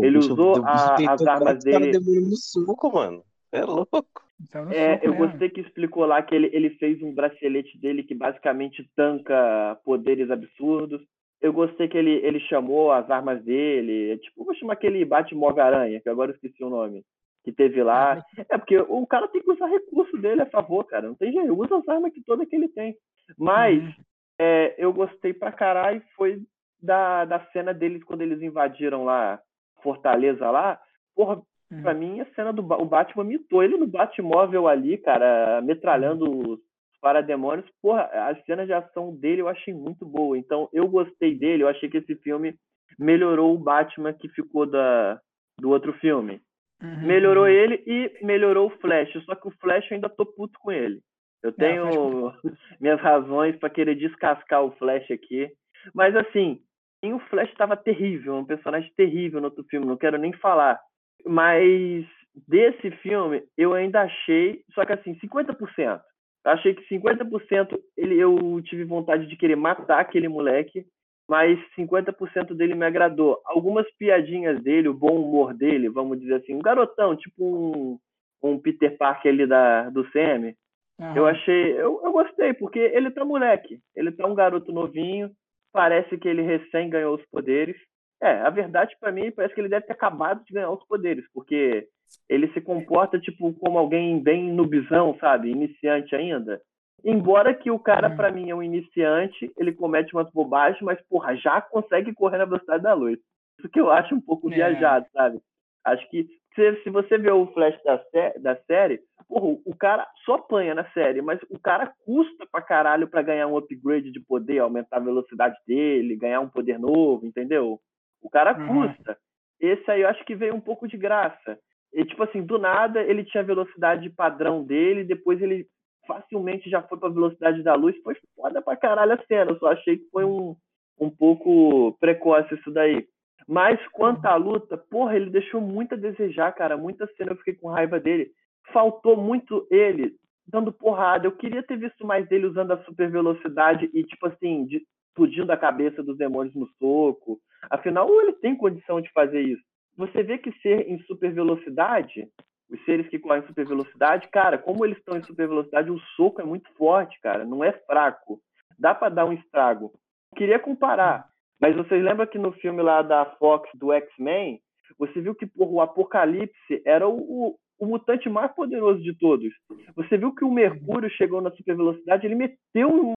Ele 0.00 0.18
bicho- 0.18 0.32
usou 0.32 0.64
a- 0.64 0.94
as 0.94 1.26
armas 1.26 1.64
dele- 1.64 1.90
demônio 1.98 2.20
no 2.30 2.36
soco, 2.36 2.92
mano. 2.92 3.24
É 3.50 3.64
louco. 3.64 4.04
Então, 4.40 4.70
É, 4.70 5.00
eu 5.02 5.14
gostei 5.14 5.50
que 5.50 5.60
explicou 5.60 6.06
lá 6.06 6.22
que 6.22 6.34
ele, 6.34 6.48
ele 6.52 6.70
fez 6.70 7.02
um 7.02 7.12
bracelete 7.14 7.76
dele 7.78 8.02
que 8.02 8.14
basicamente 8.14 8.88
tanca 8.94 9.78
poderes 9.84 10.30
absurdos. 10.30 11.02
Eu 11.40 11.52
gostei 11.52 11.88
que 11.88 11.96
ele, 11.96 12.12
ele 12.24 12.40
chamou 12.40 12.90
as 12.92 13.08
armas 13.10 13.42
dele. 13.44 14.12
é 14.12 14.16
Tipo, 14.18 14.44
vou 14.44 14.54
chamar 14.54 14.74
aquele 14.74 15.04
Batmóvel-Aranha, 15.04 16.00
que 16.00 16.08
agora 16.08 16.30
eu 16.30 16.34
esqueci 16.34 16.62
o 16.64 16.70
nome, 16.70 17.04
que 17.44 17.52
teve 17.52 17.82
lá. 17.82 18.22
É 18.48 18.58
porque 18.58 18.76
o 18.78 19.06
cara 19.06 19.28
tem 19.28 19.42
que 19.42 19.50
usar 19.50 19.66
recurso 19.66 20.16
dele 20.18 20.42
a 20.42 20.46
favor, 20.46 20.84
cara. 20.84 21.06
Não 21.08 21.14
tem 21.14 21.32
jeito. 21.32 21.56
Usa 21.56 21.76
as 21.76 21.88
armas 21.88 22.12
que 22.12 22.22
toda 22.22 22.46
que 22.46 22.56
ele 22.56 22.68
tem. 22.68 22.96
Mas 23.36 23.82
Uhum. 23.82 23.92
é, 24.38 24.74
eu 24.78 24.92
gostei 24.92 25.32
pra 25.32 25.52
caralho 25.52 26.02
foi 26.16 26.40
da, 26.82 27.24
da 27.24 27.40
cena 27.52 27.74
deles 27.74 28.02
quando 28.04 28.22
eles 28.22 28.40
invadiram 28.40 29.04
lá 29.04 29.40
Fortaleza 29.82 30.48
lá. 30.50 30.80
Porra, 31.14 31.40
Uhum. 31.70 31.82
Pra 31.82 31.94
mim, 31.94 32.20
a 32.20 32.26
cena 32.34 32.52
do 32.52 32.62
o 32.62 32.84
Batman 32.84 33.24
mitou 33.24 33.62
ele 33.62 33.76
no 33.76 33.86
Batmóvel 33.86 34.66
ali, 34.66 34.96
cara, 34.98 35.60
metralhando 35.60 36.52
os 36.52 36.60
parademônios. 37.00 37.68
Porra, 37.82 38.02
a 38.04 38.34
cena 38.44 38.64
de 38.64 38.72
ação 38.72 39.14
dele 39.14 39.42
eu 39.42 39.48
achei 39.48 39.74
muito 39.74 40.06
boa. 40.06 40.38
Então, 40.38 40.68
eu 40.72 40.88
gostei 40.88 41.34
dele. 41.34 41.62
Eu 41.62 41.68
achei 41.68 41.88
que 41.88 41.98
esse 41.98 42.14
filme 42.16 42.54
melhorou 42.98 43.54
o 43.54 43.58
Batman 43.58 44.12
que 44.12 44.28
ficou 44.30 44.64
da, 44.66 45.20
do 45.58 45.70
outro 45.70 45.92
filme. 45.94 46.40
Uhum. 46.82 47.06
Melhorou 47.06 47.48
ele 47.48 47.82
e 47.86 48.24
melhorou 48.24 48.68
o 48.68 48.78
Flash. 48.78 49.12
Só 49.24 49.34
que 49.34 49.48
o 49.48 49.54
Flash 49.60 49.90
eu 49.90 49.96
ainda 49.96 50.08
tô 50.08 50.24
puto 50.24 50.58
com 50.60 50.72
ele. 50.72 51.00
Eu 51.42 51.52
tenho 51.52 52.28
o 52.28 52.32
minhas 52.80 53.00
razões 53.00 53.56
pra 53.56 53.70
querer 53.70 53.94
descascar 53.94 54.62
o 54.64 54.72
Flash 54.72 55.10
aqui. 55.10 55.50
Mas 55.94 56.14
assim, 56.16 56.60
o 57.04 57.18
Flash 57.30 57.50
estava 57.50 57.76
terrível, 57.76 58.34
um 58.34 58.44
personagem 58.44 58.92
terrível 58.96 59.40
no 59.40 59.46
outro 59.46 59.64
filme, 59.64 59.86
não 59.86 59.96
quero 59.96 60.18
nem 60.18 60.32
falar. 60.34 60.80
Mas 61.24 62.06
desse 62.46 62.90
filme, 63.02 63.42
eu 63.56 63.74
ainda 63.74 64.02
achei, 64.02 64.62
só 64.74 64.84
que 64.84 64.92
assim, 64.92 65.14
50%. 65.16 66.00
Eu 66.44 66.52
achei 66.52 66.74
que 66.74 66.82
50% 66.94 67.78
ele, 67.96 68.18
eu 68.18 68.60
tive 68.62 68.84
vontade 68.84 69.26
de 69.26 69.36
querer 69.36 69.56
matar 69.56 70.00
aquele 70.00 70.28
moleque, 70.28 70.86
mas 71.28 71.58
50% 71.76 72.54
dele 72.54 72.74
me 72.74 72.86
agradou. 72.86 73.40
Algumas 73.44 73.86
piadinhas 73.96 74.62
dele, 74.62 74.88
o 74.88 74.94
bom 74.94 75.20
humor 75.20 75.52
dele, 75.52 75.88
vamos 75.88 76.18
dizer 76.18 76.36
assim, 76.36 76.54
um 76.54 76.60
garotão, 76.60 77.14
tipo 77.16 77.44
um, 77.44 77.98
um 78.42 78.58
Peter 78.58 78.96
Parker 78.96 79.30
ali 79.30 79.46
da, 79.46 79.90
do 79.90 80.04
CM, 80.10 80.56
Aham. 81.00 81.16
eu 81.16 81.26
achei, 81.26 81.72
eu, 81.72 82.00
eu 82.02 82.12
gostei, 82.12 82.54
porque 82.54 82.78
ele 82.78 83.10
tá 83.10 83.24
moleque, 83.24 83.78
ele 83.94 84.10
tá 84.10 84.26
um 84.26 84.34
garoto 84.34 84.72
novinho, 84.72 85.30
parece 85.72 86.16
que 86.16 86.28
ele 86.28 86.42
recém 86.42 86.88
ganhou 86.88 87.14
os 87.14 87.24
poderes. 87.26 87.76
É, 88.20 88.40
a 88.40 88.50
verdade 88.50 88.96
pra 89.00 89.12
mim 89.12 89.30
parece 89.30 89.54
que 89.54 89.60
ele 89.60 89.68
deve 89.68 89.86
ter 89.86 89.92
acabado 89.92 90.44
de 90.44 90.52
ganhar 90.52 90.70
os 90.70 90.84
poderes, 90.86 91.24
porque 91.32 91.86
ele 92.28 92.48
se 92.52 92.60
comporta 92.60 93.18
tipo 93.18 93.52
como 93.54 93.78
alguém 93.78 94.20
bem 94.20 94.52
nubizão, 94.52 95.16
sabe, 95.20 95.50
iniciante 95.50 96.14
ainda. 96.16 96.60
Embora 97.04 97.54
que 97.54 97.70
o 97.70 97.78
cara 97.78 98.08
Hum. 98.08 98.16
pra 98.16 98.30
mim 98.32 98.50
é 98.50 98.54
um 98.54 98.62
iniciante, 98.62 99.52
ele 99.56 99.72
comete 99.72 100.12
umas 100.14 100.30
bobagens, 100.32 100.82
mas 100.82 101.00
porra, 101.08 101.36
já 101.36 101.60
consegue 101.60 102.12
correr 102.12 102.38
na 102.38 102.44
velocidade 102.44 102.82
da 102.82 102.92
luz. 102.92 103.18
Isso 103.58 103.68
que 103.68 103.80
eu 103.80 103.90
acho 103.90 104.14
um 104.14 104.20
pouco 104.20 104.50
É. 104.50 104.54
viajado, 104.54 105.06
sabe? 105.12 105.38
Acho 105.84 106.08
que 106.10 106.26
se, 106.56 106.82
se 106.82 106.90
você 106.90 107.16
vê 107.18 107.30
o 107.30 107.46
Flash 107.52 107.80
da, 107.84 107.98
sé- 108.10 108.34
da 108.40 108.56
série, 108.66 109.00
porra, 109.28 109.58
o 109.64 109.76
cara 109.76 110.04
só 110.24 110.34
apanha 110.34 110.74
na 110.74 110.84
série, 110.90 111.22
mas 111.22 111.38
o 111.50 111.58
cara 111.58 111.92
custa 112.04 112.44
pra 112.50 112.60
caralho 112.60 113.06
pra 113.06 113.22
ganhar 113.22 113.46
um 113.46 113.56
upgrade 113.56 114.10
de 114.10 114.18
poder, 114.20 114.58
aumentar 114.58 114.96
a 114.96 115.00
velocidade 115.00 115.56
dele, 115.66 116.16
ganhar 116.16 116.40
um 116.40 116.48
poder 116.48 116.78
novo, 116.80 117.24
entendeu? 117.24 117.80
O 118.22 118.28
cara 118.30 118.58
Uhum. 118.58 118.88
custa. 118.88 119.16
Esse 119.60 119.90
aí 119.90 120.02
eu 120.02 120.08
acho 120.08 120.24
que 120.24 120.34
veio 120.34 120.54
um 120.54 120.60
pouco 120.60 120.86
de 120.88 120.96
graça. 120.96 121.58
E, 121.92 122.04
tipo 122.04 122.22
assim, 122.22 122.42
do 122.42 122.58
nada 122.58 123.02
ele 123.02 123.24
tinha 123.24 123.42
a 123.42 123.46
velocidade 123.46 124.08
padrão 124.10 124.62
dele, 124.62 125.04
depois 125.04 125.40
ele 125.40 125.66
facilmente 126.06 126.68
já 126.70 126.82
foi 126.82 126.98
pra 126.98 127.08
velocidade 127.08 127.62
da 127.62 127.74
luz. 127.74 127.96
Foi 128.02 128.14
foda 128.36 128.62
pra 128.62 128.76
caralho 128.76 129.12
a 129.12 129.24
cena. 129.26 129.50
Eu 129.52 129.58
só 129.58 129.68
achei 129.72 129.96
que 129.98 130.08
foi 130.10 130.24
um, 130.24 130.54
um 131.00 131.10
pouco 131.10 131.96
precoce 132.00 132.54
isso 132.54 132.70
daí. 132.70 133.06
Mas 133.46 133.80
quanto 133.88 134.26
à 134.26 134.36
luta, 134.36 134.76
porra, 134.76 135.16
ele 135.16 135.30
deixou 135.30 135.60
muito 135.60 135.94
a 135.94 135.98
desejar, 135.98 136.52
cara. 136.52 136.76
Muita 136.76 137.06
cena 137.16 137.32
eu 137.32 137.36
fiquei 137.36 137.54
com 137.54 137.68
raiva 137.68 137.98
dele. 137.98 138.30
Faltou 138.72 139.16
muito 139.16 139.66
ele 139.70 140.14
dando 140.46 140.72
porrada. 140.72 141.26
Eu 141.26 141.32
queria 141.32 141.62
ter 141.62 141.76
visto 141.78 142.06
mais 142.06 142.26
dele 142.28 142.46
usando 142.46 142.72
a 142.72 142.82
super 142.84 143.10
velocidade 143.10 143.90
e, 143.94 144.04
tipo 144.04 144.26
assim, 144.26 144.64
de, 144.66 144.82
explodindo 145.08 145.52
a 145.52 145.56
cabeça 145.56 146.02
dos 146.02 146.16
demônios 146.16 146.54
no 146.54 146.68
soco. 146.78 147.40
Afinal, 147.70 148.08
ele 148.20 148.32
tem 148.34 148.56
condição 148.56 149.00
de 149.00 149.10
fazer 149.12 149.40
isso. 149.40 149.62
Você 149.96 150.22
vê 150.22 150.38
que 150.38 150.52
ser 150.60 150.88
em 150.88 150.98
super 151.00 151.32
velocidade, 151.32 152.28
os 152.70 152.84
seres 152.84 153.08
que 153.08 153.18
correm 153.18 153.42
em 153.42 153.46
super 153.46 153.66
velocidade, 153.66 154.28
cara, 154.28 154.58
como 154.58 154.84
eles 154.84 154.98
estão 154.98 155.16
em 155.16 155.22
super 155.24 155.48
velocidade, 155.48 155.90
o 155.90 155.98
soco 156.14 156.40
é 156.40 156.44
muito 156.44 156.70
forte, 156.74 157.18
cara. 157.20 157.44
Não 157.44 157.64
é 157.64 157.72
fraco. 157.72 158.40
Dá 158.78 158.94
para 158.94 159.08
dar 159.08 159.26
um 159.26 159.32
estrago. 159.32 159.92
queria 160.36 160.58
comparar, 160.58 161.26
mas 161.60 161.74
vocês 161.74 162.02
lembram 162.02 162.26
que 162.26 162.38
no 162.38 162.52
filme 162.52 162.82
lá 162.82 163.02
da 163.02 163.24
Fox 163.38 163.68
do 163.74 163.92
X-Men, 163.92 164.60
você 164.96 165.20
viu 165.20 165.34
que 165.34 165.50
o 165.56 165.80
Apocalipse 165.80 166.82
era 166.84 167.08
o, 167.08 167.16
o, 167.16 167.58
o, 167.78 167.86
mutante 167.86 168.28
mais 168.28 168.52
poderoso 168.52 169.02
de 169.02 169.16
todos. 169.16 169.52
Você 169.96 170.16
viu 170.16 170.34
que 170.34 170.44
o 170.44 170.50
Mercúrio 170.50 171.10
chegou 171.10 171.40
na 171.40 171.50
super 171.50 171.76
velocidade, 171.76 172.26
ele 172.26 172.36
meteu 172.36 172.88
um. 172.88 173.12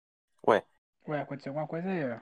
Ué. 0.47 0.63
Ué, 1.07 1.21
aconteceu 1.21 1.51
alguma 1.51 1.67
coisa 1.67 1.89
aí, 1.89 2.11
ó. 2.11 2.19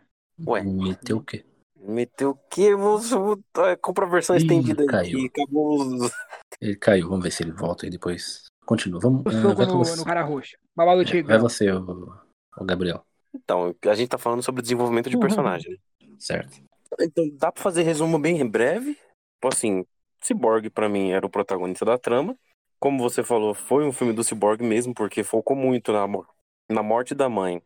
Ué. 0.52 0.64
Meteu 0.64 1.18
o 1.18 1.24
quê? 1.24 1.46
Meteu 1.76 2.32
o 2.32 2.40
quê? 2.50 2.76
Vou, 2.76 2.98
vou, 3.00 3.38
compra 3.82 4.06
a 4.06 4.10
versão 4.10 4.36
Ih, 4.36 4.40
estendida 4.40 4.86
caiu. 4.86 5.20
aqui. 5.20 5.26
Acabou. 5.44 6.10
Ele 6.62 6.76
caiu, 6.76 7.10
vamos 7.10 7.24
ver 7.24 7.32
se 7.32 7.44
ele 7.44 7.52
volta 7.52 7.86
e 7.86 7.90
depois 7.90 8.46
continua. 8.66 9.00
Vamos, 9.00 9.26
O 9.26 9.30
ah, 9.30 9.42
soco 9.42 9.66
no, 9.66 9.78
você. 9.78 9.96
no 9.98 10.06
cara 10.06 10.24
roxo. 10.24 10.58
Babalu 10.76 11.02
É, 11.02 11.06
Tigre. 11.06 11.24
vai 11.24 11.38
você, 11.38 11.72
o, 11.72 12.14
o 12.58 12.66
Gabriel. 12.66 13.06
Então, 13.34 13.74
a 13.86 13.96
gente 13.96 14.10
tá 14.10 14.18
falando 14.18 14.44
sobre 14.44 14.62
desenvolvimento 14.62 15.10
de 15.10 15.16
Uhum. 15.16 15.22
personagem. 15.22 15.72
né? 15.72 15.78
Certo. 16.20 16.62
Então, 17.00 17.30
dá 17.38 17.52
pra 17.52 17.62
fazer 17.62 17.84
resumo 17.84 18.18
bem 18.20 18.46
breve. 18.50 18.94
Tipo 18.94 19.48
assim, 19.54 19.86
Cyborg 20.22 20.70
pra 20.70 20.90
mim 20.90 21.12
era 21.12 21.26
o 21.26 21.30
protagonista 21.30 21.86
da 21.86 21.98
trama. 21.98 22.36
Como 22.80 22.98
você 23.02 23.24
falou, 23.24 23.54
foi 23.54 23.86
um 23.86 23.92
filme 23.92 24.14
do 24.14 24.24
Cyborg 24.24 24.64
mesmo, 24.64 24.94
porque 24.94 25.24
focou 25.24 25.56
muito 25.56 25.92
na, 25.94 26.06
na 26.70 26.84
morte 26.84 27.14
da 27.14 27.30
mãe 27.30 27.62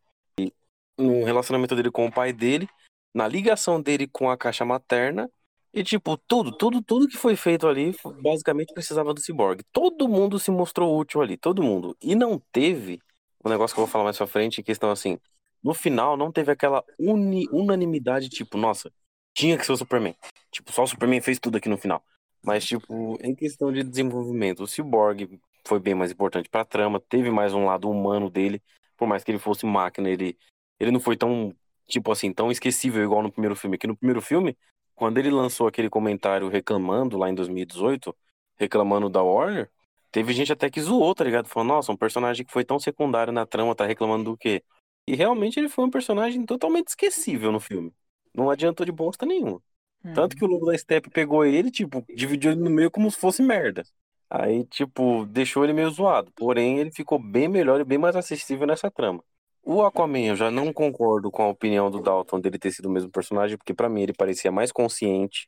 no 0.98 1.24
relacionamento 1.24 1.76
dele 1.76 1.91
com 1.91 2.06
o 2.06 2.12
pai 2.12 2.34
dele, 2.34 2.68
na 3.14 3.28
ligação 3.28 3.82
dele 3.82 4.08
com 4.08 4.30
a 4.30 4.38
caixa 4.38 4.66
materna. 4.66 5.30
E, 5.74 5.84
tipo, 5.84 6.16
tudo, 6.28 6.56
tudo, 6.56 6.84
tudo 6.84 7.08
que 7.08 7.18
foi 7.18 7.36
feito 7.36 7.68
ali, 7.68 7.96
basicamente 8.22 8.74
precisava 8.74 9.12
do 9.14 9.20
Cyborg. 9.20 9.64
Todo 9.72 10.08
mundo 10.08 10.38
se 10.38 10.52
mostrou 10.52 10.96
útil 10.98 11.22
ali, 11.22 11.36
todo 11.36 11.64
mundo. 11.64 11.98
E 12.00 12.14
não 12.14 12.39
teve, 12.52 13.00
o 13.44 13.50
negócio 13.50 13.74
que 13.74 13.80
eu 13.80 13.86
vou 13.86 13.91
falar 13.91 14.04
mais 14.04 14.18
pra 14.18 14.28
frente, 14.28 14.62
questão 14.62 14.91
assim, 14.91 15.20
no 15.64 15.74
final 15.74 16.16
não 16.16 16.32
teve 16.32 16.52
aquela 16.52 16.84
uni- 17.00 17.48
unanimidade, 17.52 18.30
tipo, 18.30 18.56
nossa, 18.56 18.91
tinha 19.34 19.58
que 19.58 19.66
ser 19.66 19.72
o 19.72 19.78
Superman. 19.78 20.16
Tipo, 20.52 20.72
só 20.72 20.84
o 20.84 20.88
Superman 20.88 21.22
fez 21.22 21.39
tudo 21.39 21.58
aqui 21.58 21.68
no 21.68 21.78
final. 21.78 22.04
Mas, 22.44 22.66
tipo, 22.66 23.18
em 23.22 23.34
questão 23.34 23.72
de 23.72 23.82
desenvolvimento, 23.84 24.64
o 24.64 24.68
Cyborg 24.68 25.39
foi 25.66 25.80
bem 25.80 25.96
mais 25.96 26.12
importante 26.12 26.50
pra 26.50 26.66
trama, 26.66 27.00
teve 27.00 27.32
mais 27.32 27.54
um 27.54 27.66
lado 27.66 27.89
humano 27.89 28.30
dele, 28.30 28.62
por 28.98 29.08
mais 29.08 29.24
que 29.24 29.32
ele 29.32 29.39
fosse 29.39 29.66
máquina, 29.66 30.10
ele, 30.10 30.38
ele 30.84 30.91
não 30.91 30.99
foi 30.99 31.15
tão, 31.17 31.55
tipo 31.88 32.11
assim, 32.11 32.34
tão 32.34 32.51
esquecível 32.51 33.03
igual 33.03 33.23
no 33.23 33.31
primeiro 33.31 33.55
filme. 33.55 33.77
Que 33.77 33.88
no 33.88 33.95
primeiro 33.95 34.21
filme, 34.21 34.57
quando 34.95 35.17
ele 35.17 35.31
lançou 35.31 35.67
aquele 35.67 35.89
comentário 35.89 36.49
reclamando 36.49 37.17
lá 37.17 37.29
em 37.29 37.36
2018, 37.36 38.15
reclamando 38.57 39.09
da 39.09 39.21
Warner, 39.21 39.69
teve 40.11 40.34
gente 40.34 40.51
até 40.51 40.69
que 40.69 40.81
zoou, 40.81 41.15
tá 41.15 41.23
ligado? 41.23 41.47
Falou, 41.47 41.67
nossa, 41.67 41.91
um 41.91 41.97
personagem 41.97 42.45
que 42.45 42.51
foi 42.51 42.63
tão 42.63 42.79
secundário 42.79 43.34
na 43.34 43.45
trama 43.45 43.75
tá 43.75 43.86
reclamando 43.86 44.25
do 44.25 44.38
quê? 44.38 44.63
E 45.07 45.15
realmente 45.15 45.59
ele 45.59 45.69
foi 45.69 45.86
um 45.86 45.89
personagem 45.89 46.45
totalmente 46.45 46.89
esquecível 46.89 47.51
no 47.51 47.59
filme. 47.59 47.93
Não 48.34 48.49
adiantou 48.49 48.86
de 48.86 48.91
bosta 48.91 49.25
nenhuma. 49.25 49.61
Uhum. 50.03 50.13
Tanto 50.13 50.36
que 50.36 50.43
o 50.43 50.47
Lobo 50.47 50.65
da 50.65 50.77
Steppe 50.77 51.09
pegou 51.09 51.45
ele, 51.45 51.71
tipo, 51.71 52.05
dividiu 52.13 52.51
ele 52.51 52.61
no 52.61 52.69
meio 52.69 52.91
como 52.91 53.09
se 53.09 53.17
fosse 53.17 53.41
merda. 53.41 53.84
Aí, 54.29 54.65
tipo, 54.65 55.25
deixou 55.27 55.63
ele 55.63 55.73
meio 55.73 55.89
zoado. 55.91 56.31
Porém, 56.31 56.79
ele 56.79 56.91
ficou 56.91 57.19
bem 57.19 57.47
melhor 57.47 57.79
e 57.79 57.84
bem 57.84 57.97
mais 57.97 58.15
acessível 58.15 58.65
nessa 58.65 58.89
trama. 58.89 59.23
O 59.66 59.82
Aquaman, 59.84 60.20
eu 60.28 60.36
já 60.36 60.51
não 60.51 60.74
concordo 60.74 61.32
com 61.32 61.43
a 61.43 61.47
opinião 61.47 61.89
do 61.89 62.01
Dalton 62.01 62.39
dele 62.39 62.59
ter 62.59 62.72
sido 62.72 62.88
o 62.88 62.91
mesmo 62.91 63.09
personagem, 63.09 63.57
porque 63.57 63.74
pra 63.74 63.88
mim 63.89 64.01
ele 64.01 64.14
parecia 64.14 64.51
mais 64.51 64.72
consciente. 64.72 65.45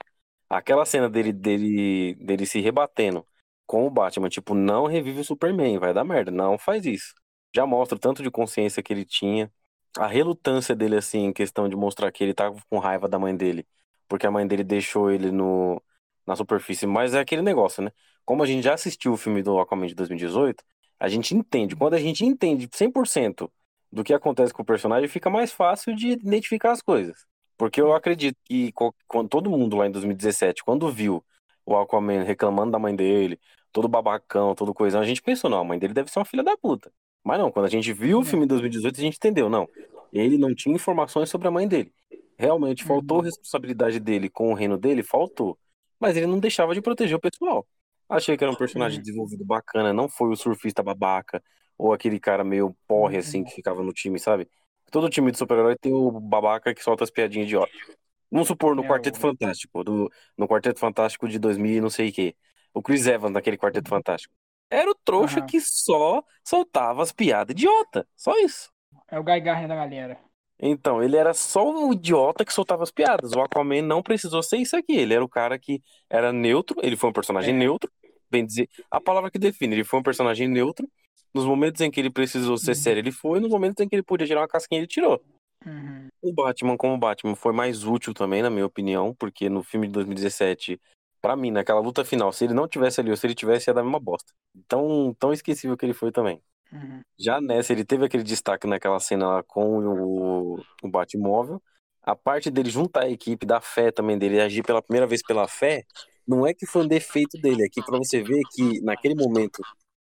Aquela 0.49 0.86
cena 0.86 1.09
dele, 1.09 1.34
dele, 1.34 2.16
dele 2.16 2.45
se 2.45 2.61
rebatendo 2.61 3.28
com 3.66 3.86
o 3.86 3.89
Batman, 3.89 4.30
tipo, 4.30 4.53
não 4.55 4.86
revive 4.86 5.20
o 5.22 5.24
Superman, 5.26 5.80
vai 5.80 5.93
dar 5.93 6.03
merda, 6.05 6.32
não 6.32 6.57
faz 6.57 6.86
isso. 6.86 7.13
Já 7.53 7.66
mostra 7.66 7.97
o 7.97 7.99
tanto 7.99 8.24
de 8.24 8.32
consciência 8.32 8.82
que 8.84 8.93
ele 8.93 9.05
tinha, 9.05 9.51
a 9.97 10.07
relutância 10.07 10.76
dele, 10.76 10.95
assim, 10.97 11.26
em 11.26 11.34
questão 11.34 11.68
de 11.68 11.76
mostrar 11.76 12.11
que 12.11 12.24
ele 12.24 12.34
tava 12.34 12.57
com 12.70 12.80
raiva 12.80 13.07
da 13.09 13.20
mãe 13.20 13.36
dele, 13.36 13.68
porque 14.07 14.28
a 14.28 14.32
mãe 14.32 14.47
dele 14.47 14.63
deixou 14.63 15.11
ele 15.11 15.32
no, 15.32 15.82
na 16.26 16.36
superfície. 16.36 16.86
Mas 16.88 17.13
é 17.13 17.20
aquele 17.20 17.41
negócio, 17.41 17.84
né? 17.84 17.91
Como 18.24 18.43
a 18.43 18.45
gente 18.45 18.63
já 18.63 18.74
assistiu 18.74 19.13
o 19.13 19.18
filme 19.18 19.41
do 19.43 19.59
Aquaman 19.59 19.88
de 19.88 19.95
2018, 19.95 20.63
a 20.99 21.07
gente 21.09 21.36
entende. 21.36 21.76
Quando 21.76 21.95
a 21.95 21.99
gente 21.99 22.26
entende 22.26 22.70
100% 22.72 23.51
do 23.91 24.03
que 24.03 24.13
acontece 24.13 24.53
com 24.53 24.61
o 24.61 24.65
personagem, 24.65 25.07
fica 25.07 25.29
mais 25.29 25.51
fácil 25.51 25.95
de 25.95 26.09
identificar 26.09 26.71
as 26.71 26.81
coisas. 26.81 27.25
Porque 27.57 27.79
eu 27.79 27.93
acredito 27.93 28.38
que 28.43 28.71
quando 29.07 29.29
todo 29.29 29.49
mundo 29.49 29.77
lá 29.77 29.88
em 29.88 29.91
2017, 29.91 30.63
quando 30.63 30.91
viu 30.91 31.23
o 31.65 31.75
Aquaman 31.77 32.23
reclamando 32.23 32.71
da 32.71 32.79
mãe 32.79 32.95
dele, 32.95 33.39
todo 33.71 33.88
babacão, 33.88 34.53
todo 34.53 34.73
coisão, 34.73 35.01
a 35.01 35.05
gente 35.05 35.21
pensou, 35.21 35.49
não, 35.49 35.59
a 35.59 35.63
mãe 35.63 35.79
dele 35.79 35.93
deve 35.93 36.11
ser 36.11 36.19
uma 36.19 36.25
filha 36.25 36.43
da 36.43 36.57
puta. 36.57 36.91
Mas 37.23 37.39
não, 37.39 37.51
quando 37.51 37.65
a 37.65 37.69
gente 37.69 37.91
viu 37.93 38.19
o 38.19 38.21
É. 38.21 38.25
filme 38.25 38.45
em 38.45 38.47
2018, 38.47 38.97
a 38.97 39.01
gente 39.01 39.15
entendeu, 39.17 39.49
não. 39.49 39.67
Ele 40.11 40.38
não 40.38 40.53
tinha 40.53 40.75
informações 40.75 41.29
sobre 41.29 41.47
a 41.47 41.51
mãe 41.51 41.67
dele. 41.67 41.91
Realmente 42.38 42.83
faltou 42.83 43.21
responsabilidade 43.21 43.99
dele 43.99 44.29
com 44.29 44.51
o 44.51 44.53
reino 44.53 44.77
dele, 44.77 45.01
faltou. 45.01 45.57
Mas 45.99 46.17
ele 46.17 46.27
não 46.27 46.39
deixava 46.39 46.73
de 46.73 46.81
proteger 46.81 47.15
o 47.15 47.19
pessoal. 47.19 47.65
Achei 48.09 48.38
que 48.38 48.43
era 48.43 48.51
um 48.51 48.55
personagem 48.55 48.99
Uhum. 48.99 49.03
desenvolvido 49.03 49.45
bacana, 49.45 49.91
não 49.93 50.07
foi 50.09 50.29
o 50.29 50.36
surfista 50.36 50.83
babaca 50.83 51.41
ou 51.78 51.93
aquele 51.93 52.19
cara 52.19 52.43
meio 52.43 52.76
porre 52.88 53.17
assim 53.17 53.43
que 53.43 53.53
ficava 53.53 53.84
no 53.84 53.91
time, 53.93 54.19
sabe? 54.19 54.47
Todo 54.91 55.09
time 55.09 55.32
de 55.32 55.38
super-herói 55.38 55.76
tem 55.76 55.93
o 55.93 56.11
babaca 56.11 56.73
que 56.73 56.84
solta 56.84 57.03
as 57.03 57.09
piadinhas 57.11 57.47
de 57.47 57.57
ódio. 57.57 57.95
Vamos 58.32 58.47
supor 58.47 58.76
no 58.76 58.84
É, 58.84 58.88
Quarteto 58.88 59.17
o- 59.17 59.21
Fantástico, 59.21 59.84
do, 59.84 60.11
no 60.38 60.47
Quarteto 60.47 60.80
Fantástico 60.80 61.28
de 61.28 61.39
2000 61.39 61.78
e 61.78 61.82
não 61.82 61.89
sei 61.89 62.09
o 62.09 62.13
quê. 62.13 62.36
O 62.73 62.82
Chris 62.82 63.05
Evans 63.07 63.32
naquele 63.34 63.57
Quarteto 63.57 63.89
Fantástico. 63.89 64.34
Era 64.69 64.89
o 64.89 64.95
trouxa 64.95 65.39
Aham. 65.39 65.45
que 65.47 65.59
só 65.61 66.23
soltava 66.43 67.01
as 67.03 67.11
piadas 67.11 67.51
idiota. 67.53 68.07
Só 68.15 68.38
isso. 68.39 68.69
É 69.09 69.19
o 69.19 69.23
Guy 69.23 69.39
Garner 69.41 69.67
da 69.67 69.76
galera. 69.76 70.17
Então, 70.59 71.03
ele 71.03 71.17
era 71.17 71.34
só 71.34 71.69
um 71.69 71.91
idiota 71.93 72.45
que 72.45 72.53
soltava 72.53 72.82
as 72.84 72.91
piadas. 72.91 73.34
O 73.34 73.41
Aquaman 73.41 73.82
não 73.82 74.01
precisou 74.01 74.41
ser 74.41 74.57
isso 74.57 74.76
aqui. 74.76 74.93
Ele 74.95 75.13
era 75.13 75.23
o 75.23 75.30
cara 75.30 75.59
que 75.59 75.82
era 76.09 76.32
neutro, 76.32 76.78
ele 76.82 76.95
foi 76.95 77.09
um 77.09 77.13
personagem 77.13 77.53
É. 77.53 77.57
neutro. 77.57 77.91
Bem 78.30 78.45
dizer, 78.45 78.69
a 78.89 78.99
palavra 78.99 79.30
que 79.30 79.38
define, 79.38 79.76
ele 79.76 79.84
foi 79.84 79.99
um 79.99 80.03
personagem 80.03 80.47
neutro. 80.47 80.88
Nos 81.36 81.43
momentos 81.45 81.81
em 81.81 81.91
que 81.91 81.99
ele 81.99 82.09
precisou 82.09 82.57
ser 82.57 82.71
Uhum. 82.71 82.75
sério, 82.75 83.01
ele 83.01 83.11
foi. 83.11 83.41
Nos 83.41 83.49
momentos 83.49 83.83
em 83.83 83.89
que 83.89 83.93
ele 83.93 84.03
podia 84.03 84.25
tirar 84.25 84.39
uma 84.39 84.47
casquinha, 84.47 84.79
ele 84.79 84.88
tirou. 84.88 85.21
Uhum. 85.65 86.07
O 86.21 86.31
Batman, 86.31 86.77
como 86.77 86.97
Batman, 86.97 87.36
foi 87.36 87.51
mais 87.51 87.83
útil 87.83 88.13
também, 88.13 88.41
na 88.41 88.49
minha 88.49 88.65
opinião, 88.65 89.13
porque 89.13 89.49
no 89.49 89.61
filme 89.61 89.86
de 89.88 89.91
2017, 89.91 90.79
pra 91.21 91.36
mim, 91.36 91.51
naquela 91.51 91.81
luta 91.81 92.05
final, 92.05 92.31
se 92.31 92.45
ele 92.45 92.53
não 92.53 92.69
tivesse 92.69 93.01
ali 93.01 93.11
ou 93.11 93.17
se 93.17 93.27
ele 93.27 93.36
tivesse, 93.36 93.69
ia 93.69 93.73
dar 93.73 93.81
a 93.81 93.83
mesma 93.83 93.99
bosta. 93.99 94.31
Tão, 94.65 95.13
tão 95.19 95.33
esquecível 95.33 95.75
que 95.75 95.86
ele 95.86 95.93
foi 95.93 96.09
também. 96.09 96.41
Uhum. 96.71 97.01
Já 97.19 97.41
nessa, 97.41 97.73
ele 97.73 97.83
teve 97.83 98.05
aquele 98.05 98.23
destaque 98.23 98.65
naquela 98.65 98.99
cena 99.01 99.27
lá 99.27 99.43
com 99.43 99.79
o, 99.79 100.59
o 100.81 100.88
Batmóvel. 100.88 101.61
A 102.01 102.15
parte 102.15 102.49
dele 102.49 102.69
juntar 102.69 103.03
a 103.03 103.09
equipe, 103.09 103.45
da 103.45 103.59
fé 103.59 103.91
também 103.91 104.17
dele, 104.17 104.39
agir 104.39 104.63
pela 104.63 104.81
primeira 104.81 105.05
vez 105.05 105.21
pela 105.21 105.49
fé, 105.49 105.83
não 106.25 106.47
é 106.47 106.53
que 106.53 106.65
foi 106.65 106.83
um 106.83 106.88
defeito 106.88 107.38
dele, 107.41 107.65
é 107.65 107.69
que 107.69 107.83
pra 107.83 107.97
você 107.97 108.21
ver 108.23 108.41
que 108.53 108.79
naquele 108.81 109.15
momento 109.15 109.61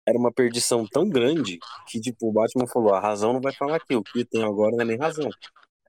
era 0.07 0.19
uma 0.19 0.33
perdição 0.33 0.87
tão 0.87 1.09
grande 1.09 1.59
que, 1.89 2.01
tipo, 2.01 2.29
o 2.29 2.33
Batman 2.33 2.67
falou: 2.67 2.95
a 2.95 3.01
razão 3.01 3.33
não 3.33 3.41
vai 3.41 3.53
falar 3.53 3.77
aqui, 3.77 3.95
o 3.97 4.03
que 4.03 4.21
eu 4.21 4.27
tenho 4.27 4.47
agora 4.47 4.73
não 4.73 4.83
é 4.83 4.85
nem 4.85 4.99
razão. 4.99 5.31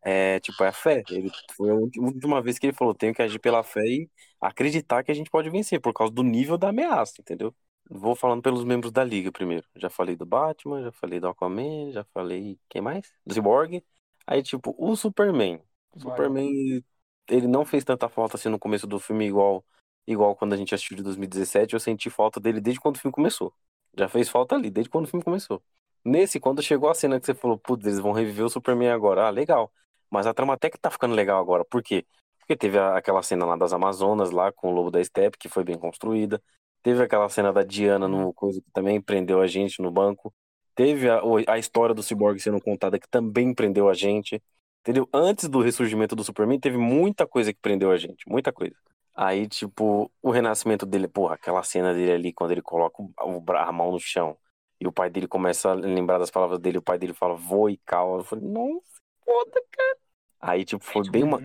É, 0.02 0.40
tipo, 0.40 0.64
é 0.64 0.68
a 0.68 0.72
fé. 0.72 1.04
Ele, 1.10 1.32
foi 1.56 1.72
a 1.72 1.74
última 1.74 2.42
vez 2.42 2.60
que 2.60 2.68
ele 2.68 2.74
falou: 2.74 2.94
tenho 2.94 3.14
que 3.14 3.22
agir 3.22 3.40
pela 3.40 3.64
fé 3.64 3.82
e 3.86 4.10
acreditar 4.40 5.04
que 5.04 5.12
a 5.12 5.16
gente 5.16 5.30
pode 5.30 5.50
vencer, 5.50 5.82
por 5.82 5.94
causa 5.94 6.14
do 6.14 6.24
nível 6.24 6.58
da 6.58 6.70
ameaça, 6.70 7.16
entendeu? 7.20 7.54
Vou 7.90 8.16
falando 8.16 8.42
pelos 8.42 8.64
membros 8.64 8.92
da 8.92 9.04
liga 9.04 9.32
primeiro. 9.32 9.66
Já 9.76 9.90
falei 9.90 10.16
do 10.16 10.26
Batman, 10.26 10.84
já 10.84 10.92
falei 10.92 11.20
do 11.20 11.28
Aquaman, 11.28 11.92
já 11.92 12.04
falei. 12.14 12.60
Quem 12.70 12.82
mais? 12.82 13.12
Do 13.26 13.34
Cyborg. 13.34 13.84
Aí, 14.26 14.42
tipo, 14.42 14.76
o 14.78 14.96
Superman. 14.96 15.62
O. 15.96 16.00
Superman, 16.00 16.84
ele 17.30 17.48
não 17.48 17.66
fez 17.66 17.84
tanta 17.84 18.10
falta 18.10 18.38
assim 18.38 18.50
no 18.50 18.60
começo 18.60 18.88
do 18.88 19.00
filme, 19.00 19.28
igual, 19.28 19.64
igual 20.08 20.36
quando 20.36 20.54
a 20.54 20.58
gente 20.58 20.74
assistiu 20.74 20.98
de 20.98 21.04
2017. 21.04 21.74
Eu 21.74 21.80
senti 21.80 22.10
falta 22.10 22.40
dele 22.40 22.60
desde 22.60 22.80
quando 22.80 22.96
o 22.96 23.00
filme 23.00 23.14
começou. 23.14 23.54
Já 23.98 24.08
fez 24.10 24.30
falta 24.30 24.56
ali, 24.56 24.70
desde 24.70 24.90
quando 24.90 25.06
o 25.06 25.08
filme 25.08 25.24
começou. 25.24 25.62
Nesse, 26.04 26.40
quando 26.40 26.62
chegou 26.62 26.90
a 26.90 26.94
cena 26.94 27.20
que 27.20 27.26
você 27.26 27.34
falou, 27.34 27.58
putz, 27.58 27.86
eles 27.86 28.00
vão 28.00 28.12
reviver 28.12 28.46
o 28.46 28.50
Superman 28.50 28.90
agora. 28.92 29.28
Ah, 29.28 29.30
legal. 29.30 29.72
Mas 30.10 30.28
a 30.28 30.34
trama 30.34 30.54
até 30.54 30.70
que 30.70 30.78
tá 30.78 30.92
ficando 30.92 31.16
legal 31.16 31.40
agora. 31.42 31.66
Por 31.66 31.82
quê? 31.82 32.06
Porque 32.40 32.56
teve 32.56 32.78
aquela 32.78 33.24
cena 33.24 33.46
lá 33.46 33.56
das 33.56 33.74
Amazonas, 33.74 34.30
lá 34.32 34.52
com 34.52 34.72
o 34.72 34.76
Lobo 34.76 34.92
da 34.92 35.04
Steppe, 35.04 35.38
que 35.38 35.50
foi 35.50 35.64
bem 35.64 35.78
construída. 35.78 36.42
Teve 36.84 37.02
aquela 37.04 37.28
cena 37.30 37.52
da 37.52 37.64
Diana 37.64 38.08
no 38.08 38.32
coisa 38.34 38.62
que 38.62 38.70
também 38.72 39.02
prendeu 39.02 39.42
a 39.42 39.48
gente 39.48 39.82
no 39.82 39.90
banco. 39.92 40.34
Teve 40.76 41.10
a, 41.10 41.22
a 41.48 41.58
história 41.58 41.96
do 41.96 42.04
Cyborg 42.04 42.40
sendo 42.40 42.62
contada 42.62 43.00
que 43.00 43.08
também 43.10 43.54
prendeu 43.54 43.90
a 43.90 43.94
gente. 43.94 44.42
Entendeu? 44.82 45.10
Antes 45.12 45.50
do 45.50 45.62
ressurgimento 45.62 46.16
do 46.16 46.24
Superman, 46.24 46.60
teve 46.60 46.78
muita 46.78 47.26
coisa 47.26 47.52
que 47.52 47.60
prendeu 47.60 47.92
a 47.92 47.98
gente. 47.98 48.30
Muita 48.30 48.54
coisa. 48.54 48.76
Aí, 49.16 49.48
tipo, 49.48 50.12
o 50.22 50.30
renascimento 50.30 50.86
dele, 50.86 51.08
porra, 51.08 51.36
aquela 51.36 51.64
cena 51.64 51.94
dele 51.94 52.12
ali, 52.12 52.34
quando 52.34 52.52
ele 52.52 52.62
coloca 52.62 53.02
o, 53.02 53.44
a 53.54 53.72
mão 53.72 53.92
no 53.92 54.00
chão 54.00 54.38
e 54.80 54.86
o 54.86 54.92
pai 54.92 55.10
dele 55.10 55.28
começa 55.28 55.70
a 55.70 55.74
lembrar 55.74 56.18
das 56.18 56.30
palavras 56.30 56.60
dele, 56.60 56.80
o 56.80 56.82
pai 56.82 56.98
dele 56.98 57.14
fala, 57.14 57.34
voe, 57.34 57.80
calma. 57.86 58.18
Eu 58.18 58.24
falei, 58.26 58.46
nossa, 58.46 59.00
foda, 59.24 59.64
cara. 59.72 59.98
Aí, 60.42 60.66
tipo, 60.66 60.84
foi 60.84 61.10
bem 61.10 61.24
uma. 61.24 61.40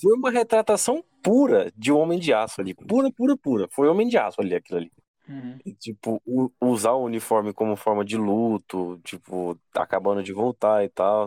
Foi 0.00 0.16
uma 0.16 0.30
retratação 0.30 1.04
pura 1.22 1.72
de 1.76 1.92
um 1.92 1.98
homem 1.98 2.18
de 2.18 2.32
aço 2.32 2.60
ali. 2.60 2.72
Pura, 2.72 3.10
pura, 3.12 3.36
pura. 3.36 3.68
Foi 3.72 3.88
homem 3.88 4.06
de 4.06 4.16
aço 4.16 4.40
ali, 4.40 4.54
aquilo 4.54 4.78
ali. 4.78 4.92
Uhum. 5.28 5.58
E, 5.66 5.74
tipo, 5.74 6.22
o, 6.24 6.50
usar 6.60 6.92
o 6.92 7.04
uniforme 7.04 7.52
como 7.52 7.76
forma 7.76 8.04
de 8.04 8.16
luto, 8.16 8.98
tipo, 9.04 9.58
acabando 9.74 10.22
de 10.22 10.32
voltar 10.32 10.84
e 10.84 10.88
tal. 10.88 11.26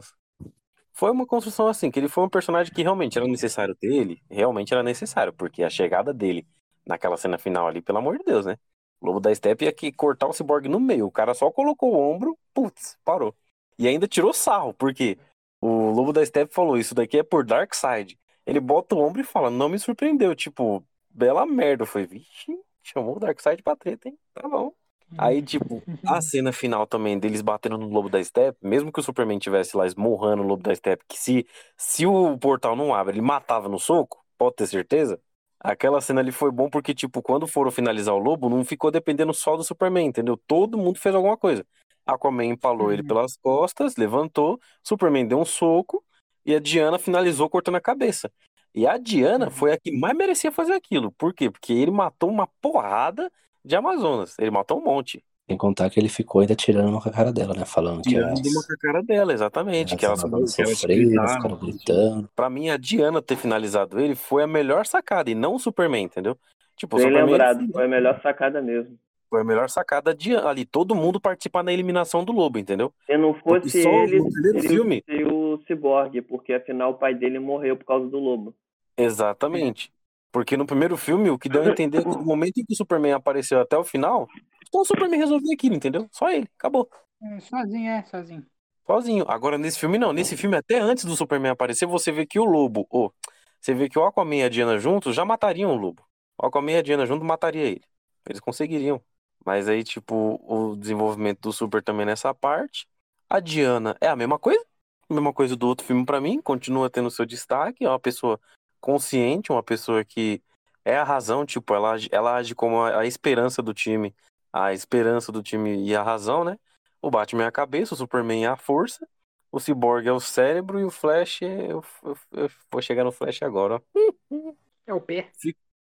Foi 0.95 1.11
uma 1.11 1.25
construção 1.27 1.67
assim, 1.67 1.91
que 1.91 1.99
ele 1.99 2.07
foi 2.07 2.23
um 2.23 2.29
personagem 2.29 2.73
que 2.73 2.81
realmente 2.81 3.17
era 3.17 3.27
necessário 3.27 3.75
ter 3.75 3.87
ele, 3.93 4.21
realmente 4.29 4.73
era 4.73 4.81
necessário, 4.81 5.33
porque 5.33 5.61
a 5.61 5.69
chegada 5.69 6.13
dele 6.13 6.47
naquela 6.87 7.17
cena 7.17 7.37
final 7.37 7.67
ali, 7.67 7.81
pelo 7.81 7.97
amor 7.97 8.17
de 8.17 8.23
Deus, 8.23 8.45
né? 8.45 8.57
O 9.01 9.07
Lobo 9.07 9.19
da 9.19 9.33
Steppe 9.35 9.65
ia 9.65 9.73
que 9.73 9.91
cortar 9.91 10.27
o 10.27 10.33
Cyborg 10.33 10.67
no 10.69 10.79
meio. 10.79 11.05
O 11.07 11.11
cara 11.11 11.33
só 11.33 11.51
colocou 11.51 11.93
o 11.93 11.99
ombro, 11.99 12.37
putz, 12.53 12.97
parou. 13.03 13.35
E 13.77 13.87
ainda 13.87 14.07
tirou 14.07 14.33
sarro, 14.33 14.73
porque 14.73 15.17
o 15.61 15.91
Lobo 15.91 16.13
da 16.13 16.25
Steppe 16.25 16.53
falou: 16.53 16.77
Isso 16.77 16.95
daqui 16.95 17.17
é 17.19 17.23
por 17.23 17.45
Darkseid. 17.45 18.17
Ele 18.45 18.59
bota 18.59 18.95
o 18.95 18.99
ombro 18.99 19.21
e 19.21 19.23
fala: 19.25 19.49
Não 19.49 19.67
me 19.69 19.77
surpreendeu. 19.79 20.33
Tipo, 20.35 20.83
bela 21.09 21.45
merda. 21.45 21.85
Foi, 21.85 22.05
vixe, 22.05 22.57
chamou 22.83 23.17
o 23.17 23.19
Darkseid 23.19 23.61
pra 23.63 23.75
treta, 23.75 24.07
hein? 24.07 24.17
Tá 24.33 24.47
bom. 24.47 24.73
Aí, 25.17 25.41
tipo, 25.41 25.81
a 26.05 26.19
cena 26.21 26.51
final 26.51 26.85
também 26.87 27.17
deles 27.17 27.41
batendo 27.41 27.77
no 27.77 27.87
Lobo 27.87 28.09
da 28.09 28.23
Steppe, 28.23 28.57
mesmo 28.61 28.91
que 28.91 28.99
o 28.99 29.03
Superman 29.03 29.39
tivesse 29.39 29.77
lá 29.77 29.85
esmurrando 29.85 30.43
o 30.43 30.47
Lobo 30.47 30.63
da 30.63 30.73
Steppe, 30.73 31.05
que 31.07 31.17
se, 31.17 31.47
se 31.77 32.05
o 32.05 32.37
portal 32.37 32.75
não 32.75 32.93
abre, 32.93 33.13
ele 33.13 33.21
matava 33.21 33.69
no 33.69 33.79
soco, 33.79 34.23
pode 34.37 34.55
ter 34.55 34.67
certeza. 34.67 35.19
Aquela 35.59 36.01
cena 36.01 36.21
ali 36.21 36.31
foi 36.31 36.51
bom 36.51 36.69
porque, 36.69 36.93
tipo, 36.93 37.21
quando 37.21 37.47
foram 37.47 37.71
finalizar 37.71 38.13
o 38.13 38.19
Lobo, 38.19 38.49
não 38.49 38.63
ficou 38.63 38.91
dependendo 38.91 39.33
só 39.33 39.55
do 39.55 39.63
Superman, 39.63 40.07
entendeu? 40.07 40.37
Todo 40.45 40.77
mundo 40.77 40.99
fez 40.99 41.15
alguma 41.15 41.37
coisa. 41.37 41.65
Aquaman 42.05 42.45
empalou 42.45 42.87
uhum. 42.87 42.93
ele 42.93 43.03
pelas 43.03 43.35
costas, 43.35 43.95
levantou, 43.95 44.59
Superman 44.83 45.25
deu 45.25 45.39
um 45.39 45.45
soco 45.45 46.03
e 46.45 46.53
a 46.53 46.59
Diana 46.59 46.99
finalizou 46.99 47.49
cortando 47.49 47.75
a 47.75 47.81
cabeça. 47.81 48.31
E 48.75 48.85
a 48.85 48.97
Diana 48.97 49.45
uhum. 49.45 49.51
foi 49.51 49.71
a 49.71 49.79
que 49.79 49.91
mais 49.91 50.15
merecia 50.15 50.51
fazer 50.51 50.73
aquilo. 50.73 51.11
Por 51.13 51.33
quê? 51.33 51.49
Porque 51.49 51.73
ele 51.73 51.91
matou 51.91 52.29
uma 52.29 52.47
porrada 52.61 53.31
de 53.65 53.75
Amazonas. 53.75 54.37
Ele 54.39 54.51
matou 54.51 54.79
um 54.79 54.83
monte. 54.83 55.23
Sem 55.47 55.57
contar 55.57 55.89
que 55.89 55.99
ele 55.99 56.09
ficou 56.09 56.41
ainda 56.41 56.55
tirando 56.55 56.89
uma 56.89 56.99
com 56.99 57.09
a 57.09 57.11
cara 57.11 57.31
dela, 57.31 57.53
né? 57.53 57.65
Falando 57.65 58.01
tirando 58.01 58.41
que 58.41 58.49
uma 58.49 58.63
com 58.65 58.73
a 58.73 58.77
cara 58.77 59.03
dela, 59.03 59.31
exatamente. 59.31 59.95
Que 59.95 60.05
ela 60.05 60.17
sofreram, 60.17 61.27
ficaram 61.27 61.57
gritando. 61.57 62.29
Pra 62.35 62.49
mim, 62.49 62.69
a 62.69 62.77
Diana 62.77 63.21
ter 63.21 63.35
finalizado 63.35 63.99
ele 63.99 64.15
foi 64.15 64.43
a 64.43 64.47
melhor 64.47 64.85
sacada, 64.85 65.29
e 65.29 65.35
não 65.35 65.55
o 65.55 65.59
Superman, 65.59 66.05
entendeu? 66.05 66.37
Tipo, 66.75 66.97
Bem 66.97 67.05
Superman, 67.05 67.31
lembrado, 67.31 67.67
foi 67.71 67.85
a 67.85 67.87
melhor 67.87 68.19
sacada 68.21 68.61
mesmo. 68.61 68.97
Foi 69.29 69.41
a 69.41 69.43
melhor 69.43 69.69
sacada 69.69 70.15
de 70.15 70.35
ali. 70.35 70.65
Todo 70.65 70.95
mundo 70.95 71.19
participar 71.19 71.63
na 71.63 71.71
eliminação 71.71 72.23
do 72.23 72.31
Lobo, 72.31 72.57
entendeu? 72.57 72.91
Se 73.05 73.17
não 73.17 73.33
fosse 73.33 73.87
ele, 73.87 74.17
ele 74.17 74.61
filme... 74.61 75.03
o 75.31 75.59
Cyborg, 75.67 76.21
porque 76.23 76.53
afinal 76.53 76.91
o 76.91 76.95
pai 76.95 77.13
dele 77.13 77.37
morreu 77.37 77.75
por 77.77 77.85
causa 77.85 78.07
do 78.07 78.17
Lobo. 78.17 78.53
Exatamente. 78.97 79.91
Porque 80.35 80.57
no 80.57 80.65
primeiro 80.65 80.97
filme, 80.97 81.29
o 81.29 81.39
que 81.39 81.47
deu 81.47 81.63
a 81.63 81.69
entender 81.69 81.99
é 81.99 82.01
que 82.01 82.09
no 82.09 82.19
momento 82.25 82.57
em 82.57 82.65
que 82.65 82.73
o 82.73 82.75
Superman 82.75 83.13
apareceu 83.13 83.57
até 83.61 83.77
o 83.77 83.85
final, 83.85 84.27
então 84.67 84.81
o 84.81 84.85
Superman 84.85 85.17
resolveu 85.17 85.49
aquilo, 85.53 85.75
entendeu? 85.75 86.09
Só 86.11 86.29
ele, 86.29 86.45
acabou. 86.59 86.89
É, 87.23 87.39
sozinho, 87.39 87.89
é, 87.89 88.03
sozinho. 88.03 88.45
Sozinho. 88.85 89.25
Agora, 89.29 89.57
nesse 89.57 89.79
filme, 89.79 89.97
não. 89.97 90.11
Nesse 90.11 90.35
filme, 90.35 90.57
até 90.57 90.77
antes 90.77 91.05
do 91.05 91.15
Superman 91.15 91.53
aparecer, 91.53 91.85
você 91.85 92.11
vê 92.11 92.25
que 92.25 92.37
o 92.37 92.43
Lobo, 92.43 92.85
ou 92.89 93.13
você 93.61 93.73
vê 93.73 93.87
que 93.87 93.97
o 93.97 94.03
Aquaman 94.03 94.35
e 94.35 94.43
a 94.43 94.49
Diana 94.49 94.77
juntos 94.77 95.15
já 95.15 95.23
matariam 95.23 95.71
o 95.71 95.77
Lobo. 95.77 96.05
O 96.37 96.45
Aquaman 96.45 96.73
e 96.73 96.77
a 96.79 96.81
Diana 96.81 97.05
juntos 97.05 97.25
mataria 97.25 97.63
ele. 97.63 97.85
Eles 98.27 98.41
conseguiriam. 98.41 99.01
Mas 99.45 99.69
aí, 99.69 99.85
tipo, 99.85 100.37
o 100.43 100.75
desenvolvimento 100.75 101.39
do 101.39 101.53
Super 101.53 101.81
também 101.81 102.05
nessa 102.05 102.33
parte. 102.33 102.89
A 103.29 103.39
Diana 103.39 103.95
é 104.01 104.09
a 104.09 104.17
mesma 104.17 104.37
coisa. 104.37 104.65
A 105.09 105.13
mesma 105.13 105.31
coisa 105.31 105.55
do 105.55 105.65
outro 105.65 105.87
filme 105.87 106.05
para 106.05 106.19
mim. 106.19 106.41
Continua 106.41 106.89
tendo 106.89 107.09
seu 107.09 107.25
destaque. 107.25 107.85
É 107.85 107.89
uma 107.89 108.01
pessoa 108.01 108.37
consciente, 108.85 109.51
uma 109.51 109.63
pessoa 109.63 110.05
que 110.05 110.43
é 110.85 110.95
a 110.95 111.03
razão, 111.03 111.43
tipo, 111.43 111.73
ela, 111.73 111.95
ela 112.11 112.35
age 112.35 112.53
como 112.53 112.81
a, 112.81 112.99
a 112.99 113.05
esperança 113.07 113.59
do 113.63 113.73
time, 113.73 114.15
a 114.53 114.73
esperança 114.73 115.31
do 115.31 115.41
time 115.41 115.83
e 115.83 115.95
a 115.95 116.03
razão, 116.03 116.43
né? 116.43 116.59
O 117.01 117.09
Batman 117.09 117.45
é 117.45 117.47
a 117.47 117.51
cabeça, 117.51 117.95
o 117.95 117.97
Superman 117.97 118.45
é 118.45 118.47
a 118.47 118.55
força, 118.55 119.07
o 119.51 119.59
Cyborg 119.59 120.07
é 120.07 120.11
o 120.11 120.19
cérebro 120.19 120.79
e 120.79 120.83
o 120.83 120.91
Flash 120.91 121.41
é... 121.41 121.71
eu, 121.71 121.83
eu, 122.03 122.17
eu 122.33 122.51
vou 122.71 122.79
chegar 122.79 123.03
no 123.03 123.11
Flash 123.11 123.41
agora, 123.41 123.75
ó. 123.75 123.81
É 124.87 124.93
o 124.93 125.01
pé. 125.01 125.31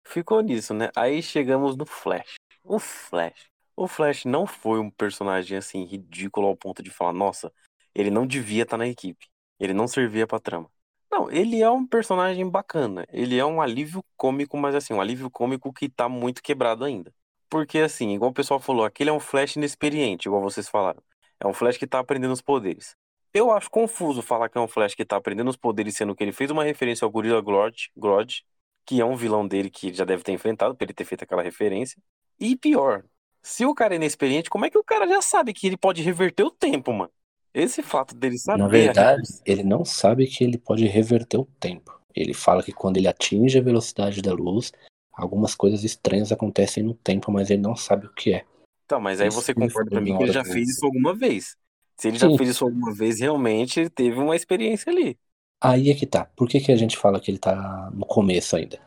Ficou 0.06 0.40
nisso, 0.40 0.74
né? 0.74 0.90
Aí 0.96 1.22
chegamos 1.22 1.76
no 1.76 1.86
Flash. 1.86 2.36
O 2.64 2.80
Flash. 2.80 3.50
O 3.76 3.90
Flash 3.90 4.24
não 4.24 4.48
foi 4.48 4.80
um 4.80 4.90
personagem 4.90 5.58
assim 5.58 5.84
ridículo 5.84 6.48
ao 6.48 6.56
ponto 6.56 6.82
de 6.82 6.90
falar, 6.90 7.12
nossa, 7.12 7.52
ele 7.94 8.10
não 8.10 8.26
devia 8.26 8.64
estar 8.64 8.78
na 8.78 8.88
equipe. 8.88 9.28
Ele 9.60 9.74
não 9.74 9.86
servia 9.86 10.26
pra 10.26 10.40
trama. 10.40 10.72
Não, 11.12 11.32
ele 11.32 11.62
é 11.62 11.70
um 11.70 11.86
personagem 11.86 12.50
bacana. 12.50 13.06
Ele 13.12 13.38
é 13.38 13.46
um 13.46 13.62
alívio 13.62 14.04
cômico, 14.18 14.58
mas 14.58 14.76
assim, 14.76 14.94
um 14.94 15.02
alívio 15.02 15.30
cômico 15.30 15.72
que 15.74 15.90
tá 15.90 16.10
muito 16.10 16.42
quebrado 16.44 16.84
ainda. 16.84 17.14
Porque 17.50 17.80
assim, 17.80 18.14
igual 18.14 18.32
o 18.32 18.34
pessoal 18.34 18.60
falou, 18.60 18.84
aquele 18.86 19.10
é 19.10 19.14
um 19.14 19.20
Flash 19.20 19.56
inexperiente, 19.56 20.28
igual 20.28 20.42
vocês 20.42 20.68
falaram. 20.68 21.02
É 21.40 21.48
um 21.48 21.54
Flash 21.54 21.78
que 21.78 21.88
tá 21.88 22.00
aprendendo 22.00 22.34
os 22.34 22.42
poderes. 22.42 22.96
Eu 23.34 23.52
acho 23.52 23.70
confuso 23.70 24.22
falar 24.22 24.50
que 24.50 24.58
é 24.58 24.62
um 24.62 24.68
Flash 24.68 24.96
que 24.96 25.06
tá 25.06 25.18
aprendendo 25.18 25.50
os 25.50 25.58
poderes, 25.58 25.96
sendo 25.96 26.16
que 26.16 26.24
ele 26.24 26.32
fez 26.32 26.52
uma 26.52 26.64
referência 26.64 27.06
ao 27.06 27.12
Gorilla 27.12 27.42
Grodd, 27.42 27.90
Grodd 27.96 28.44
que 28.86 29.02
é 29.02 29.06
um 29.06 29.16
vilão 29.16 29.48
dele 29.48 29.70
que 29.70 29.94
já 29.94 30.06
deve 30.06 30.24
ter 30.24 30.32
enfrentado, 30.32 30.76
por 30.76 30.84
ele 30.84 30.94
ter 30.94 31.06
feito 31.06 31.24
aquela 31.24 31.42
referência. 31.42 32.02
E 32.40 32.56
pior, 32.56 33.04
se 33.42 33.66
o 33.66 33.74
cara 33.74 33.96
é 33.96 33.98
inexperiente, 33.98 34.50
como 34.50 34.66
é 34.66 34.70
que 34.70 34.78
o 34.78 34.84
cara 34.84 35.08
já 35.08 35.22
sabe 35.22 35.54
que 35.54 35.68
ele 35.68 35.78
pode 35.78 36.02
reverter 36.02 36.44
o 36.44 36.52
tempo, 36.52 36.94
mano? 36.94 37.12
Esse 37.56 37.82
fato 37.82 38.14
dele 38.14 38.38
saber. 38.38 38.62
Na 38.62 38.68
verdade, 38.68 39.24
ele 39.46 39.64
não 39.64 39.86
sabe 39.86 40.28
que 40.28 40.44
ele 40.44 40.58
pode 40.58 40.86
reverter 40.88 41.38
o 41.38 41.48
tempo. 41.58 41.98
Ele 42.14 42.34
fala 42.34 42.62
que 42.62 42.74
quando 42.74 42.98
ele 42.98 43.08
atinge 43.08 43.58
a 43.58 43.62
velocidade 43.62 44.22
da 44.22 44.34
luz, 44.34 44.74
algumas 45.14 45.56
coisas 45.56 45.86
estranhas 45.86 46.34
acontecem 46.34 46.84
no 46.84 46.94
tempo, 46.94 47.32
mas 47.32 47.50
ele 47.50 47.62
não 47.62 47.74
sabe 47.74 48.08
o 48.08 48.14
que 48.14 48.34
é. 48.34 48.46
Então, 48.86 49.00
mas 49.00 49.22
aí 49.22 49.30
você 49.30 49.54
concorda 49.54 49.90
comigo 49.90 50.18
que 50.18 50.24
ele 50.26 50.34
já 50.34 50.44
fez 50.44 50.70
isso 50.70 50.86
alguma 50.86 51.14
vez. 51.16 51.56
Se 51.98 52.10
ele 52.10 52.20
Sim. 52.20 52.30
já 52.30 52.38
fez 52.38 52.50
isso 52.50 52.66
alguma 52.66 52.94
vez, 52.94 53.22
realmente 53.22 53.80
ele 53.80 53.90
teve 53.90 54.20
uma 54.20 54.36
experiência 54.36 54.92
ali. 54.92 55.18
Aí 55.64 55.90
é 55.90 55.96
que 55.96 56.06
tá. 56.06 56.26
Por 56.36 56.50
que, 56.50 56.60
que 56.60 56.74
a 56.74 56.76
gente 56.76 56.98
fala 56.98 57.22
que 57.22 57.32
ele 57.32 57.38
tá 57.38 57.90
no 57.94 58.06
começo 58.06 58.58
ainda? 58.58 58.78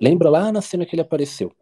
Lembra 0.00 0.30
lá 0.30 0.50
na 0.50 0.62
cena 0.62 0.86
que 0.86 0.94
ele 0.94 1.02
apareceu? 1.02 1.52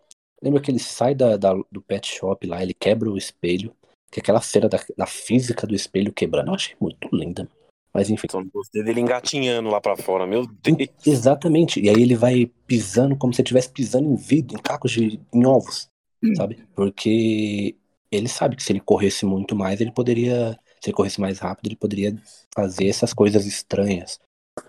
Lembra 0.40 0.60
que 0.60 0.70
ele 0.70 0.78
sai 0.78 1.12
da, 1.12 1.36
da, 1.36 1.54
do 1.70 1.82
pet 1.82 2.06
shop 2.06 2.46
lá, 2.46 2.62
ele 2.62 2.72
quebra 2.72 3.10
o 3.10 3.18
espelho, 3.18 3.74
que 4.12 4.20
aquela 4.20 4.42
cena 4.42 4.68
da, 4.68 4.78
da 4.96 5.06
física 5.06 5.66
do 5.66 5.74
espelho 5.74 6.12
quebrando, 6.12 6.48
eu 6.48 6.54
achei 6.54 6.76
muito 6.78 7.08
linda. 7.10 7.48
Mas 7.94 8.10
enfim. 8.10 8.26
Só 8.30 8.42
gostei 8.44 8.84
dele 8.84 9.00
engatinhando 9.00 9.70
lá 9.70 9.80
para 9.80 9.96
fora, 9.96 10.26
meu 10.26 10.46
Deus. 10.46 10.88
Exatamente. 11.06 11.80
E 11.80 11.88
aí 11.88 12.00
ele 12.00 12.14
vai 12.14 12.50
pisando 12.66 13.16
como 13.16 13.32
se 13.32 13.42
estivesse 13.42 13.70
pisando 13.70 14.10
em 14.10 14.16
vidro, 14.16 14.56
em 14.56 14.62
cacos 14.62 14.92
de 14.92 15.18
em 15.32 15.46
ovos, 15.46 15.88
hum. 16.22 16.34
sabe? 16.36 16.58
Porque 16.74 17.74
ele 18.10 18.28
sabe 18.28 18.56
que 18.56 18.62
se 18.62 18.72
ele 18.72 18.80
corresse 18.80 19.24
muito 19.24 19.56
mais, 19.56 19.80
ele 19.80 19.90
poderia, 19.90 20.58
se 20.80 20.90
ele 20.90 20.96
corresse 20.96 21.20
mais 21.20 21.38
rápido, 21.38 21.66
ele 21.66 21.76
poderia 21.76 22.14
fazer 22.54 22.88
essas 22.88 23.14
coisas 23.14 23.46
estranhas, 23.46 24.20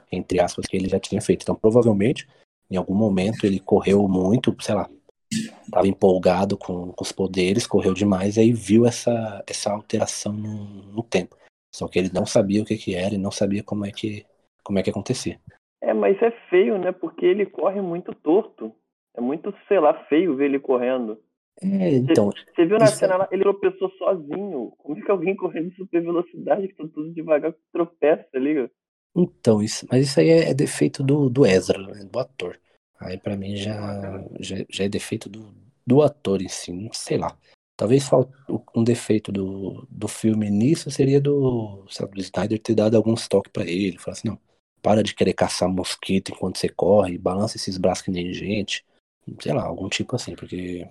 entre 0.09 0.39
aspas, 0.41 0.65
que 0.65 0.77
ele 0.77 0.87
já 0.87 0.99
tinha 0.99 1.21
feito. 1.21 1.43
Então, 1.43 1.55
provavelmente, 1.55 2.27
em 2.71 2.77
algum 2.77 2.95
momento 2.95 3.45
ele 3.45 3.59
correu 3.59 4.07
muito, 4.07 4.55
sei 4.61 4.75
lá, 4.75 4.89
estava 5.63 5.87
empolgado 5.87 6.57
com, 6.57 6.91
com, 6.91 7.03
os 7.03 7.11
poderes, 7.11 7.67
correu 7.67 7.93
demais, 7.93 8.37
e 8.37 8.41
aí 8.41 8.51
viu 8.51 8.85
essa, 8.85 9.43
essa 9.47 9.71
alteração 9.71 10.33
no, 10.33 10.65
no, 10.91 11.03
tempo. 11.03 11.35
Só 11.73 11.87
que 11.87 11.99
ele 11.99 12.11
não 12.13 12.25
sabia 12.25 12.61
o 12.61 12.65
que, 12.65 12.77
que 12.77 12.95
era 12.95 13.15
e 13.15 13.17
não 13.17 13.31
sabia 13.31 13.63
como 13.63 13.85
é 13.85 13.91
que, 13.91 14.25
como 14.63 14.79
é 14.79 14.83
que 14.83 14.89
acontecia. 14.89 15.39
É, 15.81 15.93
mas 15.93 16.21
é 16.21 16.31
feio, 16.49 16.77
né? 16.77 16.91
Porque 16.91 17.25
ele 17.25 17.45
corre 17.45 17.81
muito 17.81 18.13
torto. 18.13 18.73
É 19.15 19.21
muito, 19.21 19.53
sei 19.67 19.79
lá, 19.79 19.93
feio 20.05 20.35
ver 20.35 20.45
ele 20.45 20.59
correndo. 20.59 21.19
É, 21.61 21.89
então. 21.89 22.31
Você, 22.55 22.65
viu 22.65 22.77
na 22.77 22.87
cena 22.87 23.15
é... 23.15 23.17
lá, 23.17 23.27
ele 23.31 23.43
tropeçou 23.43 23.89
sozinho. 23.91 24.73
Como 24.77 24.97
é 24.97 25.01
que 25.01 25.11
alguém 25.11 25.35
correndo 25.37 25.67
em 25.67 25.75
super 25.75 26.01
velocidade, 26.01 26.67
que 26.67 26.75
tá 26.75 26.85
tudo 26.93 27.13
devagar, 27.13 27.53
tropeça 27.71 28.27
ali? 28.33 28.69
Então, 29.15 29.61
isso, 29.61 29.85
mas 29.91 30.07
isso 30.07 30.19
aí 30.19 30.29
é, 30.29 30.49
é 30.49 30.53
defeito 30.53 31.03
do, 31.03 31.29
do 31.29 31.45
Ezra, 31.45 31.77
né, 31.77 32.03
do 32.03 32.19
ator. 32.19 32.59
Aí 33.05 33.17
para 33.17 33.35
mim 33.35 33.55
já, 33.55 34.23
já, 34.39 34.57
já, 34.69 34.83
é 34.83 34.89
defeito 34.89 35.29
do, 35.29 35.53
do 35.85 36.01
ator 36.01 36.41
em 36.41 36.49
si, 36.49 36.89
sei 36.93 37.17
lá. 37.17 37.37
Talvez 37.75 38.07
um 38.75 38.83
defeito 38.83 39.31
do, 39.31 39.87
do 39.89 40.07
filme 40.07 40.49
nisso 40.49 40.91
seria 40.91 41.19
do, 41.19 41.85
sabe, 41.89 42.15
do 42.15 42.21
Snyder 42.21 42.59
ter 42.59 42.75
dado 42.75 42.95
algum 42.95 43.15
toques 43.15 43.51
para 43.51 43.63
ele. 43.63 43.97
Falar 43.97 44.13
assim, 44.13 44.27
não, 44.27 44.39
para 44.81 45.01
de 45.01 45.15
querer 45.15 45.33
caçar 45.33 45.67
mosquito 45.67 46.31
enquanto 46.31 46.59
você 46.59 46.69
corre, 46.69 47.17
balança 47.17 47.57
esses 47.57 47.77
braços 47.77 48.05
que 48.05 48.11
nem 48.11 48.31
gente. 48.33 48.85
Sei 49.41 49.53
lá, 49.53 49.63
algum 49.63 49.89
tipo 49.89 50.15
assim, 50.15 50.35
porque. 50.35 50.87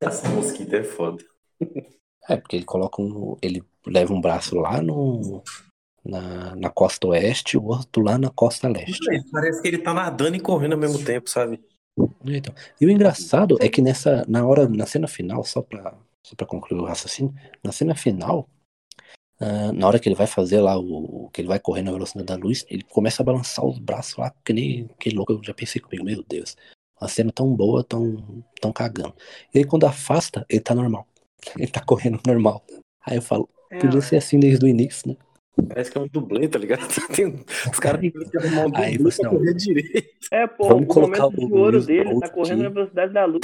Caçar 0.00 0.32
mosquito 0.32 0.74
é 0.74 0.84
foda. 0.84 1.24
É, 2.28 2.36
porque 2.36 2.56
ele 2.56 2.64
coloca 2.64 3.00
um. 3.02 3.36
Ele 3.42 3.62
leva 3.86 4.12
um 4.12 4.20
braço 4.20 4.56
lá 4.56 4.80
no. 4.80 5.42
Na, 6.06 6.54
na 6.56 6.70
costa 6.70 7.08
oeste, 7.08 7.56
o 7.56 7.64
outro 7.64 8.02
lá 8.02 8.16
na 8.18 8.30
costa 8.30 8.68
leste. 8.68 8.98
Parece 9.30 9.60
que 9.60 9.68
ele 9.68 9.78
tá 9.78 9.92
nadando 9.92 10.36
e 10.36 10.40
correndo 10.40 10.74
ao 10.74 10.78
mesmo 10.78 11.02
tempo, 11.04 11.28
sabe? 11.28 11.62
Então, 12.24 12.54
e 12.80 12.86
o 12.86 12.90
engraçado 12.90 13.56
é 13.60 13.68
que 13.68 13.80
nessa, 13.80 14.24
na 14.28 14.46
hora, 14.46 14.68
na 14.68 14.84
cena 14.84 15.08
final, 15.08 15.42
só 15.44 15.62
pra, 15.62 15.96
só 16.22 16.36
pra 16.36 16.46
concluir 16.46 16.80
o 16.80 16.84
raciocínio, 16.84 17.34
na 17.64 17.72
cena 17.72 17.94
final, 17.94 18.48
ah, 19.38 19.72
na 19.72 19.86
hora 19.86 19.98
que 19.98 20.08
ele 20.08 20.16
vai 20.16 20.26
fazer 20.26 20.60
lá 20.60 20.78
o, 20.78 21.28
que 21.32 21.40
ele 21.40 21.48
vai 21.48 21.58
correr 21.58 21.82
na 21.82 21.92
velocidade 21.92 22.26
da 22.26 22.36
luz, 22.36 22.64
ele 22.68 22.82
começa 22.82 23.22
a 23.22 23.24
balançar 23.24 23.64
os 23.64 23.78
braços 23.78 24.16
lá, 24.16 24.32
que 24.44 24.52
nem 24.52 24.88
que 24.98 25.10
louco, 25.10 25.32
eu 25.32 25.40
já 25.42 25.52
pensei 25.52 25.80
comigo, 25.80 26.04
meu 26.04 26.24
Deus, 26.26 26.56
uma 27.00 27.08
cena 27.08 27.30
tão 27.32 27.54
boa, 27.54 27.84
tão, 27.84 28.44
tão 28.60 28.72
cagando. 28.72 29.14
E 29.54 29.58
aí 29.58 29.64
quando 29.64 29.84
afasta, 29.84 30.44
ele 30.48 30.60
tá 30.60 30.74
normal. 30.74 31.06
Ele 31.56 31.68
tá 31.68 31.80
correndo 31.80 32.18
normal. 32.26 32.64
Aí 33.04 33.18
eu 33.18 33.22
falo, 33.22 33.48
É, 33.70 33.78
podia 33.78 34.00
ser 34.00 34.16
assim 34.16 34.40
desde 34.40 34.64
o 34.64 34.68
início, 34.68 35.10
né? 35.10 35.16
Parece 35.68 35.90
que 35.90 35.98
é 35.98 36.00
um 36.00 36.08
dublê, 36.08 36.46
tá 36.48 36.58
ligado? 36.58 36.86
Tem- 37.14 37.44
os 37.72 37.78
caras 37.80 38.00
têm 38.00 38.10
que 38.10 38.38
arrumar 38.38 38.66
um 38.66 38.70
dublê 38.70 38.98
pra 38.98 39.24
não. 39.24 39.30
correr 39.30 39.54
direito. 39.54 40.08
É, 40.30 40.46
pô, 40.46 40.68
Vamos 40.68 40.84
o 40.84 40.86
colocar 40.86 41.22
momento 41.22 41.44
o 41.44 41.48
de 41.48 41.54
ouro 41.54 41.80
dele 41.82 42.20
tá 42.20 42.28
correndo 42.28 42.62
na 42.62 42.68
velocidade 42.68 43.12
da 43.12 43.24
luz. 43.24 43.40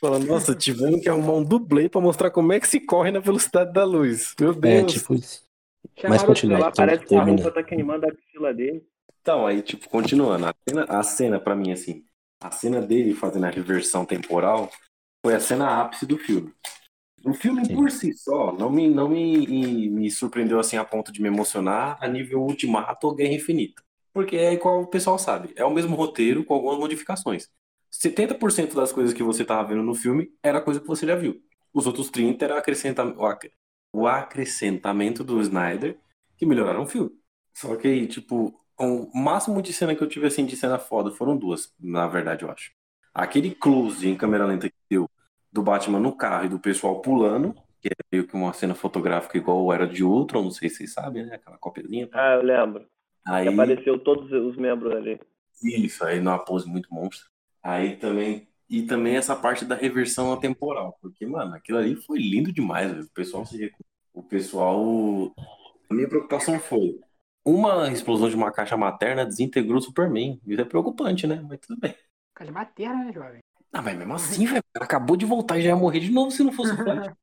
Falando, 0.00 0.26
nossa, 0.26 0.54
tivemos 0.54 1.00
que 1.00 1.08
arrumar 1.08 1.34
um 1.34 1.44
dublê 1.44 1.88
pra 1.88 2.00
mostrar 2.00 2.30
como 2.30 2.52
é 2.52 2.60
que 2.60 2.68
se 2.68 2.80
corre 2.80 3.10
na 3.10 3.20
velocidade 3.20 3.72
da 3.72 3.84
luz. 3.84 4.34
Meu 4.38 4.52
Deus. 4.52 4.92
É, 4.94 4.98
tipo 4.98 5.14
isso. 5.14 5.42
Mas 6.08 6.22
continua. 6.22 6.58
Lá 6.58 6.72
parece 6.72 7.04
que 7.04 7.14
a 7.14 7.22
roupa 7.22 7.50
tá 7.50 7.62
queimando 7.62 8.06
a 8.06 8.08
axila 8.08 8.52
dele. 8.52 8.84
Então, 9.20 9.46
aí, 9.46 9.62
tipo, 9.62 9.88
continuando, 9.88 10.46
a 10.46 10.54
cena, 10.68 10.84
a 10.88 11.02
cena 11.02 11.40
pra 11.40 11.54
mim, 11.54 11.70
assim, 11.70 12.04
a 12.42 12.50
cena 12.50 12.80
dele 12.80 13.14
fazendo 13.14 13.46
a 13.46 13.50
reversão 13.50 14.04
temporal 14.04 14.68
foi 15.24 15.34
a 15.34 15.40
cena 15.40 15.80
ápice 15.80 16.04
do 16.04 16.18
filme. 16.18 16.52
O 17.24 17.32
filme 17.34 17.66
Sim. 17.66 17.72
por 17.72 17.90
si 17.90 18.12
só 18.14 18.52
não 18.52 18.70
me, 18.70 18.88
não 18.88 19.08
me, 19.08 19.88
me 19.90 20.10
surpreendeu 20.10 20.58
assim 20.58 20.76
a 20.76 20.84
ponto 20.84 21.12
de 21.12 21.22
me 21.22 21.28
emocionar 21.28 21.96
a 22.00 22.08
nível 22.08 22.40
Ultimato 22.42 23.06
ou 23.06 23.14
Guerra 23.14 23.34
Infinita. 23.34 23.82
Porque 24.12 24.36
é 24.36 24.52
igual 24.52 24.82
o 24.82 24.86
pessoal 24.86 25.18
sabe, 25.18 25.52
é 25.56 25.64
o 25.64 25.72
mesmo 25.72 25.94
roteiro 25.96 26.44
com 26.44 26.54
algumas 26.54 26.78
modificações. 26.78 27.48
70% 27.90 28.74
das 28.74 28.92
coisas 28.92 29.14
que 29.14 29.22
você 29.22 29.44
tava 29.44 29.68
vendo 29.68 29.82
no 29.82 29.94
filme 29.94 30.30
era 30.42 30.60
coisa 30.60 30.80
que 30.80 30.86
você 30.86 31.06
já 31.06 31.14
viu. 31.14 31.40
Os 31.72 31.86
outros 31.86 32.10
30% 32.10 32.42
era 32.52 32.58
acrescenta, 32.58 33.04
o 33.04 33.24
ac- 33.26 33.52
o 33.92 34.06
acrescentamento 34.06 35.22
do 35.24 35.40
Snyder 35.40 35.98
que 36.36 36.44
melhoraram 36.46 36.82
o 36.82 36.86
filme. 36.86 37.10
Só 37.54 37.76
que, 37.76 38.06
tipo, 38.06 38.58
o 38.78 39.10
máximo 39.18 39.62
de 39.62 39.72
cena 39.72 39.94
que 39.94 40.02
eu 40.02 40.08
tive 40.08 40.26
assim 40.26 40.44
de 40.46 40.56
cena 40.56 40.78
foda 40.78 41.10
foram 41.10 41.36
duas, 41.36 41.72
na 41.78 42.06
verdade, 42.08 42.44
eu 42.44 42.50
acho. 42.50 42.72
Aquele 43.14 43.54
close 43.54 44.08
em 44.08 44.16
câmera 44.16 44.46
lenta 44.46 44.68
que 44.70 44.76
deu 44.90 45.08
do 45.52 45.62
Batman 45.62 46.00
no 46.00 46.16
carro 46.16 46.46
e 46.46 46.48
do 46.48 46.58
pessoal 46.58 47.00
pulando, 47.00 47.54
que 47.80 47.88
é 47.88 47.92
meio 48.10 48.26
que 48.26 48.34
uma 48.34 48.52
cena 48.52 48.74
fotográfica 48.74 49.36
igual 49.36 49.72
era 49.72 49.86
de 49.86 50.02
Ultron, 50.02 50.44
não 50.44 50.50
sei 50.50 50.68
se 50.68 50.76
vocês 50.76 50.92
sabem, 50.92 51.26
né? 51.26 51.34
Aquela 51.34 51.58
copiazinha. 51.58 52.08
Ah, 52.12 52.34
eu 52.34 52.42
lembro. 52.42 52.86
Aí, 53.26 53.46
Que 53.46 53.52
apareceu 53.54 53.98
todos 53.98 54.30
os 54.32 54.56
membros 54.56 54.92
ali. 54.94 55.20
isso, 55.62 56.04
aí 56.04 56.20
numa 56.20 56.38
pose 56.38 56.68
muito 56.68 56.92
monstra. 56.92 57.26
Aí 57.62 57.96
também. 57.96 58.48
E 58.68 58.82
também 58.82 59.16
essa 59.16 59.36
parte 59.36 59.64
da 59.64 59.74
reversão 59.74 60.34
temporal. 60.40 60.96
Porque, 61.00 61.26
mano, 61.26 61.54
aquilo 61.54 61.78
ali 61.78 61.94
foi 61.94 62.18
lindo 62.18 62.50
demais, 62.52 62.90
velho. 62.90 63.04
O 63.04 63.10
pessoal 63.10 63.44
se 63.44 63.70
O 64.14 64.22
pessoal. 64.22 64.82
A 65.90 65.94
minha 65.94 66.08
preocupação 66.08 66.58
foi. 66.58 66.98
Uma 67.44 67.90
explosão 67.92 68.30
de 68.30 68.36
uma 68.36 68.50
caixa 68.52 68.76
materna 68.76 69.26
desintegrou 69.26 69.78
o 69.78 69.82
Superman. 69.82 70.40
Isso 70.46 70.60
é 70.60 70.64
preocupante, 70.64 71.26
né? 71.26 71.44
Mas 71.46 71.60
tudo 71.60 71.78
bem. 71.78 71.94
De 72.40 72.50
materna, 72.50 73.04
né, 73.04 73.12
jovem? 73.12 73.40
Ah, 73.72 73.80
mas 73.80 73.96
mesmo 73.96 74.12
assim, 74.14 74.44
velho. 74.44 74.60
O 74.60 74.72
cara 74.74 74.84
acabou 74.84 75.16
de 75.16 75.24
voltar 75.24 75.58
e 75.58 75.62
já 75.62 75.70
ia 75.70 75.76
morrer 75.76 76.00
de 76.00 76.10
novo 76.10 76.30
se 76.30 76.42
não 76.42 76.52
fosse 76.52 76.72
o 76.72 76.76
Flash. 76.76 77.12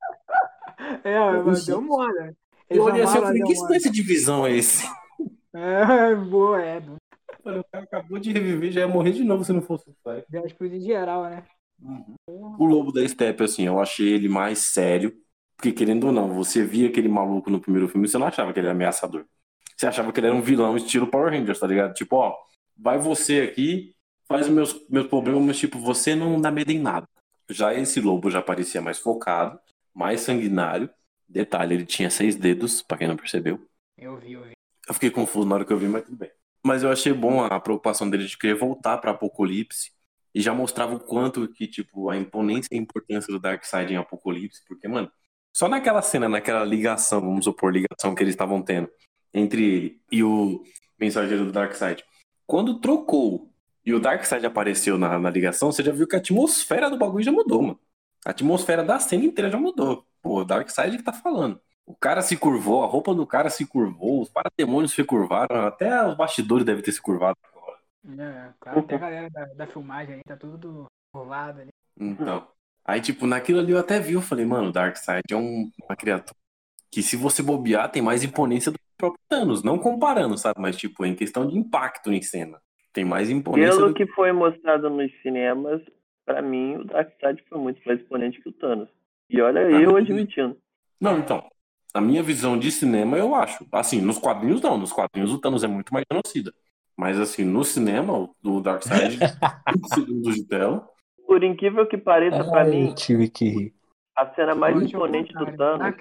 É, 1.04 1.20
mas 1.44 1.66
deu 1.66 1.82
moda. 1.82 2.36
Eu 2.70 2.84
olhei 2.84 3.02
assim 3.04 3.16
e 3.16 3.18
amaram, 3.18 3.28
falei, 3.28 3.40
deu 3.40 3.48
que 3.48 3.54
espécie 3.54 3.90
de 3.92 4.02
visão 4.02 4.46
é 4.48 4.54
esse? 4.54 4.88
É, 5.54 6.16
boa, 6.16 6.62
é. 6.62 6.78
Eu 6.78 6.98
falei, 7.44 7.60
o 7.60 7.64
cara 7.72 7.84
acabou 7.84 8.20
de 8.20 8.32
reviver, 8.32 8.72
já 8.72 8.82
ia 8.82 8.88
morrer 8.88 9.12
de 9.12 9.24
novo 9.24 9.44
se 9.44 9.52
não 9.52 9.62
fosse 9.62 9.90
o 9.90 9.96
Flash. 10.04 10.24
Já 10.32 10.42
explodiu 10.46 10.80
geral, 10.80 11.24
né? 11.24 11.44
O 12.28 12.66
Lobo 12.66 12.92
da 12.92 13.08
Steppe, 13.08 13.44
assim, 13.44 13.66
eu 13.66 13.80
achei 13.80 14.10
ele 14.14 14.30
mais 14.30 14.60
sério. 14.60 15.14
Porque, 15.56 15.72
querendo 15.72 16.06
ou 16.06 16.14
não, 16.14 16.34
você 16.34 16.64
via 16.64 16.88
aquele 16.88 17.10
maluco 17.10 17.50
no 17.50 17.60
primeiro 17.60 17.88
filme, 17.88 18.08
você 18.08 18.18
não 18.18 18.28
achava 18.28 18.54
que 18.54 18.60
ele 18.60 18.68
era 18.68 18.76
ameaçador. 18.76 19.26
Você 19.76 19.88
achava 19.88 20.12
que 20.12 20.20
ele 20.20 20.28
era 20.28 20.36
um 20.36 20.42
vilão 20.42 20.78
estilo 20.78 21.08
Power 21.08 21.32
Rangers, 21.34 21.60
tá 21.60 21.68
ligado? 21.68 21.94
Tipo, 21.94 22.18
ó, 22.18 22.36
vai 22.78 22.98
você 22.98 23.42
aqui, 23.42 23.94
faz 24.30 24.46
os 24.46 24.54
meus, 24.54 24.88
meus 24.88 25.08
problemas, 25.08 25.44
mas, 25.44 25.58
tipo, 25.58 25.80
você 25.80 26.16
não 26.16 26.40
dá 26.40 26.52
medo 26.52 26.72
em 26.72 26.80
nada. 26.80 27.10
Já 27.50 27.74
esse 27.74 28.00
lobo 28.00 28.30
já 28.30 28.42
parecia 28.42 28.80
mais 28.80 29.00
focado, 29.00 29.60
mais 29.94 30.22
sanguinário. 30.22 30.88
Detalhe, 31.28 31.74
ele 31.74 31.86
tinha 31.86 32.12
seis 32.12 32.36
dedos, 32.36 32.84
pra 32.84 32.98
quem 32.98 33.08
não 33.08 33.18
percebeu. 33.18 33.68
Eu 33.98 34.18
vi, 34.18 34.34
eu 34.34 34.44
vi. 34.44 34.52
Eu 34.88 34.94
fiquei 34.94 35.10
confuso 35.10 35.48
na 35.48 35.56
hora 35.56 35.66
que 35.66 35.74
eu 35.74 35.78
vi, 35.78 35.88
mas 35.88 36.04
tudo 36.04 36.18
bem. 36.18 36.32
Mas 36.64 36.84
eu 36.84 36.92
achei 36.92 37.12
bom 37.12 37.44
a 37.44 37.60
preocupação 37.60 38.10
dele 38.10 38.26
de 38.26 38.38
querer 38.38 38.54
voltar 38.54 39.00
pra 39.00 39.12
Apocalipse. 39.12 39.92
E 40.34 40.42
já 40.42 40.54
mostrava 40.54 40.96
o 40.96 41.00
quanto 41.00 41.48
que, 41.48 41.68
tipo, 41.68 42.10
a 42.10 42.16
imponência 42.16 42.70
e 42.72 42.78
a 42.78 42.82
importância 42.82 43.34
do 43.34 43.40
Darkseid 43.40 43.92
em 43.92 43.98
Apocalipse. 43.98 44.64
Porque, 44.68 44.88
mano, 44.88 45.12
só 45.52 45.68
naquela 45.68 46.04
cena, 46.04 46.30
naquela 46.30 46.64
ligação, 46.64 47.20
vamos 47.20 47.46
supor, 47.46 47.74
ligação 47.74 48.14
que 48.14 48.22
eles 48.22 48.34
estavam 48.34 48.62
tendo 48.62 48.90
entre 49.34 49.64
ele 49.64 50.02
e 50.12 50.24
o 50.24 50.64
mensageiro 51.00 51.46
do 51.46 51.52
Darkseid. 51.52 52.04
Quando 52.46 52.80
trocou 52.80 53.52
e 53.86 53.94
o 53.94 54.00
Darkseid 54.00 54.46
apareceu 54.46 54.98
na, 54.98 55.18
na 55.20 55.30
ligação, 55.30 55.72
você 55.72 55.84
já 55.84 55.92
viu 55.92 56.08
que 56.08 56.16
a 56.16 56.20
atmosfera 56.20 56.90
do 56.90 56.98
bagulho 56.98 57.24
já 57.24 57.32
mudou, 57.32 57.62
mano. 57.62 57.80
A 58.26 58.32
atmosfera 58.32 58.84
da 58.84 59.00
cena 59.00 59.26
inteira 59.26 59.50
já 59.50 59.58
mudou. 59.58 60.06
Pô, 60.22 60.42
o 60.42 60.46
Darkseid 60.46 60.98
que 60.98 61.04
tá 61.04 61.14
falando. 61.14 61.60
O 61.86 61.96
cara 61.96 62.22
se 62.22 62.38
curvou, 62.38 62.84
a 62.84 62.88
roupa 62.88 63.16
do 63.16 63.26
cara 63.26 63.50
se 63.50 63.66
curvou, 63.66 64.22
os 64.22 64.30
parademônios 64.30 64.94
se 64.94 65.04
curvaram, 65.04 65.66
até 65.66 66.06
os 66.06 66.16
bastidores 66.16 66.66
devem 66.66 66.84
ter 66.84 66.92
se 66.92 67.02
curvado 67.02 67.38
agora. 67.44 67.80
É, 68.06 68.54
claro, 68.60 68.80
até 68.80 68.96
a 68.96 68.98
galera 68.98 69.30
da, 69.30 69.46
da 69.46 69.68
filmagem 69.68 70.16
aí 70.16 70.22
tá 70.24 70.38
tudo 70.38 70.86
curvado 71.12 71.62
ali. 71.62 71.72
Então. 71.98 72.48
Aí, 72.86 73.02
tipo, 73.02 73.28
naquilo 73.28 73.60
ali 73.60 73.72
eu 73.72 73.78
até 73.78 74.00
vi, 74.00 74.14
eu 74.14 74.22
falei, 74.22 74.46
mano, 74.46 74.70
o 74.70 74.72
Darkseid 74.72 75.22
é 75.32 75.36
um- 75.36 75.70
uma 75.84 75.96
criatura 75.96 76.36
que 76.92 77.04
se 77.04 77.16
você 77.18 77.44
bobear 77.44 77.92
tem 77.92 78.02
mais 78.02 78.24
imponência 78.24 78.72
do 78.72 78.80
que 78.80 78.86
o 78.86 78.98
próprio 78.98 79.22
Thanos. 79.30 79.64
Não 79.64 79.80
comparando, 79.80 80.38
sabe? 80.38 80.62
Mas, 80.62 80.78
tipo, 80.78 81.06
em 81.06 81.16
questão 81.16 81.48
de 81.48 81.58
impacto 81.58 82.12
em 82.14 82.22
cena. 82.22 82.62
Tem 82.92 83.06
mais 83.06 83.30
imponência 83.30 83.76
Pelo 83.76 83.90
do 83.90 83.94
que... 83.94 84.08
foi 84.08 84.32
mostrado 84.32 84.90
nos 84.90 85.12
cinemas, 85.22 85.82
pra 86.26 86.42
mim 86.42 86.78
o 86.78 86.84
Darkseid 86.84 87.44
foi 87.48 87.60
muito 87.60 87.82
mais 87.86 88.00
exponente 88.00 88.42
que 88.42 88.50
o 88.50 88.54
Thanos. 88.54 88.90
E 89.30 89.40
olha 89.42 89.62
Ah, 89.62 89.72
eu 89.72 89.96
admitindo. 89.96 90.58
Não, 91.00 91.20
então. 91.20 91.48
A 91.94 92.02
minha 92.02 92.22
visão 92.22 92.58
de 92.58 92.72
cinema, 92.72 93.18
eu 93.18 93.34
acho. 93.34 93.66
Assim, 93.72 94.02
nos 94.02 94.18
quadrinhos 94.18 94.62
não. 94.62 94.78
Nos 94.78 94.92
quadrinhos 94.92 95.34
o 95.34 95.40
Thanos 95.40 95.64
é 95.64 95.68
muito 95.68 95.94
mais 95.94 96.06
genocida. 96.12 96.54
Mas, 96.98 97.20
assim, 97.20 97.46
no 97.46 97.64
cinema, 97.64 98.12
o 98.18 98.36
do 98.44 98.60
Darkseid, 98.62 99.18
5 99.18 99.20
segundos 99.94 100.36
de 100.36 100.46
tela. 100.46 100.88
Por 101.26 101.44
incrível 101.44 101.88
que 101.88 101.98
pareça, 101.98 102.44
pra 102.44 102.62
Ai, 102.62 102.70
mim, 102.70 102.94
tive 102.94 103.30
que 103.30 103.46
rir. 103.46 103.74
a 104.16 104.28
cena 104.34 104.54
mais 104.54 104.76
imponente 104.82 105.34
do. 105.34 105.46
Thanos 105.56 105.96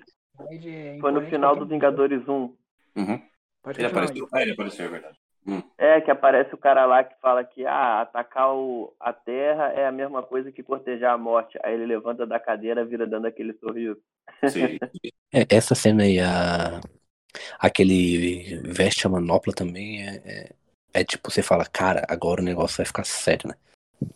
é 0.51 0.99
foi 1.01 1.13
no 1.13 1.23
final 1.27 1.55
do. 1.55 1.67
Vingadores 1.67 2.27
1. 2.27 2.33
Uhum. 2.33 3.23
Pode 3.63 3.79
Ele 3.79 3.87
apareceu. 3.87 4.29
É, 4.35 4.43
ele 4.43 4.53
apareceu, 4.53 4.87
é 4.87 4.89
verdade. 4.89 5.19
É, 5.79 6.01
que 6.01 6.11
aparece 6.11 6.55
o 6.55 6.59
cara 6.59 6.85
lá 6.85 7.03
que 7.05 7.15
fala 7.21 7.43
que 7.45 7.65
ah, 7.65 8.03
atacar 8.03 8.55
o, 8.55 8.95
a 9.01 9.13
Terra 9.13 9.73
é 9.73 9.87
a 9.87 9.93
mesma 9.93 10.23
coisa 10.23 10.53
que 10.53 10.63
cortejar 10.63 11.15
a 11.15 11.19
morte. 11.19 11.59
Aí 11.63 11.75
ele 11.75 11.87
levanta 11.87 12.27
da 12.27 12.39
cadeira, 12.39 12.85
vira 12.85 13.07
dando 13.07 13.27
aquele 13.27 13.53
sorriso. 13.55 13.99
Sim. 14.49 14.79
É, 15.31 15.45
essa 15.51 15.75
cena 15.75 16.05
aí, 16.05 16.19
a... 16.19 16.81
aquele 17.59 18.63
veste 18.63 19.07
a 19.07 19.11
manopla 19.11 19.53
também 19.53 20.03
é, 20.03 20.23
é, 20.25 20.53
é 20.95 21.05
tipo, 21.05 21.31
você 21.31 21.43
fala, 21.43 21.67
cara, 21.67 22.03
agora 22.09 22.41
o 22.41 22.45
negócio 22.45 22.79
vai 22.79 22.87
ficar 22.87 23.05
sério, 23.05 23.47
né? 23.49 23.55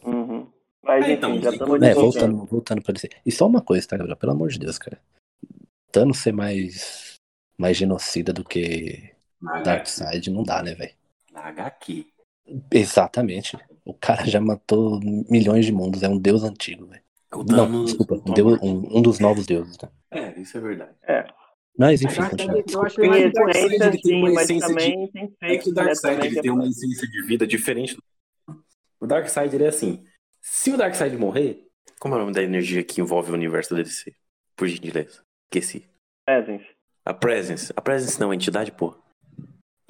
Uhum. 0.02 0.50
Mas 0.82 1.04
É, 1.04 1.08
enfim, 1.08 1.18
então, 1.18 1.38
já 1.42 1.50
estamos 1.50 1.74
quando- 1.74 1.84
É, 1.84 1.92
voltando. 1.94 2.46
voltando, 2.46 2.82
pra 2.82 2.94
dizer. 2.94 3.10
E 3.26 3.30
só 3.30 3.46
uma 3.46 3.60
coisa, 3.60 3.86
tá, 3.86 3.98
Gabriel? 3.98 4.16
Pelo 4.16 4.32
amor 4.32 4.48
de 4.48 4.58
Deus, 4.58 4.78
cara. 4.78 4.98
Thanos 5.92 6.16
ser 6.16 6.32
mais, 6.32 7.16
mais 7.58 7.76
genocida 7.76 8.32
do 8.32 8.42
que 8.42 9.12
HQ. 9.44 9.64
Darkseid 9.64 10.30
não 10.30 10.42
dá, 10.42 10.62
né, 10.62 10.74
velho? 10.74 10.94
Na 11.32 11.42
HQ. 11.48 12.06
Exatamente. 12.70 13.56
O 13.84 13.94
cara 13.94 14.24
já 14.26 14.40
matou 14.40 15.00
milhões 15.28 15.64
de 15.66 15.72
mundos, 15.72 16.02
é 16.02 16.09
um 16.09 16.18
deus 16.18 16.42
antigo, 16.44 16.86
velho. 16.86 17.02
O 17.34 17.42
Não, 17.44 17.84
desculpa, 17.84 18.16
o 18.16 18.30
um, 18.30 18.34
deus- 18.34 18.59
um, 18.62 18.98
um 18.98 19.02
dos 19.02 19.18
novos 19.18 19.46
deuses, 19.46 19.76
né? 19.82 19.88
É, 20.10 20.38
isso 20.40 20.59
é 20.59 20.60
verdade. 20.60 20.94
É, 21.02 21.24
Mas 21.78 22.02
enfim, 22.02 22.22
continua. 22.28 22.62
eu 22.70 22.82
acho 22.82 22.96
tem 22.96 23.09
mais 23.09 23.22
Mas 23.24 23.30
o 23.32 23.78
Darkseid, 23.78 24.02
tem 24.02 24.16
uma 24.18 24.28
sim, 24.28 24.34
mas 24.34 24.44
essência 24.44 24.68
de- 24.68 24.74
também 24.74 25.09
tem 25.10 25.22
É 25.24 25.26
que 25.26 25.32
feitos, 25.40 25.66
o 25.66 25.70
né, 25.74 25.82
Darkseid 25.84 26.14
também 26.14 26.26
ele 26.26 26.34
que 26.36 26.42
tem 26.42 26.50
é- 26.50 26.54
uma 26.54 26.66
essência 26.66 27.09
de 27.09 27.22
vida 27.26 27.46
diferente. 27.46 27.96
do- 27.96 28.02
O 29.00 29.06
Darkseid 29.06 29.54
ele 29.54 29.64
é 29.64 29.68
assim. 29.68 30.04
Se 30.42 30.70
o 30.72 30.76
Darkseid 30.76 31.16
morrer, 31.16 31.66
como 31.98 32.14
é 32.14 32.18
o 32.18 32.20
nome 32.20 32.32
da 32.32 32.42
energia 32.42 32.84
que 32.84 33.00
envolve 33.00 33.30
o 33.30 33.34
universo 33.34 33.74
da 33.74 33.82
DC? 33.82 34.12
Por 34.54 34.68
gentileza. 34.68 35.22
Esqueci. 35.50 35.88
Presence. 36.26 36.66
A 37.04 37.14
Presence. 37.14 37.72
A 37.74 37.80
Presence 37.80 38.20
não 38.20 38.30
é 38.32 38.34
entidade, 38.36 38.70
pô. 38.72 38.94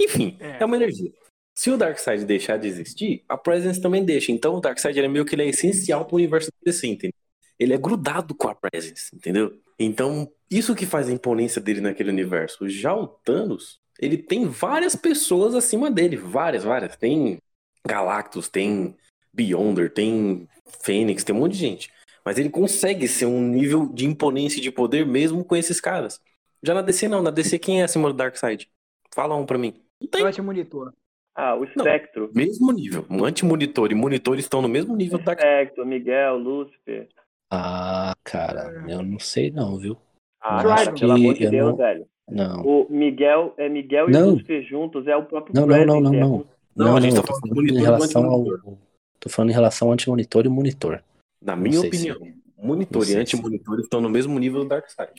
Enfim, 0.00 0.36
É. 0.40 0.58
é. 0.60 0.64
uma 0.64 0.76
energia. 0.76 1.12
Se 1.54 1.70
o 1.70 1.76
Darkseid 1.76 2.24
deixar 2.24 2.56
de 2.56 2.68
existir, 2.68 3.24
a 3.28 3.36
Presence 3.36 3.80
também 3.80 4.04
deixa. 4.04 4.32
Então 4.32 4.54
o 4.54 4.60
Darkseid 4.60 4.98
é 4.98 5.08
meio 5.08 5.24
que 5.24 5.34
ele 5.34 5.42
é 5.42 5.48
essencial 5.48 6.04
pro 6.04 6.16
universo 6.16 6.50
da 6.50 6.70
DC, 6.70 6.86
entendeu? 6.86 7.14
Ele 7.58 7.74
é 7.74 7.78
grudado 7.78 8.34
com 8.34 8.48
a 8.48 8.54
Presence, 8.54 9.14
entendeu? 9.14 9.52
Então, 9.78 10.30
isso 10.50 10.74
que 10.74 10.86
faz 10.86 11.08
a 11.08 11.12
imponência 11.12 11.60
dele 11.60 11.80
naquele 11.80 12.10
universo. 12.10 12.68
Já 12.68 12.94
o 12.94 13.06
Thanos, 13.06 13.78
ele 14.00 14.16
tem 14.16 14.46
várias 14.46 14.96
pessoas 14.96 15.54
acima 15.54 15.90
dele. 15.90 16.16
Várias, 16.16 16.64
várias. 16.64 16.96
Tem 16.96 17.38
Galactus, 17.86 18.48
tem 18.48 18.96
Beyonder, 19.32 19.92
tem 19.92 20.48
Fênix, 20.82 21.24
tem 21.24 21.34
um 21.34 21.40
monte 21.40 21.52
de 21.52 21.58
gente. 21.58 21.92
Mas 22.24 22.38
ele 22.38 22.50
consegue 22.50 23.08
ser 23.08 23.26
um 23.26 23.40
nível 23.40 23.86
de 23.86 24.06
imponência 24.06 24.58
e 24.58 24.62
de 24.62 24.70
poder 24.70 25.06
mesmo 25.06 25.44
com 25.44 25.56
esses 25.56 25.80
caras. 25.80 26.20
Já 26.62 26.74
na 26.74 26.82
DC 26.82 27.08
não, 27.08 27.22
na 27.22 27.30
DC 27.30 27.58
quem 27.58 27.80
é 27.80 27.84
acima 27.84 28.08
do 28.08 28.14
Darkseid? 28.14 28.70
Fala 29.12 29.36
um 29.36 29.44
pra 29.44 29.58
mim. 29.58 29.74
Não 30.00 30.08
tem. 30.08 30.20
Eu 30.20 30.28
acho 30.28 30.42
monitor. 30.42 30.92
Ah, 31.34 31.54
o 31.54 31.60
Não. 31.60 31.66
Spectro. 31.84 32.30
Mesmo 32.34 32.70
nível. 32.72 33.06
Anti-monitor 33.10 33.90
e 33.90 33.94
monitor 33.94 34.38
estão 34.38 34.60
no 34.60 34.68
mesmo 34.68 34.94
nível 34.94 35.18
do 35.18 35.24
Darkseid. 35.24 35.50
Spectro, 35.66 35.86
Miguel, 35.86 36.36
Lúcifer. 36.36 37.08
Ah, 37.50 38.14
cara, 38.24 38.84
eu 38.88 39.02
não 39.02 39.18
sei 39.18 39.50
não, 39.50 39.78
viu? 39.78 39.96
Ah, 40.40 40.56
acho 40.74 40.92
pelo 40.92 40.96
que 40.96 41.04
amor 41.22 41.34
de 41.34 41.44
eu 41.44 41.50
Deus, 41.50 41.70
não- 41.70 41.76
velho. 41.76 42.06
Não. 42.30 42.62
O 42.62 42.86
Miguel 42.90 43.52
é 43.58 43.68
Miguel 43.68 44.08
e 44.08 44.12
Não. 44.12 44.30
Lúcifer 44.30 44.62
juntos, 44.62 45.06
é 45.06 45.16
o 45.16 45.24
próprio 45.24 45.54
Não, 45.54 45.62
não, 45.62 45.68
Bradley 45.68 45.86
não, 45.86 46.00
não, 46.00 46.14
é 46.14 46.20
não. 46.20 46.28
Não, 46.74 46.86
Não, 46.86 46.96
a 46.96 47.00
gente 47.00 47.14
não, 47.14 47.22
tá 47.22 47.28
falando 47.28 47.42
do 47.42 47.54
falando 47.54 47.70
em 47.70 47.82
relação 47.82 48.24
ao. 48.24 48.40
antimonitor. 48.40 48.78
Tô 49.20 49.28
falando 49.28 49.50
em 49.50 49.52
relação 49.54 49.88
ao 49.88 49.92
antimonitor 49.94 50.46
e 50.46 50.48
monitor. 50.48 51.02
Na 51.42 51.54
Não 51.56 51.62
minha 51.62 51.80
sei 51.80 51.92
se- 51.92 52.10
opinião, 52.12 52.34
monitor 52.58 52.96
não 52.98 53.02
e 53.02 53.06
sei 53.06 53.14
se- 53.14 53.20
anti-monitor 53.20 53.80
estão 53.80 54.00
no 54.00 54.08
mesmo 54.08 54.38
nível 54.38 54.60
do 54.62 54.68
Darkseid. 54.68 55.12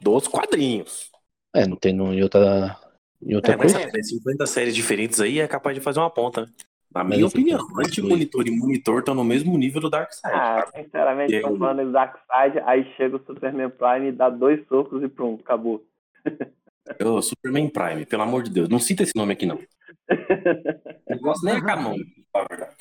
Dos 0.00 0.28
quadrinhos. 0.28 1.10
É, 1.54 1.66
não 1.66 1.76
tem 1.76 1.92
no, 1.92 2.12
em 2.14 2.22
outra. 2.22 2.76
Em 3.22 3.34
outra 3.34 3.52
É, 3.52 3.56
mas 3.56 3.72
coisa. 3.72 3.72
sabe, 3.72 3.92
né, 3.92 4.02
50 4.02 4.46
séries 4.46 4.74
diferentes 4.74 5.20
aí 5.20 5.40
é 5.40 5.48
capaz 5.48 5.74
de 5.76 5.82
fazer 5.82 6.00
uma 6.00 6.10
ponta. 6.12 6.42
né? 6.46 6.52
Na 6.94 7.04
Mas 7.06 7.18
minha 7.18 7.26
assim, 7.26 7.38
opinião, 7.38 7.58
tem- 7.58 7.66
anti-monitor 7.78 8.46
e 8.46 8.50
monitor 8.50 8.98
estão 9.00 9.14
no 9.14 9.24
mesmo 9.24 9.56
nível 9.56 9.80
do 9.80 9.90
Darkseid. 9.90 10.42
Ah, 10.42 10.66
sinceramente, 10.74 11.34
E 11.34 11.36
aí? 11.36 11.42
falando 11.42 11.84
do 11.84 11.92
Darkseid, 11.92 12.58
aí 12.66 12.84
chega 12.96 13.16
o 13.16 13.24
Superman 13.24 13.70
Prime 13.70 14.08
e 14.08 14.12
dá 14.12 14.28
dois 14.30 14.66
socos 14.68 15.02
e 15.02 15.08
pronto, 15.08 15.42
acabou. 15.42 15.84
Ô, 17.02 17.20
Superman 17.20 17.68
Prime, 17.68 18.06
pelo 18.06 18.22
amor 18.22 18.42
de 18.44 18.50
Deus, 18.50 18.68
não 18.68 18.78
cita 18.78 19.02
esse 19.02 19.16
nome 19.16 19.32
aqui 19.32 19.44
não. 19.46 19.56
O 21.08 21.14
negócio 21.14 21.44
nem 21.44 21.56
é 21.56 21.60
canônico, 21.62 22.10
na 22.34 22.44
verdade. 22.44 22.76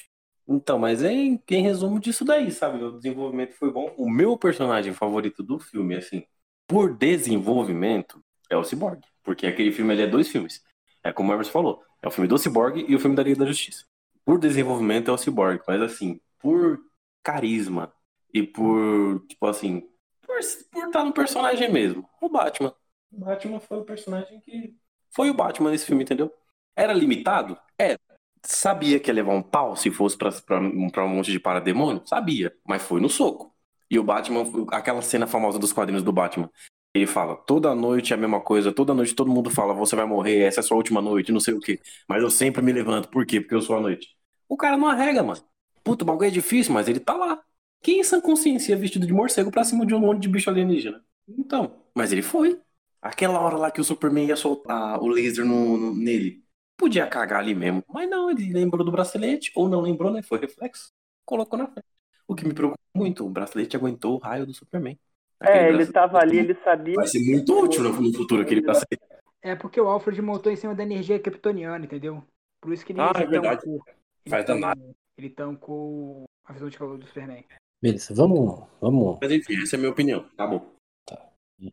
Então, 0.47 0.79
mas 0.79 1.03
é 1.03 1.11
em, 1.13 1.41
em 1.49 1.61
resumo 1.63 1.99
disso 1.99 2.25
daí, 2.25 2.51
sabe? 2.51 2.83
O 2.83 2.91
desenvolvimento 2.97 3.53
foi 3.53 3.71
bom. 3.71 3.93
O 3.97 4.09
meu 4.09 4.37
personagem 4.37 4.93
favorito 4.93 5.43
do 5.43 5.59
filme, 5.59 5.95
assim, 5.95 6.23
por 6.67 6.95
desenvolvimento, 6.97 8.23
é 8.49 8.57
o 8.57 8.63
Cyborg. 8.63 9.01
Porque 9.23 9.47
aquele 9.47 9.71
filme 9.71 9.93
ali 9.93 10.03
é 10.03 10.07
dois 10.07 10.27
filmes. 10.29 10.63
É 11.03 11.11
como 11.11 11.31
o 11.31 11.33
Emerson 11.33 11.51
falou. 11.51 11.83
É 12.01 12.07
o 12.07 12.11
filme 12.11 12.27
do 12.27 12.37
Cyborg 12.37 12.85
e 12.87 12.95
o 12.95 12.99
filme 12.99 13.15
da 13.15 13.23
Liga 13.23 13.39
da 13.39 13.45
Justiça. 13.45 13.85
Por 14.25 14.39
desenvolvimento 14.39 15.09
é 15.09 15.13
o 15.13 15.17
Cyborg, 15.17 15.61
mas 15.67 15.81
assim, 15.81 16.19
por 16.39 16.79
carisma 17.23 17.93
e 18.33 18.43
por, 18.43 19.25
tipo 19.27 19.45
assim, 19.47 19.81
por, 20.21 20.37
por 20.71 20.87
estar 20.87 21.03
no 21.03 21.13
personagem 21.13 21.71
mesmo. 21.71 22.07
O 22.21 22.29
Batman. 22.29 22.73
O 23.11 23.19
Batman 23.19 23.59
foi 23.59 23.79
o 23.79 23.83
personagem 23.83 24.39
que. 24.39 24.75
Foi 25.11 25.29
o 25.29 25.33
Batman 25.33 25.71
nesse 25.71 25.85
filme, 25.85 26.03
entendeu? 26.03 26.31
Era 26.75 26.93
limitado? 26.93 27.57
É. 27.77 27.97
Sabia 28.45 28.99
que 28.99 29.09
ia 29.09 29.13
levar 29.13 29.33
um 29.33 29.41
pau 29.41 29.75
se 29.75 29.91
fosse 29.91 30.17
pra, 30.17 30.31
pra, 30.31 30.59
pra 30.91 31.05
um 31.05 31.09
monte 31.09 31.31
de 31.31 31.39
parademônio? 31.39 32.05
Sabia, 32.05 32.55
mas 32.65 32.81
foi 32.81 33.01
no 33.01 33.09
soco. 33.09 33.53
E 33.89 33.97
o 33.97 34.03
Batman, 34.03 34.45
aquela 34.71 35.01
cena 35.01 35.25
famosa 35.25 35.57
dos 35.57 35.73
quadrinhos 35.73 36.03
do 36.03 36.13
Batman. 36.13 36.49
Ele 36.93 37.05
fala, 37.05 37.35
toda 37.35 37.73
noite 37.75 38.13
é 38.13 38.15
a 38.15 38.19
mesma 38.19 38.41
coisa, 38.41 38.73
toda 38.73 38.93
noite 38.95 39.13
todo 39.13 39.29
mundo 39.31 39.49
fala, 39.51 39.73
você 39.73 39.95
vai 39.95 40.05
morrer, 40.05 40.39
essa 40.41 40.59
é 40.59 40.61
a 40.61 40.63
sua 40.63 40.75
última 40.77 41.01
noite, 41.01 41.31
não 41.31 41.39
sei 41.39 41.53
o 41.53 41.59
quê. 41.59 41.79
Mas 42.07 42.21
eu 42.23 42.31
sempre 42.31 42.61
me 42.63 42.71
levanto, 42.73 43.09
por 43.09 43.25
quê? 43.25 43.39
Porque 43.39 43.53
eu 43.55 43.61
sou 43.61 43.77
a 43.77 43.79
noite. 43.81 44.07
O 44.47 44.57
cara 44.57 44.75
não 44.75 44.87
arrega, 44.87 45.21
mano. 45.21 45.39
Puta, 45.83 46.03
o 46.03 46.07
bagulho 46.07 46.27
é 46.27 46.31
difícil, 46.31 46.73
mas 46.73 46.87
ele 46.87 46.99
tá 46.99 47.13
lá. 47.15 47.41
Quem 47.81 47.99
em 47.99 48.03
sã 48.03 48.19
consciência 48.19 48.71
ia 48.73 48.77
vestido 48.77 49.05
de 49.05 49.13
morcego 49.13 49.51
pra 49.51 49.63
cima 49.63 49.85
de 49.85 49.93
um 49.93 49.99
monte 49.99 50.21
de 50.21 50.27
bicho 50.29 50.49
alienígena? 50.49 51.03
Então, 51.27 51.83
mas 51.95 52.11
ele 52.11 52.21
foi. 52.23 52.59
Aquela 53.01 53.39
hora 53.39 53.55
lá 53.55 53.71
que 53.71 53.79
o 53.79 53.83
Superman 53.83 54.25
ia 54.27 54.35
soltar 54.35 55.01
o 55.01 55.07
laser 55.07 55.45
no, 55.45 55.77
no- 55.77 55.95
nele. 55.95 56.43
Podia 56.75 57.07
cagar 57.07 57.39
ali 57.39 57.53
mesmo. 57.55 57.83
Mas 57.87 58.09
não, 58.09 58.29
ele 58.31 58.51
lembrou 58.51 58.83
do 58.85 58.91
bracelete, 58.91 59.51
ou 59.55 59.69
não 59.69 59.81
lembrou, 59.81 60.11
né? 60.11 60.21
Foi 60.21 60.39
reflexo. 60.39 60.91
Colocou 61.25 61.57
na 61.57 61.67
frente. 61.67 61.87
O 62.27 62.35
que 62.35 62.45
me 62.45 62.53
preocupa 62.53 62.79
muito, 62.93 63.25
o 63.25 63.29
bracelete 63.29 63.75
aguentou 63.77 64.15
o 64.15 64.17
raio 64.19 64.45
do 64.45 64.53
Superman. 64.53 64.97
É, 65.41 65.69
ele 65.69 65.77
bracelete 65.77 65.93
tava 65.93 66.19
ali, 66.19 66.37
ele 66.39 66.55
sabia. 66.55 66.95
Vai 66.95 67.07
ser 67.07 67.19
muito 67.19 67.63
útil 67.63 67.83
no 67.83 68.13
futuro 68.13 68.41
aquele 68.41 68.61
bracelete. 68.61 69.01
É 69.41 69.55
porque 69.55 69.79
o 69.79 69.87
Alfred 69.87 70.21
montou 70.21 70.51
em 70.51 70.55
cima 70.57 70.75
da 70.75 70.83
energia 70.83 71.17
kryptoniana, 71.19 71.85
entendeu? 71.85 72.21
Por 72.61 72.73
isso 72.73 72.85
que 72.85 72.91
ele, 72.91 72.99
Ah, 73.01 73.11
ele 73.15 73.23
é 73.23 73.27
verdade. 73.27 73.61
tancou. 73.61 73.83
Faz 74.27 74.45
tancou- 74.45 74.61
danado. 74.61 74.95
Ele 75.17 75.29
tancou 75.29 76.23
a 76.45 76.53
visão 76.53 76.67
de 76.69 76.77
calor 76.77 76.97
do 76.97 77.05
Superman. 77.07 77.45
Beleza, 77.81 78.13
vamos. 78.13 78.67
Vamos. 78.81 79.17
Mas 79.21 79.31
enfim, 79.31 79.61
essa 79.61 79.75
é 79.75 79.77
a 79.77 79.79
minha 79.79 79.91
opinião. 79.91 80.25
Acabou. 80.33 80.75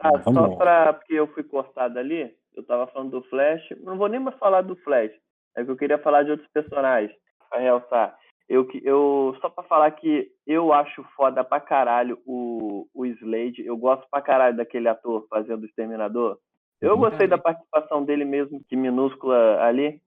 Ah, 0.01 0.10
só 0.22 0.30
vamos. 0.30 0.56
pra. 0.56 0.93
Porque 0.94 1.14
eu 1.14 1.26
fui 1.28 1.43
cortado 1.43 1.98
ali, 1.98 2.36
eu 2.55 2.62
tava 2.64 2.86
falando 2.88 3.10
do 3.20 3.28
Flash. 3.28 3.62
Não 3.80 3.97
vou 3.98 4.09
nem 4.09 4.20
mais 4.20 4.36
falar 4.38 4.62
do 4.62 4.76
Flash. 4.76 5.12
É 5.56 5.64
que 5.64 5.70
eu 5.70 5.76
queria 5.76 5.98
falar 5.98 6.22
de 6.22 6.30
outros 6.32 6.48
personagens. 6.52 7.12
Pra 7.51 7.59
realçar. 7.60 8.16
Eu, 8.48 8.64
que- 8.64 8.81
eu, 8.85 9.36
só 9.40 9.48
pra 9.48 9.64
falar 9.64 9.90
que 9.90 10.31
eu 10.47 10.73
acho 10.73 11.02
foda 11.16 11.43
pra 11.43 11.60
caralho 11.60 12.18
o, 12.24 12.86
o 12.94 13.05
Slade. 13.06 13.64
Eu 13.66 13.77
gosto 13.77 14.06
pra 14.10 14.23
caralho 14.23 14.56
daquele 14.56 14.89
ator 14.89 15.27
fazendo 15.28 15.62
o 15.62 15.66
Exterminador. 15.66 16.39
Eu 16.81 16.93
Uhum. 16.94 17.01
gostei 17.01 17.27
da 17.27 17.39
participação 17.39 18.05
dele 18.05 18.24
mesmo, 18.24 18.62
que 18.68 18.77
minúscula 18.77 19.60
ali. 19.62 20.01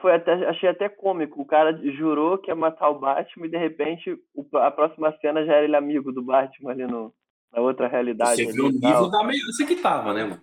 Foi 0.00 0.14
até, 0.14 0.32
achei 0.48 0.68
até 0.68 0.88
cômico. 0.88 1.42
O 1.42 1.44
cara 1.44 1.76
jurou 1.92 2.38
que 2.38 2.50
ia 2.50 2.54
matar 2.54 2.88
o 2.88 2.98
Batman 2.98 3.46
e 3.46 3.50
de 3.50 3.58
repente 3.58 4.16
o- 4.34 4.56
a 4.58 4.70
próxima 4.70 5.12
cena 5.20 5.44
já 5.44 5.54
era 5.54 5.64
ele 5.64 5.76
amigo 5.76 6.12
do 6.12 6.22
Batman 6.22 6.70
ali 6.70 6.86
no, 6.86 7.12
na 7.52 7.60
outra 7.60 7.86
realidade. 7.88 8.36
Você 8.46 8.52
viu 8.52 8.66
o 8.66 8.80
tal. 8.80 8.90
nível 8.90 9.10
da 9.10 9.20
ameaça 9.20 9.66
que 9.66 9.76
tava, 9.76 10.14
né, 10.14 10.24
mano? 10.24 10.40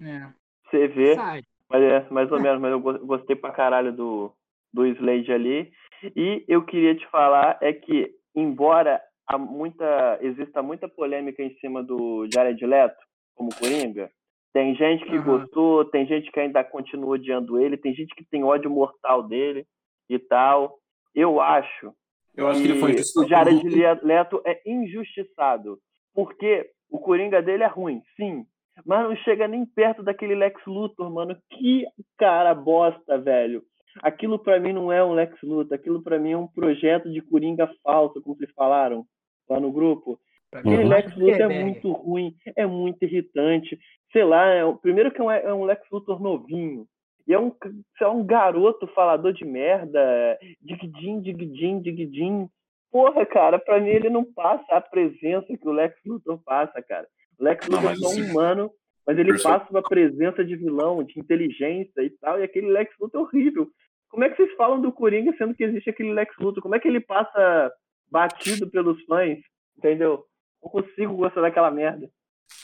É. 0.00 0.26
Você 0.70 0.88
vê, 0.88 1.16
Sai. 1.16 1.42
mas 1.68 1.82
é 1.82 2.06
mais 2.10 2.30
ou 2.32 2.40
menos, 2.40 2.60
mas 2.62 2.70
eu 2.72 2.80
go- 2.80 2.98
gostei 3.00 3.36
pra 3.36 3.50
caralho 3.50 3.92
do, 3.92 4.32
do 4.72 4.86
Slade 4.86 5.32
ali. 5.32 5.70
E 6.16 6.44
eu 6.48 6.64
queria 6.64 6.94
te 6.94 7.06
falar 7.08 7.58
é 7.60 7.72
que, 7.72 8.10
embora 8.34 9.00
há 9.26 9.38
muita, 9.38 10.18
exista 10.20 10.62
muita 10.62 10.88
polêmica 10.88 11.42
em 11.42 11.54
cima 11.56 11.82
do 11.82 12.26
Jared 12.32 12.64
Leto 12.64 13.02
como 13.34 13.54
Coringa, 13.54 14.10
tem 14.52 14.74
gente 14.74 15.04
que 15.04 15.16
Aham. 15.16 15.38
gostou, 15.38 15.84
tem 15.86 16.06
gente 16.06 16.30
que 16.30 16.38
ainda 16.38 16.62
continua 16.62 17.14
odiando 17.14 17.58
ele, 17.58 17.76
tem 17.76 17.94
gente 17.94 18.14
que 18.14 18.24
tem 18.24 18.44
ódio 18.44 18.70
mortal 18.70 19.22
dele 19.22 19.64
e 20.08 20.18
tal. 20.18 20.78
Eu 21.14 21.40
acho 21.40 21.92
Eu 22.36 22.48
acho 22.48 22.60
que 22.60 22.68
ele 22.68 22.80
foi 22.80 22.94
o 22.94 23.28
Jared 23.28 23.62
Leto 24.02 24.42
é 24.44 24.60
injustiçado. 24.66 25.78
Porque 26.14 26.70
o 26.90 26.98
Coringa 26.98 27.40
dele 27.40 27.62
é 27.62 27.66
ruim, 27.66 28.02
sim. 28.16 28.44
Mas 28.84 29.04
não 29.04 29.16
chega 29.16 29.48
nem 29.48 29.64
perto 29.64 30.02
daquele 30.02 30.34
Lex 30.34 30.60
Luthor, 30.66 31.10
mano. 31.10 31.36
Que 31.50 31.86
cara 32.18 32.54
bosta, 32.54 33.18
velho. 33.18 33.62
Aquilo 34.02 34.38
pra 34.38 34.58
mim 34.60 34.72
não 34.72 34.90
é 34.92 35.04
um 35.04 35.12
Lex 35.12 35.36
Luthor. 35.42 35.74
Aquilo 35.74 36.02
pra 36.02 36.18
mim 36.18 36.32
é 36.32 36.36
um 36.36 36.46
projeto 36.46 37.10
de 37.10 37.20
Coringa 37.20 37.68
falso, 37.82 38.22
como 38.22 38.36
vocês 38.36 38.50
falaram 38.52 39.04
lá 39.48 39.58
no 39.60 39.70
grupo. 39.72 40.18
Aquele 40.52 40.76
Uhum. 40.76 40.82
eu 40.82 40.88
Lex 40.88 41.16
Luthor 41.16 41.40
é 41.52 41.62
muito 41.64 41.92
ruim, 41.92 42.34
é 42.56 42.66
muito 42.66 43.02
irritante. 43.04 43.78
Sei 44.12 44.24
lá, 44.24 44.46
é, 44.48 44.64
o- 44.64 44.76
primeiro 44.76 45.10
que 45.10 45.20
é 45.20 45.24
um, 45.24 45.30
é 45.30 45.54
um 45.54 45.64
Lex 45.64 45.82
Luthor 45.90 46.20
novinho. 46.22 46.86
E 47.26 47.32
é 47.32 47.38
um, 47.38 47.52
sei 47.98 48.06
lá, 48.06 48.12
um 48.12 48.24
garoto 48.24 48.86
falador 48.88 49.32
de 49.32 49.44
merda. 49.44 50.38
Digdim, 50.60 51.20
digdim, 51.20 51.80
digdim. 51.80 52.48
Porra, 52.90 53.24
cara, 53.24 53.58
pra 53.58 53.80
mim 53.80 53.88
ele 53.90 54.10
não 54.10 54.24
passa 54.24 54.64
a 54.74 54.80
presença 54.80 55.46
que 55.56 55.66
o 55.68 55.72
Lex 55.72 55.96
Luthor 56.04 56.38
passa, 56.44 56.82
cara. 56.82 57.06
O 57.38 57.44
Lex 57.44 57.66
Não, 57.68 57.76
Luthor 57.78 57.90
é 57.90 57.94
mas 57.94 58.00
só 58.00 58.06
assim, 58.08 58.22
um 58.22 58.30
humano, 58.30 58.70
mas 59.06 59.18
ele 59.18 59.42
passa 59.42 59.66
uma 59.70 59.82
presença 59.82 60.44
de 60.44 60.54
vilão, 60.56 61.02
de 61.02 61.18
inteligência 61.18 62.02
e 62.02 62.10
tal, 62.10 62.38
e 62.38 62.42
aquele 62.42 62.66
Lex 62.70 62.92
Luthor 63.00 63.22
é 63.22 63.24
horrível. 63.24 63.68
Como 64.12 64.24
é 64.24 64.28
que 64.28 64.36
vocês 64.36 64.54
falam 64.56 64.78
do 64.78 64.92
Coringa 64.92 65.34
sendo 65.38 65.54
que 65.54 65.64
existe 65.64 65.88
aquele 65.88 66.12
Lex 66.12 66.36
Luthor? 66.38 66.62
Como 66.62 66.74
é 66.74 66.78
que 66.78 66.86
ele 66.86 67.00
passa 67.00 67.72
batido 68.10 68.68
pelos 68.68 69.02
fãs? 69.06 69.38
Entendeu? 69.76 70.22
Não 70.62 70.70
consigo 70.70 71.16
gostar 71.16 71.40
daquela 71.40 71.70
merda. 71.70 72.10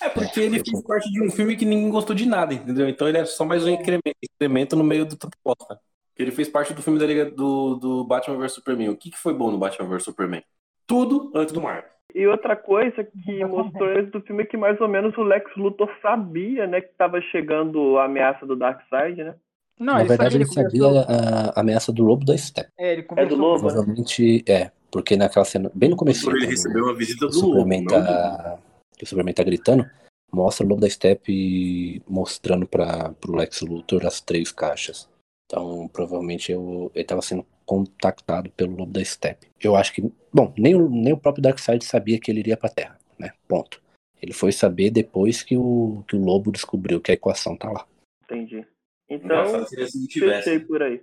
É 0.02 0.10
porque 0.10 0.40
ele 0.40 0.62
fez 0.62 0.84
parte 0.84 1.10
de 1.10 1.22
um 1.22 1.30
filme 1.30 1.56
que 1.56 1.64
ninguém 1.64 1.90
gostou 1.90 2.14
de 2.14 2.26
nada, 2.26 2.52
entendeu? 2.52 2.86
Então 2.86 3.08
ele 3.08 3.16
é 3.16 3.24
só 3.24 3.46
mais 3.46 3.64
um 3.64 3.70
incremento, 3.70 4.76
no 4.76 4.84
meio 4.84 5.06
do 5.06 5.16
tanto 5.16 5.38
bosta. 5.42 5.80
Ele 6.18 6.30
fez 6.30 6.50
parte 6.50 6.74
do 6.74 6.82
filme 6.82 6.98
da 6.98 7.06
Liga 7.06 7.24
do, 7.30 7.76
do 7.76 8.04
Batman 8.04 8.36
vs 8.36 8.52
Superman. 8.52 8.90
O 8.90 8.96
que, 8.96 9.10
que 9.10 9.18
foi 9.18 9.32
bom 9.32 9.50
no 9.50 9.56
Batman 9.56 9.88
vs 9.88 10.04
Superman? 10.04 10.44
Tudo 10.86 11.32
antes 11.34 11.54
do 11.54 11.62
Marvel. 11.62 11.88
E 12.14 12.26
outra 12.26 12.56
coisa 12.56 13.02
que 13.02 13.42
mostrou 13.46 13.90
isso 13.98 14.10
do 14.10 14.20
filme 14.20 14.42
é 14.42 14.46
que 14.46 14.58
mais 14.58 14.78
ou 14.82 14.88
menos 14.88 15.16
o 15.16 15.22
Lex 15.22 15.50
Luthor 15.56 15.90
sabia, 16.02 16.66
né, 16.66 16.82
que 16.82 16.94
tava 16.94 17.22
chegando 17.22 17.96
a 17.96 18.04
ameaça 18.04 18.44
do 18.44 18.54
Darkseid, 18.54 19.24
né? 19.24 19.34
Não, 19.78 19.94
Na 19.94 20.00
ele 20.00 20.08
verdade, 20.08 20.32
sabia, 20.32 20.44
ele 20.44 20.52
sabia 20.52 21.00
a 21.02 21.50
a 21.50 21.60
ameaça 21.60 21.92
do 21.92 22.02
lobo 22.02 22.24
da 22.24 22.36
Steppe. 22.36 22.70
É, 22.78 22.92
ele 22.92 23.06
É 23.16 23.26
do. 23.26 23.36
Lobo, 23.36 23.66
né? 23.66 23.72
Provavelmente 23.72 24.44
é, 24.46 24.70
porque 24.90 25.16
naquela 25.16 25.44
cena, 25.44 25.70
bem 25.74 25.90
no 25.90 25.96
começo, 25.96 26.24
Quando 26.24 26.36
ele 26.36 26.46
recebeu 26.46 26.84
uma 26.84 26.94
visita 26.94 27.26
do 27.26 27.34
Lobo. 27.34 27.48
Superman 27.48 27.84
tá, 27.84 28.58
que 28.96 29.04
o 29.04 29.06
Superman 29.06 29.34
tá 29.34 29.44
gritando, 29.44 29.88
mostra 30.32 30.64
o 30.64 30.68
lobo 30.68 30.80
da 30.80 30.88
Steppe 30.88 32.02
mostrando 32.08 32.66
para 32.66 33.10
pro 33.20 33.36
Lex 33.36 33.60
Luthor 33.60 34.06
as 34.06 34.20
três 34.20 34.50
caixas. 34.50 35.08
Então, 35.46 35.88
provavelmente 35.88 36.52
eu, 36.52 36.90
ele 36.94 37.04
tava 37.04 37.22
sendo 37.22 37.44
contactado 37.64 38.50
pelo 38.50 38.76
lobo 38.76 38.92
da 38.92 39.04
Steppe. 39.04 39.48
Eu 39.60 39.76
acho 39.76 39.92
que, 39.92 40.10
bom, 40.32 40.52
nem 40.56 40.74
o, 40.74 40.88
nem 40.88 41.12
o 41.12 41.18
próprio 41.18 41.42
Darkseid 41.42 41.84
sabia 41.84 42.18
que 42.18 42.30
ele 42.30 42.40
iria 42.40 42.56
pra 42.56 42.68
Terra, 42.68 42.98
né? 43.18 43.32
Ponto. 43.46 43.80
Ele 44.20 44.32
foi 44.32 44.52
saber 44.52 44.90
depois 44.90 45.42
que 45.42 45.56
o, 45.56 46.02
que 46.08 46.16
o 46.16 46.24
lobo 46.24 46.50
descobriu 46.50 47.00
que 47.00 47.10
a 47.10 47.14
equação 47.14 47.56
tá 47.56 47.70
lá. 47.70 47.86
Entendi. 48.24 48.66
Então, 49.10 49.24
Engraçado 49.26 49.68
seria 49.68 49.88
se 49.88 49.98
não 49.98 50.06
tivesse. 50.06 50.44
fechei 50.50 50.60
por 50.66 50.82
aí. 50.82 51.02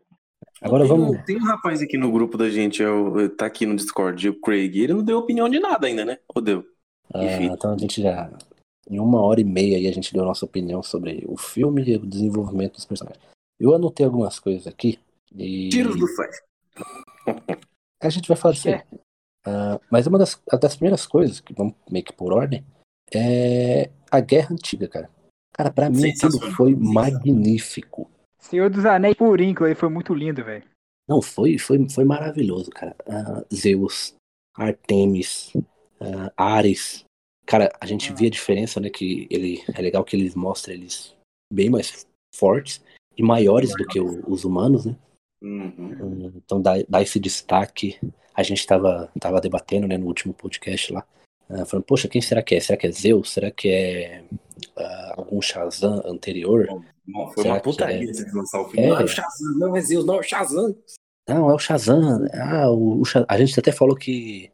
Agora 0.61 0.84
tem, 0.86 0.90
vamos. 0.95 1.15
um- 1.18 1.23
Tem 1.23 1.36
um 1.38 1.44
rapaz 1.45 1.82
aqui 1.82 1.98
no 1.98 2.11
grupo 2.11 2.38
da 2.38 2.49
gente, 2.49 2.82
é 2.84 2.90
o- 2.90 3.30
tá 3.30 3.45
aqui 3.45 3.65
no 3.65 3.76
Discord, 3.76 4.30
o 4.30 4.40
Craig, 4.40 4.77
ele 4.80 4.94
não 4.94 5.03
deu 5.03 5.18
opinião 5.18 5.49
de 5.49 5.60
nada 5.60 5.88
ainda, 5.88 6.06
né? 6.06 6.18
Ou 6.34 6.41
deu? 6.41 6.64
ah, 7.14 7.23
então 7.44 7.73
a 7.73 7.77
gente 7.77 8.02
já. 8.02 8.32
Em 8.90 8.99
uma 8.99 9.22
hora 9.22 9.41
e 9.41 9.44
meia 9.44 9.77
aí 9.77 9.88
a 9.88 9.91
gente 9.91 10.14
deu 10.14 10.23
a 10.23 10.27
nossa 10.27 10.45
opinião 10.45 10.82
sobre 10.84 11.23
o 11.27 11.36
filme 11.38 11.84
e 11.84 11.95
o 11.95 12.06
desenvolvimento 12.06 12.73
dos 12.76 12.86
personagens. 12.86 13.22
Eu 13.60 13.73
anotei 13.73 14.06
algumas 14.06 14.40
coisas 14.40 14.68
aqui. 14.68 14.99
E 15.36 15.69
Tiros 15.69 15.98
do 15.99 16.07
Flash. 16.07 16.36
a 18.02 18.10
gente 18.10 18.27
vai 18.27 18.38
falar 18.38 18.53
disso 18.53 18.69
aí. 18.69 18.82
Ah, 19.45 19.80
mas 19.91 20.06
uma 20.07 20.18
das, 20.19 20.36
uma 20.52 20.60
das 20.60 20.76
primeiras 20.76 21.06
coisas, 21.06 21.40
que 21.40 21.53
vamos 21.53 21.73
meio 21.90 22.06
que 22.06 22.14
por 22.14 22.34
ordem, 22.34 22.64
é 23.14 23.90
a 24.11 24.19
Guerra 24.19 24.53
Antiga, 24.53 24.88
cara. 24.88 25.10
Cara, 25.57 25.72
pra 25.72 25.90
mim 25.90 26.10
aquilo 26.10 26.52
foi 26.52 26.76
magnífico. 26.76 28.10
Senhor 28.40 28.69
dos 28.69 28.86
Anéis 28.86 29.15
por 29.15 29.40
ele 29.40 29.56
foi 29.76 29.90
muito 29.90 30.14
lindo, 30.14 30.44
velho. 30.44 30.64
Não, 31.07 31.22
foi, 31.22 31.57
foi, 31.57 31.88
foi 31.90 32.03
maravilhoso, 32.03 32.69
cara. 32.72 32.95
Ah, 33.07 33.44
Zeus, 33.53 34.15
Artemis, 34.56 35.53
ah, 35.99 36.32
Ares. 36.36 37.06
Cara, 37.45 37.72
a 37.80 37.86
gente 37.86 38.11
via 38.14 38.27
a 38.27 38.32
diferença, 38.32 38.80
né? 38.80 38.90
Que 38.90 39.27
ele 39.30 39.64
é 39.73 39.82
legal 39.82 40.03
que 40.03 40.15
eles 40.15 40.36
mostram 40.36 40.73
eles 40.73 41.15
bem 41.52 41.69
mais 41.69 42.06
fortes 42.34 42.84
e 43.18 43.23
maiores 43.23 43.72
do 43.76 43.86
que 43.88 43.99
o- 43.99 44.23
os 44.30 44.44
humanos, 44.44 44.86
né? 44.86 44.95
Uhum. 45.44 46.34
Então 46.36 46.61
dá, 46.61 46.73
dá 46.90 47.02
esse 47.02 47.19
destaque. 47.19 47.99
A 48.34 48.44
gente 48.44 48.65
tava, 48.65 49.10
tava 49.19 49.40
debatendo 49.40 49.88
né, 49.88 49.98
no 49.98 50.07
último 50.07 50.34
podcast 50.34 50.91
lá. 50.91 51.06
Ah, 51.50 51.66
falando, 51.66 51.86
poxa, 51.86 52.08
quem 52.08 52.22
será 52.22 52.42
que 52.42 52.56
é? 52.56 52.60
Será 52.60 52.78
que 52.78 52.88
é 52.88 52.92
Zeus? 52.92 53.32
Será 53.32 53.52
que 53.52 53.70
é 53.70 54.24
ah, 54.78 55.14
algum 55.18 55.42
Shazam 55.42 56.02
anterior? 56.06 56.68
Não, 57.08 57.28
foi 57.32 57.44
Será 57.44 57.56
uma 57.56 57.62
putaria 57.62 58.10
é? 58.10 58.32
lançar 58.34 58.62
o 58.62 58.70
filme. 58.70 58.88
É. 58.88 58.90
Não, 58.90 59.00
é 59.00 59.04
o 59.04 59.08
Shazam, 59.08 59.58
não 59.58 59.78
é 59.78 59.82
Zeus, 59.82 60.06
não, 60.06 60.16
é 60.16 60.20
o 60.20 60.24
Shazam. 60.24 60.76
Não, 61.28 61.50
é 61.50 61.54
o 61.54 61.60
Shazam. 61.60 62.28
Ah, 62.34 62.70
o, 62.70 63.02
o 63.02 63.06
Sha- 63.06 63.26
a 63.28 63.38
gente 63.38 63.60
até 63.60 63.72
falou 63.72 63.96
que, 63.96 64.52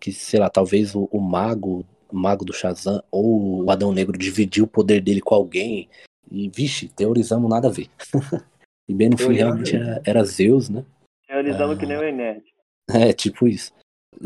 que 0.00 0.12
sei 0.12 0.38
lá, 0.38 0.50
talvez 0.50 0.94
o, 0.94 1.08
o 1.10 1.20
mago, 1.20 1.84
o 2.10 2.16
mago 2.16 2.44
do 2.44 2.52
Shazam 2.52 3.02
ou 3.10 3.64
o 3.64 3.70
Adão 3.70 3.92
Negro 3.92 4.18
dividiu 4.18 4.64
o 4.64 4.68
poder 4.68 5.00
dele 5.00 5.20
com 5.20 5.34
alguém. 5.34 5.88
E, 6.30 6.48
vixe, 6.48 6.88
teorizamos 6.88 7.48
nada 7.48 7.68
a 7.68 7.70
ver. 7.70 7.88
e 8.88 8.94
bem 8.94 9.08
no 9.10 9.16
fim, 9.16 9.32
realmente 9.32 9.76
era, 9.76 10.02
era 10.04 10.24
Zeus, 10.24 10.68
né? 10.68 10.84
Teorizando 11.26 11.72
Ah. 11.72 11.76
que 11.76 11.86
nem 11.86 11.96
o 11.96 12.02
Enerd. 12.02 12.42
É, 12.90 13.12
tipo 13.12 13.48
isso. 13.48 13.72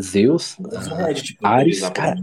Zeus, 0.01 0.57
ah, 0.61 1.13
tipo, 1.15 1.47
Ares, 1.47 1.89
cara. 1.91 2.17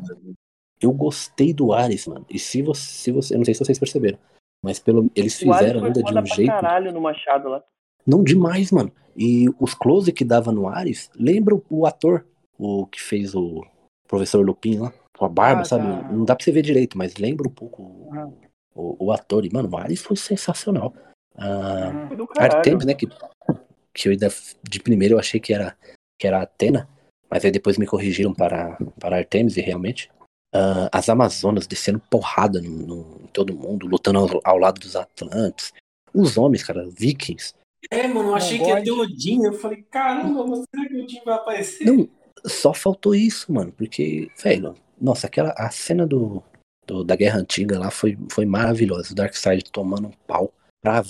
eu 0.82 0.92
gostei 0.92 1.54
do 1.54 1.74
Ares, 1.74 2.08
mano. 2.08 2.26
E 2.30 2.38
se 2.40 2.62
você, 2.62 2.82
se 2.82 3.12
você, 3.12 3.34
eu 3.34 3.38
não 3.40 3.46
sei 3.46 3.54
se 3.54 3.64
vocês 3.64 3.80
perceberam, 3.80 4.18
mas 4.64 4.80
pelo, 4.80 5.10
eles 5.16 5.38
fizeram 5.38 5.84
ainda 5.84 6.02
de 6.04 6.14
um 6.18 6.26
jeito. 6.26 6.50
caralho 6.50 6.92
no 6.92 7.02
Machado 7.02 7.50
lá. 7.50 7.64
Não 8.06 8.24
demais, 8.24 8.72
mano. 8.72 8.92
E 9.18 9.46
os 9.60 9.74
close 9.74 10.12
que 10.12 10.26
dava 10.26 10.52
no 10.52 10.68
Ares, 10.68 11.10
lembra 11.16 11.60
o, 11.70 11.86
ator, 11.86 12.26
o 12.58 12.86
que 12.86 13.02
fez 13.02 13.34
o 13.34 13.66
professor 14.08 14.46
Lupin 14.46 14.80
lá, 14.80 14.94
com 15.18 15.26
a 15.26 15.30
barba, 15.30 15.62
Ah, 15.62 15.66
sabe? 15.66 15.84
tá. 15.84 16.12
Não 16.12 16.26
dá 16.26 16.36
pra 16.36 16.44
você 16.44 16.52
ver 16.52 16.62
direito, 16.62 16.98
mas 16.98 17.16
lembra 17.16 17.48
um 17.48 17.52
pouco 17.52 17.82
o, 17.82 18.10
Aham. 18.12 18.34
o, 18.76 19.06
o 19.06 19.12
ator. 19.12 19.46
E, 19.46 19.50
mano, 19.52 19.70
o 19.72 19.78
Ares 19.78 20.02
foi 20.02 20.16
sensacional. 20.18 20.94
Ah. 21.38 22.10
Artemis, 22.38 22.86
né? 22.86 22.94
Que, 22.94 23.08
que 23.94 24.08
eu 24.08 24.12
ainda, 24.12 24.28
de 24.64 24.80
primeiro 24.80 25.16
eu 25.16 25.20
achei 25.20 25.40
que 25.40 25.54
era, 25.54 25.76
que 26.20 26.28
era 26.28 26.42
Atena, 26.42 26.88
mas 27.36 27.44
aí 27.44 27.52
depois 27.52 27.78
me 27.78 27.86
corrigiram 27.86 28.34
para, 28.34 28.78
para 28.98 29.18
Artemis, 29.18 29.58
e 29.58 29.62
realmente. 29.62 30.10
ah, 30.54 30.88
as 30.90 31.10
Amazonas 31.10 31.68
descendo 31.68 32.00
porrada 32.10 32.62
no, 32.62 32.70
no- 32.72 33.20
em 33.26 33.28
todo 33.28 33.54
mundo, 33.54 33.86
lutando 33.88 34.20
ao, 34.20 34.30
ao 34.42 34.58
lado 34.58 34.80
dos 34.80 34.96
Atlantes. 34.96 35.74
Os 36.14 36.38
homens, 36.38 36.64
cara, 36.64 36.88
vikings. 36.90 37.54
É, 37.92 38.08
mano, 38.08 38.30
eu 38.30 38.36
achei 38.36 38.58
que 38.58 38.70
ia 38.70 38.82
ter 38.82 38.92
o 38.92 39.02
Odin. 39.02 39.44
Eu 39.44 39.52
falei, 39.52 39.82
caramba, 39.92 40.48
mas 40.48 40.64
será 40.74 40.88
que 40.88 40.96
o 40.96 41.04
Odin 41.04 41.22
vai 41.26 41.36
aparecer? 41.36 41.84
Não, 41.84 42.08
só 42.46 42.74
faltou 42.74 43.14
isso, 43.14 43.52
mano, 43.52 43.74
porque, 43.74 44.32
velho, 44.42 44.74
nossa, 45.00 45.28
aquela 45.28 45.50
a 45.58 45.70
cena 45.70 46.08
do, 46.08 46.42
do- 46.88 47.04
da 47.04 47.18
Guerra 47.18 47.40
Antiga 47.40 47.78
lá 47.78 47.92
foi, 47.92 48.18
foi 48.32 48.46
maravilhosa. 48.46 49.12
O 49.12 49.16
Darkseid 49.16 49.70
tomando 49.74 50.08
um 50.08 50.14
pau, 50.26 50.54
crav, 50.82 51.06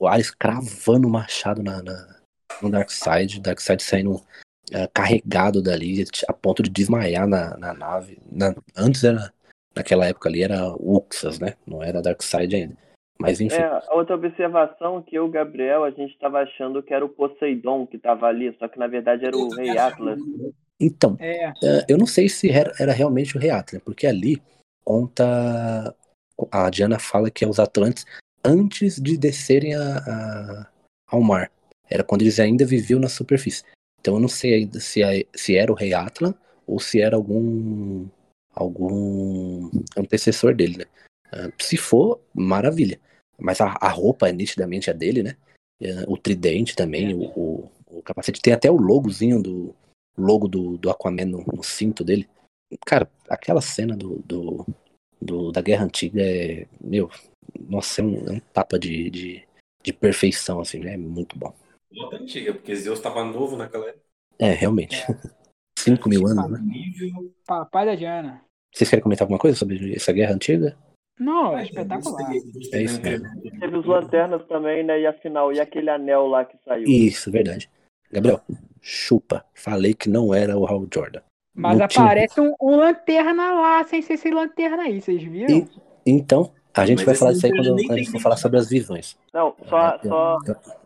o 0.00 0.08
Ares 0.08 0.30
cravando 0.30 1.06
o 1.06 1.10
machado 1.10 1.62
na, 1.62 1.82
na- 1.82 2.16
no 2.62 2.70
Darkseid, 2.70 3.36
o 3.36 3.42
Darkseid 3.42 3.82
saindo 3.82 4.24
eh, 4.72 4.88
carregado 4.92 5.62
dali, 5.62 6.04
a 6.28 6.32
ponto 6.32 6.62
de 6.62 6.70
desmaiar 6.70 7.26
na, 7.26 7.56
na 7.56 7.72
nave. 7.74 8.18
Na- 8.30 8.54
antes 8.76 9.04
era, 9.04 9.32
naquela 9.74 10.06
época 10.06 10.28
ali, 10.28 10.42
era 10.42 10.74
Uxas, 10.78 11.38
né? 11.38 11.54
Não 11.66 11.82
era 11.82 12.02
Darkseid 12.02 12.54
ainda. 12.54 12.76
Mas 13.20 13.40
enfim. 13.40 13.56
É, 13.56 13.64
a 13.64 13.94
outra 13.94 14.14
observação 14.14 15.02
que 15.02 15.16
eu 15.16 15.24
o 15.26 15.30
Gabriel, 15.30 15.82
a 15.84 15.90
gente 15.90 16.16
tava 16.18 16.38
achando 16.38 16.82
que 16.82 16.94
era 16.94 17.04
o 17.04 17.08
Poseidon 17.08 17.86
que 17.86 17.98
tava 17.98 18.26
ali, 18.26 18.54
só 18.58 18.68
que 18.68 18.78
na 18.78 18.86
verdade 18.86 19.24
era 19.26 19.36
o 19.36 19.50
Rei 19.54 19.76
Atlas. 19.76 20.20
Então, 20.80 21.16
É, 21.18 21.46
É, 21.60 21.84
eu 21.88 21.98
não 21.98 22.06
sei 22.06 22.28
se 22.28 22.48
era, 22.50 22.72
era 22.78 22.92
realmente 22.92 23.36
o 23.36 23.40
Rei 23.40 23.50
Atlas, 23.50 23.82
porque 23.82 24.06
ali 24.06 24.40
conta. 24.84 25.94
A 26.52 26.70
Diana 26.70 27.00
fala 27.00 27.30
que 27.30 27.44
é 27.44 27.48
os 27.48 27.58
Atlantes 27.58 28.06
antes 28.44 29.00
de 29.02 29.18
descerem 29.18 29.74
a, 29.74 29.96
a- 29.98 30.66
ao 31.08 31.20
mar. 31.20 31.50
Era 31.90 32.04
quando 32.04 32.22
eles 32.22 32.38
ainda 32.38 32.64
viviam 32.64 33.00
na 33.00 33.08
superfície. 33.08 33.64
Então 34.08 34.16
eu 34.16 34.20
não 34.22 34.28
sei 34.28 34.54
ainda 34.54 34.80
se, 34.80 35.02
é- 35.02 35.26
se 35.34 35.54
era 35.54 35.70
o 35.70 35.74
Rei 35.74 35.92
Atlan 35.92 36.34
ou 36.66 36.80
se 36.80 36.98
era 36.98 37.14
algum 37.14 38.06
algum 38.54 39.70
antecessor 39.96 40.54
dele, 40.54 40.78
né? 40.78 40.84
Ah, 41.30 41.52
se 41.58 41.76
for, 41.76 42.18
maravilha. 42.34 42.98
Mas 43.38 43.60
a, 43.60 43.66
a 43.78 43.88
roupa 43.90 44.26
é 44.30 44.32
nitidamente 44.32 44.88
a 44.90 44.94
dele, 44.94 45.22
né? 45.22 45.36
É, 45.80 46.04
o 46.08 46.16
tridente 46.16 46.74
também, 46.74 47.12
o, 47.14 47.20
o, 47.38 47.70
o 47.86 48.02
capacete. 48.02 48.40
Tem 48.40 48.54
até 48.54 48.70
o 48.70 48.76
logozinho 48.76 49.42
do, 49.42 49.74
logo 50.16 50.48
do, 50.48 50.78
do 50.78 50.88
Aquaman 50.90 51.26
no, 51.26 51.44
no 51.54 51.62
cinto 51.62 52.02
dele. 52.02 52.26
Cara, 52.86 53.10
aquela 53.28 53.60
cena 53.60 53.94
do, 53.94 54.20
do, 54.24 54.66
do- 55.20 55.52
da 55.52 55.60
Guerra 55.60 55.84
Antiga 55.84 56.22
é. 56.22 56.66
Meu, 56.80 57.10
nossa, 57.60 58.00
é 58.00 58.04
um, 58.04 58.26
é 58.26 58.32
um 58.32 58.40
tapa 58.54 58.78
de, 58.78 59.10
de, 59.10 59.46
de 59.84 59.92
perfeição, 59.92 60.60
assim, 60.60 60.78
né? 60.78 60.94
É 60.94 60.96
muito 60.96 61.38
bom. 61.38 61.54
Luta 61.92 62.16
antiga, 62.16 62.52
porque 62.52 62.74
Zeus 62.76 63.00
tava 63.00 63.24
novo 63.24 63.56
naquela 63.56 63.88
época. 63.88 64.04
É, 64.38 64.50
realmente. 64.52 64.96
5 65.78 66.08
mil 66.08 66.26
anos, 66.26 66.50
né? 66.50 66.58
Nível. 66.62 67.32
papai 67.46 67.86
da 67.86 67.94
Diana. 67.94 68.42
Vocês 68.74 68.90
querem 68.90 69.02
comentar 69.02 69.24
alguma 69.24 69.38
coisa 69.38 69.56
sobre 69.56 69.94
essa 69.94 70.12
Guerra 70.12 70.34
Antiga? 70.34 70.76
Não, 71.18 71.54
Ah, 71.56 71.60
é 71.62 71.64
espetacular. 71.64 72.30
É 72.72 72.82
isso 72.82 72.98
entrega. 72.98 73.30
Teve 73.58 73.76
os 73.76 73.86
lanternas 73.86 74.46
também, 74.46 74.84
né? 74.84 75.00
E 75.00 75.06
afinal, 75.06 75.52
e 75.52 75.60
aquele 75.60 75.88
anel 75.90 76.26
lá 76.26 76.44
que 76.44 76.56
saiu? 76.64 76.86
Isso, 76.86 77.30
verdade. 77.30 77.70
Gabriel, 78.12 78.40
chupa. 78.80 79.44
Falei 79.54 79.94
que 79.94 80.08
não 80.08 80.34
era 80.34 80.56
o 80.58 80.66
Hal 80.66 80.86
Jordan. 80.92 81.20
Mas 81.54 81.78
Não 81.78 81.88
tinha- 81.88 82.04
aparece 82.04 82.40
um, 82.40 82.54
um 82.60 82.76
lanterna 82.76 83.52
lá, 83.52 83.82
sem 83.84 84.00
ser 84.02 84.14
esse 84.14 84.30
lanterna 84.30 84.82
aí, 84.84 85.00
vocês 85.00 85.22
viram? 85.22 85.56
E- 85.58 85.68
Então, 86.06 86.52
a 86.82 86.86
gente 86.86 86.98
Mas 86.98 87.06
vai 87.06 87.14
falar 87.14 87.32
disso 87.32 87.46
aí 87.46 87.52
quando, 87.52 87.76
quando 87.76 87.92
a 87.92 87.98
gente 87.98 88.10
for 88.10 88.20
falar 88.20 88.36
sobre 88.36 88.58
as 88.58 88.68
visões. 88.68 89.18
Não, 89.32 89.54
só, 89.68 89.98
só, 89.98 90.38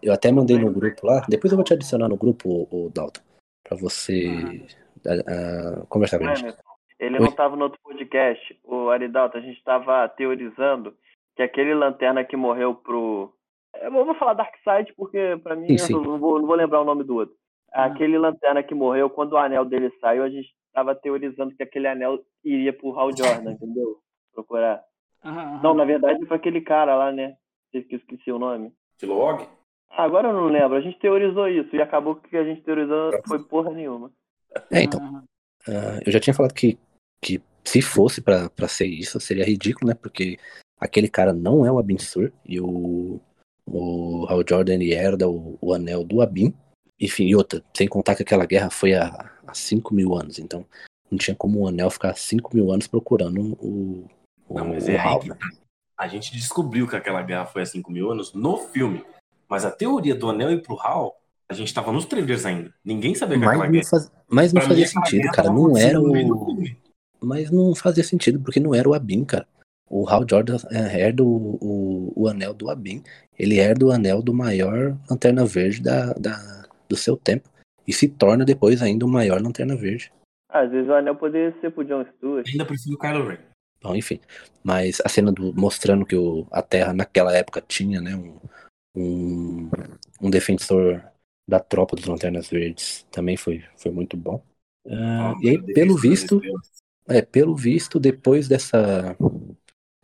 Eu 0.03 0.13
até 0.13 0.31
mandei 0.31 0.59
no 0.59 0.71
grupo 0.73 1.07
lá. 1.07 1.25
Depois 1.29 1.53
eu 1.53 1.57
vou 1.57 1.65
te 1.65 1.75
adicionar 1.75 2.09
no 2.09 2.17
grupo, 2.17 2.69
o, 2.71 2.91
Dalton, 2.95 3.21
pra 3.65 3.77
você 3.77 4.63
ah, 5.07 5.13
ah, 5.27 5.87
conversar 5.89 6.19
com 6.19 6.27
a 6.27 6.35
gente. 6.35 6.57
Ele 6.99 7.17
Oi. 7.17 7.21
não 7.21 7.29
estava 7.29 7.57
no 7.57 7.65
outro 7.65 7.81
podcast, 7.83 8.61
o 8.63 8.89
Aridalto, 8.91 9.37
a 9.37 9.41
gente 9.41 9.59
estava 9.59 10.09
teorizando 10.09 10.95
que 11.35 11.43
aquele 11.43 11.75
lanterna 11.75 12.25
que 12.25 12.37
morreu 12.37 12.75
pro. 12.75 13.33
Eu 13.81 13.91
vou 13.91 14.15
falar 14.15 14.35
Darkseid 14.35 14.93
porque 14.97 15.37
pra 15.43 15.57
mim 15.57 15.67
Sim, 15.67 15.73
eu 15.73 15.79
sim. 15.79 15.93
não 15.95 16.19
vou, 16.19 16.39
não 16.39 16.47
vou 16.47 16.55
lembrar 16.55 16.81
o 16.81 16.85
nome 16.85 17.03
do 17.03 17.17
outro. 17.17 17.35
Ah. 17.73 17.87
Aquele 17.87 18.19
lanterna 18.19 18.63
que 18.63 18.75
morreu, 18.75 19.09
quando 19.11 19.33
o 19.33 19.39
anel 19.39 19.65
dele 19.65 19.91
saiu, 20.01 20.23
a 20.23 20.31
gente 20.31 20.55
estava 20.69 20.95
teorizando 20.95 21.55
que 21.57 21.63
aquele 21.63 21.89
anel 21.89 22.21
iria 22.45 22.73
pro 22.73 22.97
Hal 22.99 23.11
Jordan, 23.17 23.53
entendeu? 23.53 23.99
Procurar. 24.35 24.83
Aham, 25.25 25.41
aham. 25.41 25.63
Não, 25.63 25.75
na 25.75 25.85
verdade 25.85 26.25
foi 26.27 26.37
aquele 26.37 26.61
cara 26.61 26.97
lá, 26.97 27.13
né? 27.13 27.37
Eu 27.73 27.85
que 27.85 27.97
esqueci 27.97 28.31
o 28.31 28.39
nome. 28.39 28.73
Kilowog? 28.99 29.49
Ah, 29.91 30.05
agora 30.05 30.29
eu 30.29 30.35
não 30.35 30.47
lembro. 30.47 30.77
A 30.77 30.81
gente 30.81 30.99
teorizou 30.99 31.49
isso 31.49 31.75
e 31.75 31.81
acabou 31.81 32.17
que 32.17 32.37
a 32.37 32.45
gente 32.45 32.63
teorizou 32.63 33.11
foi 33.27 33.43
porra 33.43 33.71
nenhuma. 33.71 34.13
É, 34.71 34.83
então. 34.83 35.25
Ah, 35.69 36.01
eu 36.05 36.13
já 36.13 36.21
tinha 36.21 36.35
falado 36.35 36.53
que, 36.53 36.79
que 37.23 37.41
se 37.65 37.81
fosse 37.81 38.21
pra 38.21 38.51
pra 38.51 38.69
ser 38.69 38.87
isso, 38.87 39.21
seria 39.21 39.45
ridículo, 39.45 39.89
né? 39.89 39.95
Porque 39.95 40.39
aquele 40.79 41.09
cara 41.09 41.33
não 41.33 41.65
é 41.65 41.71
o 41.71 41.79
Abin 41.79 41.99
Sur 41.99 42.33
e 42.45 42.61
o, 42.61 43.21
o 43.67 44.27
Hal 44.29 44.43
Jordan 44.49 44.83
herda 44.83 45.29
o, 45.29 45.57
o 45.61 45.73
anel 45.73 46.05
do 46.05 46.21
Abin. 46.21 46.55
Enfim, 47.01 47.27
e 47.27 47.35
outra, 47.35 47.63
sem 47.75 47.89
contar 47.89 48.15
que 48.15 48.23
aquela 48.23 48.47
guerra 48.47 48.71
foi 48.71 48.95
há, 48.95 49.31
há 49.47 49.55
5 49.55 49.95
mil 49.95 50.15
anos, 50.15 50.39
então 50.39 50.65
não 51.11 51.19
tinha 51.19 51.35
como 51.35 51.61
o 51.61 51.69
anel 51.69 51.91
ficar 51.91 52.15
5 52.15 52.55
mil 52.55 52.71
anos 52.71 52.87
procurando 52.87 53.59
o, 53.61 54.09
Não, 54.51 54.67
mas 54.69 54.89
é 54.89 54.93
aí 54.93 55.07
Hal, 55.07 55.21
que 55.21 55.29
tá. 55.31 55.49
A 55.97 56.09
gente 56.09 56.33
descobriu 56.33 56.89
que 56.89 56.97
aquela 56.97 57.23
guerra 57.23 57.47
foi 57.47 57.63
há 57.63 57.67
5 57.67 57.91
mil 57.91 58.11
anos 58.11 58.33
no 58.35 58.57
filme. 58.59 59.05
Mas 59.49 59.65
a 59.65 59.71
teoria 59.71 60.15
do 60.15 60.29
anel 60.31 60.51
ir 60.53 60.63
pro 60.63 60.81
Hal, 60.81 61.15
a 61.49 61.55
gente 61.55 61.73
tava 61.73 61.93
nos 61.93 62.07
trailers 62.07 62.45
ainda. 62.47 62.73
Ninguém 62.85 63.15
sabia 63.15 63.39
que 63.39 63.45
Mas 63.45 63.51
aquela 63.55 63.65
não, 63.67 63.73
guerra. 63.73 63.89
faz- 63.89 64.13
mas 64.29 64.53
não 64.53 64.61
Pra 64.61 64.69
fazia 64.71 64.87
sentido, 64.89 65.31
cara. 65.33 65.51
Não 65.51 65.77
era 65.77 66.01
o. 66.01 66.65
mas 67.21 67.51
não 67.51 67.75
fazia 67.75 68.03
sentido, 68.05 68.41
porque 68.41 68.59
não 68.61 68.75
era 68.75 68.89
o 68.89 68.95
Abin, 68.95 69.25
cara. 69.25 69.47
O 69.91 70.09
Hal 70.09 70.25
Jordan 70.29 70.57
é, 70.71 70.99
herda 71.01 71.23
o, 71.23 71.59
o, 71.61 72.13
o 72.17 72.29
anel 72.29 72.55
do 72.55 72.71
Abin. 72.71 73.03
Ele 73.39 73.59
herda 73.59 73.85
o 73.87 73.91
anel 73.91 74.23
do 74.23 74.33
maior 74.33 74.97
lanterna 75.11 75.45
verde 75.45 75.83
da, 75.83 76.15
da, 76.15 76.65
do 76.89 76.97
seu 76.97 77.17
tempo. 77.17 77.49
E 77.87 77.93
se 77.93 78.09
torna 78.09 78.45
depois 78.45 78.81
ainda 78.81 79.05
o 79.05 79.09
maior 79.09 79.41
lanterna 79.43 79.77
verde. 79.77 80.11
Às 80.49 80.71
vezes 80.71 80.89
o 80.89 80.95
anel 80.95 81.15
poderia 81.17 81.55
ser 81.61 81.71
pro 81.73 81.85
John 81.85 82.05
Stewart. 82.17 82.47
Ainda 82.49 82.65
prefiro 82.65 82.95
o 82.95 82.99
Kylo 82.99 83.29
Ren. 83.29 83.39
Bom, 83.83 83.95
enfim. 83.97 84.21
Mas 84.63 85.01
a 85.05 85.09
cena 85.09 85.33
do, 85.33 85.53
mostrando 85.55 86.07
que 86.07 86.15
o, 86.15 86.47
a 86.51 86.63
Terra 86.63 86.93
naquela 86.93 87.35
época 87.35 87.61
tinha, 87.61 88.01
né, 88.01 88.15
um, 88.15 88.39
um, 88.95 89.71
um 90.21 90.31
defensor 90.31 91.03
da 91.49 91.59
tropa 91.59 91.97
dos 91.97 92.07
Lanternas 92.07 92.49
Verdes 92.49 93.07
também 93.11 93.37
foi, 93.37 93.65
foi 93.77 93.91
muito 93.91 94.17
bom. 94.17 94.43
Uh, 94.87 95.35
e 95.43 95.51
aí, 95.51 95.75
pelo 95.75 95.97
visto, 95.97 96.41
é, 97.09 97.23
pelo 97.23 97.57
visto, 97.57 97.99
depois 97.99 98.49
dessa, 98.49 99.17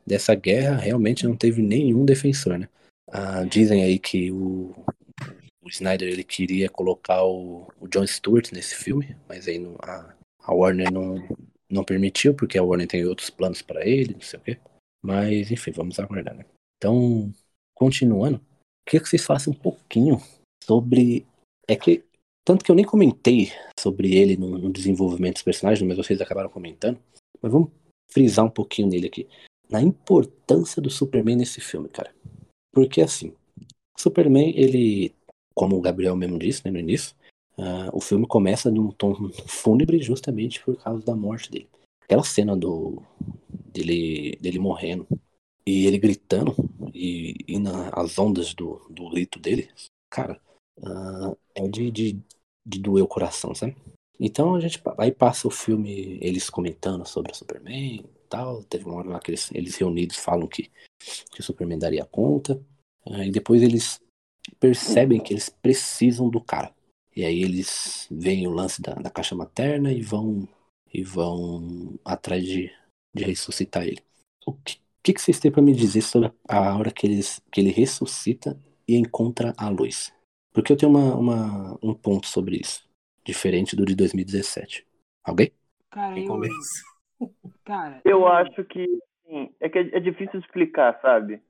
dessa 0.06 0.34
guerra, 0.34 0.76
realmente 0.76 1.26
não 1.26 1.36
teve 1.36 1.62
nenhum 1.62 2.04
defensor, 2.04 2.58
né? 2.58 2.68
Uh, 3.08 3.46
dizem 3.48 3.82
aí 3.82 3.98
que 3.98 4.30
o, 4.30 4.74
o 5.62 5.68
Snyder 5.68 6.08
ele 6.08 6.24
queria 6.24 6.68
colocar 6.68 7.24
o, 7.24 7.66
o 7.80 7.88
John 7.88 8.06
Stewart 8.06 8.52
nesse 8.52 8.74
filme, 8.74 9.16
mas 9.28 9.48
aí 9.48 9.58
não, 9.58 9.76
a, 9.82 10.14
a 10.40 10.52
Warner 10.52 10.92
não, 10.92 11.16
não 11.70 11.84
permitiu, 11.84 12.34
porque 12.34 12.58
a 12.58 12.62
Warner 12.62 12.88
tem 12.88 13.04
outros 13.04 13.30
planos 13.30 13.62
para 13.62 13.86
ele, 13.86 14.14
não 14.14 14.20
sei 14.20 14.38
o 14.38 14.42
quê. 14.42 14.58
Mas, 15.02 15.50
enfim, 15.50 15.70
vamos 15.70 15.98
aguardar, 15.98 16.34
né? 16.34 16.44
Então, 16.76 17.32
continuando, 17.74 18.40
queria 18.86 19.02
que 19.02 19.08
vocês 19.08 19.24
façam 19.24 19.52
um 19.52 19.56
pouquinho 19.56 20.20
sobre. 20.64 21.26
É 21.66 21.76
que. 21.76 22.04
Tanto 22.44 22.64
que 22.64 22.70
eu 22.70 22.74
nem 22.74 22.84
comentei 22.84 23.52
sobre 23.78 24.14
ele 24.14 24.36
no, 24.36 24.56
no 24.56 24.72
desenvolvimento 24.72 25.34
dos 25.34 25.42
personagens, 25.42 25.86
mas 25.86 25.98
vocês 25.98 26.20
acabaram 26.20 26.48
comentando. 26.48 26.98
Mas 27.42 27.52
vamos 27.52 27.70
frisar 28.10 28.46
um 28.46 28.50
pouquinho 28.50 28.88
nele 28.88 29.06
aqui. 29.06 29.28
Na 29.68 29.82
importância 29.82 30.80
do 30.80 30.88
Superman 30.88 31.36
nesse 31.36 31.60
filme, 31.60 31.90
cara. 31.90 32.14
Porque 32.72 33.02
assim, 33.02 33.34
Superman, 33.98 34.54
ele, 34.56 35.14
como 35.54 35.76
o 35.76 35.80
Gabriel 35.80 36.16
mesmo 36.16 36.38
disse 36.38 36.64
né, 36.64 36.70
no 36.70 36.78
início, 36.78 37.14
uh, 37.58 37.90
o 37.92 38.00
filme 38.00 38.26
começa 38.26 38.70
num 38.70 38.90
tom 38.90 39.30
fúnebre 39.46 40.00
justamente 40.00 40.62
por 40.62 40.76
causa 40.76 41.04
da 41.04 41.14
morte 41.14 41.50
dele. 41.50 41.68
Aquela 42.04 42.24
cena 42.24 42.56
do 42.56 43.02
dele, 43.50 44.38
dele 44.40 44.58
morrendo 44.58 45.06
e 45.66 45.86
ele 45.86 45.98
gritando 45.98 46.54
e, 46.94 47.36
e 47.46 47.58
nas 47.58 48.18
ondas 48.18 48.54
do, 48.54 48.80
do 48.88 49.10
grito 49.10 49.38
dele, 49.38 49.68
cara, 50.10 50.40
uh, 50.78 51.36
é 51.54 51.68
de, 51.68 51.90
de, 51.90 52.18
de 52.64 52.78
doer 52.78 53.04
o 53.04 53.08
coração, 53.08 53.54
sabe? 53.54 53.76
Então 54.18 54.54
a 54.54 54.60
gente 54.60 54.80
aí 54.98 55.12
passa 55.12 55.46
o 55.46 55.50
filme 55.50 56.18
eles 56.20 56.50
comentando 56.50 57.06
sobre 57.06 57.32
o 57.32 57.34
Superman 57.34 57.96
e 57.96 58.04
tal. 58.28 58.64
Teve 58.64 58.84
uma 58.86 58.96
hora 58.96 59.10
lá 59.10 59.20
que 59.20 59.30
eles, 59.30 59.50
eles 59.52 59.76
reunidos 59.76 60.16
falam 60.16 60.48
que, 60.48 60.70
que 61.30 61.40
o 61.40 61.42
Superman 61.42 61.78
daria 61.78 62.04
conta. 62.04 62.60
Uh, 63.06 63.22
e 63.24 63.30
depois 63.30 63.62
eles 63.62 64.00
percebem 64.58 65.20
que 65.20 65.32
eles 65.32 65.48
precisam 65.48 66.28
do 66.28 66.40
cara. 66.40 66.74
E 67.18 67.24
aí 67.24 67.42
eles 67.42 68.06
veem 68.12 68.46
o 68.46 68.52
lance 68.52 68.80
da, 68.80 68.94
da 68.94 69.10
caixa 69.10 69.34
materna 69.34 69.92
e 69.92 70.00
vão 70.00 70.46
e 70.94 71.02
vão 71.02 71.98
atrás 72.04 72.44
de, 72.44 72.72
de 73.12 73.24
ressuscitar 73.24 73.82
ele. 73.82 74.00
O 74.46 74.52
que, 74.52 74.76
que, 75.02 75.14
que 75.14 75.20
vocês 75.20 75.40
têm 75.40 75.50
para 75.50 75.60
me 75.60 75.74
dizer 75.74 76.02
sobre 76.02 76.30
a 76.48 76.78
hora 76.78 76.92
que, 76.92 77.04
eles, 77.08 77.42
que 77.50 77.60
ele 77.60 77.72
ressuscita 77.72 78.56
e 78.86 78.96
encontra 78.96 79.52
a 79.58 79.68
luz? 79.68 80.14
Porque 80.52 80.72
eu 80.72 80.76
tenho 80.76 80.92
uma, 80.92 81.16
uma, 81.16 81.78
um 81.82 81.92
ponto 81.92 82.28
sobre 82.28 82.54
isso, 82.54 82.88
diferente 83.24 83.74
do 83.74 83.84
de 83.84 83.96
2017. 83.96 84.86
Alguém? 85.24 85.50
Cara, 85.90 86.16
eu... 86.20 86.40
Cara, 87.64 88.00
eu 88.04 88.28
acho 88.28 88.64
que 88.64 88.86
sim, 89.26 89.52
é 89.58 89.68
que 89.68 89.78
é, 89.78 89.96
é 89.96 89.98
difícil 89.98 90.38
explicar, 90.38 91.00
sabe? 91.02 91.42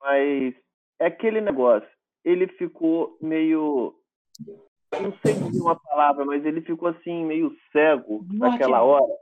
Mas 0.00 0.54
é 1.00 1.06
aquele 1.06 1.40
negócio. 1.40 1.90
Ele 2.24 2.46
ficou 2.46 3.18
meio 3.20 3.92
não 5.00 5.12
sei 5.24 5.34
dizer 5.34 5.60
uma 5.60 5.76
palavra, 5.76 6.24
mas 6.24 6.44
ele 6.44 6.60
ficou 6.60 6.88
assim, 6.88 7.24
meio 7.24 7.54
cego 7.72 8.24
naquela 8.32 8.82
hora. 8.82 9.12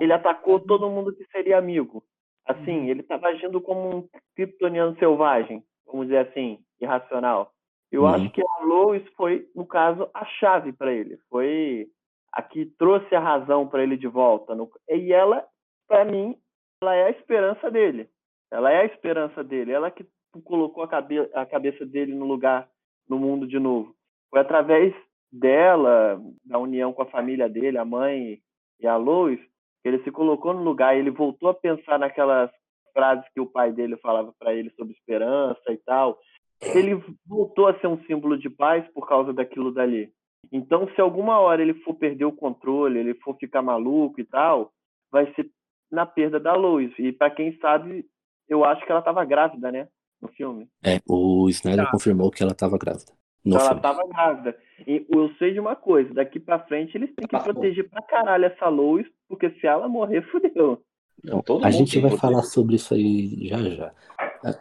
Ele 0.00 0.12
atacou 0.12 0.60
todo 0.60 0.90
mundo 0.90 1.14
que 1.14 1.24
seria 1.26 1.58
amigo. 1.58 2.02
Assim, 2.46 2.88
ele 2.88 3.00
estava 3.00 3.28
agindo 3.28 3.60
como 3.60 3.96
um 3.96 4.08
kryptoniano 4.34 4.96
selvagem, 4.98 5.62
vamos 5.86 6.06
dizer 6.06 6.28
assim, 6.28 6.58
irracional. 6.80 7.52
Eu 7.90 8.02
uhum. 8.02 8.08
acho 8.08 8.30
que 8.30 8.40
a 8.42 8.64
Lois 8.64 9.06
foi, 9.16 9.46
no 9.54 9.66
caso, 9.66 10.08
a 10.14 10.24
chave 10.24 10.72
para 10.72 10.92
ele. 10.92 11.18
Foi 11.28 11.86
a 12.32 12.42
que 12.42 12.66
trouxe 12.78 13.14
a 13.14 13.20
razão 13.20 13.66
para 13.66 13.82
ele 13.82 13.96
de 13.96 14.06
volta. 14.06 14.54
No... 14.54 14.70
E 14.88 15.12
ela, 15.12 15.46
para 15.86 16.04
mim, 16.04 16.36
ela 16.82 16.94
é 16.94 17.04
a 17.04 17.10
esperança 17.10 17.70
dele. 17.70 18.08
Ela 18.50 18.72
é 18.72 18.82
a 18.82 18.84
esperança 18.86 19.42
dele. 19.42 19.72
Ela 19.72 19.90
que 19.90 20.06
colocou 20.44 20.82
a, 20.82 20.88
cabe... 20.88 21.18
a 21.34 21.46
cabeça 21.46 21.84
dele 21.84 22.14
no 22.14 22.26
lugar, 22.26 22.68
no 23.08 23.18
mundo 23.18 23.46
de 23.46 23.58
novo. 23.58 23.94
Foi 24.30 24.40
através 24.40 24.94
dela, 25.30 26.20
da 26.44 26.58
união 26.58 26.92
com 26.92 27.02
a 27.02 27.10
família 27.10 27.48
dele, 27.48 27.78
a 27.78 27.84
mãe 27.84 28.40
e 28.80 28.86
a 28.86 28.96
Lois, 28.96 29.40
ele 29.84 30.02
se 30.02 30.10
colocou 30.10 30.52
no 30.52 30.62
lugar, 30.62 30.96
ele 30.96 31.10
voltou 31.10 31.48
a 31.48 31.54
pensar 31.54 31.98
naquelas 31.98 32.50
frases 32.92 33.24
que 33.32 33.40
o 33.40 33.46
pai 33.46 33.72
dele 33.72 33.96
falava 33.96 34.32
para 34.38 34.52
ele 34.52 34.70
sobre 34.70 34.92
esperança 34.92 35.70
e 35.70 35.76
tal. 35.78 36.18
Ele 36.60 37.00
voltou 37.26 37.68
a 37.68 37.78
ser 37.78 37.86
um 37.86 38.02
símbolo 38.04 38.36
de 38.36 38.50
paz 38.50 38.86
por 38.92 39.06
causa 39.06 39.32
daquilo 39.32 39.72
dali. 39.72 40.12
Então, 40.50 40.88
se 40.94 41.00
alguma 41.00 41.38
hora 41.38 41.62
ele 41.62 41.74
for 41.74 41.94
perder 41.94 42.24
o 42.24 42.32
controle, 42.32 42.98
ele 42.98 43.14
for 43.14 43.36
ficar 43.36 43.62
maluco 43.62 44.20
e 44.20 44.24
tal, 44.24 44.72
vai 45.10 45.32
ser 45.34 45.48
na 45.90 46.04
perda 46.04 46.40
da 46.40 46.54
Lois. 46.54 46.92
E 46.98 47.12
para 47.12 47.30
quem 47.30 47.56
sabe, 47.58 48.04
eu 48.48 48.64
acho 48.64 48.84
que 48.84 48.90
ela 48.90 49.00
estava 49.00 49.24
grávida, 49.24 49.70
né? 49.70 49.88
No 50.20 50.28
filme. 50.28 50.68
É, 50.84 50.98
o 51.06 51.48
Snyder 51.48 51.84
tá. 51.84 51.90
confirmou 51.92 52.30
que 52.30 52.42
ela 52.42 52.52
estava 52.52 52.76
grávida. 52.76 53.12
Então 53.44 53.60
ela 53.60 53.76
estava 53.76 54.06
grávida. 54.06 54.56
E 54.86 55.06
eu 55.08 55.30
sei 55.38 55.52
de 55.52 55.60
uma 55.60 55.76
coisa, 55.76 56.12
daqui 56.14 56.38
para 56.38 56.58
frente 56.60 56.96
eles 56.96 57.14
têm 57.14 57.26
que 57.26 57.36
tá 57.36 57.40
proteger 57.40 57.88
pra 57.88 58.02
caralho 58.02 58.44
essa 58.44 58.68
Lois, 58.68 59.06
porque 59.28 59.50
se 59.50 59.66
ela 59.66 59.88
morrer, 59.88 60.22
fudeu. 60.30 60.82
Não, 61.22 61.42
a 61.64 61.70
gente 61.70 61.98
vai 61.98 62.16
falar 62.16 62.42
sobre 62.42 62.76
isso 62.76 62.94
aí 62.94 63.48
já 63.48 63.58
já. 63.70 63.92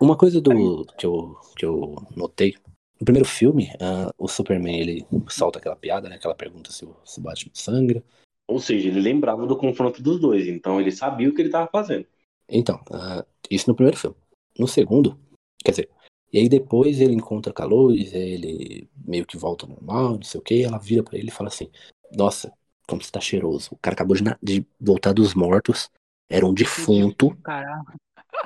Uma 0.01 0.17
coisa 0.17 0.41
do 0.41 0.85
que 0.97 1.05
eu, 1.05 1.35
que 1.55 1.65
eu 1.65 1.95
notei, 2.15 2.55
no 2.99 3.05
primeiro 3.05 3.27
filme, 3.27 3.69
uh, 3.75 4.11
o 4.17 4.27
Superman 4.27 4.79
ele 4.79 5.05
solta 5.29 5.59
aquela 5.59 5.75
piada, 5.75 6.09
né? 6.09 6.15
Aquela 6.15 6.33
pergunta 6.33 6.71
se 6.71 6.83
o, 6.83 6.95
se 7.05 7.19
o 7.19 7.23
Batman 7.23 7.51
sangra. 7.53 8.03
Ou 8.47 8.59
seja, 8.59 8.87
ele 8.87 8.99
lembrava 8.99 9.45
do 9.45 9.57
confronto 9.57 10.01
dos 10.01 10.19
dois, 10.19 10.47
então 10.47 10.79
ele 10.81 10.91
sabia 10.91 11.29
o 11.29 11.33
que 11.33 11.41
ele 11.41 11.49
estava 11.49 11.69
fazendo. 11.71 12.07
Então, 12.49 12.77
uh, 12.89 13.23
isso 13.51 13.69
no 13.69 13.75
primeiro 13.75 13.97
filme. 13.97 14.15
No 14.57 14.67
segundo, 14.67 15.19
quer 15.63 15.71
dizer, 15.71 15.89
e 16.31 16.39
aí 16.39 16.49
depois 16.49 16.99
ele 16.99 17.13
encontra 17.13 17.53
a 17.55 17.65
Lois, 17.65 18.13
ele 18.13 18.89
meio 19.05 19.25
que 19.25 19.37
volta 19.37 19.65
ao 19.65 19.71
normal, 19.71 20.15
não 20.15 20.23
sei 20.23 20.39
o 20.39 20.43
que, 20.43 20.63
ela 20.63 20.77
vira 20.77 21.03
para 21.03 21.17
ele 21.17 21.29
e 21.29 21.31
fala 21.31 21.49
assim: 21.49 21.69
Nossa, 22.11 22.51
como 22.87 23.01
você 23.01 23.11
tá 23.11 23.19
cheiroso. 23.21 23.69
O 23.71 23.77
cara 23.77 23.93
acabou 23.93 24.15
de, 24.15 24.23
de 24.41 24.65
voltar 24.79 25.13
dos 25.13 25.33
mortos, 25.33 25.89
era 26.29 26.45
um 26.45 26.53
defunto 26.53 27.37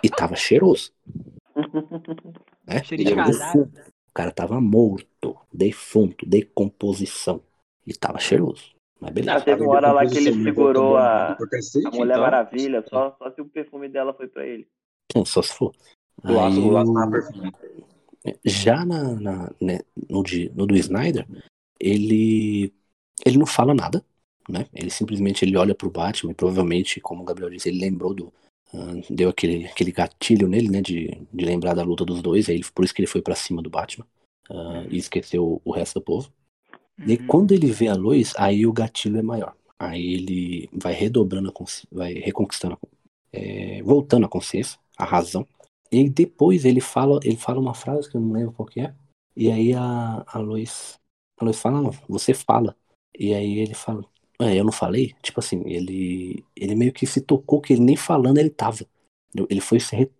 e 0.04 0.10
tava 0.10 0.36
cheiroso. 0.36 0.92
é? 2.68 2.84
Cheiro 2.84 3.04
de 3.04 3.14
O 3.14 4.14
cara 4.14 4.32
tava 4.32 4.62
morto, 4.62 5.38
defunto, 5.52 6.26
decomposição. 6.26 7.42
E 7.86 7.94
tava 7.94 8.20
cheiroso. 8.20 8.76
Mas 9.00 9.12
beleza. 9.12 9.38
Ah, 9.38 9.42
teve 9.42 9.64
uma 9.64 9.74
hora 9.74 9.92
lá 9.92 10.06
que 10.06 10.16
ele 10.16 10.44
segurou 10.44 10.96
a, 10.96 11.32
a 11.32 11.38
Mulher 11.92 12.14
então. 12.14 12.22
Maravilha, 12.22 12.86
só, 12.88 13.16
só 13.18 13.32
se 13.32 13.42
o 13.42 13.50
perfume 13.50 13.90
dela 13.90 14.14
foi 14.14 14.28
pra 14.28 14.46
ele. 14.46 14.68
Só 15.26 15.42
se 15.42 15.54
for. 15.56 15.74
Do 16.24 16.40
Aí, 16.40 16.54
do 16.54 16.70
laço 16.70 16.94
Já 18.46 18.86
na, 18.86 19.16
na 19.16 19.52
né, 19.60 19.80
no, 20.10 20.24
de, 20.24 20.52
no 20.56 20.68
do 20.68 20.76
Snyder, 20.76 21.28
ele, 21.80 22.72
ele 23.26 23.38
não 23.38 23.46
fala 23.46 23.74
nada, 23.74 24.04
né? 24.48 24.68
Ele 24.74 24.90
simplesmente 24.90 25.44
ele 25.44 25.58
olha 25.58 25.74
pro 25.74 25.90
Batman 25.90 26.32
e 26.32 26.36
provavelmente, 26.36 27.00
como 27.00 27.22
o 27.22 27.26
Gabriel 27.26 27.50
disse, 27.50 27.70
ele 27.70 27.80
lembrou 27.80 28.14
do. 28.14 28.34
Uh, 28.74 29.02
deu 29.10 29.30
aquele, 29.30 29.66
aquele 29.66 29.92
gatilho 29.92 30.48
nele, 30.48 30.70
né? 30.70 30.82
De, 30.82 31.22
de 31.32 31.46
lembrar 31.46 31.74
da 31.74 31.84
luta 31.84 32.06
dos 32.06 32.22
dois, 32.22 32.48
aí 32.50 32.62
por 32.74 32.86
isso 32.86 32.94
que 32.94 33.02
ele 33.02 33.08
foi 33.08 33.22
para 33.22 33.36
cima 33.36 33.62
do 33.62 33.70
Batman 33.70 34.06
uh, 34.50 34.88
e 34.90 34.98
esqueceu 34.98 35.62
o 35.64 35.72
resto 35.72 36.00
do 36.00 36.06
povo. 36.06 36.32
E 37.06 37.16
uhum. 37.16 37.28
quando 37.28 37.52
ele 37.52 37.72
vê 37.72 37.88
a 37.88 37.96
luz, 37.96 38.34
aí 38.38 38.66
o 38.66 38.74
gatilho 38.74 39.18
é 39.18 39.22
maior. 39.22 39.56
Aí 39.80 40.14
ele 40.14 40.70
vai 40.72 40.94
redobrando 40.94 41.50
a 41.50 41.52
consciência, 41.52 41.88
vai 41.92 42.14
reconquistando, 42.14 42.78
é, 43.34 43.82
voltando 43.82 44.26
a 44.26 44.30
consciência, 44.30 44.78
a 44.96 45.06
razão. 45.06 45.48
E 45.92 46.10
depois 46.10 46.66
ele 46.66 46.80
fala, 46.82 47.20
ele 47.24 47.36
fala 47.36 47.60
uma 47.60 47.74
frase 47.74 48.10
que 48.10 48.16
eu 48.16 48.22
não 48.22 48.32
lembro 48.32 48.54
qual 48.54 48.68
que 48.68 48.80
é. 48.80 48.96
E 49.36 49.52
aí 49.52 49.74
a, 49.74 50.24
a 50.28 50.40
Lois, 50.40 51.00
a 51.40 51.54
fala, 51.54 51.82
não, 51.82 51.92
você 52.08 52.34
fala. 52.34 52.76
E 53.18 53.34
aí 53.34 53.60
ele 53.60 53.74
fala, 53.74 54.04
é, 54.40 54.58
eu 54.60 54.64
não 54.64 54.72
falei? 54.72 55.14
Tipo 55.22 55.40
assim, 55.40 55.64
ele, 55.66 56.46
ele 56.56 56.76
meio 56.76 56.94
que 56.94 57.06
se 57.06 57.22
tocou 57.22 57.62
que 57.62 57.74
ele 57.74 57.84
nem 57.84 57.96
falando 57.96 58.38
ele 58.38 58.50
tava. 58.50 58.86
Ele 59.50 59.62
foi 59.62 59.80
se, 59.80 59.96
re, 59.96 60.12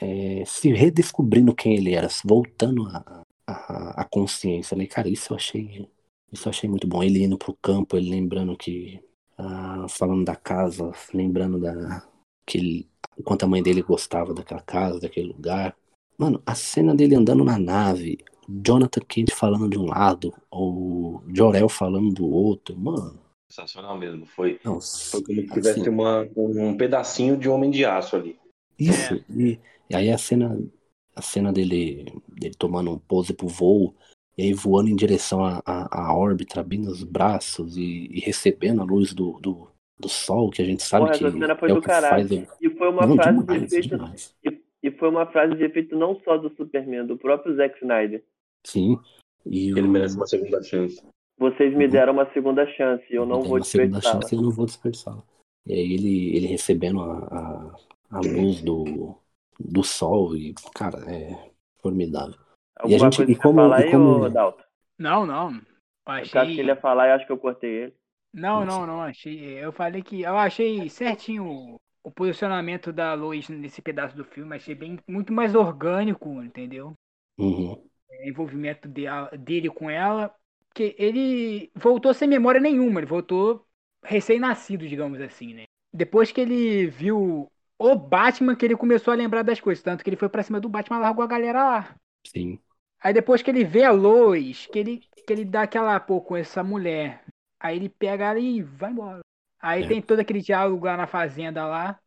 é, 0.00 0.44
se 0.44 0.72
redescobrindo 0.72 1.54
quem 1.54 1.74
ele 1.76 1.94
era, 1.94 2.08
voltando 2.24 2.86
a, 2.88 3.24
a, 3.46 4.02
a 4.02 4.04
consciência. 4.04 4.76
Né? 4.76 4.86
Cara, 4.86 5.08
isso 5.08 5.32
eu 5.32 5.36
achei. 5.36 5.88
Isso 6.32 6.46
eu 6.48 6.50
achei 6.50 6.68
muito 6.70 6.86
bom. 6.86 7.02
Ele 7.02 7.24
indo 7.24 7.38
pro 7.38 7.56
campo, 7.62 7.96
ele 7.96 8.10
lembrando 8.10 8.56
que 8.56 9.00
ah, 9.38 9.86
falando 9.88 10.24
da 10.24 10.36
casa, 10.36 10.92
lembrando 11.14 11.58
da 11.58 12.06
que 12.46 12.58
ele, 12.58 12.89
o 13.20 13.22
quanto 13.22 13.44
a 13.44 13.48
mãe 13.48 13.62
dele 13.62 13.82
gostava 13.82 14.34
daquela 14.34 14.62
casa, 14.62 14.98
daquele 14.98 15.28
lugar. 15.28 15.76
Mano, 16.18 16.42
a 16.44 16.54
cena 16.54 16.94
dele 16.94 17.14
andando 17.14 17.44
na 17.44 17.58
nave, 17.58 18.18
Jonathan 18.48 19.00
Kent 19.06 19.30
falando 19.32 19.68
de 19.68 19.78
um 19.78 19.86
lado, 19.86 20.34
ou 20.50 21.22
Jorel 21.28 21.68
falando 21.68 22.12
do 22.12 22.26
outro, 22.26 22.76
mano. 22.76 23.20
Sensacional 23.50 23.96
mesmo. 23.98 24.26
Foi, 24.26 24.58
Não, 24.64 24.80
foi 24.80 25.22
como 25.22 25.40
se 25.40 25.48
tivesse 25.48 25.80
assim, 25.80 25.88
uma, 25.88 26.28
um 26.36 26.76
pedacinho 26.76 27.36
de 27.36 27.48
homem 27.48 27.70
de 27.70 27.84
aço 27.84 28.16
ali. 28.16 28.38
Isso, 28.78 29.22
e, 29.30 29.60
e 29.88 29.94
aí 29.94 30.10
a 30.10 30.16
cena, 30.16 30.58
a 31.14 31.22
cena 31.22 31.52
dele, 31.52 32.06
dele 32.28 32.54
tomando 32.54 32.90
um 32.90 32.98
pose 32.98 33.34
pro 33.34 33.48
voo, 33.48 33.94
e 34.38 34.42
aí 34.42 34.54
voando 34.54 34.88
em 34.88 34.96
direção 34.96 35.44
à, 35.44 35.60
à, 35.66 36.04
à 36.04 36.16
órbita, 36.16 36.60
abrindo 36.60 36.90
os 36.90 37.04
braços 37.04 37.76
e, 37.76 38.08
e 38.10 38.20
recebendo 38.20 38.80
a 38.80 38.84
luz 38.84 39.12
do, 39.12 39.38
do, 39.40 39.68
do 40.00 40.08
sol, 40.08 40.50
que 40.50 40.62
a 40.62 40.64
gente 40.64 40.82
sabe 40.82 41.06
Porra, 41.06 41.18
que 41.18 41.24
essa 41.26 41.38
cena 41.38 41.56
foi 41.56 41.70
é 41.70 41.72
do 41.74 41.78
o 41.78 41.82
que 41.82 41.86
faz 41.88 42.04
caralho. 42.04 42.24
ele. 42.32 42.48
E 42.60 42.70
foi 42.70 42.88
uma 42.88 43.06
Não, 43.06 43.14
frase 43.16 43.38
de 43.38 43.44
demais, 43.44 43.72
efeito. 43.72 43.88
demais. 43.88 44.36
E, 44.44 44.60
e 44.82 44.90
foi 44.90 45.08
uma 45.08 45.26
frase 45.26 45.54
de 45.56 45.64
efeito 45.64 45.96
não 45.96 46.18
só 46.20 46.36
do 46.36 46.50
Superman, 46.56 47.06
do 47.06 47.16
próprio 47.16 47.54
Zack 47.56 47.76
Snyder. 47.80 48.24
Sim. 48.66 48.98
E 49.46 49.70
Ele 49.70 49.82
o- 49.82 49.88
merece 49.88 50.16
uma 50.16 50.26
segunda 50.26 50.62
chance. 50.62 51.02
Vocês 51.38 51.74
me 51.74 51.84
Uhum. 51.86 51.90
deram 51.90 52.12
uma 52.12 52.30
segunda 52.32 52.66
chance 52.74 53.04
e 53.10 53.14
eu 53.16 53.24
não 53.24 53.40
vou 53.42 53.56
uma 53.56 53.64
segunda 53.64 53.92
desperdiçá-la. 53.98 54.20
chance 54.22 54.34
e 54.34 54.38
eu 54.38 54.42
não 54.42 54.50
vou 54.50 54.66
desperdiçá-la. 54.66 55.22
E 55.66 55.72
aí 55.72 55.92
ele, 55.94 56.36
ele 56.36 56.46
recebendo 56.46 57.00
a, 57.00 57.18
a, 58.10 58.16
a 58.16 58.18
luz 58.20 58.60
do, 58.62 59.14
do 59.58 59.82
sol 59.82 60.36
e, 60.36 60.54
cara, 60.74 60.98
é 61.10 61.50
formidável. 61.80 62.34
E 62.34 62.38
a 62.38 62.82
Alguma 62.82 62.98
gente- 63.04 63.16
coisa 63.16 63.32
e 63.32 63.36
como- 63.36 63.54
falar 63.60 63.80
e 63.80 63.84
aí, 63.84 63.90
como- 63.90 64.24
ô 64.24 64.28
Dalton? 64.28 64.62
Não, 64.98 65.24
não. 65.26 65.50
Eu 65.52 65.56
Eu 65.56 66.12
acho 66.22 66.38
achei. 66.38 66.54
que 66.54 66.60
ele 66.60 66.68
ia 66.70 66.76
falar 66.76 67.08
e 67.08 67.12
acho 67.12 67.26
que 67.26 67.32
eu 67.32 67.38
cortei 67.38 67.70
ele. 67.70 67.94
Não, 68.32 68.64
não, 68.64 68.86
não 68.86 69.02
achei. 69.02 69.58
Eu 69.62 69.72
falei 69.72 70.02
que 70.02 70.22
eu 70.22 70.36
achei 70.36 70.88
certinho 70.88 71.44
o, 71.46 71.80
o 72.04 72.10
posicionamento 72.10 72.92
da 72.92 73.14
Lois 73.14 73.48
nesse 73.48 73.82
pedaço 73.82 74.16
do 74.16 74.24
filme, 74.24 74.56
achei 74.56 74.74
bem 74.74 74.98
muito 75.08 75.32
mais 75.32 75.54
orgânico, 75.54 76.28
entendeu? 76.42 76.94
Uhum. 77.38 77.88
O 78.08 78.28
envolvimento 78.28 78.88
de- 78.88 79.06
dele 79.38 79.70
com 79.70 79.88
ela, 79.90 80.34
porque 80.68 80.94
ele 80.98 81.70
voltou 81.74 82.12
sem 82.14 82.28
memória 82.28 82.60
nenhuma, 82.60 83.00
ele 83.00 83.06
voltou 83.06 83.66
recém-nascido, 84.04 84.86
digamos 84.88 85.20
assim, 85.20 85.54
né? 85.54 85.64
Depois 85.92 86.30
que 86.32 86.40
ele 86.40 86.86
viu 86.86 87.50
o 87.78 87.94
Batman, 87.96 88.54
que 88.54 88.64
ele 88.64 88.76
começou 88.76 89.12
a 89.12 89.16
lembrar 89.16 89.42
das 89.42 89.60
coisas, 89.60 89.82
tanto 89.82 90.04
que 90.04 90.10
ele 90.10 90.16
foi 90.16 90.28
pra 90.28 90.42
cima 90.42 90.60
do 90.60 90.68
Batman 90.68 90.98
e 90.98 91.00
largou 91.00 91.24
a 91.24 91.26
galera 91.28 91.64
lá. 91.64 91.96
Sim. 92.24 92.60
Aí 93.02 93.12
depois 93.12 93.42
que 93.42 93.50
ele 93.50 93.64
vê 93.64 93.84
a 93.84 93.90
Lois, 93.92 94.66
que 94.66 94.78
ele, 94.78 94.98
que 95.26 95.32
ele 95.32 95.44
dá 95.44 95.62
aquela, 95.62 95.98
pô, 96.00 96.20
com 96.20 96.36
essa 96.36 96.62
mulher. 96.62 97.22
Aí 97.60 97.76
ele 97.76 97.88
pega 97.88 98.30
ela 98.30 98.38
e 98.38 98.62
vai 98.62 98.90
embora. 98.90 99.20
Aí 99.60 99.84
É. 99.84 99.86
tem 99.86 100.00
todo 100.02 100.20
aquele 100.20 100.40
diálogo 100.40 100.84
lá 100.84 100.96
na 100.96 101.06
fazenda 101.06 101.66
lá. 101.66 102.00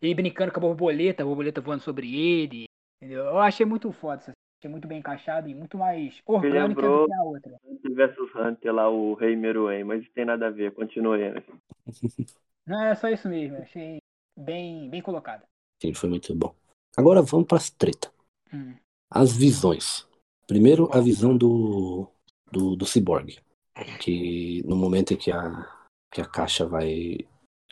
Ele 0.00 0.14
brincando 0.14 0.50
com 0.50 0.58
a 0.58 0.62
borboleta, 0.62 1.22
a 1.22 1.26
borboleta 1.26 1.60
voando 1.60 1.82
sobre 1.82 2.14
ele. 2.14 2.64
Entendeu? 3.00 3.24
Eu 3.26 3.38
achei 3.38 3.66
muito 3.66 3.92
foda 3.92 4.22
essa 4.22 4.32
Achei 4.64 4.70
muito 4.70 4.88
bem 4.88 4.98
encaixado 4.98 5.46
e 5.46 5.54
muito 5.54 5.76
mais 5.76 6.22
orgânica 6.24 6.80
do 6.80 7.06
que 7.06 7.12
a 7.12 7.22
outra. 7.22 7.60
Versus 7.94 8.34
Hunter 8.34 8.72
lá, 8.72 8.88
o 8.88 9.12
Rei 9.12 9.36
Meruem, 9.36 9.84
mas 9.84 10.08
tem 10.14 10.24
nada 10.24 10.46
a 10.46 10.50
ver, 10.50 10.72
continue 10.72 11.22
aí. 11.22 11.44
Não, 12.66 12.82
é 12.82 12.94
só 12.94 13.10
isso 13.10 13.28
mesmo. 13.28 13.58
Achei 13.58 13.98
bem, 14.34 14.88
bem 14.88 15.02
colocado. 15.02 15.42
Sim, 15.82 15.92
foi 15.92 16.08
muito 16.08 16.34
bom. 16.34 16.54
Agora 16.96 17.20
vamos 17.20 17.46
para 17.46 17.58
as 17.58 17.68
treta. 17.68 18.10
Hum. 18.54 18.74
As 19.10 19.36
visões. 19.36 20.08
Primeiro, 20.46 20.88
a 20.96 20.98
visão 20.98 21.36
do, 21.36 22.08
do, 22.50 22.74
do 22.74 22.86
Cyborg. 22.86 23.38
Que 24.00 24.62
no 24.64 24.76
momento 24.76 25.12
em 25.14 25.16
que 25.16 25.30
a, 25.32 25.66
que 26.12 26.20
a 26.20 26.26
caixa 26.26 26.66
vai. 26.66 27.18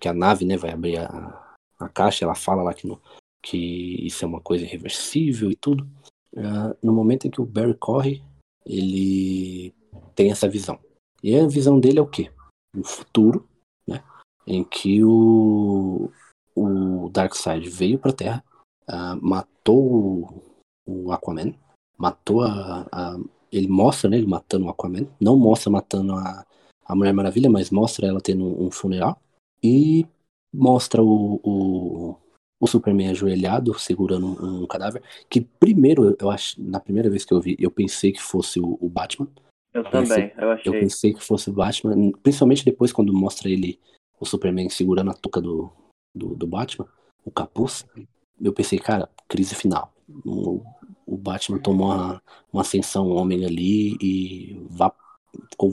Que 0.01 0.09
a 0.09 0.13
nave 0.15 0.45
né, 0.45 0.57
vai 0.57 0.71
abrir 0.73 0.99
a, 0.99 1.55
a 1.79 1.89
caixa, 1.89 2.25
ela 2.25 2.35
fala 2.35 2.63
lá 2.63 2.75
que, 2.75 2.87
no, 2.87 3.01
que 3.41 4.05
isso 4.05 4.25
é 4.25 4.29
uma 4.29 4.41
coisa 4.41 4.65
irreversível 4.65 5.51
e 5.51 5.57
tudo. 5.57 5.89
Ah, 6.37 6.75
no 6.83 6.93
momento 6.93 7.27
em 7.27 7.31
que 7.31 7.41
o 7.41 7.47
Barry 7.47 7.75
corre, 7.75 8.23
ele 8.67 9.73
tem 10.15 10.31
essa 10.31 10.49
visão. 10.49 10.79
E 11.23 11.39
a 11.39 11.47
visão 11.47 11.79
dele 11.79 11.99
é 11.99 12.03
o 12.03 12.09
quê? 12.09 12.33
Um 12.77 12.83
futuro, 12.83 13.49
né? 13.87 14.03
Em 14.45 14.65
que 14.65 15.05
o, 15.05 16.11
o 16.57 17.09
Darkseid 17.11 17.69
veio 17.69 17.99
pra 17.99 18.13
Terra, 18.13 18.45
ah, 18.89 19.17
matou 19.21 19.85
o, 19.85 21.05
o 21.07 21.13
Aquaman, 21.13 21.55
matou 21.97 22.43
a, 22.43 22.89
a- 22.91 23.19
Ele 23.53 23.69
mostra, 23.69 24.09
né? 24.09 24.17
Ele 24.17 24.27
matando 24.27 24.67
o 24.67 24.71
Aquaman. 24.71 25.07
Não 25.21 25.37
mostra 25.37 25.71
matando 25.71 26.15
a, 26.15 26.45
a 26.87 26.97
Mulher 26.97 27.13
Maravilha, 27.13 27.51
mas 27.51 27.71
mostra 27.71 28.07
ela 28.07 28.21
tendo 28.21 28.45
um 28.45 28.71
funeral. 28.71 29.21
E 29.63 30.07
mostra 30.53 31.03
o, 31.03 31.41
o, 31.45 32.17
o 32.59 32.67
Superman 32.67 33.11
ajoelhado, 33.11 33.79
segurando 33.79 34.27
um, 34.27 34.63
um 34.63 34.67
cadáver. 34.67 35.03
Que 35.29 35.41
primeiro, 35.41 36.17
eu 36.19 36.31
acho, 36.31 36.61
na 36.61 36.81
primeira 36.81 37.11
vez 37.11 37.25
que 37.25 37.35
eu 37.35 37.41
vi, 37.41 37.57
eu 37.59 37.71
pensei 37.71 38.13
que 38.13 38.23
fosse 38.23 38.59
o, 38.59 38.79
o 38.81 38.89
Batman. 38.89 39.29
Eu 39.75 39.85
pensei- 39.85 40.29
também, 40.29 40.33
eu 40.39 40.43
Eu 40.45 40.51
achei. 40.53 40.81
pensei 40.81 41.15
que 41.15 41.23
fosse 41.23 41.51
o 41.51 41.53
Batman, 41.53 42.13
principalmente 42.23 42.65
depois 42.65 42.93
quando 42.93 43.13
mostra 43.13 43.49
ele, 43.49 43.79
o 44.21 44.25
Superman 44.27 44.69
segurando 44.69 45.11
a 45.11 45.15
touca 45.15 45.41
do, 45.41 45.71
do, 46.15 46.35
do 46.35 46.47
Batman, 46.47 46.87
o 47.25 47.31
capuz. 47.31 47.87
Eu 48.41 48.53
pensei, 48.53 48.79
cara, 48.79 49.09
crise 49.29 49.55
final. 49.55 49.93
O, 51.13 51.17
Batman 51.17 51.59
tomou 51.59 51.89
uma, 51.89 52.23
uma 52.53 52.63
ascensão 52.63 53.11
homem 53.11 53.45
ali 53.45 53.97
e 54.01 54.67
vá, 54.71 54.95
ficou 55.51 55.73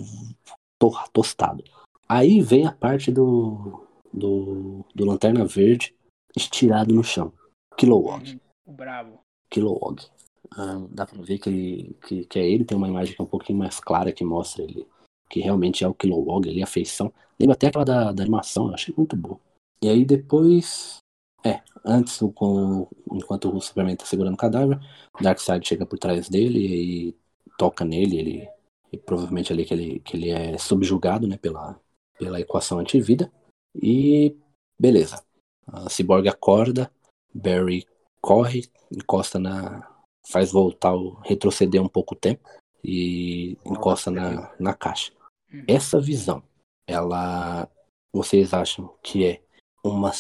to- 0.80 1.10
tostado. 1.14 1.64
Aí 2.08 2.42
vem 2.42 2.66
a 2.66 2.72
parte 2.72 3.12
do, 3.12 3.86
do, 4.14 4.86
do 4.94 5.06
Lanterna 5.06 5.46
Verde 5.46 5.96
estirado 6.36 6.94
no 6.94 7.04
chão. 7.04 7.32
Kilowog. 7.78 8.40
O 8.66 8.74
brabo. 8.74 9.20
Kilowog. 9.50 10.04
Ah, 10.52 10.86
dá 10.90 11.06
pra 11.06 11.22
ver 11.22 11.38
que, 11.38 11.50
ele, 11.50 11.98
que, 12.06 12.26
que 12.26 12.40
é 12.40 12.50
ele, 12.50 12.66
tem 12.66 12.78
uma 12.78 12.88
imagem 12.88 13.16
que 13.16 13.22
é 13.22 13.24
um 13.24 13.28
pouquinho 13.28 13.60
mais 13.60 13.80
clara 13.80 14.12
que 14.12 14.24
mostra 14.24 14.64
ele, 14.64 14.88
que 15.30 15.40
realmente 15.40 15.84
é 15.84 15.88
o 15.88 15.94
Kilowog 15.94 16.50
ali, 16.50 16.64
a 16.64 16.68
feição. 16.68 17.14
Lembra 17.40 17.54
até 17.54 17.68
aquela 17.68 17.86
da, 17.86 18.12
da 18.12 18.24
animação, 18.24 18.68
eu 18.68 18.74
achei 18.74 18.94
muito 18.98 19.16
boa. 19.16 19.40
E 19.82 19.88
aí 19.88 20.04
depois, 20.04 20.98
é, 21.44 21.62
antes, 21.86 22.22
o- 22.22 22.88
enquanto 23.12 23.56
o 23.56 23.62
Superman 23.62 23.96
tá 23.96 24.06
segurando 24.06 24.34
o 24.34 24.38
cadáver, 24.38 24.80
Darkseid 25.22 25.68
chega 25.68 25.86
por 25.86 25.98
trás 25.98 26.30
dele 26.30 26.60
e 26.60 27.16
toca 27.58 27.86
nele, 27.86 28.18
ele, 28.18 28.50
e 28.92 28.98
provavelmente 28.98 29.52
ali 29.54 29.66
que 29.66 29.74
ele, 29.74 30.00
que 30.00 30.18
ele 30.18 30.30
é 30.30 30.58
subjugado, 30.58 31.28
né, 31.28 31.38
pela, 31.38 31.80
pela 32.18 32.40
equação 32.40 32.80
antivida. 32.80 33.32
E 33.76 34.36
beleza. 34.80 35.24
A 35.68 35.90
Cyborg 35.90 36.28
acorda, 36.28 36.92
Barry 37.34 37.86
corre, 38.22 38.68
encosta 38.92 39.40
na. 39.40 39.88
faz 40.28 40.52
voltar 40.52 40.96
o. 40.96 41.20
retroceder 41.24 41.82
um 41.82 41.88
pouco 41.88 42.16
o 42.16 42.18
tempo 42.18 42.48
e 42.84 43.58
encosta 43.66 44.10
na, 44.10 44.54
na 44.60 44.74
caixa. 44.74 45.14
Uhum. 45.52 45.64
Essa 45.68 46.00
visão, 46.00 46.44
ela. 46.88 47.70
Vocês 48.12 48.56
acham 48.56 48.92
que 49.04 49.24
é 49.24 49.42
uma, 49.84 50.12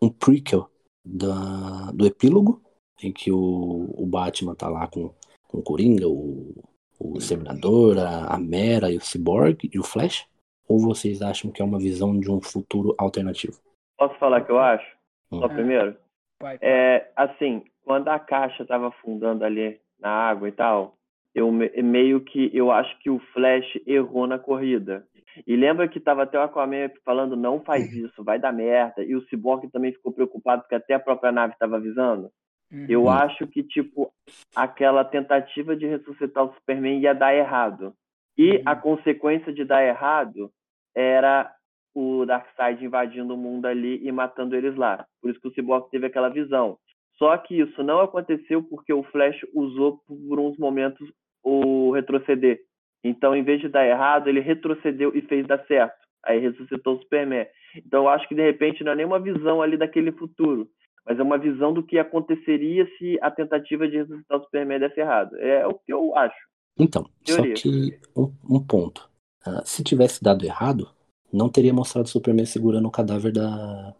um 0.00 0.08
prequel 0.10 0.68
da, 1.04 1.90
do 1.92 2.06
epílogo, 2.06 2.62
em 3.02 3.12
que 3.12 3.30
o, 3.32 3.94
o 3.96 4.06
Batman 4.06 4.54
tá 4.54 4.68
lá 4.68 4.86
com, 4.86 5.14
com 5.48 5.58
o 5.58 5.62
Coringa, 5.62 6.08
o, 6.08 6.54
o 6.98 7.16
Exterminador, 7.18 7.98
a, 7.98 8.34
a 8.34 8.38
Mera 8.38 8.90
e 8.90 8.96
o 8.96 9.00
Cyborg 9.00 9.68
e 9.72 9.78
o 9.78 9.82
Flash? 9.84 10.26
Ou 10.68 10.78
vocês 10.78 11.20
acham 11.22 11.50
que 11.50 11.60
é 11.60 11.64
uma 11.64 11.78
visão 11.78 12.18
de 12.18 12.30
um 12.30 12.40
futuro 12.40 12.94
alternativo? 12.98 13.58
Posso 13.98 14.14
falar 14.18 14.42
que 14.42 14.52
eu 14.52 14.58
acho? 14.58 14.86
Só 15.30 15.46
Hum. 15.46 15.48
primeiro? 15.48 15.96
Vai, 16.40 16.58
É, 16.62 17.10
assim, 17.16 17.64
quando 17.84 18.08
a 18.08 18.18
caixa 18.18 18.62
estava 18.62 18.88
afundando 18.88 19.44
ali 19.44 19.80
na 19.98 20.10
água 20.10 20.48
e 20.48 20.52
tal, 20.52 20.94
eu 21.34 21.50
me- 21.52 21.70
meio 21.82 22.20
que 22.20 22.50
eu 22.54 22.70
acho 22.70 22.98
que 23.00 23.10
o 23.10 23.18
Flash 23.32 23.66
errou 23.86 24.26
na 24.26 24.38
corrida. 24.38 25.06
E 25.46 25.56
lembra 25.56 25.88
que 25.88 26.00
tava 26.00 26.22
até 26.22 26.38
o 26.38 26.42
Aquaman 26.42 26.90
falando 27.04 27.36
não 27.36 27.60
faz 27.60 27.92
isso, 27.92 28.24
vai 28.24 28.38
dar 28.38 28.52
merda. 28.52 29.02
E 29.02 29.14
o 29.14 29.22
Cyborg 29.28 29.68
também 29.70 29.92
ficou 29.92 30.12
preocupado 30.12 30.62
porque 30.62 30.74
até 30.74 30.94
a 30.94 31.00
própria 31.00 31.32
nave 31.32 31.52
estava 31.52 31.76
avisando. 31.76 32.30
Uhum. 32.72 32.86
Eu 32.88 33.08
acho 33.08 33.46
que 33.46 33.62
tipo 33.62 34.12
aquela 34.54 35.04
tentativa 35.04 35.76
de 35.76 35.86
ressuscitar 35.86 36.44
o 36.44 36.54
Superman 36.54 37.00
ia 37.00 37.14
dar 37.14 37.34
errado. 37.34 37.94
E 38.36 38.56
Uhum. 38.56 38.62
a 38.64 38.76
consequência 38.76 39.52
de 39.52 39.64
dar 39.64 39.84
errado 39.84 40.50
era 40.94 41.52
o 41.94 42.24
Darkseid 42.24 42.84
invadindo 42.84 43.34
o 43.34 43.36
mundo 43.36 43.66
ali 43.66 44.06
e 44.06 44.12
matando 44.12 44.54
eles 44.54 44.76
lá. 44.76 45.04
Por 45.20 45.30
isso 45.30 45.40
que 45.40 45.48
o 45.48 45.52
Cyborg 45.52 45.90
teve 45.90 46.06
aquela 46.06 46.28
visão. 46.28 46.78
Só 47.16 47.36
que 47.36 47.60
isso 47.60 47.82
não 47.82 48.00
aconteceu 48.00 48.62
porque 48.62 48.92
o 48.92 49.02
Flash 49.02 49.38
usou 49.52 50.00
por 50.06 50.40
uns 50.40 50.56
momentos 50.56 51.06
o 51.42 51.90
retroceder. 51.90 52.60
Então, 53.02 53.34
em 53.34 53.42
vez 53.42 53.60
de 53.60 53.68
dar 53.68 53.86
errado, 53.86 54.28
ele 54.28 54.40
retrocedeu 54.40 55.12
e 55.14 55.22
fez 55.22 55.46
dar 55.46 55.64
certo. 55.66 55.98
Aí 56.24 56.38
ressuscitou 56.38 56.96
o 56.96 56.98
Superman. 57.00 57.46
Então, 57.76 58.02
eu 58.02 58.08
acho 58.08 58.28
que 58.28 58.34
de 58.34 58.42
repente 58.42 58.84
não 58.84 58.92
é 58.92 58.96
nenhuma 58.96 59.18
visão 59.18 59.62
ali 59.62 59.76
daquele 59.76 60.12
futuro, 60.12 60.68
mas 61.06 61.18
é 61.18 61.22
uma 61.22 61.38
visão 61.38 61.72
do 61.72 61.82
que 61.82 61.98
aconteceria 61.98 62.86
se 62.98 63.18
a 63.22 63.30
tentativa 63.30 63.88
de 63.88 63.96
ressuscitar 63.96 64.38
o 64.38 64.42
Superman 64.44 64.80
desse 64.80 65.00
errado. 65.00 65.36
É 65.38 65.66
o 65.66 65.74
que 65.74 65.92
eu 65.92 66.14
acho. 66.16 66.36
Então, 66.78 67.08
Teoria. 67.24 67.56
só 67.56 67.62
que 67.62 67.98
um, 68.16 68.56
um 68.56 68.66
ponto. 68.66 69.08
Ah, 69.44 69.62
se 69.64 69.82
tivesse 69.82 70.22
dado 70.22 70.44
errado, 70.44 70.88
não 71.32 71.48
teria 71.48 71.72
mostrado 71.72 72.06
o 72.06 72.08
Superman 72.08 72.44
segurando 72.44 72.86
o 72.86 72.90
cadáver 72.90 73.32
da, 73.32 73.94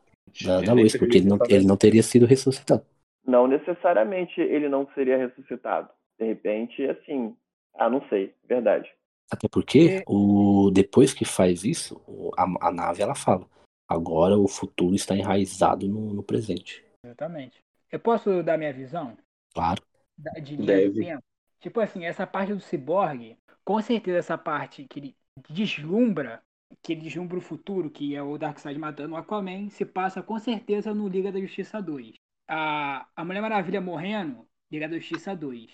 da, 0.44 0.60
da 0.60 0.72
Lois, 0.72 0.96
porque 0.96 1.18
ele 1.18 1.28
não, 1.28 1.38
ele 1.48 1.66
não 1.66 1.76
teria 1.76 2.02
sido 2.02 2.26
ressuscitado. 2.26 2.84
Não 3.26 3.46
necessariamente 3.46 4.40
ele 4.40 4.68
não 4.68 4.86
seria 4.94 5.16
ressuscitado. 5.16 5.88
De 6.18 6.26
repente, 6.26 6.84
assim, 6.84 7.34
ah, 7.74 7.88
não 7.90 8.06
sei, 8.08 8.34
verdade. 8.48 8.90
Até 9.30 9.48
porque 9.48 10.02
o, 10.08 10.70
depois 10.72 11.14
que 11.14 11.24
faz 11.24 11.64
isso, 11.64 12.00
a, 12.36 12.68
a 12.68 12.72
nave 12.72 13.02
ela 13.02 13.14
fala. 13.14 13.46
Agora 13.88 14.36
o 14.36 14.46
futuro 14.48 14.94
está 14.94 15.16
enraizado 15.16 15.88
no, 15.88 16.12
no 16.14 16.22
presente. 16.22 16.84
Exatamente. 17.04 17.58
Eu 17.90 17.98
posso 18.00 18.42
dar 18.42 18.56
minha 18.58 18.72
visão 18.72 19.16
Claro. 19.54 19.82
da- 20.18 20.32
de 20.40 20.56
linha 20.56 20.88
do 20.88 20.92
Deve. 20.92 21.04
tempo? 21.04 21.22
Tipo 21.60 21.80
assim, 21.80 22.04
essa 22.04 22.26
parte 22.26 22.54
do 22.54 22.60
ciborgue, 22.60 23.36
com 23.64 23.80
certeza 23.82 24.18
essa 24.18 24.38
parte 24.38 24.84
que 24.88 24.98
ele 24.98 25.16
deslumbra, 25.48 26.42
que 26.82 26.92
ele 26.92 27.02
deslumbra 27.02 27.38
o 27.38 27.42
futuro, 27.42 27.90
que 27.90 28.14
é 28.16 28.22
o 28.22 28.38
Darkseid 28.38 28.78
matando 28.78 29.14
o 29.14 29.16
Aquaman, 29.16 29.68
se 29.70 29.84
passa 29.84 30.22
com 30.22 30.38
certeza 30.38 30.94
no 30.94 31.08
Liga 31.08 31.30
da 31.30 31.40
Justiça 31.40 31.80
2. 31.82 32.14
A, 32.48 33.06
a 33.14 33.24
Mulher 33.24 33.40
Maravilha 33.42 33.80
morrendo, 33.80 34.46
Liga 34.72 34.88
da 34.88 34.96
Justiça 34.98 35.34
2. 35.36 35.72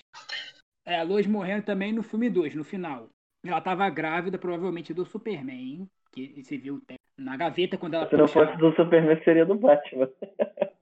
É, 0.86 1.00
a 1.00 1.02
Lois 1.02 1.26
morrendo 1.26 1.64
também 1.64 1.92
no 1.92 2.02
filme 2.02 2.30
2, 2.30 2.54
no 2.54 2.64
final. 2.64 3.10
Ela 3.44 3.60
tava 3.60 3.88
grávida, 3.90 4.38
provavelmente, 4.38 4.94
do 4.94 5.04
Superman, 5.04 5.88
que 6.12 6.42
você 6.42 6.56
viu 6.58 6.82
na 7.16 7.36
gaveta 7.36 7.78
quando 7.78 7.94
ela 7.94 8.08
Se 8.08 8.16
não 8.16 8.28
fosse 8.28 8.56
do 8.58 8.74
Superman, 8.74 9.22
seria 9.24 9.46
do 9.46 9.54
Batman. 9.54 10.08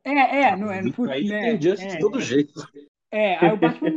É, 0.05 0.11
é, 0.43 0.57
não 0.57 0.71
é, 0.71 0.83
no 0.83 0.93
fu- 0.93 1.09
Aí 1.09 1.25
né, 1.25 1.55
entendi 1.57 1.73
é, 1.79 1.97
de 1.97 1.99
todo 1.99 2.21
jeito. 2.21 2.53
é, 3.11 3.37
aí 3.37 3.53
o 3.53 3.57
Batman. 3.57 3.91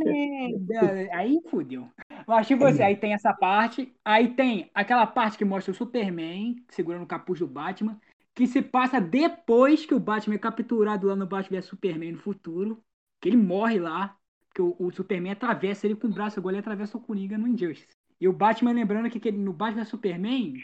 é, 0.72 1.14
aí 1.14 1.40
fudeu. 1.50 1.90
Mas 2.26 2.46
tipo 2.46 2.64
assim, 2.64 2.82
aí 2.82 2.96
tem 2.96 3.14
essa 3.14 3.32
parte. 3.34 3.94
Aí 4.04 4.34
tem 4.34 4.70
aquela 4.74 5.06
parte 5.06 5.38
que 5.38 5.44
mostra 5.44 5.72
o 5.72 5.74
Superman 5.74 6.56
segurando 6.70 7.04
o 7.04 7.06
capuz 7.06 7.40
do 7.40 7.46
Batman. 7.46 8.00
Que 8.34 8.46
se 8.46 8.62
passa 8.62 9.00
depois 9.00 9.84
que 9.84 9.94
o 9.94 10.00
Batman 10.00 10.36
é 10.36 10.38
capturado 10.38 11.06
lá 11.08 11.16
no 11.16 11.26
Batman 11.26 11.58
vs 11.60 11.66
Superman 11.66 12.12
no 12.12 12.18
futuro. 12.18 12.82
Que 13.20 13.28
ele 13.28 13.36
morre 13.36 13.78
lá. 13.80 14.16
Que 14.54 14.62
o, 14.62 14.74
o 14.78 14.90
Superman 14.92 15.32
atravessa 15.32 15.86
ele 15.86 15.96
com 15.96 16.06
o 16.08 16.12
braço, 16.12 16.38
agora 16.38 16.54
ele 16.56 16.60
atravessa 16.60 16.96
o 16.96 17.00
Coringa 17.00 17.38
no 17.38 17.46
Injustice. 17.48 17.88
E 18.20 18.26
o 18.28 18.32
Batman 18.32 18.72
lembrando 18.72 19.10
que, 19.10 19.20
que 19.20 19.28
ele- 19.28 19.38
no 19.38 19.52
Batman 19.52 19.84
Superman, 19.84 20.54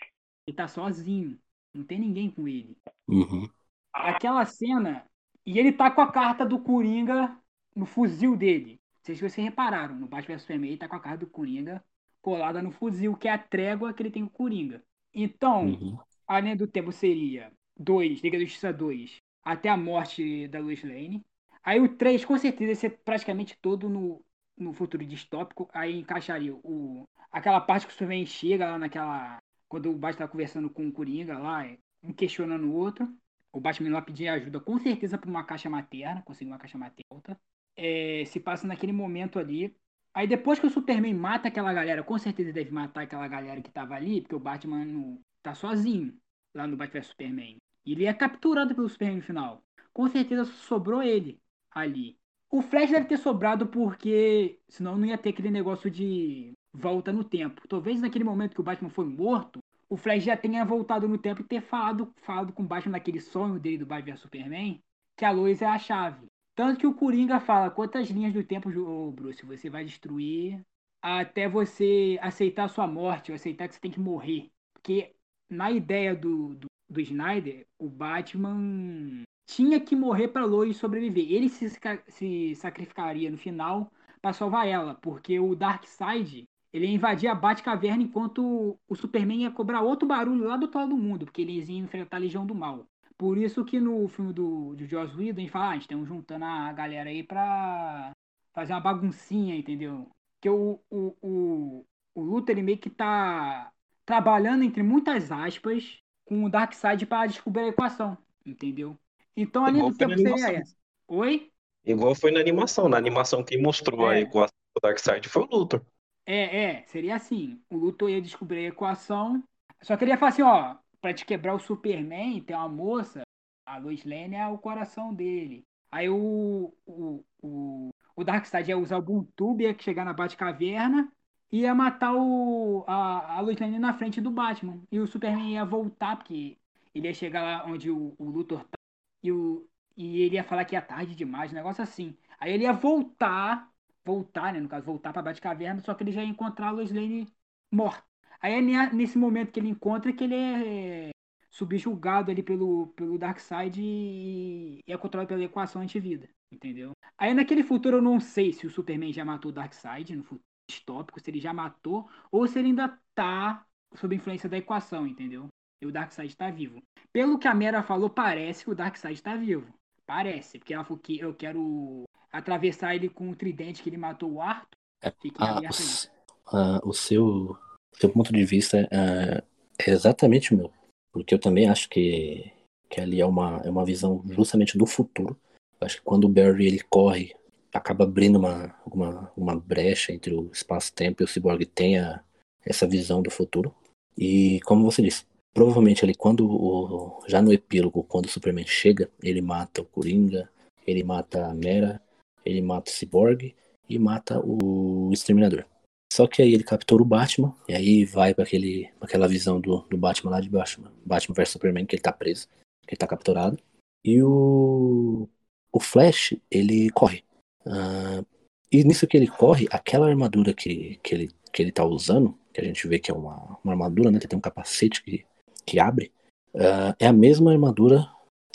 ele 0.46 0.56
tá 0.56 0.66
sozinho. 0.68 1.38
Não 1.72 1.84
tem 1.84 1.98
ninguém 1.98 2.30
com 2.30 2.46
ele 2.48 2.76
Uhum. 3.08 3.48
aquela 3.92 4.44
cena 4.44 5.04
e 5.46 5.58
ele 5.58 5.72
tá 5.72 5.90
com 5.90 6.00
a 6.00 6.10
carta 6.10 6.44
do 6.46 6.58
Coringa 6.60 7.36
no 7.74 7.86
fuzil 7.86 8.36
dele. 8.36 8.72
Não 8.98 9.04
sei 9.04 9.14
se 9.16 9.20
vocês 9.20 9.44
repararam, 9.46 9.96
no 9.96 10.06
Batman 10.06 10.38
Superman 10.38 10.70
ele 10.70 10.78
tá 10.78 10.88
com 10.88 10.96
a 10.96 11.00
carta 11.00 11.18
do 11.18 11.26
Coringa 11.26 11.84
colada 12.22 12.62
no 12.62 12.70
fuzil, 12.70 13.14
que 13.16 13.28
é 13.28 13.32
a 13.32 13.38
trégua 13.38 13.92
que 13.92 14.02
ele 14.02 14.10
tem 14.10 14.22
com 14.24 14.30
o 14.30 14.32
Coringa. 14.32 14.82
Então, 15.12 15.66
Uhum. 15.66 15.98
a 16.26 16.40
linha 16.40 16.56
do 16.56 16.66
tempo 16.66 16.90
seria 16.90 17.52
2, 17.76 18.20
Liga 18.22 18.38
da 18.38 18.44
Justiça 18.44 18.72
2, 18.72 19.20
até 19.42 19.68
a 19.68 19.76
morte 19.76 20.48
da 20.48 20.58
Lois 20.58 20.82
Lane. 20.82 21.22
Aí 21.64 21.80
o 21.80 21.96
3, 21.96 22.24
com 22.24 22.36
certeza, 22.36 22.72
ia 22.72 22.76
ser 22.76 22.90
praticamente 23.04 23.56
todo 23.56 23.88
no, 23.88 24.22
no 24.56 24.74
futuro 24.74 25.04
distópico. 25.04 25.68
Aí 25.72 25.98
encaixaria 25.98 26.54
o, 26.54 27.08
aquela 27.32 27.60
parte 27.60 27.86
que 27.86 27.92
o 27.92 27.94
Superman 27.94 28.26
chega 28.26 28.70
lá 28.70 28.78
naquela. 28.78 29.38
Quando 29.66 29.90
o 29.90 29.96
Batman 29.96 30.26
tá 30.26 30.28
conversando 30.28 30.68
com 30.70 30.86
o 30.86 30.92
Coringa 30.92 31.38
lá, 31.38 31.66
um 32.02 32.12
questionando 32.12 32.66
o 32.66 32.74
outro. 32.74 33.08
O 33.50 33.60
Batman 33.60 33.90
lá 33.90 34.02
pedir 34.02 34.28
ajuda, 34.28 34.60
com 34.60 34.78
certeza, 34.78 35.16
pra 35.16 35.30
uma 35.30 35.44
caixa 35.44 35.70
materna, 35.70 36.22
conseguir 36.22 36.50
uma 36.50 36.58
caixa 36.58 36.76
materna. 36.76 37.40
É, 37.76 38.24
se 38.26 38.40
passa 38.40 38.66
naquele 38.66 38.92
momento 38.92 39.38
ali. 39.38 39.74
Aí 40.12 40.26
depois 40.26 40.58
que 40.60 40.66
o 40.66 40.70
Superman 40.70 41.14
mata 41.14 41.48
aquela 41.48 41.72
galera, 41.72 42.02
com 42.02 42.18
certeza 42.18 42.52
deve 42.52 42.70
matar 42.70 43.02
aquela 43.02 43.26
galera 43.26 43.62
que 43.62 43.70
tava 43.70 43.94
ali, 43.94 44.20
porque 44.20 44.34
o 44.34 44.40
Batman 44.40 44.84
não, 44.84 45.20
tá 45.42 45.54
sozinho 45.54 46.16
lá 46.54 46.66
no 46.66 46.76
Batman 46.76 47.02
Superman. 47.02 47.56
E 47.86 47.92
ele 47.92 48.06
é 48.06 48.14
capturado 48.14 48.74
pelo 48.74 48.88
Superman 48.88 49.16
no 49.16 49.22
final. 49.22 49.64
Com 49.92 50.08
certeza 50.08 50.44
sobrou 50.44 51.02
ele 51.02 51.40
ali. 51.74 52.16
O 52.50 52.62
Flash 52.62 52.90
deve 52.90 53.06
ter 53.06 53.16
sobrado 53.16 53.66
porque 53.66 54.60
senão 54.68 54.96
não 54.96 55.06
ia 55.06 55.18
ter 55.18 55.30
aquele 55.30 55.50
negócio 55.50 55.90
de 55.90 56.52
volta 56.72 57.12
no 57.12 57.24
tempo. 57.24 57.66
Talvez 57.68 58.00
naquele 58.00 58.24
momento 58.24 58.54
que 58.54 58.60
o 58.60 58.64
Batman 58.64 58.90
foi 58.90 59.06
morto, 59.06 59.58
o 59.88 59.96
Flash 59.96 60.24
já 60.24 60.36
tenha 60.36 60.64
voltado 60.64 61.08
no 61.08 61.18
tempo 61.18 61.42
e 61.42 61.44
ter 61.44 61.60
falado, 61.60 62.12
falado 62.22 62.52
com 62.52 62.62
o 62.62 62.66
Batman 62.66 62.92
naquele 62.92 63.20
sonho 63.20 63.58
dele 63.58 63.78
do 63.78 63.86
Batman 63.86 64.12
vs 64.12 64.20
Superman, 64.20 64.80
que 65.16 65.24
a 65.24 65.30
Lois 65.30 65.62
é 65.62 65.66
a 65.66 65.78
chave. 65.78 66.26
Tanto 66.54 66.78
que 66.78 66.86
o 66.86 66.94
Coringa 66.94 67.40
fala 67.40 67.70
quantas 67.70 68.08
linhas 68.08 68.32
do 68.32 68.44
tempo, 68.44 68.70
Bruce, 69.10 69.44
você 69.44 69.68
vai 69.68 69.84
destruir 69.84 70.60
até 71.02 71.48
você 71.48 72.18
aceitar 72.22 72.64
a 72.64 72.68
sua 72.68 72.86
morte, 72.86 73.30
ou 73.30 73.34
aceitar 73.34 73.68
que 73.68 73.74
você 73.74 73.80
tem 73.80 73.90
que 73.90 74.00
morrer. 74.00 74.50
Porque 74.72 75.14
na 75.50 75.70
ideia 75.70 76.14
do, 76.14 76.54
do, 76.54 76.66
do 76.88 77.00
Snyder, 77.00 77.66
o 77.78 77.88
Batman 77.88 79.22
tinha 79.46 79.80
que 79.80 79.96
morrer 79.96 80.28
para 80.28 80.44
Lois 80.44 80.76
sobreviver. 80.76 81.30
Ele 81.32 81.48
se, 81.48 81.68
se 82.08 82.54
sacrificaria 82.56 83.30
no 83.30 83.38
final 83.38 83.92
para 84.20 84.32
salvar 84.32 84.66
ela, 84.66 84.94
porque 84.94 85.38
o 85.38 85.54
Darkseid 85.54 86.48
ele 86.72 86.86
ia 86.86 86.94
invadir 86.94 87.28
a 87.28 87.34
Batcaverna 87.34 88.02
enquanto 88.02 88.76
o 88.88 88.96
Superman 88.96 89.42
ia 89.42 89.50
cobrar 89.50 89.82
outro 89.82 90.08
barulho 90.08 90.44
lá 90.44 90.56
do 90.56 90.64
outro 90.64 90.80
lado 90.80 90.88
do 90.90 90.96
mundo, 90.96 91.24
porque 91.24 91.42
eles 91.42 91.68
iam 91.68 91.84
enfrentar 91.84 92.16
a 92.16 92.20
Legião 92.20 92.44
do 92.44 92.54
Mal. 92.54 92.88
Por 93.16 93.38
isso 93.38 93.64
que 93.64 93.78
no 93.78 94.08
filme 94.08 94.32
do, 94.32 94.74
do 94.74 94.84
Joss 94.84 95.14
Whedon, 95.16 95.38
a 95.38 95.40
gente 95.42 95.52
fala, 95.52 95.66
ah, 95.66 95.70
a 95.70 95.72
gente 95.74 95.82
estamos 95.82 96.08
juntando 96.08 96.44
a 96.44 96.72
galera 96.72 97.10
aí 97.10 97.22
pra 97.22 98.10
fazer 98.52 98.72
uma 98.72 98.80
baguncinha, 98.80 99.54
entendeu? 99.54 100.10
Que 100.40 100.48
o, 100.48 100.80
o, 100.90 101.16
o, 101.22 101.86
o 102.14 102.22
Luthor, 102.22 102.50
ele 102.50 102.62
meio 102.62 102.78
que 102.78 102.90
tá 102.90 103.70
trabalhando, 104.04 104.64
entre 104.64 104.82
muitas 104.82 105.30
aspas, 105.30 106.02
com 106.24 106.44
o 106.44 106.50
Darkseid 106.50 107.06
para 107.06 107.26
descobrir 107.26 107.62
a 107.62 107.68
equação, 107.68 108.18
entendeu? 108.44 108.98
Então 109.36 109.64
a 109.64 109.70
linha 109.70 109.84
do 109.84 109.94
tempo 109.94 110.18
seria 110.18 110.50
essa. 110.50 110.76
Oi? 111.08 111.52
Igual 111.84 112.14
foi 112.14 112.30
na 112.30 112.40
animação. 112.40 112.88
Na 112.90 112.98
animação, 112.98 113.42
quem 113.44 113.60
mostrou 113.62 114.06
a 114.06 114.18
É. 114.18 114.20
equação 114.20 114.54
do 114.74 114.80
Darkseid 114.82 115.28
foi 115.28 115.42
o 115.42 115.46
Luthor. 115.46 115.84
É, 116.26 116.64
é, 116.80 116.86
seria 116.86 117.16
assim. 117.16 117.62
O 117.70 117.76
Luthor 117.76 118.10
ia 118.10 118.20
descobrir 118.22 118.66
a 118.66 118.68
equação. 118.68 119.42
Só 119.82 119.96
que 119.96 120.04
ele 120.04 120.12
ia 120.12 120.18
falar 120.18 120.30
assim, 120.30 120.42
ó, 120.42 120.76
pra 121.00 121.12
te 121.12 121.24
quebrar 121.26 121.54
o 121.54 121.58
Superman, 121.60 122.40
tem 122.42 122.56
uma 122.56 122.68
moça, 122.68 123.22
a 123.66 123.78
Lois 123.78 124.04
Lane 124.04 124.34
é 124.36 124.46
o 124.48 124.58
coração 124.58 125.12
dele. 125.14 125.66
Aí 125.90 126.08
o, 126.08 126.72
o, 126.86 127.24
o, 127.42 127.90
o 128.16 128.24
Darkseid 128.24 128.68
ia 128.70 128.78
usar 128.78 128.96
o 128.98 129.02
Boontube, 129.02 129.64
ia 129.64 129.76
chegar 129.78 130.04
na 130.04 130.12
Batcaverna 130.14 131.12
e 131.52 131.60
ia 131.60 131.74
matar 131.74 132.14
o, 132.14 132.84
a, 132.86 133.36
a 133.36 133.40
Lois 133.40 133.58
Lane 133.58 133.78
na 133.78 133.92
frente 133.94 134.20
do 134.20 134.30
Batman. 134.30 134.82
E 134.90 134.98
o 134.98 135.06
Superman 135.06 135.52
ia 135.52 135.64
voltar, 135.64 136.16
porque 136.16 136.56
ele 136.94 137.08
ia 137.08 137.14
chegar 137.14 137.42
lá 137.42 137.66
onde 137.70 137.90
o, 137.90 138.14
o 138.18 138.24
Luthor 138.30 138.64
tá. 138.64 138.78
E, 139.24 139.32
o, 139.32 139.68
e 139.96 140.22
ele 140.22 140.36
ia 140.36 140.44
falar 140.44 140.64
que 140.66 140.76
ia 140.76 140.82
tarde 140.82 141.14
demais, 141.16 141.52
um 141.52 141.56
negócio 141.56 141.82
assim. 141.82 142.16
Aí 142.38 142.52
ele 142.52 142.64
ia 142.64 142.72
voltar 142.72 143.70
voltar, 144.06 144.52
né? 144.52 144.60
No 144.60 144.68
caso, 144.68 144.84
voltar 144.86 145.12
pra 145.14 145.22
Batcaverna, 145.22 145.80
só 145.82 145.94
que 145.94 146.02
ele 146.04 146.12
já 146.12 146.22
ia 146.22 146.28
encontrar 146.28 146.68
a 146.68 146.70
Lois 146.72 146.90
Lane 146.92 147.26
morta. 147.72 148.04
Aí 148.40 148.52
é 148.54 148.60
ne- 148.60 148.92
nesse 148.92 149.16
momento 149.18 149.50
que 149.52 149.58
ele 149.60 149.68
encontra 149.70 150.12
que 150.12 150.24
ele 150.24 150.34
é 150.34 151.10
subjugado 151.50 152.30
ali 152.30 152.42
pelo, 152.42 152.88
pelo 152.88 153.18
Darkseid 153.18 153.80
e 153.80 154.80
e 154.86 154.92
é 154.92 154.96
controlado 154.98 155.28
pela 155.28 155.42
equação 155.44 155.80
antivida, 155.82 156.28
entendeu? 156.52 156.92
Aí 157.16 157.32
naquele 157.34 157.62
futuro 157.62 157.98
eu 157.98 158.02
não 158.02 158.20
sei 158.20 158.52
se 158.52 158.66
o 158.66 158.70
Superman 158.70 159.12
já 159.12 159.24
matou 159.24 159.50
o 159.50 159.54
Darkseid, 159.54 160.14
no 160.16 160.22
futuro 160.24 160.44
distópico, 160.68 161.20
se 161.20 161.30
ele 161.30 161.40
já 161.40 161.52
matou, 161.52 162.08
ou 162.30 162.46
se 162.46 162.58
ele 162.58 162.68
ainda 162.68 162.98
tá 163.14 163.66
sob 163.96 164.14
influência 164.16 164.48
da 164.48 164.56
equação, 164.58 165.06
entendeu? 165.06 165.48
E 165.82 165.86
o 165.86 165.92
Darkseid 165.92 166.36
tá 166.36 166.50
vivo. 166.50 166.82
Pelo 167.12 167.38
que 167.38 167.48
a 167.48 167.54
Mera 167.54 167.82
falou, 167.82 168.10
parece 168.10 168.64
que 168.64 168.70
o 168.70 168.74
Darkseid 168.74 169.20
tá 169.22 169.36
vivo. 169.36 169.66
Parece, 170.06 170.58
porque 170.58 170.74
ela 170.74 170.84
falou 170.84 170.98
que 170.98 171.18
eu 171.18 171.34
quero 171.34 172.04
atravessar 172.30 172.94
ele 172.94 173.08
com 173.08 173.30
o 173.30 173.36
tridente 173.36 173.82
que 173.82 173.88
ele 173.88 173.96
matou 173.96 174.32
o 174.32 174.40
Arthur. 174.40 174.68
É, 175.02 175.12
Ah, 175.38 175.60
o, 175.60 176.56
ah, 176.56 176.80
o 176.84 176.92
seu, 176.92 177.56
seu 177.94 178.10
ponto 178.10 178.32
de 178.32 178.44
vista 178.44 178.88
ah, 178.90 179.42
é 179.78 179.90
exatamente 179.90 180.52
o 180.52 180.56
meu. 180.56 180.72
Porque 181.12 181.34
eu 181.34 181.38
também 181.38 181.68
acho 181.68 181.88
que, 181.88 182.52
que 182.90 183.00
ali 183.00 183.20
é 183.20 183.26
uma, 183.26 183.62
é 183.64 183.70
uma 183.70 183.84
visão 183.84 184.22
justamente 184.30 184.76
do 184.76 184.86
futuro. 184.86 185.38
Eu 185.80 185.86
acho 185.86 185.96
que 185.98 186.02
quando 186.02 186.24
o 186.24 186.28
Barry 186.28 186.66
ele 186.66 186.80
corre, 186.80 187.34
acaba 187.72 188.04
abrindo 188.04 188.36
uma, 188.38 188.74
uma, 188.86 189.32
uma 189.36 189.56
brecha 189.56 190.12
entre 190.12 190.34
o 190.34 190.50
espaço-tempo 190.52 191.22
e 191.22 191.24
o 191.24 191.28
Cyborg 191.28 191.66
tenha 191.66 192.24
essa 192.64 192.86
visão 192.86 193.22
do 193.22 193.30
futuro. 193.30 193.74
E 194.16 194.60
como 194.64 194.84
você 194.84 195.02
disse, 195.02 195.24
provavelmente 195.54 196.04
ali 196.04 196.14
quando 196.14 196.46
o, 196.46 197.22
já 197.28 197.40
no 197.40 197.52
epílogo, 197.52 198.02
quando 198.02 198.26
o 198.26 198.28
Superman 198.28 198.66
chega, 198.66 199.08
ele 199.22 199.40
mata 199.40 199.80
o 199.80 199.84
Coringa, 199.84 200.50
ele 200.84 201.04
mata 201.04 201.46
a 201.46 201.54
Mera, 201.54 202.02
ele 202.44 202.60
mata 202.60 202.90
o 202.90 202.94
Cyborg 202.94 203.54
e 203.88 203.98
mata 203.98 204.40
o 204.44 205.10
Exterminador. 205.12 205.64
Só 206.12 206.26
que 206.26 206.42
aí 206.42 206.52
ele 206.52 206.62
captura 206.64 207.02
o 207.02 207.06
Batman, 207.06 207.54
e 207.68 207.74
aí 207.74 208.04
vai 208.04 208.34
para 208.34 208.44
aquele, 208.44 208.90
pra 208.98 209.08
aquela 209.08 209.26
visão 209.26 209.60
do, 209.60 209.78
do 209.90 209.96
Batman 209.96 210.32
lá 210.32 210.40
de 210.40 210.48
baixo, 210.48 210.82
Batman 211.04 211.34
vs 211.34 211.48
Superman, 211.48 211.86
que 211.86 211.96
ele 211.96 212.02
tá 212.02 212.12
preso, 212.12 212.46
que 212.86 212.94
ele 212.94 212.98
tá 212.98 213.06
capturado. 213.06 213.58
E 214.04 214.22
o, 214.22 215.28
o 215.72 215.80
Flash, 215.80 216.36
ele 216.50 216.90
corre. 216.90 217.24
Ah, 217.66 218.22
e 218.70 218.84
nisso 218.84 219.06
que 219.06 219.16
ele 219.16 219.26
corre, 219.26 219.66
aquela 219.70 220.08
armadura 220.08 220.52
que, 220.52 221.00
que, 221.02 221.14
ele, 221.14 221.30
que 221.52 221.62
ele 221.62 221.72
tá 221.72 221.84
usando, 221.84 222.38
que 222.52 222.60
a 222.60 222.64
gente 222.64 222.86
vê 222.86 222.98
que 222.98 223.10
é 223.10 223.14
uma, 223.14 223.58
uma 223.64 223.72
armadura, 223.72 224.10
né? 224.10 224.20
Que 224.20 224.28
tem 224.28 224.38
um 224.38 224.42
capacete 224.42 225.02
que, 225.02 225.24
que 225.64 225.78
abre, 225.78 226.12
uh, 226.54 226.94
é 226.98 227.06
a 227.06 227.12
mesma 227.12 227.52
armadura 227.52 228.08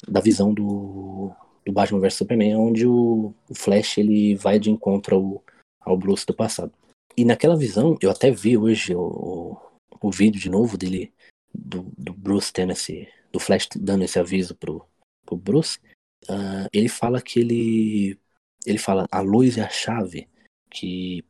da 0.07 0.19
visão 0.19 0.53
do, 0.53 1.33
do 1.65 1.71
Batman 1.71 1.99
vs 1.99 2.15
Superman, 2.15 2.55
onde 2.55 2.85
o, 2.85 3.33
o, 3.49 3.55
Flash 3.55 3.97
ele 3.97 4.35
vai 4.35 4.59
de 4.59 4.71
encontro 4.71 5.15
ao, 5.15 5.43
ao 5.81 5.97
Bruce 5.97 6.25
do 6.25 6.33
passado. 6.33 6.71
E 7.17 7.25
naquela 7.25 7.57
visão, 7.57 7.97
eu 8.01 8.09
até 8.09 8.31
vi 8.31 8.57
hoje 8.57 8.95
o, 8.95 9.57
o, 10.01 10.11
vídeo 10.11 10.39
de 10.39 10.49
novo 10.49 10.77
dele, 10.77 11.11
do, 11.53 11.91
do 11.97 12.13
Bruce 12.13 12.53
tendo 12.53 12.71
esse. 12.71 13.07
do 13.31 13.39
Flash 13.39 13.67
dando 13.75 14.03
esse 14.03 14.17
aviso 14.19 14.55
pro, 14.55 14.85
pro 15.25 15.35
Bruce. 15.35 15.79
Uh, 16.29 16.67
ele 16.71 16.89
fala 16.89 17.21
que 17.21 17.39
ele. 17.39 18.17
Ele 18.65 18.77
fala, 18.77 19.07
a 19.09 19.21
luz 19.21 19.57
é 19.57 19.61
a 19.61 19.69
chave, 19.69 20.27
que 20.69 21.23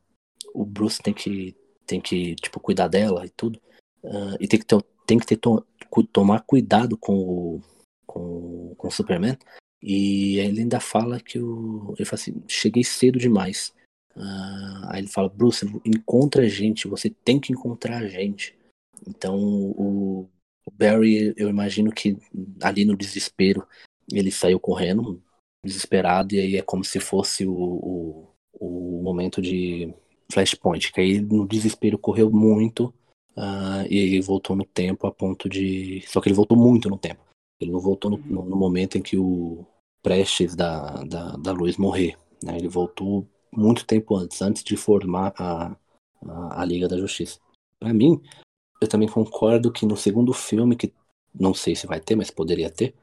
o 0.52 0.64
Bruce 0.64 1.00
tem 1.00 1.14
que, 1.14 1.56
tem 1.86 2.00
que 2.00 2.34
tipo, 2.34 2.58
cuidar 2.58 2.88
dela 2.88 3.24
e 3.24 3.30
tudo. 3.30 3.60
Uh, 4.02 4.36
e 4.40 4.48
tem 4.48 4.58
que, 4.58 4.66
ter, 4.66 4.82
tem 5.10 5.18
que 5.18 5.26
ter, 5.26 5.36
to, 5.36 5.66
tomar 6.12 6.42
cuidado 6.42 6.96
com 6.96 7.14
o, 7.14 7.62
com, 8.06 8.74
com 8.76 8.88
o 8.88 8.90
Superman. 8.92 9.36
E 9.82 10.38
ele 10.38 10.60
ainda 10.60 10.78
fala 10.78 11.18
que 11.18 11.38
o. 11.40 11.94
Ele 11.98 12.04
fala 12.04 12.20
assim, 12.20 12.42
cheguei 12.46 12.84
cedo 12.84 13.18
demais. 13.18 13.74
Uh, 14.14 14.86
aí 14.88 15.00
ele 15.00 15.08
fala, 15.08 15.28
Bruce, 15.28 15.66
encontra 15.84 16.42
a 16.42 16.48
gente, 16.48 16.86
você 16.86 17.10
tem 17.10 17.40
que 17.40 17.52
encontrar 17.52 17.98
a 17.98 18.06
gente. 18.06 18.56
Então 19.08 19.36
o, 19.36 20.28
o 20.64 20.70
Barry, 20.70 21.34
eu 21.36 21.48
imagino 21.48 21.90
que 21.90 22.16
ali 22.62 22.84
no 22.84 22.96
desespero, 22.96 23.66
ele 24.12 24.30
saiu 24.30 24.60
correndo, 24.60 25.20
desesperado, 25.64 26.34
e 26.34 26.40
aí 26.40 26.56
é 26.56 26.62
como 26.62 26.84
se 26.84 27.00
fosse 27.00 27.46
o, 27.46 27.52
o, 27.52 28.28
o 28.52 29.02
momento 29.02 29.40
de 29.40 29.92
Flashpoint, 30.30 30.92
que 30.92 31.00
aí 31.00 31.20
no 31.20 31.48
desespero 31.48 31.98
correu 31.98 32.30
muito 32.30 32.92
uh, 33.36 33.86
e 33.88 33.98
aí 33.98 34.20
voltou 34.20 34.56
no 34.56 34.64
tempo 34.64 35.06
a 35.06 35.12
ponto 35.12 35.48
de. 35.48 36.02
Só 36.06 36.20
que 36.20 36.28
ele 36.28 36.36
voltou 36.36 36.56
muito 36.56 36.88
no 36.88 36.98
tempo. 36.98 37.20
Ele 37.60 37.70
não 37.70 37.80
voltou 37.80 38.10
no, 38.10 38.18
no, 38.18 38.44
no 38.44 38.56
momento 38.56 38.96
em 38.96 39.02
que 39.02 39.16
o 39.16 39.66
Prestes 40.02 40.56
da, 40.56 41.04
da, 41.04 41.36
da 41.36 41.52
Luz 41.52 41.76
morrer. 41.76 42.16
Né? 42.42 42.56
Ele 42.56 42.68
voltou 42.68 43.26
muito 43.52 43.86
tempo 43.86 44.16
antes, 44.16 44.40
antes 44.40 44.64
de 44.64 44.76
formar 44.76 45.34
a, 45.38 45.76
a, 46.26 46.62
a 46.62 46.64
Liga 46.64 46.88
da 46.88 46.96
Justiça. 46.96 47.38
Para 47.78 47.92
mim, 47.92 48.20
eu 48.80 48.88
também 48.88 49.08
concordo 49.08 49.72
que 49.72 49.84
no 49.84 49.96
segundo 49.96 50.32
filme, 50.32 50.76
que 50.76 50.92
não 51.38 51.52
sei 51.52 51.74
se 51.74 51.86
vai 51.86 52.00
ter, 52.00 52.16
mas 52.16 52.30
poderia 52.30 52.70
ter. 52.70 52.94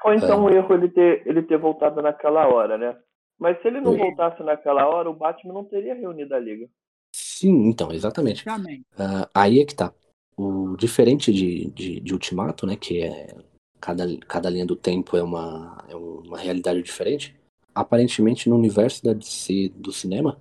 Foi 0.00 0.16
então 0.16 0.44
um 0.44 0.50
erro 0.50 0.74
ele 0.74 0.88
ter, 0.88 1.26
ele 1.26 1.42
ter 1.42 1.58
voltado 1.58 2.00
naquela 2.02 2.46
hora, 2.46 2.76
né? 2.76 2.96
Mas 3.38 3.60
se 3.60 3.68
ele 3.68 3.80
não 3.80 3.96
voltasse 3.96 4.42
naquela 4.42 4.86
hora, 4.86 5.10
o 5.10 5.14
Batman 5.14 5.54
não 5.54 5.64
teria 5.64 5.94
reunido 5.94 6.34
a 6.34 6.38
Liga. 6.38 6.68
Sim, 7.36 7.66
então, 7.66 7.92
exatamente. 7.92 8.48
Uh, 8.48 9.28
aí 9.34 9.60
é 9.60 9.66
que 9.66 9.74
tá. 9.74 9.92
O 10.38 10.74
diferente 10.74 11.30
de, 11.30 11.70
de, 11.70 12.00
de, 12.00 12.12
Ultimato, 12.14 12.66
né? 12.66 12.76
Que 12.76 13.02
é 13.02 13.36
cada, 13.78 14.06
cada 14.20 14.48
linha 14.48 14.64
do 14.64 14.74
tempo 14.74 15.18
é 15.18 15.22
uma, 15.22 15.84
é 15.86 15.94
uma 15.94 16.38
realidade 16.38 16.82
diferente. 16.82 17.36
Aparentemente, 17.74 18.48
no 18.48 18.56
universo 18.56 19.04
da 19.04 19.12
DC 19.12 19.68
do 19.76 19.92
cinema, 19.92 20.40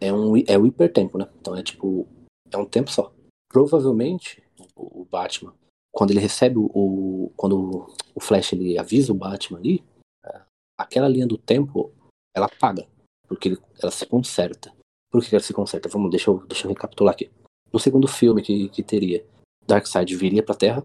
é 0.00 0.12
um 0.12 0.36
é 0.46 0.56
o 0.56 0.64
hipertempo, 0.64 1.18
né? 1.18 1.28
Então 1.40 1.56
é 1.56 1.62
tipo. 1.62 2.06
É 2.52 2.56
um 2.56 2.64
tempo 2.64 2.88
só. 2.88 3.12
Provavelmente, 3.48 4.40
o 4.76 5.04
Batman, 5.10 5.52
quando 5.90 6.12
ele 6.12 6.20
recebe 6.20 6.54
o. 6.56 7.32
Quando 7.36 7.92
o 8.14 8.20
Flash 8.20 8.52
ele 8.52 8.78
avisa 8.78 9.10
o 9.10 9.16
Batman 9.16 9.58
ali, 9.58 9.82
é, 10.24 10.40
aquela 10.78 11.08
linha 11.08 11.26
do 11.26 11.36
tempo 11.36 11.92
ela 12.32 12.48
paga, 12.48 12.86
porque 13.26 13.58
ela 13.82 13.90
se 13.90 14.06
conserta. 14.06 14.77
Por 15.10 15.24
que 15.24 15.34
ela 15.34 15.42
se 15.42 15.54
conserta? 15.54 15.88
Vamos, 15.88 16.10
deixa 16.10 16.30
eu, 16.30 16.38
deixa 16.46 16.66
eu 16.66 16.70
recapitular 16.70 17.14
aqui. 17.14 17.30
No 17.72 17.78
segundo 17.78 18.06
filme 18.06 18.42
que, 18.42 18.68
que 18.68 18.82
teria, 18.82 19.24
Darkseid 19.66 20.14
viria 20.16 20.42
pra 20.42 20.54
Terra, 20.54 20.82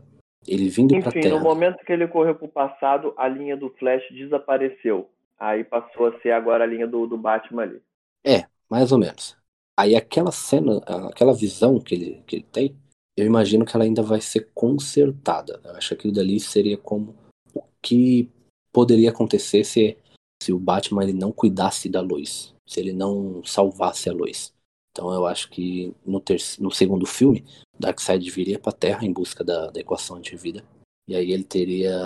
ele 0.48 0.70
vindo 0.70 0.94
Enfim, 0.94 1.04
pra 1.04 1.12
Terra... 1.12 1.36
no 1.36 1.42
momento 1.42 1.84
que 1.86 1.92
ele 1.92 2.08
correu 2.08 2.36
pro 2.36 2.48
passado, 2.48 3.14
a 3.18 3.28
linha 3.28 3.56
do 3.56 3.70
Flash 3.72 4.04
desapareceu. 4.12 5.10
Aí 5.40 5.64
passou 5.64 6.08
a 6.08 6.20
ser 6.22 6.32
agora 6.32 6.64
a 6.64 6.68
linha 6.68 6.88
do, 6.88 7.06
do 7.08 7.18
Batman 7.18 7.64
ali. 7.64 7.82
É, 8.26 8.46
mais 8.70 8.92
ou 8.92 8.98
menos. 8.98 9.38
Aí 9.78 9.96
aquela 9.96 10.32
cena, 10.32 10.78
aquela 11.10 11.34
visão 11.34 11.80
que 11.80 11.96
ele, 11.96 12.24
que 12.28 12.38
ele 12.38 12.46
tem, 12.52 12.78
eu 13.18 13.26
imagino 13.26 13.66
que 13.66 13.76
ela 13.76 13.84
ainda 13.86 14.02
vai 14.02 14.22
ser 14.22 14.50
consertada. 14.54 15.60
Eu 15.64 15.72
acho 15.72 15.90
que 15.90 15.94
aquilo 15.96 16.14
dali 16.14 16.40
seria 16.40 16.78
como 16.78 17.16
o 17.54 17.64
que 17.82 18.30
poderia 18.72 19.10
acontecer 19.10 19.64
se 19.64 19.98
se 20.44 20.52
o 20.52 20.60
Batman 20.60 21.04
ele 21.04 21.14
não 21.14 21.32
cuidasse 21.32 21.88
da 21.88 22.02
luz, 22.02 22.54
se 22.66 22.80
ele 22.80 22.92
não 22.92 23.44
salvasse 23.46 24.10
a 24.10 24.14
luz. 24.14 24.54
Então 24.92 25.12
eu 25.14 25.26
acho 25.26 25.50
que 25.50 25.94
no, 26.06 26.22
no 26.60 26.72
segundo 26.72 27.06
filme, 27.06 27.46
Darkseid 27.80 28.30
viria 28.30 28.60
para 28.60 28.72
a 28.72 28.76
Terra 28.76 29.06
em 29.06 29.14
busca 29.14 29.44
da, 29.44 29.72
da 29.72 29.80
equação 29.80 30.18
antivida. 30.18 30.64
E 31.08 31.16
aí 31.16 31.32
ele 31.32 31.44
teria 31.44 31.98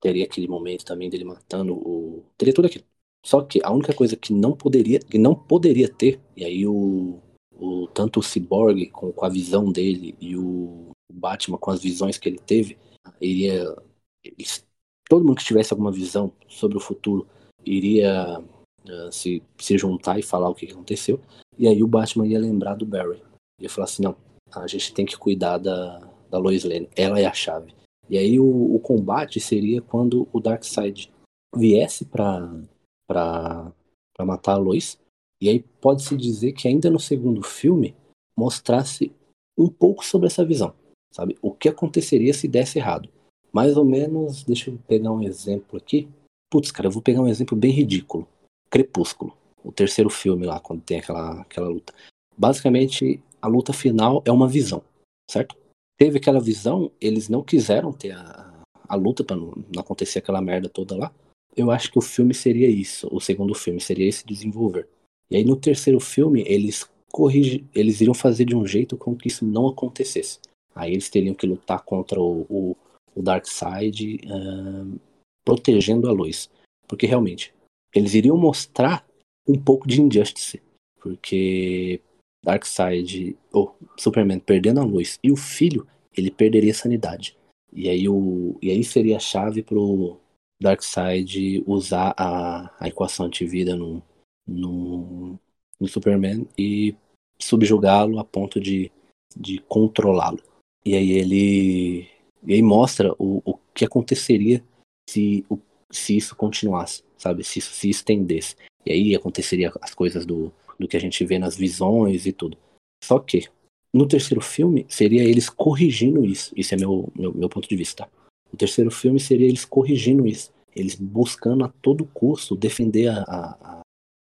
teria 0.00 0.24
aquele 0.24 0.48
momento 0.48 0.84
também 0.84 1.08
dele 1.08 1.24
matando 1.24 1.74
o 1.74 2.24
teria 2.36 2.52
tudo 2.52 2.66
aquilo. 2.66 2.84
Só 3.24 3.42
que 3.42 3.60
a 3.62 3.70
única 3.70 3.94
coisa 3.94 4.16
que 4.16 4.32
não 4.32 4.56
poderia 4.56 5.00
que 5.00 5.18
não 5.18 5.34
poderia 5.34 5.88
ter 5.88 6.20
e 6.36 6.44
aí 6.44 6.66
o, 6.66 7.20
o 7.52 7.86
tanto 7.88 8.20
o 8.20 8.22
Cyborg 8.22 8.90
com, 8.90 9.12
com 9.12 9.24
a 9.24 9.28
visão 9.28 9.70
dele 9.70 10.16
e 10.20 10.36
o 10.36 10.90
Batman 11.12 11.58
com 11.58 11.70
as 11.70 11.82
visões 11.82 12.18
que 12.18 12.28
ele 12.28 12.38
teve 12.38 12.76
iria 13.20 13.74
eles 14.22 14.66
todo 15.08 15.24
mundo 15.24 15.36
que 15.36 15.44
tivesse 15.44 15.72
alguma 15.72 15.92
visão 15.92 16.32
sobre 16.48 16.76
o 16.76 16.80
futuro 16.80 17.26
iria 17.64 18.40
uh, 18.40 19.12
se, 19.12 19.42
se 19.58 19.78
juntar 19.78 20.18
e 20.18 20.22
falar 20.22 20.48
o 20.48 20.54
que 20.54 20.70
aconteceu. 20.70 21.20
E 21.58 21.68
aí 21.68 21.82
o 21.82 21.88
Batman 21.88 22.26
ia 22.26 22.38
lembrar 22.38 22.74
do 22.74 22.86
Barry. 22.86 23.22
Ia 23.60 23.70
falar 23.70 23.84
assim, 23.84 24.02
não, 24.02 24.16
a 24.52 24.66
gente 24.66 24.92
tem 24.92 25.06
que 25.06 25.16
cuidar 25.16 25.58
da, 25.58 25.98
da 26.30 26.38
Lois 26.38 26.64
Lane. 26.64 26.88
Ela 26.96 27.20
é 27.20 27.26
a 27.26 27.32
chave. 27.32 27.74
E 28.08 28.18
aí 28.18 28.38
o, 28.38 28.74
o 28.74 28.78
combate 28.80 29.40
seria 29.40 29.80
quando 29.80 30.28
o 30.32 30.40
Darkseid 30.40 31.12
viesse 31.56 32.04
para 32.04 33.72
matar 34.20 34.54
a 34.54 34.58
Lois. 34.58 34.98
E 35.40 35.48
aí 35.48 35.60
pode-se 35.80 36.16
dizer 36.16 36.52
que 36.52 36.68
ainda 36.68 36.90
no 36.90 37.00
segundo 37.00 37.42
filme 37.42 37.94
mostrasse 38.36 39.12
um 39.56 39.68
pouco 39.68 40.04
sobre 40.04 40.26
essa 40.26 40.44
visão, 40.44 40.74
sabe? 41.12 41.38
O 41.40 41.52
que 41.52 41.68
aconteceria 41.68 42.34
se 42.34 42.48
desse 42.48 42.78
errado. 42.78 43.08
Mais 43.54 43.76
ou 43.76 43.84
menos, 43.84 44.42
deixa 44.42 44.68
eu 44.68 44.78
pegar 44.88 45.12
um 45.12 45.22
exemplo 45.22 45.78
aqui. 45.78 46.08
Putz, 46.50 46.72
cara, 46.72 46.88
eu 46.88 46.90
vou 46.90 47.00
pegar 47.00 47.20
um 47.20 47.28
exemplo 47.28 47.56
bem 47.56 47.70
ridículo. 47.70 48.26
Crepúsculo, 48.68 49.36
o 49.62 49.70
terceiro 49.70 50.10
filme 50.10 50.44
lá, 50.44 50.58
quando 50.58 50.82
tem 50.82 50.98
aquela, 50.98 51.42
aquela 51.42 51.68
luta. 51.68 51.94
Basicamente, 52.36 53.22
a 53.40 53.46
luta 53.46 53.72
final 53.72 54.20
é 54.24 54.32
uma 54.32 54.48
visão, 54.48 54.82
certo? 55.30 55.56
Teve 55.96 56.18
aquela 56.18 56.40
visão, 56.40 56.90
eles 57.00 57.28
não 57.28 57.44
quiseram 57.44 57.92
ter 57.92 58.10
a, 58.10 58.52
a 58.88 58.96
luta 58.96 59.22
para 59.22 59.36
não, 59.36 59.52
não 59.72 59.80
acontecer 59.80 60.18
aquela 60.18 60.42
merda 60.42 60.68
toda 60.68 60.96
lá. 60.96 61.12
Eu 61.56 61.70
acho 61.70 61.92
que 61.92 61.98
o 61.98 62.02
filme 62.02 62.34
seria 62.34 62.68
isso, 62.68 63.08
o 63.12 63.20
segundo 63.20 63.54
filme 63.54 63.80
seria 63.80 64.08
esse 64.08 64.26
desenvolver. 64.26 64.88
E 65.30 65.36
aí 65.36 65.44
no 65.44 65.54
terceiro 65.54 66.00
filme, 66.00 66.42
eles 66.48 66.90
corrigem, 67.12 67.64
eles 67.72 68.00
iriam 68.00 68.14
fazer 68.14 68.46
de 68.46 68.56
um 68.56 68.66
jeito 68.66 68.96
com 68.96 69.14
que 69.14 69.28
isso 69.28 69.44
não 69.44 69.68
acontecesse. 69.68 70.40
Aí 70.74 70.92
eles 70.92 71.08
teriam 71.08 71.36
que 71.36 71.46
lutar 71.46 71.84
contra 71.84 72.20
o, 72.20 72.44
o 72.50 72.76
o 73.14 73.22
Darkseid 73.22 74.20
uh, 74.26 75.00
protegendo 75.44 76.08
a 76.08 76.12
luz. 76.12 76.50
Porque 76.88 77.06
realmente, 77.06 77.54
eles 77.94 78.14
iriam 78.14 78.36
mostrar 78.36 79.06
um 79.48 79.58
pouco 79.58 79.86
de 79.86 80.00
Injustice. 80.00 80.62
Porque 81.00 82.00
Darkseid, 82.42 83.36
ou 83.52 83.76
Superman 83.98 84.38
perdendo 84.38 84.80
a 84.80 84.84
luz 84.84 85.18
e 85.22 85.32
o 85.32 85.36
filho, 85.36 85.86
ele 86.16 86.30
perderia 86.30 86.72
a 86.72 86.74
sanidade. 86.74 87.36
E 87.72 87.88
aí, 87.88 88.08
o, 88.08 88.56
e 88.62 88.70
aí 88.70 88.84
seria 88.84 89.16
a 89.16 89.20
chave 89.20 89.62
pro 89.62 90.18
Darkseid 90.62 91.64
usar 91.66 92.14
a, 92.16 92.70
a 92.78 92.88
equação 92.88 93.26
antivida 93.26 93.74
no, 93.74 94.02
no, 94.46 95.38
no 95.80 95.88
Superman 95.88 96.46
e 96.56 96.94
subjugá-lo 97.38 98.18
a 98.18 98.24
ponto 98.24 98.60
de, 98.60 98.90
de 99.36 99.58
controlá-lo. 99.60 100.42
E 100.84 100.94
aí 100.94 101.12
ele 101.12 102.08
e 102.46 102.54
aí 102.54 102.62
mostra 102.62 103.12
o, 103.18 103.42
o 103.44 103.58
que 103.72 103.84
aconteceria 103.84 104.62
se, 105.08 105.44
o, 105.48 105.58
se 105.90 106.16
isso 106.16 106.36
continuasse, 106.36 107.02
sabe? 107.16 107.42
Se 107.44 107.58
isso 107.58 107.72
se 107.72 107.88
estendesse. 107.88 108.56
E 108.84 108.92
aí 108.92 109.14
aconteceria 109.14 109.72
as 109.80 109.94
coisas 109.94 110.26
do, 110.26 110.52
do 110.78 110.86
que 110.86 110.96
a 110.96 111.00
gente 111.00 111.24
vê 111.24 111.38
nas 111.38 111.56
visões 111.56 112.26
e 112.26 112.32
tudo. 112.32 112.56
Só 113.02 113.18
que, 113.18 113.48
no 113.92 114.06
terceiro 114.06 114.40
filme, 114.40 114.86
seria 114.88 115.22
eles 115.22 115.48
corrigindo 115.48 116.24
isso. 116.24 116.52
Isso 116.56 116.74
é 116.74 116.76
meu, 116.76 117.10
meu, 117.14 117.32
meu 117.32 117.48
ponto 117.48 117.68
de 117.68 117.76
vista. 117.76 118.04
Tá? 118.04 118.10
O 118.52 118.56
terceiro 118.56 118.90
filme 118.90 119.18
seria 119.18 119.46
eles 119.46 119.64
corrigindo 119.64 120.26
isso. 120.26 120.52
Eles 120.74 120.94
buscando 120.94 121.64
a 121.64 121.68
todo 121.80 122.04
custo 122.06 122.56
defender 122.56 123.08
a, 123.08 123.22
a, 123.22 123.80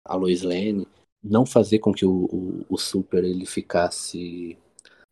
a 0.04 0.16
Lois 0.16 0.42
Lane, 0.42 0.86
não 1.22 1.44
fazer 1.44 1.78
com 1.78 1.92
que 1.92 2.06
o, 2.06 2.24
o, 2.24 2.64
o 2.68 2.78
Super 2.78 3.24
ele 3.24 3.44
ficasse 3.44 4.56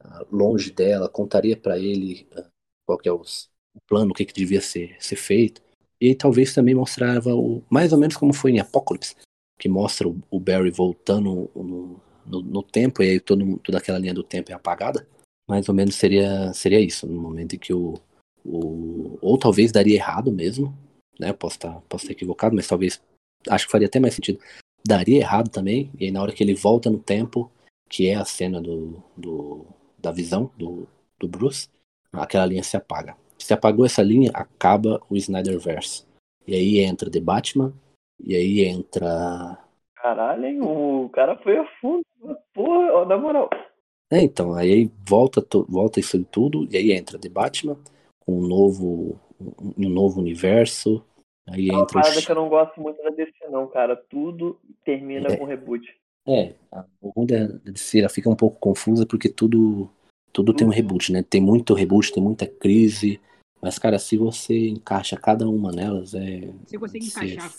uh, 0.02 0.26
longe 0.30 0.70
dela, 0.70 1.08
contaria 1.08 1.56
para 1.56 1.78
ele 1.78 2.26
uh, 2.36 2.44
qual 2.86 2.98
que 2.98 3.08
é 3.08 3.12
os, 3.12 3.50
o 3.74 3.80
plano, 3.86 4.12
o 4.12 4.14
que, 4.14 4.24
que 4.24 4.32
devia 4.32 4.60
ser, 4.60 4.96
ser 5.00 5.16
feito. 5.16 5.60
E 6.00 6.14
talvez 6.14 6.54
também 6.54 6.74
mostrava 6.74 7.34
o, 7.34 7.62
mais 7.68 7.92
ou 7.92 7.98
menos 7.98 8.16
como 8.16 8.32
foi 8.32 8.52
em 8.52 8.60
Apocalipse, 8.60 9.16
que 9.58 9.68
mostra 9.68 10.08
o, 10.08 10.16
o 10.30 10.38
Barry 10.38 10.70
voltando 10.70 11.50
no, 11.54 12.00
no, 12.26 12.42
no, 12.42 12.62
tempo, 12.62 13.02
e 13.02 13.10
aí 13.10 13.20
todo, 13.20 13.58
toda 13.58 13.78
aquela 13.78 13.98
linha 13.98 14.14
do 14.14 14.22
tempo 14.22 14.52
é 14.52 14.54
apagada. 14.54 15.06
mais 15.48 15.68
ou 15.68 15.74
menos 15.74 15.94
seria, 15.94 16.52
seria 16.52 16.80
isso, 16.80 17.06
no 17.06 17.20
momento 17.20 17.56
em 17.56 17.58
que 17.58 17.72
o, 17.72 17.94
o. 18.44 19.18
Ou 19.20 19.38
talvez 19.38 19.72
daria 19.72 19.96
errado 19.96 20.30
mesmo, 20.30 20.76
né? 21.18 21.32
Posso 21.32 21.56
estar 21.56 21.80
posso 21.88 22.04
estar 22.04 22.12
equivocado, 22.12 22.54
mas 22.54 22.66
talvez. 22.66 23.00
Acho 23.48 23.66
que 23.66 23.72
faria 23.72 23.86
até 23.86 24.00
mais 24.00 24.14
sentido. 24.14 24.40
Daria 24.86 25.18
errado 25.18 25.48
também, 25.50 25.90
e 25.98 26.06
aí 26.06 26.10
na 26.10 26.22
hora 26.22 26.32
que 26.32 26.42
ele 26.42 26.54
volta 26.54 26.90
no 26.90 26.98
tempo, 26.98 27.50
que 27.88 28.08
é 28.08 28.14
a 28.14 28.24
cena 28.24 28.60
do, 28.60 29.02
do 29.16 29.66
da 29.98 30.10
visão 30.12 30.50
do, 30.56 30.86
do 31.18 31.28
Bruce, 31.28 31.68
aquela 32.22 32.46
linha 32.46 32.62
se 32.62 32.76
apaga. 32.76 33.16
Se 33.38 33.52
apagou 33.52 33.84
essa 33.84 34.02
linha, 34.02 34.30
acaba 34.34 35.00
o 35.10 35.16
Snyderverse. 35.16 36.04
E 36.46 36.54
aí 36.54 36.78
entra 36.80 37.10
The 37.10 37.20
Batman, 37.20 37.72
e 38.20 38.34
aí 38.34 38.60
entra. 38.64 39.58
Caralho, 39.96 40.44
hein? 40.46 40.60
O 40.62 41.08
cara 41.10 41.36
foi 41.38 41.56
a 41.58 41.66
fundo. 41.80 42.02
Porra, 42.54 42.92
ó, 42.92 43.04
na 43.04 43.18
moral. 43.18 43.50
É, 44.10 44.20
então, 44.22 44.54
aí 44.54 44.90
volta, 45.08 45.44
volta 45.68 45.98
isso 46.00 46.22
tudo, 46.30 46.66
e 46.70 46.76
aí 46.76 46.92
entra 46.92 47.18
The 47.18 47.28
Batman, 47.28 47.76
com 48.20 48.38
um 48.38 48.46
novo, 48.46 49.18
um 49.76 49.88
novo 49.88 50.20
universo. 50.20 51.04
Aí 51.48 51.68
É 51.68 51.72
uma 51.72 51.82
entra 51.82 51.98
o 51.98 52.02
parada 52.02 52.20
Ch- 52.20 52.24
que 52.26 52.30
eu 52.32 52.36
não 52.36 52.48
gosto 52.48 52.80
muito 52.80 53.02
da 53.02 53.10
DC, 53.10 53.32
não, 53.50 53.66
cara. 53.68 53.96
Tudo 53.96 54.58
termina 54.84 55.28
É. 55.32 55.36
com 55.36 55.44
reboot. 55.44 55.84
É, 56.26 56.54
a- 56.72 56.84
o 57.00 57.10
ruim 57.10 57.26
da 57.26 57.46
da 57.46 57.70
DC 57.70 58.00
ela 58.00 58.08
fica 58.08 58.28
um 58.30 58.34
pouco 58.36 58.58
confusa 58.58 59.06
porque 59.06 59.28
tudo, 59.28 59.88
tudo 60.36 60.52
tem 60.52 60.66
um 60.66 60.70
reboot, 60.70 61.10
né? 61.10 61.22
Tem 61.22 61.40
muito 61.40 61.72
reboot, 61.72 62.12
tem 62.12 62.22
muita 62.22 62.46
crise. 62.46 63.18
Mas, 63.62 63.78
cara, 63.78 63.98
se 63.98 64.18
você 64.18 64.68
encaixa 64.68 65.16
cada 65.16 65.48
uma 65.48 65.72
nelas, 65.72 66.12
é, 66.12 66.52
Você 66.66 66.78
consegue 66.78 67.06
Sim. 67.06 67.26
encaixar. 67.26 67.52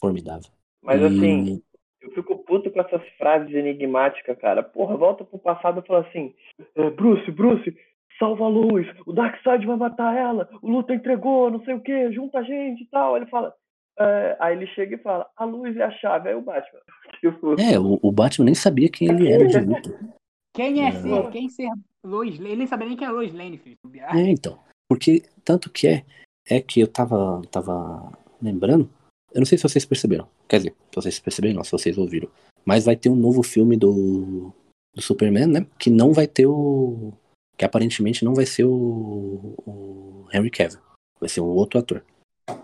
formidável. 0.00 0.48
Mas 0.80 1.02
E- 1.02 1.06
assim, 1.06 1.62
eu 2.00 2.10
fico 2.12 2.38
puto 2.44 2.70
com 2.70 2.80
essas 2.80 3.02
frases 3.18 3.52
enigmáticas, 3.52 4.38
cara. 4.38 4.62
Porra, 4.62 4.96
volta 4.96 5.24
pro 5.24 5.40
passado 5.40 5.80
e 5.80 5.86
fala 5.88 6.06
assim: 6.06 6.32
"É, 6.76 6.88
Bruce, 6.90 7.28
Bruce, 7.32 7.76
salva 8.16 8.44
a 8.44 8.48
luz, 8.48 8.86
o 9.04 9.12
Darkseid 9.12 9.66
vai 9.66 9.76
matar 9.76 10.16
ela, 10.16 10.48
o 10.62 10.70
Luta 10.70 10.94
entregou, 10.94 11.50
não 11.50 11.64
sei 11.64 11.74
o 11.74 11.80
que, 11.80 12.12
junta 12.12 12.38
a 12.38 12.42
gente 12.44 12.84
e 12.84 12.86
tal. 12.86 13.16
Aí 13.16 13.22
ele 13.22 13.30
fala. 13.30 13.52
é, 13.98 14.36
aí 14.40 14.56
ele 14.56 14.66
chega 14.68 14.94
e 14.94 14.98
fala, 14.98 15.28
a 15.36 15.44
luz 15.44 15.76
é 15.76 15.82
a 15.82 15.90
chave, 15.90 16.28
aí 16.28 16.34
o 16.34 16.40
Batman. 16.40 16.80
Tipo, 17.20 17.56
É, 17.60 17.78
o, 17.78 17.98
o 18.00 18.12
Batman 18.12 18.46
nem 18.46 18.54
sabia 18.54 18.88
quem 18.88 19.08
ele 19.08 19.30
era 19.30 19.46
de 19.46 19.58
luta. 19.60 19.90
Quem 20.54 20.82
é 20.84 20.88
É. 20.88 20.92
ser, 20.92 21.30
quem 21.30 21.48
ser 21.48 21.68
Lois 22.04 22.38
Lane? 22.38 22.50
Ele 22.50 22.56
nem 22.56 22.66
sabia 22.66 22.88
nem 22.88 22.96
quem 22.96 23.06
é 23.06 23.10
Lois 23.10 23.32
Lane, 23.32 23.58
filho. 23.58 23.76
É, 23.94 24.28
então. 24.28 24.58
Porque 24.88 25.22
tanto 25.44 25.70
que 25.70 25.86
é, 25.86 26.04
é 26.48 26.60
que 26.60 26.80
eu 26.80 26.88
tava, 26.88 27.42
tava 27.50 28.12
lembrando. 28.40 28.90
Eu 29.32 29.40
não 29.40 29.46
sei 29.46 29.56
se 29.56 29.62
vocês 29.62 29.84
perceberam. 29.84 30.28
Quer 30.48 30.58
dizer, 30.58 30.74
se 30.90 30.96
vocês 30.96 31.18
perceberam, 31.20 31.56
não, 31.56 31.64
se 31.64 31.72
vocês 31.72 31.96
ouviram. 31.96 32.28
Mas 32.64 32.84
vai 32.84 32.96
ter 32.96 33.08
um 33.08 33.16
novo 33.16 33.42
filme 33.42 33.76
do, 33.76 34.52
do 34.94 35.02
Superman, 35.02 35.46
né? 35.46 35.66
Que 35.78 35.90
não 35.90 36.12
vai 36.12 36.26
ter 36.26 36.46
o. 36.46 37.12
Que 37.56 37.64
aparentemente 37.64 38.24
não 38.24 38.34
vai 38.34 38.46
ser 38.46 38.64
o, 38.64 39.54
o 39.66 40.26
Henry 40.32 40.50
Cavill. 40.50 40.80
Vai 41.20 41.28
ser 41.28 41.40
um 41.40 41.46
outro 41.46 41.78
ator. 41.78 42.04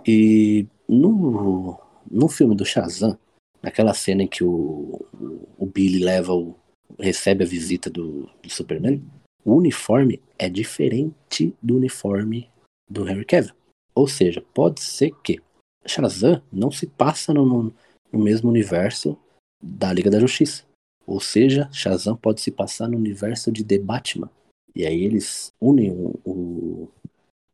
E 0.07 0.67
no, 0.89 1.79
no 2.11 2.29
filme 2.29 2.57
do 2.57 2.65
Shazam, 2.65 3.19
naquela 3.63 3.95
cena 3.95 4.23
em 4.23 4.29
que 4.29 4.43
o, 4.43 5.05
o, 5.59 5.67
Billy 5.67 6.03
leva 6.03 6.33
o. 6.33 6.57
recebe 6.99 7.45
a 7.45 7.47
visita 7.47 7.91
do, 7.91 8.29
do 8.43 8.51
Superman, 8.51 9.03
o 9.47 9.55
uniforme 9.55 10.21
é 10.37 10.49
diferente 10.49 11.55
do 11.63 11.77
uniforme 11.77 12.51
do 12.91 13.09
Henry 13.09 13.25
Cavill. 13.25 13.55
Ou 13.95 14.09
seja, 14.09 14.45
pode 14.53 14.81
ser 14.83 15.13
que 15.23 15.41
Shazam 15.87 16.43
não 16.53 16.73
se 16.73 16.89
passa 16.89 17.33
no, 17.33 17.47
no- 17.47 17.75
mesmo 18.13 18.51
universo 18.51 19.17
da 19.63 19.93
Liga 19.93 20.11
da 20.11 20.19
Justiça. 20.19 20.65
Ou 21.07 21.21
seja, 21.21 21.71
Shazam 21.73 22.17
pode 22.17 22.41
se 22.41 22.51
passar 22.51 22.89
no 22.89 22.97
universo 22.97 23.53
de 23.53 23.63
The 23.63 23.79
Batman. 23.79 24.29
E 24.75 24.85
aí 24.85 25.05
eles 25.05 25.53
unem 25.61 25.93
o, 25.93 26.19
o, 26.25 26.89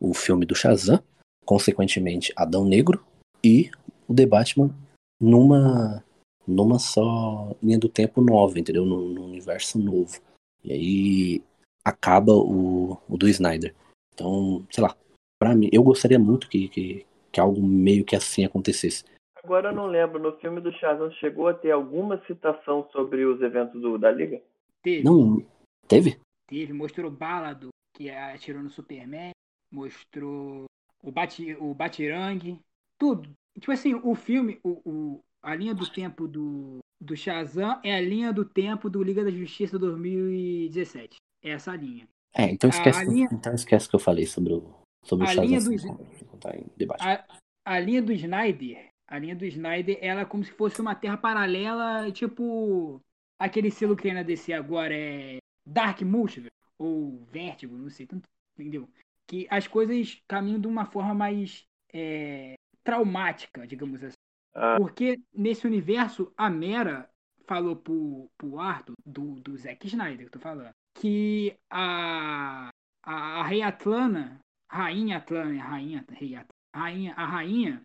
o 0.00 0.14
filme 0.14 0.46
do 0.46 0.54
Shazam, 0.54 1.02
consequentemente 1.44 2.32
Adão 2.34 2.64
Negro, 2.64 3.04
e 3.44 3.70
o 4.08 4.14
The 4.14 4.24
Batman 4.24 4.74
numa, 5.20 6.02
numa 6.46 6.78
só 6.78 7.54
linha 7.62 7.78
do 7.78 7.88
tempo 7.88 8.22
nova, 8.22 8.58
entendeu? 8.58 8.86
No, 8.86 9.10
no 9.10 9.24
universo 9.26 9.78
novo. 9.78 10.20
E 10.64 10.72
aí 10.72 11.42
acaba 11.84 12.32
o, 12.32 12.98
o 13.08 13.16
do 13.16 13.28
Snyder. 13.28 13.74
Então, 14.14 14.66
sei 14.70 14.82
lá, 14.84 14.96
pra 15.38 15.54
mim, 15.54 15.68
eu 15.72 15.82
gostaria 15.82 16.18
muito 16.18 16.48
que, 16.48 16.68
que, 16.68 17.06
que 17.30 17.40
algo 17.40 17.62
meio 17.62 18.04
que 18.04 18.14
assim 18.14 18.44
acontecesse. 18.44 19.04
agora 19.42 19.70
eu 19.70 19.74
não 19.74 19.86
lembro, 19.86 20.18
no 20.18 20.36
filme 20.38 20.60
do 20.60 20.72
Shazam 20.72 21.10
chegou 21.12 21.48
a 21.48 21.54
ter 21.54 21.70
alguma 21.70 22.22
citação 22.26 22.88
sobre 22.92 23.24
os 23.24 23.40
eventos 23.40 23.80
do, 23.80 23.98
da 23.98 24.10
Liga? 24.10 24.40
Teve, 24.82 25.04
Não, 25.04 25.44
teve? 25.88 26.18
teve, 26.46 26.72
mostrou 26.72 27.10
Balado, 27.10 27.68
que 27.94 28.10
atirou 28.10 28.62
no 28.62 28.70
Superman, 28.70 29.30
mostrou 29.70 30.64
o, 31.02 31.10
Bati, 31.10 31.54
o 31.58 31.74
Batirang, 31.74 32.60
tudo. 32.98 33.30
Tipo 33.58 33.72
assim, 33.72 33.94
o 33.94 34.14
filme, 34.14 34.58
o, 34.62 34.80
o, 34.84 35.20
a 35.42 35.54
linha 35.54 35.74
do 35.74 35.88
tempo 35.90 36.26
do, 36.28 36.78
do 37.00 37.16
Shazam 37.16 37.80
é 37.84 37.94
a 37.94 38.00
linha 38.00 38.32
do 38.32 38.44
tempo 38.44 38.88
do 38.88 39.02
Liga 39.02 39.24
da 39.24 39.30
Justiça 39.30 39.78
2017. 39.78 41.16
É 41.42 41.50
essa 41.50 41.74
linha. 41.74 42.06
É, 42.34 42.44
então 42.50 42.70
A- 42.70 42.72
esquece, 42.72 43.00
a 43.00 43.04
linha- 43.04 43.28
então 43.32 43.54
esquece 43.54 43.88
que 43.88 43.94
eu 43.94 44.00
falei 44.00 44.26
sobre 44.26 44.54
o, 44.54 44.74
sobre 45.04 45.26
o 45.26 45.28
A 45.28 45.34
linha 45.34 45.58
assim, 45.58 45.76
do-. 45.76 46.92
A, 47.00 47.24
a 47.64 47.78
linha 47.80 48.02
do 48.02 48.12
Snyder, 48.12 48.88
a 49.06 49.18
linha 49.18 49.36
do 49.36 49.44
Snyder, 49.44 49.98
ela 50.00 50.22
é 50.22 50.24
como 50.24 50.44
se 50.44 50.52
fosse 50.52 50.80
uma 50.80 50.94
terra 50.94 51.16
paralela, 51.16 52.10
tipo 52.12 53.00
aquele 53.38 53.70
selo 53.70 53.96
que 53.96 54.04
tem 54.04 54.14
na 54.14 54.22
DC 54.22 54.52
agora 54.52 54.94
é 54.94 55.38
Dark 55.66 56.00
Multiverse 56.02 56.50
ou 56.78 57.24
Vértigo, 57.30 57.76
não 57.76 57.90
sei, 57.90 58.06
tanto, 58.06 58.28
entendeu? 58.56 58.88
Que 59.28 59.46
as 59.50 59.66
coisas 59.66 60.22
caminham 60.28 60.60
de 60.60 60.66
uma 60.66 60.86
forma 60.86 61.14
mais 61.14 61.64
é, 61.92 62.54
traumática, 62.84 63.66
digamos 63.66 64.02
assim. 64.02 64.16
Ah. 64.54 64.76
Porque 64.78 65.20
nesse 65.34 65.66
universo, 65.66 66.32
a 66.36 66.48
Mera 66.48 67.08
falou 67.46 67.76
pro, 67.76 68.30
pro 68.38 68.58
Arthur, 68.60 68.94
do, 69.04 69.40
do 69.40 69.56
Zack 69.56 69.86
Snyder, 69.86 70.18
que 70.18 70.24
eu 70.24 70.30
tô 70.30 70.38
falando, 70.38 70.70
que 70.94 71.56
a, 71.70 72.70
a, 73.04 73.40
a 73.40 73.42
Rei 73.44 73.62
Atlana, 73.62 74.40
Rainha 74.70 75.18
Atlana, 75.18 75.62
Rainha, 75.62 76.04
Rei 76.10 76.34
Atlana, 76.34 76.62
rainha, 76.74 77.14
a 77.14 77.24
rainha 77.24 77.82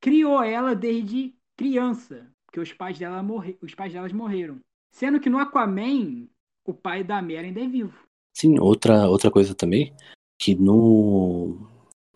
criou 0.00 0.42
ela 0.42 0.74
desde 0.74 1.34
criança, 1.56 2.26
porque 2.46 2.60
os 2.60 2.72
pais 2.72 2.98
dela 2.98 3.22
morre, 3.22 3.58
os 3.60 3.74
pais 3.74 3.92
delas 3.92 4.12
morreram. 4.12 4.60
Sendo 4.92 5.20
que 5.20 5.28
no 5.28 5.38
Aquaman, 5.38 6.28
o 6.66 6.72
pai 6.72 7.02
da 7.04 7.20
Mera 7.20 7.46
ainda 7.46 7.60
é 7.60 7.66
vivo. 7.66 8.06
Sim, 8.34 8.58
outra, 8.58 9.08
outra 9.08 9.30
coisa 9.30 9.54
também, 9.54 9.92
que 10.38 10.54
no 10.54 11.58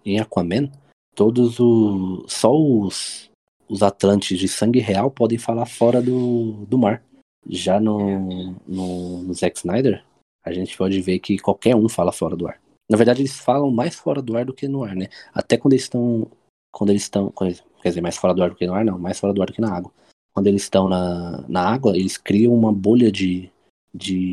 em 0.05 0.19
Aquaman, 0.19 0.70
todos 1.14 1.59
os 1.59 2.32
só 2.32 2.52
os 2.55 3.31
os 3.69 3.82
Atlantes 3.82 4.39
de 4.39 4.47
sangue 4.48 4.81
real 4.81 5.10
podem 5.10 5.39
falar 5.39 5.64
fora 5.64 6.02
do, 6.02 6.66
do 6.66 6.77
mar. 6.77 7.02
Já 7.48 7.81
no, 7.81 8.52
no, 8.69 9.23
no 9.23 9.35
Zack 9.35 9.56
Snyder, 9.56 10.05
a 10.44 10.52
gente 10.52 10.77
pode 10.77 11.01
ver 11.01 11.19
que 11.19 11.39
qualquer 11.39 11.77
um 11.77 11.89
fala 11.89 12.12
fora 12.12 12.36
do 12.36 12.47
ar. 12.47 12.60
Na 12.90 12.97
verdade, 12.97 13.23
eles 13.23 13.39
falam 13.39 13.70
mais 13.70 13.94
fora 13.94 14.20
do 14.20 14.36
ar 14.36 14.44
do 14.44 14.52
que 14.52 14.69
no 14.69 14.85
ar, 14.85 14.94
né? 14.94 15.09
Até 15.32 15.56
quando 15.56 15.73
eles 15.73 15.85
estão. 15.85 16.31
Quando 16.70 16.90
eles 16.90 17.02
estão. 17.02 17.32
Quer 17.32 17.89
dizer, 17.89 18.01
mais 18.01 18.16
fora 18.16 18.35
do 18.35 18.43
ar 18.43 18.51
do 18.51 18.56
que 18.56 18.66
no 18.66 18.74
ar, 18.74 18.85
não, 18.85 18.98
mais 18.98 19.19
fora 19.19 19.32
do 19.32 19.40
ar 19.40 19.47
do 19.47 19.52
que 19.52 19.60
na 19.60 19.73
água. 19.74 19.93
Quando 20.35 20.47
eles 20.47 20.62
estão 20.62 20.89
na, 20.89 21.44
na 21.48 21.69
água, 21.69 21.97
eles 21.97 22.16
criam 22.16 22.55
uma 22.55 22.73
bolha 22.73 23.12
de, 23.12 23.51
de, 23.94 24.32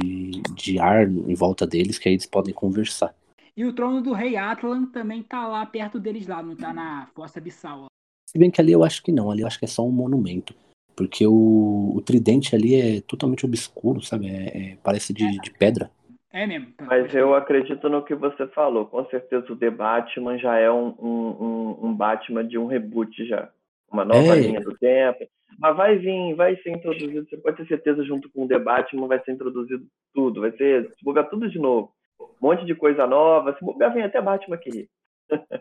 de 0.55 0.79
ar 0.79 1.09
em 1.09 1.35
volta 1.35 1.67
deles 1.67 1.97
que 1.99 2.07
aí 2.07 2.15
eles 2.15 2.25
podem 2.25 2.53
conversar. 2.53 3.13
E 3.55 3.65
o 3.65 3.73
trono 3.73 4.01
do 4.01 4.13
rei 4.13 4.37
Atlan 4.37 4.85
também 4.85 5.21
tá 5.21 5.45
lá 5.47 5.65
perto 5.65 5.99
deles 5.99 6.27
lá, 6.27 6.41
não 6.41 6.55
tá 6.55 6.73
na 6.73 7.07
fossa 7.13 7.39
abissal. 7.39 7.87
Se 8.29 8.37
bem 8.37 8.49
que 8.49 8.61
ali 8.61 8.71
eu 8.71 8.83
acho 8.83 9.03
que 9.03 9.11
não, 9.11 9.29
ali 9.29 9.41
eu 9.41 9.47
acho 9.47 9.59
que 9.59 9.65
é 9.65 9.67
só 9.67 9.85
um 9.85 9.91
monumento. 9.91 10.55
Porque 10.95 11.25
o, 11.25 11.93
o 11.95 12.01
tridente 12.01 12.55
ali 12.55 12.75
é 12.75 13.01
totalmente 13.01 13.45
obscuro, 13.45 14.01
sabe? 14.01 14.27
É- 14.27 14.71
é- 14.71 14.77
parece 14.83 15.13
de, 15.13 15.39
de 15.39 15.51
pedra. 15.51 15.91
É 16.31 16.45
mesmo. 16.45 16.71
tá, 16.73 16.85
Mas 16.85 17.13
eu 17.15 17.33
acredito 17.33 17.89
no 17.89 18.03
que 18.03 18.13
você 18.15 18.45
falou. 18.47 18.85
Com 18.85 19.03
certeza 19.05 19.51
o 19.51 19.55
The 19.55 19.69
Batman 19.69 20.37
já 20.37 20.57
é 20.57 20.71
um, 20.71 20.95
um, 20.99 21.37
um, 21.39 21.85
um 21.87 21.93
Batman 21.93 22.43
de 22.45 22.57
um 22.57 22.67
reboot 22.67 23.25
já. 23.27 23.49
Uma 23.91 24.05
nova 24.05 24.37
É. 24.37 24.39
linha 24.39 24.61
do 24.61 24.77
tempo. 24.77 25.25
Mas 25.57 25.75
vai 25.75 25.97
vir, 25.97 26.35
vai 26.35 26.55
ser 26.57 26.69
introduzido. 26.71 27.27
Você 27.27 27.37
pode 27.37 27.57
ter 27.57 27.67
certeza, 27.67 28.03
junto 28.03 28.29
com 28.31 28.43
o 28.45 28.47
The 28.47 28.59
Batman, 28.59 29.07
vai 29.07 29.19
ser 29.23 29.31
introduzido 29.31 29.85
tudo. 30.13 30.41
Vai 30.41 30.51
ser, 30.51 30.87
se 30.95 31.03
bobear 31.03 31.27
tudo 31.29 31.49
de 31.49 31.57
novo. 31.57 31.91
Um 32.19 32.27
monte 32.47 32.63
de 32.65 32.75
coisa 32.75 33.07
nova. 33.07 33.55
Se 33.57 33.65
bobear, 33.65 33.91
vem 33.93 34.03
até 34.03 34.21
Batman 34.21 34.55
aqui. 34.55 34.87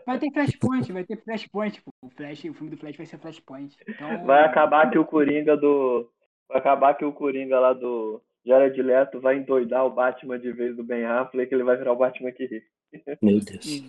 Vai 0.05 0.19
ter 0.19 0.31
Flashpoint, 0.31 0.91
vai 0.93 1.03
ter 1.03 1.17
Flashpoint. 1.17 1.81
O, 2.03 2.09
Flash, 2.11 2.43
o 2.45 2.53
filme 2.53 2.69
do 2.69 2.77
Flash 2.77 2.95
vai 2.97 3.05
ser 3.07 3.17
Flashpoint. 3.17 3.75
Então, 3.87 4.25
Vai 4.25 4.43
acabar 4.45 4.89
que 4.91 4.97
o 4.99 5.05
Coringa 5.05 5.57
do. 5.57 6.07
Vai 6.47 6.57
acabar 6.59 6.93
que 6.95 7.05
o 7.05 7.11
Coringa 7.13 7.59
lá 7.59 7.73
do 7.73 8.21
Jared 8.49 8.81
Leto 8.81 9.21
vai 9.21 9.37
endoidar 9.37 9.85
o 9.85 9.91
Batman 9.91 10.39
de 10.39 10.51
vez 10.51 10.75
do 10.75 10.83
Ben 10.83 11.05
Affleck, 11.05 11.53
ele 11.53 11.63
vai 11.63 11.77
virar 11.77 11.93
o 11.93 11.97
Batman 11.97 12.31
que 12.31 12.45
ri. 12.47 12.63
Meu 13.21 13.39
Deus. 13.39 13.83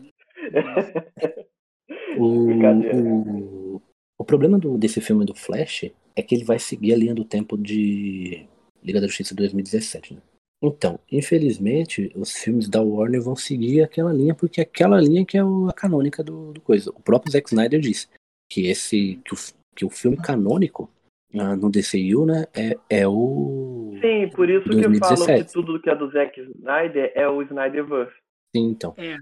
O, 2.18 2.50
o, 2.96 3.82
o 4.18 4.24
problema 4.24 4.58
do- 4.58 4.76
desse 4.76 5.00
filme 5.00 5.24
do 5.24 5.34
Flash 5.34 5.90
é 6.14 6.22
que 6.22 6.34
ele 6.34 6.44
vai 6.44 6.58
seguir 6.58 6.92
a 6.92 6.96
linha 6.96 7.14
do 7.14 7.24
tempo 7.24 7.56
de 7.56 8.46
Liga 8.82 9.00
da 9.00 9.06
Justiça 9.06 9.34
2017, 9.34 10.14
né? 10.14 10.20
Então, 10.62 11.00
infelizmente, 11.10 12.12
os 12.14 12.32
filmes 12.36 12.68
da 12.68 12.82
Warner 12.82 13.22
vão 13.22 13.34
seguir 13.34 13.82
aquela 13.82 14.12
linha, 14.12 14.34
porque 14.34 14.60
é 14.60 14.64
aquela 14.64 15.00
linha 15.00 15.24
que 15.24 15.38
é 15.38 15.44
o- 15.44 15.68
a 15.68 15.72
canônica 15.72 16.22
do, 16.22 16.52
do 16.52 16.60
coisa. 16.60 16.90
O 16.90 17.00
próprio 17.00 17.32
Zack 17.32 17.48
Snyder 17.48 17.80
disse 17.80 18.08
que 18.50 18.66
esse 18.66 19.18
que 19.24 19.32
o, 19.34 19.38
que 19.74 19.84
o 19.86 19.90
filme 19.90 20.18
canônico 20.18 20.90
ah, 21.34 21.56
no 21.56 21.70
DCU, 21.70 22.26
né, 22.26 22.44
é, 22.54 22.76
é 22.90 23.08
o. 23.08 23.69
Sim, 24.00 24.28
por 24.30 24.48
isso 24.48 24.64
que 24.64 24.70
falam 24.98 25.16
2017. 25.26 25.44
que 25.46 25.52
tudo 25.52 25.80
que 25.80 25.90
é 25.90 25.94
do 25.94 26.10
Zack 26.10 26.40
Snyder 26.40 27.12
é 27.14 27.28
o 27.28 27.42
Snyderverse. 27.42 28.14
Sim, 28.54 28.68
então. 28.70 28.94
É, 28.96 29.16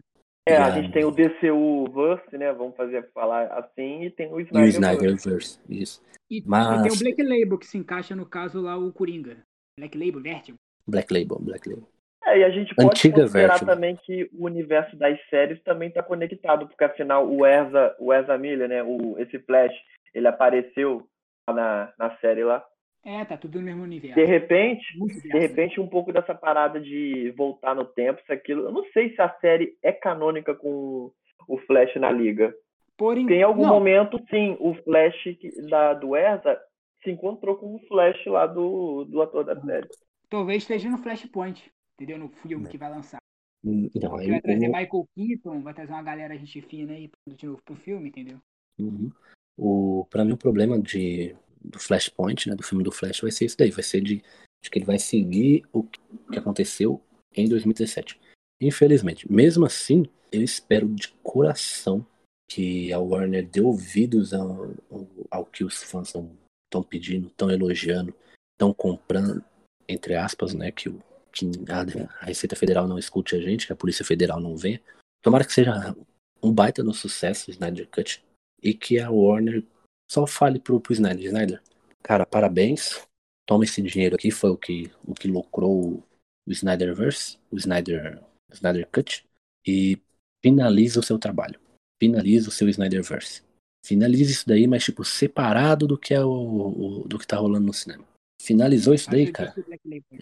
É, 0.47 0.57
a 0.57 0.71
gente 0.71 0.93
tem 0.93 1.05
o 1.05 1.11
DCU 1.11 1.85
Verse, 1.93 2.37
né? 2.39 2.53
Vamos 2.53 2.75
fazer 2.77 3.09
falar 3.13 3.47
assim, 3.53 4.05
e 4.05 4.11
tem 4.11 4.29
o 4.33 4.41
E 4.41 4.45
o 4.45 4.47
Snyderverse. 4.47 4.79
Snyderverse, 4.79 5.61
isso. 5.69 6.03
e, 6.31 6.43
Mas- 6.47 6.81
e 6.81 6.83
tem 6.85 6.93
o 6.93 6.99
Black 6.99 7.23
Label 7.23 7.59
que 7.59 7.67
se 7.67 7.77
encaixa 7.79 8.17
no 8.17 8.25
caso 8.27 8.61
lá 8.61 8.77
o 8.77 8.93
Coringa. 8.93 9.37
Black 9.79 9.97
Label, 9.99 10.21
Vertigo. 10.23 10.57
Black 10.87 11.13
Label, 11.13 11.39
Black 11.41 11.69
Label. 11.69 11.87
É, 12.25 12.39
e 12.41 12.45
a 12.45 12.51
gente 12.51 12.75
pode 12.75 12.89
Antiga 12.89 13.21
considerar 13.23 13.49
Vertigo. 13.59 13.71
também 13.71 13.97
que 13.97 14.29
o 14.33 14.47
universo 14.47 14.97
das 14.97 15.19
séries 15.29 15.63
também 15.63 15.89
está 15.89 16.03
conectado, 16.03 16.67
porque 16.67 16.85
afinal 16.85 17.27
o 17.31 17.47
Ezra, 17.47 17.95
o 17.99 18.13
Ezra 18.13 18.37
Miller, 18.39 18.69
né? 18.69 18.83
O, 18.83 19.17
esse 19.19 19.39
Flash, 19.41 19.73
ele 20.15 20.27
apareceu 20.27 21.07
lá 21.49 21.55
na, 21.55 21.93
na 21.99 22.17
série 22.19 22.43
lá. 22.45 22.65
É, 23.09 23.25
tá 23.25 23.39
tudo 23.39 23.59
no 23.59 23.65
mesmo 23.65 23.83
universo. 23.83 24.21
De 24.21 24.27
repente, 24.27 24.99
Muito 24.99 25.19
de 25.23 25.39
repente, 25.39 25.81
um 25.81 25.89
pouco 25.89 26.13
dessa 26.13 26.35
parada 26.35 26.79
de 26.79 27.33
voltar 27.35 27.75
no 27.75 27.87
tempo, 27.87 28.21
isso, 28.21 28.31
aquilo. 28.31 28.65
Eu 28.65 28.71
não 28.71 28.85
sei 28.93 29.15
se 29.15 29.23
a 29.23 29.35
série 29.41 29.79
é 29.83 29.91
canônica 29.91 30.55
com 30.55 31.11
o 31.49 31.59
Flash 31.67 31.97
na 31.97 32.11
liga. 32.11 32.55
Porém, 32.99 33.27
em 33.31 33.43
algum 33.43 33.63
não, 33.63 33.71
momento, 33.71 34.21
sim, 34.29 34.59
o 34.61 34.75
Flash 34.75 35.17
da, 35.71 35.95
do 35.95 36.15
Ezra 36.15 36.61
se 37.03 37.11
encontrou 37.11 37.57
com 37.57 37.77
o 37.77 37.81
Flash 37.89 38.27
lá 38.27 38.47
do, 38.47 39.07
do 39.07 39.23
ator 39.23 39.43
da 39.43 39.59
série. 39.59 39.89
talvez 40.29 40.65
esteja 40.65 40.91
no 40.91 40.99
Flashpoint, 40.99 41.65
entendeu? 41.95 42.19
No 42.19 42.29
filme 42.29 42.69
que 42.69 42.77
vai 42.77 42.91
lançar. 42.91 43.23
Então, 43.65 44.11
vai 44.11 44.41
trazer 44.43 44.69
o- 44.69 44.73
Michael 44.77 45.09
Keaton, 45.17 45.63
vai 45.63 45.73
trazer 45.73 45.93
uma 45.93 46.03
galera 46.03 46.37
gente 46.37 46.61
fina 46.61 46.93
aí 46.93 47.11
de 47.27 47.47
novo 47.47 47.63
pro 47.65 47.75
filme, 47.75 48.11
entendeu? 48.11 48.37
Uhum. 48.79 49.11
O, 49.57 50.07
pra 50.11 50.25
mim, 50.27 50.33
o 50.33 50.37
problema 50.37 50.79
de, 50.79 51.35
do 51.69 51.79
Flashpoint, 51.79 52.49
né, 52.49 52.57
do 52.57 52.63
filme 52.63 52.83
do 52.83 52.93
Flash, 52.93 53.21
vai 53.21 53.31
ser 53.31 53.45
isso 53.47 53.57
daí. 53.59 53.71
Vai 53.71 53.83
ser 53.83 54.01
de, 54.01 54.23
de 54.63 54.71
que 54.71 54.79
ele 54.79 54.87
vai 54.87 54.99
seguir 54.99 55.65
o 55.73 55.85
que 55.85 56.39
aconteceu 56.39 57.01
em 57.35 57.49
2017. 57.49 58.19
Infelizmente. 58.61 59.31
Mesmo 59.31 59.65
assim, 59.65 60.07
eu 60.33 60.43
espero 60.43 60.89
de 60.89 61.09
coração 61.23 62.05
que 62.49 62.93
a 62.93 62.99
Warner 62.99 63.47
dê 63.47 63.61
ouvidos 63.61 64.33
ao, 64.33 64.75
ao, 65.31 65.45
que 65.45 65.63
os 65.63 65.83
fãs 65.83 66.09
estão 66.09 66.83
pedindo, 66.83 67.29
estão 67.29 67.51
elogiando, 67.51 68.15
estão 68.53 68.73
comprando, 68.73 69.45
entre 69.87 70.15
aspas, 70.15 70.55
né, 70.55 70.71
que, 70.71 70.91
que 71.31 71.47
a, 71.69 71.83
a 72.21 72.25
Receita 72.25 72.57
Federal 72.57 72.89
não 72.89 72.99
escute 72.99 73.37
a 73.37 73.41
gente, 73.41 73.67
que 73.67 73.73
a 73.73 73.77
Polícia 73.77 74.05
Federal 74.05 74.41
não 74.41 74.57
venha. 74.57 74.81
Tomara 75.23 75.45
que 75.45 75.53
seja 75.53 75.95
um 76.43 76.53
baita 76.53 76.83
no 76.83 76.95
sucesso, 76.95 77.51
Snyder 77.51 77.89
Cut, 77.89 78.25
e 78.63 78.73
que 78.73 78.99
a 78.99 79.11
Warner 79.11 79.63
só 80.11 80.27
fale 80.27 80.59
pro, 80.59 80.81
pro 80.81 80.93
Snyder, 80.93 81.25
Snyder, 81.27 81.63
cara, 82.03 82.25
parabéns, 82.25 83.07
toma 83.47 83.65
esse 83.65 83.83
dinheiro 83.83 84.17
aqui, 84.17 84.31
foi 84.31 84.51
o 84.51 84.57
que, 84.57 84.91
o 85.05 85.15
que 85.15 85.29
lucrou 85.29 86.03
o 86.47 86.51
Snyderverse, 86.51 87.39
o 87.51 87.57
Snyder, 87.57 88.19
o 88.51 88.55
Snyder 88.55 88.89
Cut, 88.91 89.25
e 89.67 89.99
finaliza 90.43 91.01
o 91.01 91.03
seu 91.03 91.19
trabalho, 91.19 91.61
finaliza 92.01 92.49
o 92.49 92.53
seu 92.53 92.69
Snyderverse. 92.69 93.43
Finaliza 93.87 94.33
isso 94.33 94.47
daí, 94.47 94.67
mas 94.67 94.85
tipo, 94.85 95.05
separado 95.05 95.87
do 95.87 95.97
que 95.97 96.13
é 96.13 96.23
o, 96.23 96.29
o- 96.31 97.09
do 97.09 97.19
que 97.19 97.27
tá 97.27 97.37
rolando 97.37 97.67
no 97.67 97.73
cinema. 97.73 98.05
Finalizou 98.43 98.93
isso 98.93 99.09
daí, 99.11 99.31
cara, 99.33 99.55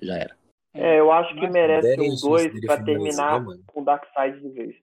já 0.03 0.15
era. 0.17 0.37
É, 0.75 1.01
eu 1.01 1.11
acho 1.11 1.35
que 1.35 1.49
merece 1.49 2.01
um 2.01 2.15
dois 2.17 2.61
pra 2.61 2.83
terminar 2.83 3.45
com 3.67 3.83
Darkseid 3.83 4.41
de 4.41 4.49
vez. 4.51 4.77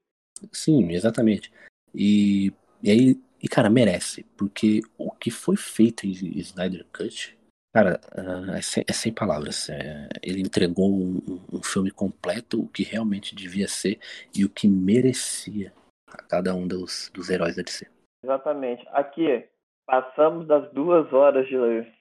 Sim, 0.52 0.92
exatamente. 0.92 1.52
E, 1.94 2.52
e 2.82 2.90
aí, 2.92 3.22
e 3.44 3.50
cara, 3.50 3.70
merece, 3.70 4.24
porque 4.38 4.80
o 4.98 5.12
que 5.12 5.30
foi 5.30 5.58
feito 5.58 6.06
em 6.06 6.12
Snyder 6.40 6.86
Cut, 6.94 7.38
cara, 7.76 8.00
ah, 8.16 8.58
é, 8.58 8.62
sem, 8.62 8.86
é 8.88 8.94
sem 8.94 9.14
palavras. 9.14 9.68
É, 9.68 10.08
ele 10.24 10.40
entregou 10.40 10.90
um, 10.90 11.18
um- 11.52 11.62
filme 11.62 11.92
completo, 11.92 12.62
o 12.62 12.70
que 12.70 12.84
realmente 12.84 13.36
devia 13.36 13.68
ser 13.68 14.00
e 14.34 14.46
o 14.46 14.50
que 14.50 14.66
merecia 14.68 15.74
a 16.08 16.24
cada 16.24 16.56
um 16.56 16.66
dos, 16.66 17.12
dos 17.14 17.30
heróis 17.30 17.58
da 17.58 17.64
DC. 17.64 17.86
Exatamente. 18.24 18.88
Aqui, 18.92 19.46
passamos 19.86 20.48
das 20.48 20.72
duas 20.72 21.12
horas 21.12 21.46
de 21.46 21.58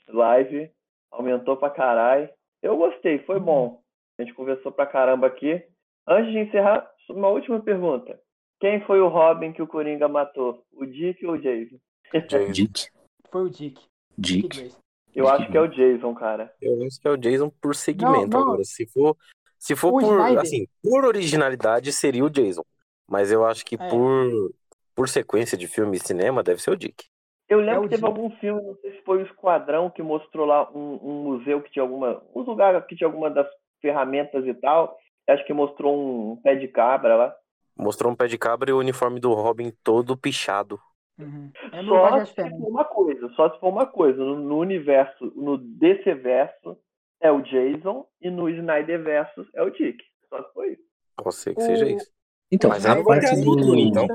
live, 0.09 0.70
aumentou 1.10 1.56
pra 1.56 1.70
caralho. 1.70 2.31
Eu 2.62 2.77
gostei, 2.77 3.19
foi 3.20 3.40
bom. 3.40 3.82
A 4.16 4.23
gente 4.23 4.35
conversou 4.35 4.70
pra 4.70 4.86
caramba 4.86 5.27
aqui. 5.27 5.60
Antes 6.06 6.31
de 6.32 6.39
encerrar, 6.39 6.89
uma 7.10 7.28
última 7.28 7.60
pergunta. 7.60 8.20
Quem 8.63 8.81
foi 8.83 9.01
o 9.01 9.09
Robin 9.09 9.53
que 9.53 9.61
o 9.61 9.67
Coringa 9.67 10.07
matou? 10.07 10.63
O 10.73 10.87
Dick 10.87 11.27
ou 11.27 11.33
o 11.33 11.37
Jason? 11.39 11.79
Dick, 12.53 12.87
Foi 13.29 13.43
o 13.43 13.51
Dick. 13.51 13.83
Dick 14.17 14.49
Dick. 14.49 14.77
Eu 15.13 15.27
acho 15.29 15.51
que 15.51 15.57
é 15.57 15.61
o 15.61 15.67
Jason, 15.67 16.15
cara. 16.15 16.55
Eu 16.63 16.81
acho 16.87 17.01
que 17.01 17.09
é 17.09 17.11
o 17.11 17.17
Jason 17.17 17.51
por 17.61 17.75
segmento. 17.75 18.29
Não, 18.29 18.39
não. 18.39 18.49
Agora, 18.51 18.63
se 18.63 18.87
for, 18.87 19.17
se 19.59 19.75
for 19.75 19.89
O 19.89 19.99
por, 19.99 20.05
Snyder. 20.05 20.39
assim, 20.41 20.67
por 20.81 21.05
originalidade, 21.05 21.93
seria 21.93 22.25
o 22.25 22.31
Jason. 22.31 22.63
Mas 23.11 23.33
eu 23.33 23.45
acho 23.45 23.65
que 23.67 23.75
É. 23.75 23.89
por, 23.91 24.55
por 24.95 25.09
sequência 25.09 25.59
de 25.59 25.67
filme 25.67 25.97
e 25.97 26.01
cinema, 26.01 26.41
deve 26.45 26.63
ser 26.63 26.71
o 26.71 26.77
Dick. 26.77 27.07
Eu 27.49 27.59
lembro 27.59 27.81
É 27.81 27.89
que 27.89 27.89
teve 27.97 28.03
Dick. 28.03 28.07
algum 28.07 28.31
filme, 28.37 28.63
não 28.63 28.77
sei 28.77 28.93
se 28.93 29.03
foi 29.03 29.19
o 29.25 29.27
Esquadrão, 29.27 29.91
que 29.91 30.05
mostrou 30.05 30.47
lá 30.47 30.71
um, 30.71 31.01
um 31.03 31.23
museu 31.25 31.61
que 31.61 31.73
tinha 31.73 31.83
alguma. 31.83 32.23
Um 32.33 32.43
lugar 32.43 32.87
que 32.87 32.95
tinha 32.95 33.09
alguma 33.09 33.29
das 33.29 33.49
ferramentas 33.81 34.47
e 34.47 34.55
tal. 34.55 34.97
Acho 35.29 35.45
que 35.45 35.53
mostrou 35.53 35.99
um 36.33 36.37
pé 36.37 36.55
de 36.55 36.69
cabra 36.69 37.17
lá. 37.17 37.37
Mostrou 37.77 38.12
um 38.12 38.16
pé 38.16 38.27
de 38.27 38.39
cabra 38.39 38.70
e 38.70 38.73
o 38.73 38.78
uniforme 38.78 39.19
do 39.19 39.32
Robin 39.32 39.73
todo 39.82 40.16
pichado. 40.16 40.78
Uhum. 41.19 41.51
Só 41.86 42.24
se 42.24 42.35
for 42.35 42.69
uma 42.69 42.85
coisa, 42.85 43.28
só 43.31 43.51
se 43.51 43.61
for 43.61 43.69
uma 43.69 43.86
coisa. 43.86 44.19
No, 44.19 44.36
no 44.36 44.59
universo, 44.59 45.32
no 45.36 45.59
DC 45.59 46.15
verso 46.15 46.77
é 47.20 47.31
o 47.31 47.43
Jason 47.43 48.07
e 48.20 48.31
no 48.31 48.49
Snyder 48.49 49.03
verso 49.03 49.47
é 49.55 49.62
o 49.62 49.70
Dick. 49.70 50.03
Só 50.28 50.43
se 50.43 50.53
for 50.53 50.66
isso. 50.66 50.82
Pode 51.16 51.35
ser 51.36 51.55
que 51.55 51.61
O- 51.62 51.65
seja 51.65 51.89
isso. 51.89 52.11
Então, 52.51 52.69
Mas 52.69 52.85
a 52.85 53.03
parte 53.03 53.35
do, 53.36 53.44
futuro, 53.44 53.78
então. 53.78 54.07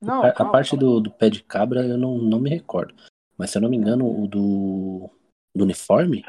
Não, 0.00 0.22
a, 0.22 0.28
a 0.28 0.32
calma, 0.32 0.52
parte 0.52 0.70
calma. 0.70 0.84
do, 0.84 1.00
do 1.00 1.10
pé 1.10 1.28
de 1.28 1.42
cabra 1.42 1.84
eu 1.84 1.98
não, 1.98 2.18
não 2.18 2.38
me 2.40 2.50
recordo. 2.50 2.94
Mas 3.36 3.50
se 3.50 3.58
eu 3.58 3.62
não 3.62 3.68
me 3.68 3.76
engano, 3.76 4.06
o 4.06 4.28
do, 4.28 5.10
do 5.54 5.64
uniforme 5.64 6.24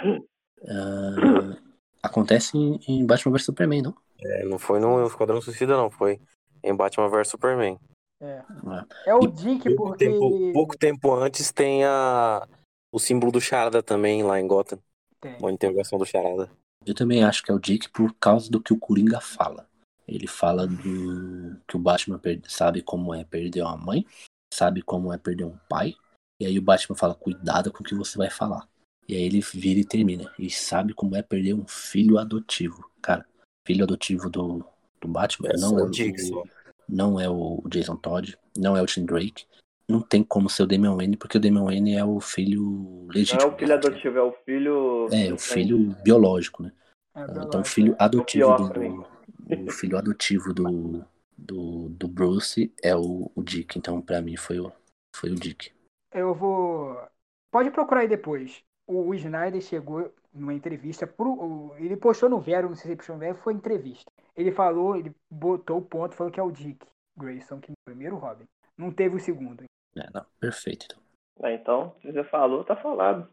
ah, 0.68 1.58
acontece 2.02 2.58
em, 2.58 2.80
em 2.88 3.06
Batman 3.06 3.34
vs 3.34 3.46
Superman, 3.46 3.82
não? 3.84 3.96
É, 4.20 4.46
não 4.46 4.58
foi 4.58 4.80
no 4.80 5.06
Esquadrão 5.06 5.42
Suicida, 5.42 5.76
não. 5.76 5.92
Foi 5.92 6.20
em 6.64 6.76
Batman 6.76 7.10
vs 7.10 7.28
Superman. 7.28 7.80
É. 8.22 8.42
Ah. 8.66 8.86
É 9.06 9.14
o 9.14 9.28
Dick 9.28 9.64
Pouco 9.76 9.92
porque. 9.92 10.06
tempo, 10.06 10.54
pouco 10.54 10.78
tempo 10.78 11.14
antes 11.14 11.52
tem 11.52 11.84
a, 11.84 12.48
o 12.92 13.00
símbolo 13.00 13.32
do 13.32 13.42
Charada 13.42 13.84
também 13.84 14.24
lá 14.24 14.40
em 14.40 14.48
Gotham. 14.48 14.80
Tem. 15.20 15.38
Uma 15.40 15.52
interrogação 15.52 16.00
do 16.00 16.06
Charada. 16.06 16.50
Eu 16.86 16.94
também 16.94 17.24
acho 17.24 17.44
que 17.44 17.52
é 17.52 17.54
o 17.54 17.60
Dick 17.60 17.90
por 17.90 18.14
causa 18.16 18.50
do 18.50 18.62
que 18.62 18.74
o 18.74 18.80
Coringa 18.80 19.20
fala. 19.20 19.68
Ele 20.08 20.28
fala 20.28 20.68
do 20.68 21.58
que 21.68 21.76
o 21.76 21.80
Batman 21.80 22.20
per- 22.20 22.42
sabe 22.48 22.82
como 22.82 23.14
é 23.14 23.24
perder 23.24 23.62
uma 23.62 23.78
mãe, 23.78 24.06
sabe 24.54 24.82
como 24.82 25.14
é 25.14 25.18
perder 25.18 25.46
um 25.46 25.58
pai, 25.70 25.96
e 26.42 26.46
aí 26.46 26.60
o 26.60 26.62
Batman 26.62 26.96
fala: 26.96 27.16
cuidado 27.16 27.72
com 27.72 27.82
o 27.82 27.86
que 27.86 27.96
você 27.96 28.18
vai 28.18 28.30
falar. 28.30 28.68
E 29.08 29.16
aí 29.16 29.24
ele 29.24 29.42
vira 29.42 29.80
e 29.80 29.86
termina. 29.86 30.34
E 30.38 30.50
sabe 30.50 30.94
como 30.94 31.16
é 31.16 31.22
perder 31.22 31.54
um 31.54 31.68
filho 31.68 32.18
adotivo. 32.18 32.90
Cara, 33.02 33.26
filho 33.66 33.84
adotivo 33.84 34.30
do, 34.30 34.66
do 35.04 35.08
Batman 35.08 35.50
É 35.50 35.58
não, 35.58 35.80
é 35.80 35.84
o 35.84 35.86
o, 35.86 36.44
não 36.90 37.20
é 37.20 37.30
o 37.30 37.64
Jason 37.70 37.96
Todd, 37.96 38.38
não 38.58 38.76
é 38.76 38.82
o 38.82 38.86
Tim 38.86 39.06
Drake. 39.06 39.46
Não 39.88 40.02
tem 40.02 40.24
como 40.24 40.50
ser 40.50 40.64
o 40.64 40.68
Damian 40.68 40.96
Wayne, 40.96 41.18
porque 41.18 41.38
o 41.38 41.42
Damian 41.42 41.66
Wayne 41.66 41.96
é 41.96 42.06
o 42.06 42.20
filho 42.22 42.62
Não 42.62 43.08
legítimo. 43.14 43.42
é 43.42 43.46
o 43.46 43.52
filho 43.58 43.68
né? 43.68 43.74
adotivo, 43.76 44.18
é 44.18 44.22
o 44.22 44.32
filho. 44.32 45.08
É, 45.12 45.34
o 45.34 45.38
filho 45.38 45.78
biológico, 46.02 46.64
né? 46.64 46.72
É, 47.16 47.22
Então, 47.22 47.34
biológico. 47.34 47.60
o 47.60 47.64
filho 47.66 47.96
adotivo 48.00 48.56
pior 48.56 48.74
do, 48.74 49.64
o 49.68 49.72
filho 49.72 49.98
adotivo 49.98 50.54
do, 50.54 51.06
do, 51.38 51.90
do 51.90 52.08
Bruce 52.08 52.74
é 52.82 52.96
o, 52.96 53.30
o 53.36 53.44
Dick. 53.44 53.78
Então, 53.78 54.02
pra 54.02 54.22
mim, 54.22 54.38
foi 54.38 54.60
o, 54.60 54.72
foi 55.16 55.32
o 55.32 55.36
Dick. 55.36 55.72
Eu 56.14 56.34
vou. 56.34 56.98
Pode 57.52 57.70
procurar 57.70 58.02
aí 58.02 58.08
depois. 58.08 58.64
O, 58.88 59.10
o 59.10 59.14
Snyder 59.16 59.62
chegou 59.62 60.14
numa 60.34 60.54
entrevista 60.54 61.06
pro. 61.06 61.30
o- 61.34 61.76
ele 61.78 61.98
postou 61.98 62.30
no 62.30 62.40
Vero, 62.40 62.70
não 62.70 62.76
sei 62.76 62.84
se 62.84 62.88
ele 62.90 62.96
postou 62.98 63.16
no 63.16 63.20
Vero, 63.20 63.36
foi 63.44 63.54
entrevista. 63.54 64.10
Ele 64.36 64.52
falou, 64.52 64.96
ele 64.96 65.14
botou 65.30 65.78
o 65.78 65.82
ponto, 65.82 66.16
falou 66.16 66.32
que 66.32 66.40
é 66.40 66.44
o 66.44 66.52
Dick 66.52 66.86
Grayson, 67.18 67.60
que 67.60 67.72
é 67.72 67.74
o 67.74 67.86
primeiro 67.86 68.18
Robin. 68.18 68.46
Não 68.78 68.92
teve 68.92 69.16
o 69.16 69.20
segundo. 69.20 69.64
É, 69.96 70.10
não, 70.12 70.26
perfeito. 70.40 70.86
Então. 70.86 71.04
Ah, 71.42 71.52
então, 71.52 71.96
se 72.02 72.12
você 72.12 72.24
falou, 72.24 72.64
tá 72.64 72.76
falado. 72.76 73.28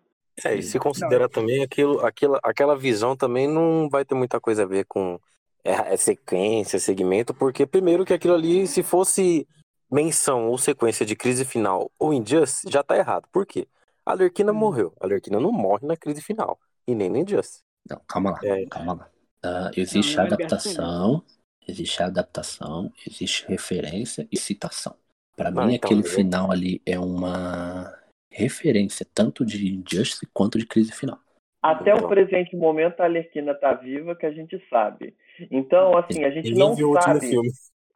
É, 0.45 0.55
e 0.55 0.63
se 0.63 0.79
considerar 0.79 1.25
Não, 1.25 1.29
também 1.29 1.63
aquilo, 1.63 2.05
aquela, 2.05 2.39
aquela 2.43 2.77
visão 2.77 3.17
também 3.17 3.47
não 3.47 3.89
vai 3.91 4.05
ter 4.05 4.15
muita 4.15 4.41
coisa 4.41 4.63
a 4.63 4.67
ver 4.67 4.85
com 4.87 5.19
é, 5.65 5.73
é 5.93 5.97
sequência, 5.97 6.79
segmento, 6.79 7.35
porque 7.35 7.67
primeiro 7.67 8.05
que 8.05 8.15
aquilo 8.15 8.35
ali, 8.35 8.67
se 8.67 8.83
fosse 8.83 9.47
menção 9.91 10.49
ou 10.49 10.57
sequência 10.57 11.05
de 11.05 11.17
crise 11.17 11.45
final 11.45 11.91
ou 11.99 12.15
Injustice, 12.15 12.71
já 12.71 12.83
tá 12.83 12.97
errado. 12.97 13.27
Por 13.33 13.45
quê? 13.45 13.67
A 14.07 14.13
Alerquina 14.13 14.53
Hum. 14.53 14.57
morreu. 14.57 14.93
A 15.01 15.05
Alerquina 15.05 15.39
não 15.41 15.53
morre 15.53 15.87
na 15.87 15.97
crise 15.97 16.23
final. 16.23 16.59
E 16.87 16.95
nem 16.95 17.11
no 17.11 17.19
Injustice. 17.19 17.63
Não, 17.89 18.01
calma 18.07 18.31
lá, 18.31 18.39
É. 18.43 18.67
calma 18.67 18.95
lá. 18.95 19.11
Ah, 19.43 19.71
existe 19.77 20.17
Não, 20.17 20.25
a 20.25 20.27
não 20.27 20.33
é 20.33 20.35
adaptação, 20.35 21.23
existe 21.67 22.03
adaptação, 22.03 22.93
existe 23.07 23.47
referência 23.49 24.29
e 24.31 24.37
citação. 24.37 24.95
Pra 25.37 25.51
Não, 25.51 25.67
mim, 25.67 25.75
então, 25.75 25.89
aquele 25.89 26.07
eu- 26.07 26.11
final 26.13 26.53
ali 26.53 26.83
é 26.85 26.99
uma 26.99 27.97
referência 28.31 29.07
tanto 29.15 29.45
de 29.45 29.83
Justice 29.89 30.27
quanto 30.33 30.59
de 30.59 30.67
crise 30.67 30.93
final. 30.93 31.19
Até 31.63 31.95
o 31.95 32.09
presente 32.09 32.57
momento 32.57 33.01
a 33.01 33.05
Arlequina 33.05 33.55
tá 33.55 33.75
viva, 33.75 34.15
que 34.15 34.25
a 34.25 34.31
gente 34.31 34.63
sabe. 34.71 35.15
Então, 35.51 35.97
assim, 35.97 36.25
a 36.25 36.31
gente 36.31 36.55
não 36.55 36.75
sabe. 37.01 37.37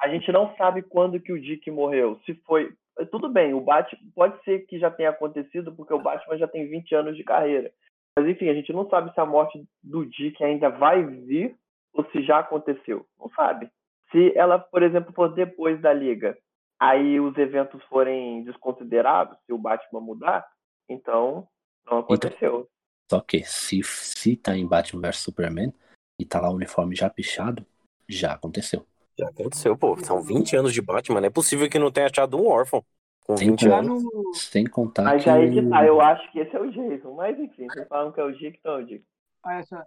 A 0.01 0.09
gente 0.09 0.31
não 0.33 0.55
sabe 0.57 0.83
quando 0.83 1.21
que 1.21 1.33
o 1.33 1.41
Dick 1.41 1.71
morreu. 1.71 2.21
Se 2.27 2.35
foi. 2.47 2.73
Tudo 3.11 3.29
bem, 3.29 3.55
o 3.55 3.61
Batman 3.61 3.99
pode 4.15 4.43
ser 4.45 4.67
que 4.67 4.79
já 4.79 4.91
tenha 4.91 5.11
acontecido, 5.11 5.73
porque 5.73 5.95
o 5.95 5.99
Batman 5.99 6.37
já 6.37 6.47
tem 6.47 6.69
20 6.69 6.95
anos 6.95 7.17
de 7.17 7.25
carreira. 7.25 7.73
Mas 8.17 8.29
enfim, 8.29 8.49
a 8.49 8.55
gente 8.55 8.73
não 8.73 8.89
sabe 8.89 9.13
se 9.13 9.21
a 9.21 9.27
morte 9.27 9.65
do 9.83 10.07
Dick 10.07 10.43
ainda 10.43 10.71
vai 10.71 11.05
vir 11.05 11.57
ou 11.93 12.05
se 12.11 12.23
já 12.23 12.39
aconteceu. 12.39 13.07
Não 13.19 13.29
sabe. 13.31 13.71
Se 14.11 14.37
ela, 14.37 14.59
por 14.59 14.83
exemplo, 14.83 15.13
for 15.13 15.35
depois 15.35 15.81
da 15.81 15.93
liga, 15.93 16.39
aí 16.79 17.19
os 17.19 17.37
eventos 17.37 17.83
forem 17.85 18.45
desconsiderados, 18.45 19.37
se 19.45 19.53
o 19.53 19.59
Batman 19.59 20.01
mudar, 20.01 20.47
então 20.89 21.49
não 21.85 21.99
aconteceu. 21.99 22.69
Só 23.11 23.21
que 23.21 23.43
se, 23.43 23.83
se 23.83 24.37
tá 24.37 24.57
em 24.57 24.67
Batman 24.67 25.03
vs 25.03 25.19
Superman 25.19 25.73
e 26.19 26.25
tá 26.25 26.41
lá 26.41 26.51
o 26.51 26.55
uniforme 26.55 26.95
já 26.95 27.11
pichado, 27.11 27.67
já 28.09 28.33
aconteceu. 28.33 28.87
Já 29.19 29.29
aconteceu, 29.29 29.77
pô. 29.77 29.97
São 29.99 30.23
20 30.23 30.57
anos 30.57 30.73
de 30.73 30.81
Batman. 30.81 31.21
Não 31.21 31.29
é 31.29 31.31
possível 31.31 31.69
que 31.69 31.79
não 31.79 31.91
tenha 31.91 32.07
achado 32.07 32.37
um 32.37 32.47
órfão 32.49 32.85
com 33.25 33.35
Tem 33.35 33.51
20 33.51 33.69
Lá 33.69 33.79
anos. 33.79 34.03
no. 34.03 34.35
Sem 34.35 34.67
contar 34.67 35.03
Mas 35.03 35.23
que. 35.25 35.31
aí 35.31 35.51
que 35.51 35.63
tá, 35.69 35.85
eu 35.85 36.01
acho 36.01 36.31
que 36.33 36.39
esse 36.39 36.55
é 36.55 36.61
o 36.61 36.71
Jason. 36.71 37.15
Mas 37.15 37.39
enfim, 37.39 37.67
vocês 37.67 37.89
falam 37.89 38.13
que 38.13 38.21
é 38.21 38.25
o 38.25 38.33
Dick, 38.33 38.59
então 38.59 38.79
é 38.79 38.83
o 38.83 38.87
Dick. 38.87 39.05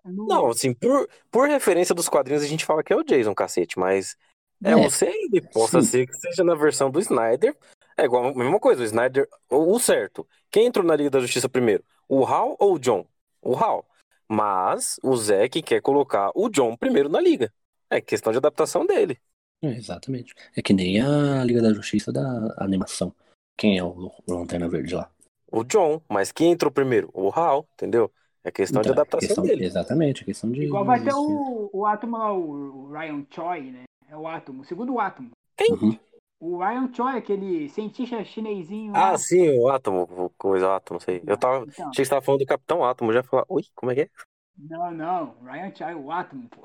Não, 0.06 0.48
assim, 0.48 0.74
por, 0.74 1.10
por 1.32 1.48
referência 1.48 1.96
dos 1.96 2.08
quadrinhos 2.08 2.44
a 2.44 2.48
gente 2.48 2.66
fala 2.66 2.84
que 2.84 2.94
é 2.94 2.96
o 2.96 3.04
Jason, 3.04 3.34
cacete, 3.34 3.80
mas 3.80 4.16
é, 4.64 4.72
É, 4.72 4.76
o 4.76 4.90
sei 4.90 5.14
ele 5.26 5.42
possa 5.42 5.82
sim. 5.82 5.88
ser 5.88 6.08
que 6.08 6.14
seja 6.14 6.44
na 6.44 6.54
versão 6.56 6.92
do 6.92 7.00
Snyder. 7.00 7.56
É 7.98 8.04
igual 8.06 8.26
a 8.28 8.34
mesma 8.36 8.60
coisa, 8.60 8.82
o 8.82 8.86
Snyder, 8.86 9.28
o, 9.50 9.74
o 9.76 9.80
certo. 9.80 10.28
Quem 10.52 10.68
entrou 10.68 10.86
na 10.86 10.96
Liga 10.96 11.10
da 11.10 11.20
Justiça 11.20 11.50
primeiro? 11.50 11.84
O 12.08 12.24
Hal 12.26 12.56
ou 12.60 12.76
o 12.76 12.80
John? 12.80 13.08
O 13.42 13.56
Hal. 13.56 13.88
Mas 14.30 15.00
o 15.04 15.16
Zack 15.16 15.62
quer 15.62 15.82
colocar 15.82 16.32
o 16.36 16.50
John 16.50 16.76
primeiro 16.78 17.10
na 17.10 17.20
liga. 17.22 17.52
É 17.90 18.02
questão 18.02 18.32
de 18.32 18.38
adaptação 18.38 18.86
dele. 18.86 19.18
É, 19.62 19.70
exatamente. 19.70 20.36
É 20.56 20.62
que 20.62 20.74
nem 20.74 21.02
a 21.02 21.44
Liga 21.44 21.62
da 21.62 21.74
Justiça 21.74 22.12
da 22.12 22.54
animação. 22.60 23.16
Quem 23.58 23.78
é 23.78 23.84
o, 23.84 24.12
o 24.28 24.34
Lanterna 24.34 24.70
Verde 24.70 24.96
lá? 24.96 25.10
O 25.52 25.64
John, 25.64 26.02
mas 26.10 26.32
quem 26.32 26.52
entrou 26.52 26.72
primeiro? 26.72 27.10
O 27.14 27.30
Hal, 27.32 27.68
entendeu? 27.74 28.12
É 28.44 28.52
questão 28.52 28.82
de 28.82 28.90
Então, 28.90 29.02
adaptação 29.02 29.28
questão- 29.28 29.44
dele. 29.44 29.66
Exatamente, 29.66 30.22
a 30.22 30.26
questão 30.26 30.52
de. 30.52 30.64
Igual 30.64 30.86
vai 30.86 31.04
ter 31.04 31.14
o, 31.14 31.70
o 31.74 31.86
Átomo 31.86 32.18
lá, 32.18 32.32
o 32.34 32.92
Ryan 32.92 33.26
Choi, 33.30 33.62
né? 33.72 33.84
É 34.10 34.16
o 34.16 34.28
Átomo, 34.28 34.62
o 34.62 34.66
segundo 34.66 35.00
Átomo. 35.00 35.32
Uhum. 35.70 35.98
O 36.40 36.58
Ryan 36.60 36.90
Choi, 36.94 37.18
aquele 37.18 37.68
cientista 37.70 38.24
chinesinho. 38.24 38.94
lá. 38.94 39.12
Ah, 39.12 39.18
sim, 39.18 39.50
o 39.58 39.68
Átomo, 39.70 40.04
o 40.04 40.30
coisa 40.38 40.76
Átomo, 40.76 41.00
sei. 41.02 41.22
Eu 41.26 41.36
tava. 41.38 41.66
Então, 41.68 41.90
Achei 41.90 42.04
que 42.04 42.06
você 42.06 42.10
tava 42.10 42.22
falando 42.22 42.42
do 42.42 42.46
Capitão 42.46 42.84
Átomo, 42.86 43.12
já 43.12 43.20
ia 43.20 43.24
falar. 43.24 43.46
Oi, 43.50 43.64
como 43.76 43.92
é 43.92 43.96
que 43.96 44.02
é? 44.02 44.10
não, 44.58 44.92
não. 44.92 45.36
Ryan 45.44 45.74
Choi, 45.76 45.94
o 45.96 46.12
Átomo, 46.12 46.48
pô. 46.50 46.62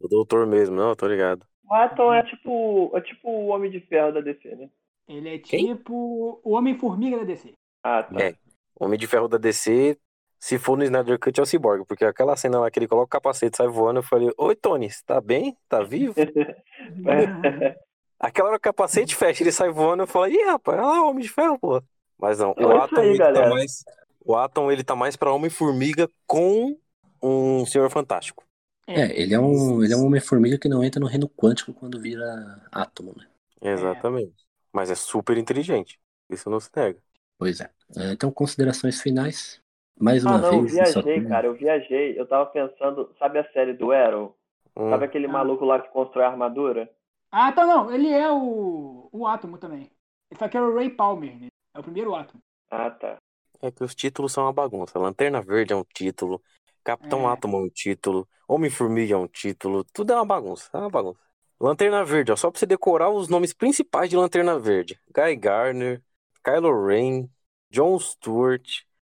O 0.00 0.08
doutor 0.08 0.46
mesmo, 0.46 0.74
não, 0.74 0.88
eu 0.90 0.96
tô 0.96 1.06
ligado. 1.06 1.44
O 1.68 1.74
Atom 1.74 2.12
é 2.12 2.22
tipo, 2.24 2.90
é 2.94 3.00
tipo 3.00 3.28
o 3.30 3.46
Homem 3.48 3.70
de 3.70 3.80
Ferro 3.80 4.12
da 4.12 4.20
DC, 4.20 4.56
né? 4.56 4.70
Ele 5.10 5.28
é 5.28 5.38
Quem? 5.38 5.66
tipo 5.66 6.40
o 6.44 6.52
Homem-Formiga 6.52 7.18
da 7.18 7.24
DC. 7.24 7.52
Ah, 7.82 8.04
tá. 8.04 8.22
É. 8.22 8.34
Homem 8.78 8.98
de 8.98 9.08
Ferro 9.08 9.26
da 9.26 9.36
DC, 9.38 9.98
se 10.38 10.56
for 10.56 10.78
no 10.78 10.84
Snyder 10.84 11.18
Cut, 11.18 11.38
é 11.38 11.42
o 11.42 11.46
Cyborg, 11.46 11.84
porque 11.84 12.04
aquela 12.04 12.36
cena 12.36 12.60
lá 12.60 12.70
que 12.70 12.78
ele 12.78 12.86
coloca 12.86 13.06
o 13.06 13.08
capacete 13.08 13.54
e 13.54 13.56
sai 13.56 13.66
voando, 13.66 13.98
eu 13.98 14.02
falei, 14.04 14.32
oi 14.38 14.54
Tony, 14.54 14.88
você 14.88 15.02
tá 15.04 15.20
bem? 15.20 15.56
Tá 15.68 15.82
vivo? 15.82 16.14
Aquela 18.18 18.48
hora 18.48 18.58
o 18.58 18.60
capacete 18.60 19.16
fecha, 19.16 19.42
ele 19.42 19.50
sai 19.50 19.70
voando, 19.70 20.02
eu 20.02 20.06
falei, 20.06 20.34
ih, 20.34 20.44
rapaz, 20.44 20.78
olha 20.78 20.86
lá, 20.86 21.04
Homem 21.04 21.22
de 21.22 21.30
Ferro, 21.30 21.58
pô. 21.58 21.82
Mas 22.18 22.38
não, 22.38 22.54
É 22.56 22.66
o 22.66 22.76
Atom, 22.76 23.00
aí, 23.00 23.08
ele 23.08 23.18
tá 23.18 23.48
mais. 23.48 23.82
O 24.24 24.36
Atom, 24.36 24.70
ele 24.70 24.84
tá 24.84 24.94
mais 24.94 25.16
pra 25.16 25.32
Homem-Formiga 25.32 26.08
com 26.26 26.78
um 27.22 27.64
Senhor 27.64 27.88
Fantástico. 27.90 28.44
É, 28.86 29.20
ele 29.20 29.34
é 29.34 29.40
um, 29.40 29.82
ele 29.82 29.94
é 29.94 29.96
um 29.96 30.04
Homem-Formiga 30.04 30.58
que 30.58 30.68
não 30.68 30.84
entra 30.84 31.00
no 31.00 31.06
reino 31.06 31.28
quântico 31.28 31.72
quando 31.72 31.98
vira 32.00 32.62
átomo, 32.70 33.14
né? 33.16 33.26
Exatamente. 33.62 34.49
Mas 34.72 34.90
é 34.90 34.94
super 34.94 35.36
inteligente. 35.38 35.98
Isso 36.28 36.48
não 36.50 36.60
se 36.60 36.70
nega. 36.76 37.02
Pois 37.38 37.60
é. 37.60 37.70
É, 37.96 38.12
Então, 38.12 38.30
considerações 38.30 39.00
finais. 39.00 39.60
Mais 39.98 40.24
Ah, 40.24 40.30
uma 40.30 40.38
não, 40.38 40.52
eu 40.54 40.62
vez. 40.62 40.72
só 40.92 41.02
viajei, 41.02 41.20
tem- 41.20 41.28
cara, 41.28 41.46
eu 41.46 41.54
viajei. 41.54 42.18
Eu 42.18 42.26
tava 42.26 42.46
pensando, 42.46 43.14
sabe 43.18 43.38
a 43.38 43.52
série 43.52 43.72
do 43.74 43.92
Arrow? 43.92 44.36
Hum. 44.76 44.90
Sabe 44.90 45.04
aquele 45.04 45.26
Ah. 45.26 45.32
maluco 45.32 45.64
lá 45.64 45.80
que 45.80 45.88
constrói 45.90 46.24
a 46.24 46.28
armadura? 46.28 46.90
Ah, 47.30 47.52
tá, 47.52 47.66
não. 47.66 47.92
Ele 47.92 48.08
é 48.08 48.30
o, 48.30 49.08
o 49.12 49.26
Átomo 49.26 49.58
também. 49.58 49.90
Ele 50.30 50.38
só 50.38 50.48
que 50.48 50.56
é 50.56 50.60
o 50.60 50.74
Ray 50.74 50.90
Palmer, 50.90 51.38
né? 51.38 51.48
É 51.74 51.80
o 51.80 51.82
primeiro 51.82 52.14
Átomo. 52.14 52.40
Ah, 52.70 52.90
tá. 52.90 53.16
É 53.60 53.70
que 53.70 53.84
os 53.84 53.94
títulos 53.94 54.32
são 54.32 54.44
uma 54.44 54.52
bagunça. 54.52 54.98
Lanterna 54.98 55.42
Verde 55.42 55.72
é 55.72 55.76
um 55.76 55.84
título, 55.84 56.42
Capitão 56.82 57.28
É. 57.28 57.32
Átomo 57.32 57.58
é 57.58 57.60
um 57.60 57.68
título, 57.68 58.26
Homem-Formiga 58.48 59.14
é 59.14 59.16
um 59.18 59.26
título, 59.28 59.84
tudo 59.92 60.12
é 60.12 60.16
uma 60.16 60.24
bagunça, 60.24 60.70
é 60.72 60.78
uma 60.78 60.88
bagunça. 60.90 61.20
Lanterna 61.60 62.04
Verde, 62.04 62.32
ó, 62.32 62.36
só 62.36 62.50
pra 62.50 62.58
você 62.58 62.66
decorar 62.66 63.10
os 63.10 63.28
nomes 63.28 63.52
principais 63.52 64.08
de 64.08 64.16
Lanterna 64.16 64.58
Verde. 64.58 64.98
Guy 65.14 65.36
Gardner, 65.36 66.02
Kylo 66.42 66.86
Ren, 66.86 67.28
John 67.70 67.98
Stewart, 67.98 68.66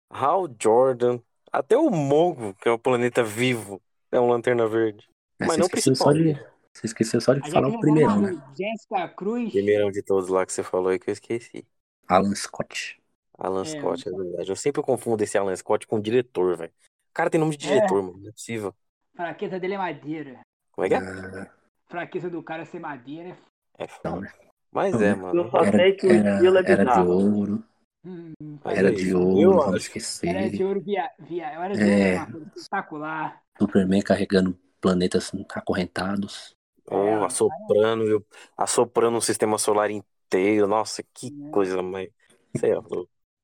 Hal 0.09 0.49
Jordan, 0.61 1.19
até 1.53 1.77
o 1.77 1.91
Mongo, 1.91 2.55
que 2.55 2.69
é 2.69 2.73
o 2.73 2.79
planeta 2.79 3.25
vivo, 3.25 3.83
é 4.13 4.21
um 4.21 4.29
Lanterna 4.29 4.67
Verde. 4.69 5.09
É, 5.41 5.47
Mas 5.47 5.57
não 5.57 5.69
principal. 5.69 5.97
só 5.97 6.13
de. 6.13 6.35
Você 6.73 6.87
esqueceu 6.87 7.21
só 7.21 7.33
de 7.35 7.41
Aí 7.43 7.51
falar 7.51 7.69
o 7.69 7.81
primeirão, 7.81 8.19
uma 8.19 8.31
né? 8.31 8.43
Jessica 8.57 9.09
Cruz. 9.09 9.51
Primeirão 9.51 9.91
de 9.91 10.03
todos 10.03 10.29
lá 10.29 10.45
que 10.47 10.53
você 10.53 10.63
falou 10.63 10.89
aí 10.89 10.99
que 10.99 11.09
eu 11.11 11.13
esqueci. 11.13 11.67
Alan 12.07 12.35
Scott. 12.35 13.01
Alan 13.39 13.63
É, 13.63 13.65
Scott, 13.65 14.09
é 14.09 14.13
verdade. 14.13 14.51
Eu 14.51 14.57
sempre 14.57 14.83
confundo 14.83 15.25
esse 15.25 15.37
Alan 15.37 15.57
Scott 15.57 15.87
com 15.87 16.01
diretor, 16.01 16.57
velho. 16.57 16.73
O 17.11 17.15
cara 17.15 17.31
tem 17.31 17.41
nome 17.41 17.57
de 17.57 17.67
É. 17.67 17.75
diretor, 17.75 18.03
mano. 18.03 18.19
Não 18.19 18.29
é 18.29 18.33
possível. 18.33 18.75
Fraqueza 19.15 19.59
dele 19.59 19.75
é 19.75 19.79
madeira. 19.79 20.41
Como 20.73 20.85
é 20.85 20.89
que 20.89 20.95
é? 20.95 20.99
Ah, 20.99 21.51
Fraqueza 21.89 22.29
do 22.29 22.43
cara 22.43 22.65
ser 22.65 22.81
madeira. 22.81 23.37
É 23.79 23.87
não, 24.05 24.13
foda. 24.13 24.21
né? 24.23 24.33
Mas 24.73 24.93
Não, 24.95 25.03
é, 25.03 25.15
mano. 25.15 25.41
Eu 25.41 25.51
só 25.51 25.63
Era, 25.63 25.79
sei 25.79 25.93
que 25.93 26.07
o 26.07 26.13
estilo 26.13 26.57
é 26.59 26.61
era, 26.61 26.69
era 26.73 26.85
de 26.85 26.91
bizarro. 26.91 27.11
ouro. 27.11 27.65
Hum, 28.05 28.33
Era 28.65 28.89
é 28.89 28.93
de 28.93 29.15
ouro, 29.15 29.63
acho. 29.63 29.77
esquecer. 29.79 30.29
era 30.29 30.51
de 30.51 30.65
ouro 30.65 30.81
via. 30.81 31.11
via 31.19 31.47
era 31.51 31.75
de 31.75 31.83
É. 31.83 32.21
ouro, 32.21 32.47
espetacular. 32.57 33.43
Superman 33.59 34.03
carregando 34.03 34.59
planetas 34.81 35.33
acorrentados. 35.55 36.55
Oh, 36.89 36.97
É, 36.99 37.25
assoprando, 37.25 38.05
viu? 38.05 38.27
assoprando 38.57 39.17
um 39.17 39.21
sistema 39.21 39.59
solar 39.59 39.91
inteiro. 39.91 40.67
Nossa, 40.67 41.03
que 41.15 41.29
É. 41.47 41.51
coisa, 41.51 41.83
mas. 41.83 42.09
Sei 42.57 42.75
lá. 42.75 42.83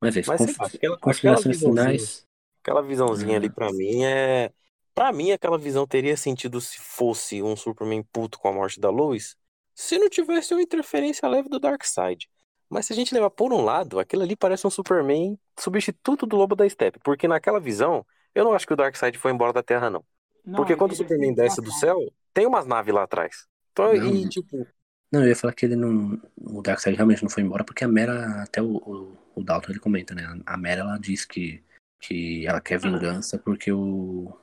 Mas 0.01 0.17
é. 0.17 0.23
Mas 0.25 0.37
cons- 0.45 0.75
aquela, 0.75 0.95
aquela 0.95 1.35
visãozinha, 1.41 1.59
finais. 1.69 2.27
aquela 2.61 2.81
visãozinha 2.81 3.37
ali 3.37 3.47
Hum. 3.47 3.51
pra 3.51 3.71
mim 3.71 4.03
é. 4.03 4.51
Pra 4.93 5.11
mim, 5.11 5.31
aquela 5.31 5.57
visão 5.57 5.87
teria 5.87 6.15
sentido 6.15 6.61
se 6.61 6.79
fosse 6.79 7.41
um 7.41 7.55
Superman 7.55 8.03
puto 8.11 8.39
com 8.39 8.47
a 8.47 8.53
morte 8.53 8.79
da 8.79 8.89
Lois, 8.89 9.35
se 9.73 9.97
não 9.97 10.09
tivesse 10.09 10.53
uma 10.53 10.61
interferência 10.61 11.27
leve 11.27 11.49
do 11.49 11.59
Darkseid. 11.59 12.29
Mas 12.69 12.85
se 12.85 12.93
a 12.93 12.95
gente 12.95 13.13
levar 13.13 13.29
por 13.29 13.53
um 13.53 13.61
lado, 13.61 13.99
aquilo 13.99 14.23
ali 14.23 14.35
parece 14.35 14.65
um 14.65 14.69
Superman 14.69 15.37
substituto 15.59 16.25
do 16.25 16.35
Lobo 16.35 16.55
da 16.55 16.67
Steppe. 16.67 16.99
Porque 17.03 17.27
naquela 17.27 17.59
visão, 17.59 18.05
eu 18.33 18.43
não 18.43 18.53
acho 18.53 18.65
que 18.65 18.73
o 18.73 18.75
Darkseid 18.75 19.17
foi 19.17 19.31
embora 19.31 19.53
da 19.53 19.63
Terra, 19.63 19.89
não. 19.89 20.03
Não, 20.45 20.55
Porque 20.55 20.75
quando 20.75 20.91
o 20.91 20.95
Superman 20.95 21.33
desce 21.33 21.61
do 21.61 21.71
céu, 21.71 21.97
tem 22.33 22.45
umas 22.45 22.65
naves 22.65 22.93
lá 22.93 23.03
atrás. 23.03 23.47
Então, 23.71 23.93
Não. 23.93 24.15
e 24.15 24.29
tipo, 24.29 24.67
Não, 25.11 25.21
eu 25.21 25.29
ia 25.29 25.35
falar 25.35 25.53
que 25.53 25.65
ele 25.65 25.75
não. 25.75 26.19
O 26.37 26.61
Darkseid 26.61 26.95
realmente 26.95 27.23
não 27.23 27.29
foi 27.29 27.43
embora, 27.43 27.63
porque 27.63 27.83
a 27.83 27.87
Mera, 27.87 28.41
até 28.43 28.61
o, 28.61 28.75
o, 28.77 29.17
o 29.35 29.43
Dalton 29.43 29.71
ele 29.71 29.79
comenta, 29.79 30.13
né? 30.13 30.23
A 30.45 30.57
Mera 30.57 30.81
ela 30.81 30.97
diz 30.97 31.25
que, 31.25 31.63
que 31.99 32.45
ela 32.45 32.59
quer 32.59 32.79
vingança 32.79 33.37
porque 33.37 33.71
o, 33.71 34.35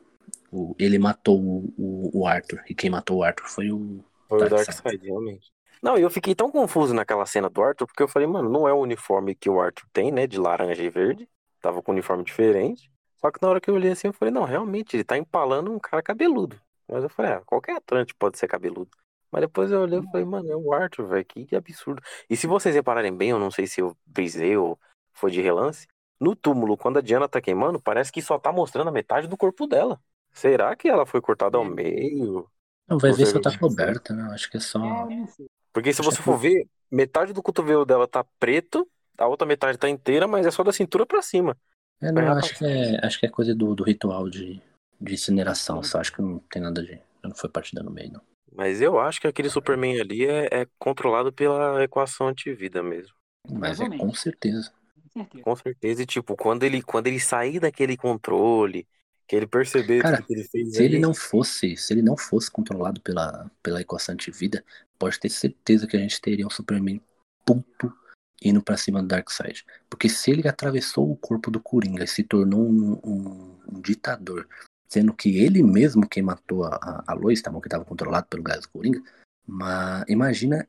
o 0.50 0.74
ele 0.78 0.98
matou 0.98 1.40
o, 1.40 1.74
o, 1.76 2.20
o 2.20 2.26
Arthur. 2.26 2.62
E 2.68 2.74
quem 2.74 2.90
matou 2.90 3.18
o 3.18 3.22
Arthur 3.22 3.48
foi 3.48 3.70
o. 3.70 4.04
foi 4.28 4.46
o 4.46 4.48
Darkseid. 4.48 5.04
Realmente. 5.04 5.52
Não, 5.82 5.96
e 5.96 6.02
eu 6.02 6.10
fiquei 6.10 6.34
tão 6.34 6.50
confuso 6.50 6.92
naquela 6.92 7.24
cena 7.24 7.48
do 7.48 7.62
Arthur, 7.62 7.86
porque 7.86 8.02
eu 8.02 8.08
falei, 8.08 8.28
mano, 8.28 8.50
não 8.50 8.68
é 8.68 8.72
o 8.72 8.80
uniforme 8.80 9.34
que 9.34 9.48
o 9.48 9.60
Arthur 9.60 9.86
tem, 9.92 10.12
né? 10.12 10.26
De 10.26 10.38
laranja 10.38 10.82
e 10.82 10.90
verde. 10.90 11.28
Tava 11.60 11.82
com 11.82 11.92
um 11.92 11.94
uniforme 11.94 12.22
diferente. 12.24 12.90
Só 13.16 13.30
que 13.30 13.40
na 13.40 13.48
hora 13.48 13.60
que 13.60 13.70
eu 13.70 13.74
olhei 13.74 13.92
assim, 13.92 14.08
eu 14.08 14.12
falei, 14.12 14.32
não, 14.32 14.44
realmente, 14.44 14.96
ele 14.96 15.04
tá 15.04 15.16
empalando 15.16 15.72
um 15.72 15.78
cara 15.78 16.02
cabeludo. 16.02 16.60
Mas 16.88 17.02
eu 17.02 17.08
falei, 17.08 17.32
ah, 17.32 17.42
qualquer 17.44 17.76
Atlante 17.76 18.14
pode 18.14 18.38
ser 18.38 18.48
cabeludo. 18.48 18.90
Mas 19.30 19.42
depois 19.42 19.70
eu 19.70 19.80
olhei 19.80 20.00
e 20.00 20.10
falei, 20.10 20.24
mano, 20.24 20.50
é 20.50 20.56
o 20.56 20.72
Arthur, 20.72 21.06
velho, 21.06 21.24
que 21.24 21.54
absurdo. 21.54 22.02
E 22.28 22.36
se 22.36 22.46
vocês 22.46 22.74
repararem 22.74 23.14
bem, 23.16 23.30
eu 23.30 23.38
não 23.38 23.50
sei 23.50 23.66
se 23.66 23.80
eu 23.80 23.96
brisei 24.04 24.56
ou 24.56 24.78
foi 25.12 25.30
de 25.30 25.40
relance, 25.40 25.86
no 26.18 26.34
túmulo, 26.36 26.76
quando 26.76 26.98
a 26.98 27.02
Diana 27.02 27.28
tá 27.28 27.40
queimando, 27.40 27.80
parece 27.80 28.12
que 28.12 28.20
só 28.20 28.38
tá 28.38 28.52
mostrando 28.52 28.88
a 28.88 28.92
metade 28.92 29.26
do 29.26 29.36
corpo 29.36 29.66
dela. 29.66 30.00
Será 30.32 30.74
que 30.76 30.88
ela 30.88 31.04
foi 31.06 31.20
cortada 31.20 31.56
ao 31.58 31.64
meio? 31.64 32.48
Não, 32.88 32.98
vai 32.98 33.12
ver 33.12 33.26
se 33.26 33.38
tá 33.40 33.50
viu? 33.50 33.58
coberta, 33.58 34.14
né? 34.14 34.30
Acho 34.32 34.50
que 34.50 34.56
é 34.56 34.60
só. 34.60 35.08
É. 35.10 35.26
Porque 35.72 35.92
se 35.92 36.00
Acho 36.00 36.10
você 36.10 36.16
que 36.18 36.22
for 36.22 36.36
ver, 36.36 36.66
metade 36.90 37.32
do 37.32 37.42
cotovelo 37.42 37.84
dela 37.84 38.08
tá 38.08 38.24
preto, 38.38 38.88
a 39.16 39.26
outra 39.26 39.46
metade 39.46 39.78
tá 39.78 39.88
inteira, 39.88 40.26
mas 40.26 40.46
é 40.46 40.50
só 40.50 40.64
da 40.64 40.72
cintura 40.72 41.06
pra 41.06 41.22
cima. 41.22 41.56
É, 42.00 42.10
não, 42.10 42.22
Vai 42.22 42.38
acho 42.38 42.58
que 42.58 42.64
é, 42.64 43.06
acho 43.06 43.20
que 43.20 43.26
é 43.26 43.28
coisa 43.28 43.54
do, 43.54 43.74
do 43.74 43.84
ritual 43.84 44.28
de, 44.28 44.60
de 45.00 45.14
incineração, 45.14 45.82
só 45.82 46.00
acho 46.00 46.12
que 46.12 46.22
não 46.22 46.38
tem 46.50 46.62
nada 46.62 46.82
de. 46.82 47.00
Não 47.22 47.34
foi 47.34 47.50
partida 47.50 47.82
no 47.82 47.90
meio, 47.90 48.12
não. 48.12 48.22
Mas 48.52 48.80
eu 48.80 48.98
acho 48.98 49.20
que 49.20 49.26
aquele 49.26 49.50
Superman 49.50 50.00
ali 50.00 50.24
é, 50.24 50.62
é 50.62 50.66
controlado 50.78 51.32
pela 51.32 51.82
equação 51.84 52.28
antivida 52.28 52.82
mesmo. 52.82 53.14
Mas 53.48 53.80
é 53.80 53.84
Provavelmente. 53.84 54.00
com 54.00 54.14
certeza. 54.14 54.72
Com 55.12 55.20
certeza. 55.20 55.44
Com 55.44 55.56
certeza. 55.56 56.02
E, 56.02 56.06
tipo, 56.06 56.36
quando 56.36 56.64
ele, 56.64 56.82
quando 56.82 57.06
ele 57.06 57.20
sair 57.20 57.60
daquele 57.60 57.96
controle, 57.96 58.88
que 59.30 59.36
ele 59.36 59.46
perceber 59.46 60.02
Cara, 60.02 60.16
tudo 60.16 60.26
que 60.26 60.32
ele 60.34 60.42
fez 60.42 60.72
Se 60.74 60.82
ele 60.82 60.94
ali, 60.96 60.98
não 61.02 61.14
fosse, 61.14 61.76
se 61.76 61.92
ele 61.92 62.02
não 62.02 62.16
fosse 62.16 62.50
controlado 62.50 63.00
pela, 63.00 63.48
pela 63.62 63.80
equação 63.80 64.12
antivida, 64.12 64.64
pode 64.98 65.20
ter 65.20 65.28
certeza 65.28 65.86
que 65.86 65.96
a 65.96 66.00
gente 66.00 66.20
teria 66.20 66.44
um 66.44 66.50
Superman 66.50 67.00
puto 67.46 67.96
indo 68.42 68.60
pra 68.60 68.76
cima 68.76 69.00
do 69.00 69.06
Darkseid. 69.06 69.64
Porque 69.88 70.08
se 70.08 70.32
ele 70.32 70.48
atravessou 70.48 71.08
o 71.08 71.16
corpo 71.16 71.48
do 71.48 71.60
Coringa 71.60 72.02
e 72.02 72.08
se 72.08 72.24
tornou 72.24 72.60
um, 72.60 72.98
um- 73.04 73.56
um 73.74 73.80
ditador, 73.80 74.48
sendo 74.88 75.14
que 75.14 75.38
ele 75.38 75.62
mesmo 75.62 76.08
quem 76.08 76.24
matou 76.24 76.64
a, 76.64 76.74
a, 76.82 77.04
a 77.12 77.14
Lois, 77.14 77.40
tá 77.40 77.52
bom, 77.52 77.60
que 77.60 77.68
estava 77.68 77.84
controlado 77.84 78.26
pelo 78.26 78.42
gás 78.42 78.62
do 78.62 78.68
Coringa, 78.70 79.00
mas 79.46 80.04
imagina 80.08 80.66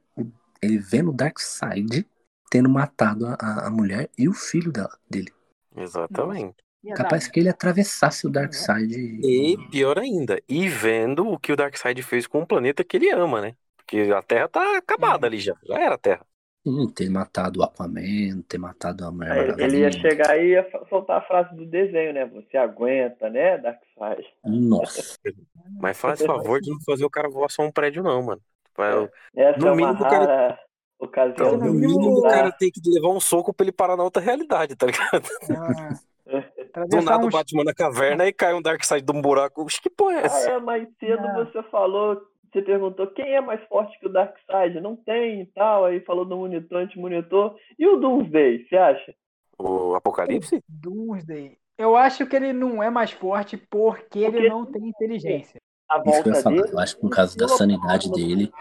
ele 0.61 0.77
vendo 0.77 1.09
o 1.09 1.13
Darkseid 1.13 2.07
tendo 2.51 2.69
matado 2.69 3.25
a, 3.25 3.33
a- 3.41 3.67
a 3.67 3.69
mulher 3.71 4.07
e 4.15 4.29
o 4.29 4.33
filho 4.35 4.71
dela, 4.71 4.95
dele. 5.09 5.33
Exatamente. 5.75 6.57
Capaz 6.95 7.25
dar- 7.25 7.31
que 7.31 7.39
ele 7.39 7.49
atravessasse 7.49 8.25
o 8.25 8.29
Darkseid 8.29 8.93
E 9.23 9.57
pior 9.69 9.99
ainda, 9.99 10.41
e 10.49 10.67
vendo 10.67 11.27
o 11.27 11.39
que 11.39 11.51
o 11.51 11.55
Darkseid 11.55 12.01
fez 12.01 12.25
com 12.27 12.41
o 12.41 12.47
planeta 12.47 12.83
que 12.83 12.97
ele 12.97 13.09
ama, 13.11 13.41
né? 13.41 13.55
Porque 13.77 14.09
a 14.15 14.21
Terra 14.21 14.47
tá 14.47 14.77
acabada 14.77 15.27
ali 15.27 15.39
já. 15.39 15.55
Já 15.63 15.79
era 15.79 15.95
a 15.95 15.97
Terra. 15.97 16.25
Sim, 16.65 16.87
ter 16.91 17.09
matado 17.09 17.59
o 17.59 17.63
Aquaman, 17.63 18.41
ter 18.47 18.59
matado 18.59 19.03
a 19.03 19.11
Mulher 19.11 19.29
Maravilha. 19.29 19.65
ele 19.65 19.79
ia 19.79 19.91
chegar 19.91 20.37
e 20.37 20.49
ia 20.49 20.69
soltar 20.89 21.17
a 21.17 21.21
frase 21.21 21.55
do 21.55 21.65
desenho, 21.65 22.13
né? 22.13 22.25
Você 22.25 22.55
aguenta, 22.55 23.29
né, 23.29 23.57
Darkseid? 23.57 24.27
Nossa, 24.45 25.17
Mas 25.81 25.97
faz 25.97 26.21
favor 26.21 26.61
de 26.61 26.69
não 26.69 26.79
fazer 26.81 27.03
o 27.03 27.09
cara 27.09 27.29
voar 27.29 27.49
só 27.49 27.63
um 27.63 27.71
prédio, 27.71 28.03
não, 28.03 28.21
mano. 28.21 28.41
Tipo, 28.65 28.83
é 28.83 28.99
o- 28.99 29.09
Essa 29.35 29.59
No 29.59 29.67
é 29.67 29.71
uma 29.71 29.75
mínimo, 29.75 29.93
o 29.93 30.03
cara- 30.03 30.59
ocasião. 30.99 31.33
Então, 31.33 31.57
no 31.57 31.73
mínimo, 31.73 32.19
o 32.19 32.21
cara 32.21 32.51
tem 32.51 32.69
que 32.71 32.79
levar 32.85 33.09
um 33.09 33.19
soco 33.19 33.51
pra 33.53 33.63
ele 33.63 33.71
parar 33.71 33.97
na 33.97 34.03
outra 34.03 34.21
realidade, 34.21 34.75
tá 34.75 34.85
ligado? 34.85 35.27
Ah, 35.57 35.99
Do 36.25 36.37
atravessar 36.61 37.01
nada 37.11 37.23
o 37.23 37.27
uns- 37.27 37.33
Batman 37.33 37.63
na 37.63 37.73
caverna 37.73 38.27
e 38.27 38.33
cai 38.33 38.53
um 38.53 38.61
Darkseid 38.61 39.03
de 39.05 39.11
um 39.11 39.21
buraco. 39.21 39.65
Que 39.81 39.89
porra 39.89 40.13
é 40.15 40.17
Ah, 40.19 40.25
essa? 40.25 40.49
é, 40.51 40.59
mais 40.59 40.87
cedo 40.99 41.21
Não. 41.23 41.35
você 41.45 41.63
falou, 41.63 42.21
você 42.51 42.61
perguntou 42.61 43.07
quem 43.07 43.33
é 43.33 43.41
mais 43.41 43.61
forte 43.67 43.99
que 43.99 44.05
o 44.07 44.11
Darkseid? 44.11 44.79
Não 44.79 44.95
tem 44.95 45.41
e 45.41 45.45
tal, 45.47 45.85
aí 45.85 45.99
falou 46.01 46.23
do 46.25 46.37
monitor, 46.37 46.79
anti-monitor. 46.79 47.55
E 47.77 47.87
o 47.87 47.97
Doomsday, 47.97 48.65
você 48.67 48.77
acha? 48.77 49.13
O 49.57 49.95
Apocalipse? 49.95 50.63
Doomsday. 50.69 51.57
Eu 51.77 51.95
acho 51.95 52.25
que 52.27 52.35
ele 52.35 52.53
não 52.53 52.81
é 52.83 52.89
mais 52.89 53.11
forte 53.11 53.57
porque 53.57 54.19
ele 54.19 54.31
Porque- 54.31 54.49
não 54.49 54.65
tem 54.65 54.87
inteligência. 54.87 55.59
A 55.89 55.97
isso 55.97 56.03
que 56.03 56.09
eu 56.09 56.13
volta 56.13 56.29
ia 56.29 56.43
falar. 56.43 56.55
dele. 56.61 56.73
Eu 56.73 56.79
acho 56.79 56.95
que 56.97 57.03
no 57.03 57.09
caso 57.09 57.37
da 57.37 57.47
sanidade 57.47 58.07
do 58.09 58.15
dele, 58.15 58.51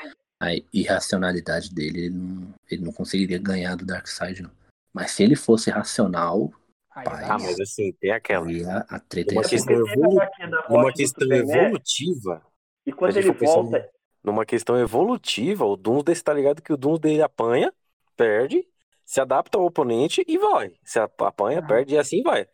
a 0.42 0.48
irracionalidade 0.72 1.72
dele, 1.74 2.06
ele 2.06 2.10
não, 2.10 2.48
ele 2.70 2.82
não 2.84 2.92
conseguiria 2.92 3.38
ganhar 3.38 3.76
do 3.76 3.84
Darkseid, 3.86 4.42
não. 4.42 4.50
Mas 4.92 5.12
se 5.12 5.22
ele 5.22 5.36
fosse 5.36 5.70
racional, 5.70 6.50
Aí. 6.94 7.06
Ah, 7.22 7.38
mas 7.38 7.60
assim, 7.60 7.92
tem 7.92 8.10
aquela. 8.10 8.46
a, 8.46 8.96
a 8.96 8.98
treta 9.00 9.32
Uma 9.32 9.42
ia 9.42 9.46
É 9.46 9.48
questão 9.48 9.74
evolu- 9.74 10.20
Numa 10.68 10.92
questão 10.92 11.22
Superman, 11.22 11.56
evolutiva, 11.62 12.42
e 12.84 12.92
quando 12.92 13.12
se 13.12 13.18
a 13.18 13.22
gente 13.22 13.36
ele 13.36 13.46
volta, 13.46 13.90
numa 14.22 14.44
questão 14.44 14.78
evolutiva, 14.78 15.64
o 15.64 15.76
Doomsday 15.76 16.14
você 16.14 16.22
tá 16.22 16.32
ligado 16.32 16.62
que 16.62 16.72
o 16.72 16.76
Doomsday 16.76 17.14
ele 17.14 17.22
apanha, 17.22 17.72
perde, 18.16 18.66
se 19.04 19.20
adapta 19.20 19.58
ao 19.58 19.64
oponente 19.64 20.24
e 20.26 20.36
vai. 20.38 20.72
Se 20.84 20.98
apanha, 20.98 21.58
Aham. 21.58 21.66
perde 21.66 21.94
e 21.94 21.98
assim 21.98 22.22
vai. 22.22 22.46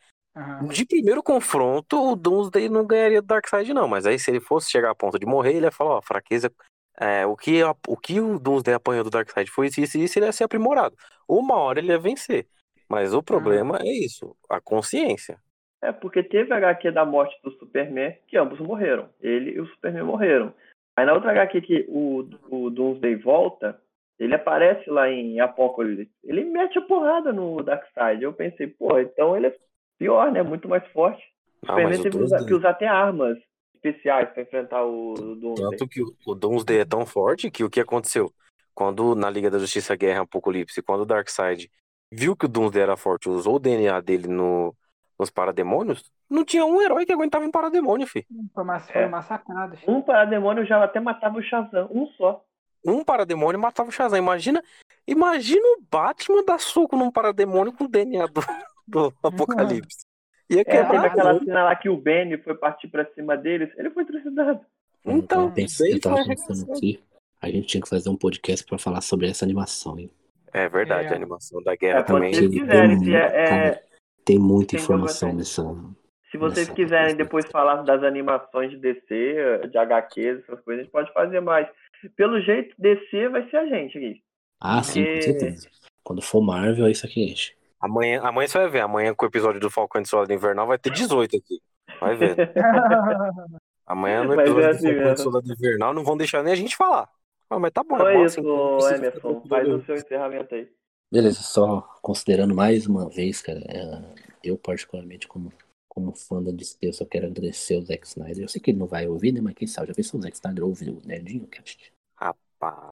De 0.71 0.87
primeiro 0.87 1.23
confronto, 1.23 2.13
o 2.13 2.17
Doomsday 2.17 2.69
não 2.69 2.87
ganharia 2.87 3.21
do 3.21 3.27
Darkseid, 3.27 3.75
não. 3.75 3.87
Mas 3.89 4.07
aí, 4.07 4.19
se 4.19 4.31
ele 4.31 4.41
fosse 4.41 4.71
chegar 4.71 4.91
a 4.91 4.95
ponto 4.95 5.19
de 5.19 5.27
morrer, 5.27 5.55
ele 5.55 5.67
ia 5.67 5.71
falar, 5.73 5.97
ó, 5.97 6.03
fraqueza. 6.03 6.51
é, 6.99 7.27
o, 7.27 7.37
que, 7.37 7.63
o 7.87 7.97
que 7.97 8.21
o 8.21 8.39
Doomsday 8.39 8.75
apanhou 8.75 9.05
do 9.05 9.11
Darkseid 9.11 9.51
foi 9.51 9.67
isso, 9.67 9.81
isso 9.81 9.99
e 9.99 10.05
isso, 10.05 10.19
ele 10.19 10.27
ia 10.27 10.33
ser 10.33 10.45
aprimorado. 10.45 10.97
Uma 11.29 11.57
hora 11.57 11.79
ele 11.79 11.89
ia 11.93 11.99
vencer. 11.99 12.49
Mas 12.89 13.13
o 13.13 13.23
problema 13.23 13.79
é 13.81 13.93
isso, 13.93 14.37
a 14.49 14.61
consciência. 14.61 15.39
É, 15.83 15.93
porque 15.93 16.23
teve 16.23 16.53
a 16.53 16.57
HQ 16.57 16.91
da 16.93 17.05
morte 17.05 17.37
do 17.43 17.51
Superman, 17.53 18.17
que 18.27 18.37
ambos 18.37 18.59
morreram. 18.61 19.09
Ele 19.21 19.53
e 19.53 19.61
o 19.61 19.67
Superman 19.67 20.05
morreram. 20.05 20.55
Aí 20.97 21.05
na 21.05 21.13
outra 21.13 21.31
HQ 21.33 21.61
que 21.61 21.85
o, 21.89 22.27
o 22.49 22.71
Doomsday 22.71 23.17
volta, 23.17 23.79
ele 24.19 24.35
aparece 24.35 24.89
lá 24.89 25.11
em 25.11 25.39
Apocalipse. 25.41 26.11
Ele 26.25 26.45
mete 26.45 26.79
a 26.79 26.83
porrada 26.83 27.33
no 27.33 27.63
Darkseid. 27.63 28.23
Eu 28.23 28.33
pensei, 28.33 28.67
pô, 28.67 28.99
então 28.99 29.37
ele 29.37 29.49
é 29.49 29.57
pior, 29.99 30.33
né? 30.33 30.43
Muito 30.43 30.69
mais 30.69 30.87
forte. 30.89 31.23
O 31.63 31.73
Ah, 31.73 31.75
mas 31.83 31.97
Superman 31.97 32.01
o 32.01 32.03
teve 32.03 32.17
que 32.19 32.25
usar, 32.25 32.37
Doomsday- 32.39 32.49
que 32.49 32.55
usar 32.55 32.71
até 32.71 32.87
armas 32.87 33.39
especiais 33.75 34.31
pra 34.31 34.43
enfrentar 34.43 34.85
o 34.85 35.15
Doomsday. 35.15 35.71
Tanto 35.71 35.89
que 35.89 36.03
o- 36.03 36.17
o 36.27 36.35
Doomsday 36.35 36.79
é 36.79 36.85
tão 36.85 37.05
forte 37.05 37.51
que 37.51 37.63
o 37.63 37.71
que 37.71 37.81
aconteceu? 37.81 38.33
Quando 38.75 39.15
na 39.15 39.29
Liga 39.29 39.51
da 39.51 39.59
Justiça 39.59 39.95
Guerra 39.95 40.23
Apocalipse, 40.23 40.83
quando 40.83 41.03
o 41.03 41.07
Darkseid 41.07 41.71
viu 42.13 42.37
que 42.37 42.47
o 42.47 42.49
Doomsday 42.49 42.83
era 42.83 42.97
forte, 42.97 43.29
usou 43.29 43.57
o 43.57 43.59
DNA 43.59 44.01
dele 44.01 44.29
no, 44.29 44.75
nos 45.19 45.31
parademônios, 45.31 46.11
não 46.29 46.45
tinha 46.45 46.65
um 46.65 46.81
herói 46.83 47.07
que 47.07 47.13
aguentava 47.13 47.45
um 47.45 47.51
parademônio, 47.51 48.07
fi. 48.07 48.27
Foi 48.55 48.65
mass- 48.65 48.89
É. 48.91 48.93
Foram 48.93 49.11
massacrados. 49.11 49.81
Um 49.87 50.01
parademônio 50.03 50.65
já 50.67 50.83
até 50.83 50.99
matava 51.01 51.39
o 51.39 51.43
Shazam, 51.43 51.89
um 51.91 52.07
só. 52.17 52.45
Um 52.85 53.03
parademônio 53.05 53.61
matava 53.61 53.89
o 53.89 53.93
Shazam. 53.93 54.19
Imagina, 54.19 54.63
imagina 55.07 55.63
o 55.77 55.83
Batman 55.91 56.45
dar 56.45 56.61
soco 56.61 56.97
num 56.97 57.11
parademônio 57.11 57.73
com 57.73 57.85
o 57.85 57.89
DNA 57.89 58.27
do, 58.27 58.41
do 58.87 59.15
Apocalipse. 59.23 60.05
Ia 60.49 60.61
É, 60.61 60.65
quebrar. 60.65 61.05
aquela 61.07 61.39
cena 61.41 61.65
lá 61.65 61.75
que 61.75 61.89
o 61.89 61.97
Benny 61.97 62.39
foi 62.39 62.55
partir 62.55 62.87
pra 62.89 63.05
cima 63.15 63.37
deles, 63.37 63.73
ele 63.77 63.91
foi 63.91 64.05
trucidado. 64.05 64.61
Então, 65.05 65.45
eu, 65.47 65.53
pensei, 65.53 65.95
eu 65.95 66.01
tava 66.01 66.17
foi 66.17 66.27
pensando 66.37 66.73
aqui, 66.73 67.01
a 67.41 67.49
gente 67.49 67.67
tinha 67.67 67.81
que 67.83 67.89
fazer 67.89 68.09
um 68.09 68.17
podcast 68.17 68.65
pra 68.67 68.79
falar 68.79 69.01
sobre 69.01 69.29
essa 69.29 69.45
animação, 69.45 69.99
hein? 69.99 70.11
É 70.59 70.69
verdade, 70.69 71.09
É. 71.09 71.13
a 71.13 71.15
animação 71.17 71.63
da 71.63 71.77
guerra 71.77 71.99
É, 72.01 72.03
também. 72.03 72.33
vocês 72.33 72.51
Tem 72.51 72.61
quiserem, 72.61 72.99
se 72.99 73.15
é- 73.15 73.19
é- 73.19 73.45
cara, 73.49 73.83
Tem 74.25 74.39
muita 74.39 74.71
tem 74.77 74.81
informação 74.81 75.29
aguentar. 75.29 75.39
nessa. 75.65 75.97
Se 76.31 76.39
vocês 76.39 76.67
Nessa- 76.69 76.75
quiserem 76.75 77.05
nessa- 77.05 77.17
depois 77.17 77.45
falar 77.47 77.83
das 77.83 78.03
animações 78.03 78.71
de 78.71 78.79
DC, 78.79 79.69
de 79.71 79.79
HQs, 79.79 80.41
essas 80.43 80.61
coisas, 80.63 80.81
a 80.81 80.85
gente 80.85 80.93
pode 80.93 81.13
fazer 81.13 81.41
mais. 81.41 81.69
Pelo 82.17 82.41
jeito, 82.41 82.75
DC 82.79 83.29
vai 83.29 83.49
ser 83.51 83.57
a 83.59 83.67
gente 83.67 83.97
aqui. 83.99 84.23
Ah, 84.61 84.83
sim, 84.83 85.03
com 85.05 85.11
Porque- 85.13 85.23
certeza. 85.23 85.69
Quando 86.03 86.23
for 86.23 86.41
Marvel, 86.41 86.87
é 86.87 86.91
isso 86.91 87.05
aqui 87.07 87.23
enche. 87.31 87.53
Amanhã, 87.81 88.21
amanhã 88.23 88.49
você 88.49 88.59
vai 88.59 88.69
ver. 88.69 88.81
Amanhã 88.81 89.15
com 89.15 89.25
o 89.25 89.29
episódio 89.29 89.61
do 89.61 89.71
Falcão 89.71 90.01
de 90.01 90.09
Soldado 90.09 90.33
Invernal 90.33 90.67
vai 90.67 90.79
ter 90.79 90.91
18 90.91 91.37
aqui. 91.37 91.61
Vai 92.01 92.17
ver. 92.17 92.37
Amanhã 93.87 94.25
no 94.25 94.33
é 94.33 94.45
episódio 94.45 94.63
do 94.63 94.71
assim 94.71 94.95
Falcão 94.95 95.15
de. 95.15 95.21
Soldado 95.23 95.53
Invernal 95.53 95.95
não 95.95 96.03
vão 96.05 96.17
deixar 96.17 96.43
nem 96.43 96.53
a 96.53 96.57
gente 96.57 96.77
falar. 96.77 97.09
Ah, 97.49 97.59
mas 97.59 97.73
tá 97.73 97.83
bom, 97.83 97.95
Então 97.95 98.09
é 98.09 98.15
bom 98.15 98.25
isso, 98.25 98.41
assim, 98.41 98.95
Emerson. 98.95 99.43
Faz 99.49 99.69
o 99.69 99.83
seu 99.85 99.95
encerramento 99.95 100.55
aí. 100.55 100.69
Beleza, 101.13 101.41
só 101.43 101.83
considerando 102.03 102.55
mais 102.55 102.87
uma 102.87 103.09
vez, 103.09 103.41
cara, 103.41 103.61
é, 103.69 104.15
eu 104.43 104.59
particularmente 104.59 105.29
como, 105.29 105.53
como 105.89 106.13
fã 106.13 106.43
da 106.43 106.51
DC, 106.51 106.79
eu 106.83 106.93
só 106.93 107.05
quero 107.05 107.27
agradecer 107.27 107.77
ao 107.77 107.83
Zack 107.83 108.07
Snyder. 108.07 108.45
Eu 108.45 108.49
sei 108.49 108.61
que 108.61 108.73
ele 108.73 108.79
não 108.79 108.87
vai 108.87 109.07
ouvir, 109.07 109.33
né? 109.33 109.41
Mas 109.41 109.55
quem 109.55 109.69
sabe, 109.69 109.89
já 109.89 109.95
pensou 109.95 110.19
o 110.19 110.23
Zack 110.23 110.35
Snyder 110.35 110.65
ouve 110.65 110.91
o 110.91 111.01
Nerdinho 111.07 111.47
Cast? 111.47 111.93
Rapaz. 112.17 112.91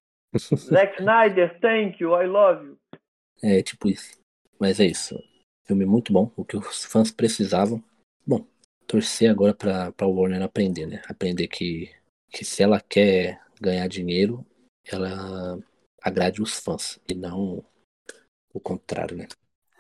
Zack 0.57 1.01
Snyder, 1.01 1.59
thank 1.61 2.01
you, 2.01 2.15
I 2.21 2.27
love 2.27 2.67
you. 2.67 2.77
É, 3.43 3.63
tipo 3.63 3.89
isso. 3.89 4.17
Mas 4.59 4.79
é 4.79 4.87
isso. 4.87 5.21
Filme 5.67 5.85
muito 5.85 6.13
bom, 6.13 6.31
o 6.37 6.45
que 6.45 6.57
os 6.57 6.85
fãs 6.85 7.11
precisavam. 7.11 7.83
Bom, 8.25 8.47
torcer 8.87 9.31
agora 9.31 9.53
pra, 9.53 9.91
pra 9.93 10.07
Warner 10.07 10.43
aprender, 10.43 10.87
né? 10.87 11.03
Aprender 11.09 11.49
que, 11.49 11.91
que 12.31 12.45
se 12.45 12.63
ela 12.63 12.81
quer 12.81 13.44
ganhar 13.65 13.89
dinheiro, 13.89 14.45
ela 14.85 15.59
agrade 16.03 16.43
os 16.43 16.59
fãs 16.61 17.01
e 17.09 17.15
não 17.15 17.65
o 18.53 18.61
contrário, 18.61 19.17
né? 19.17 19.27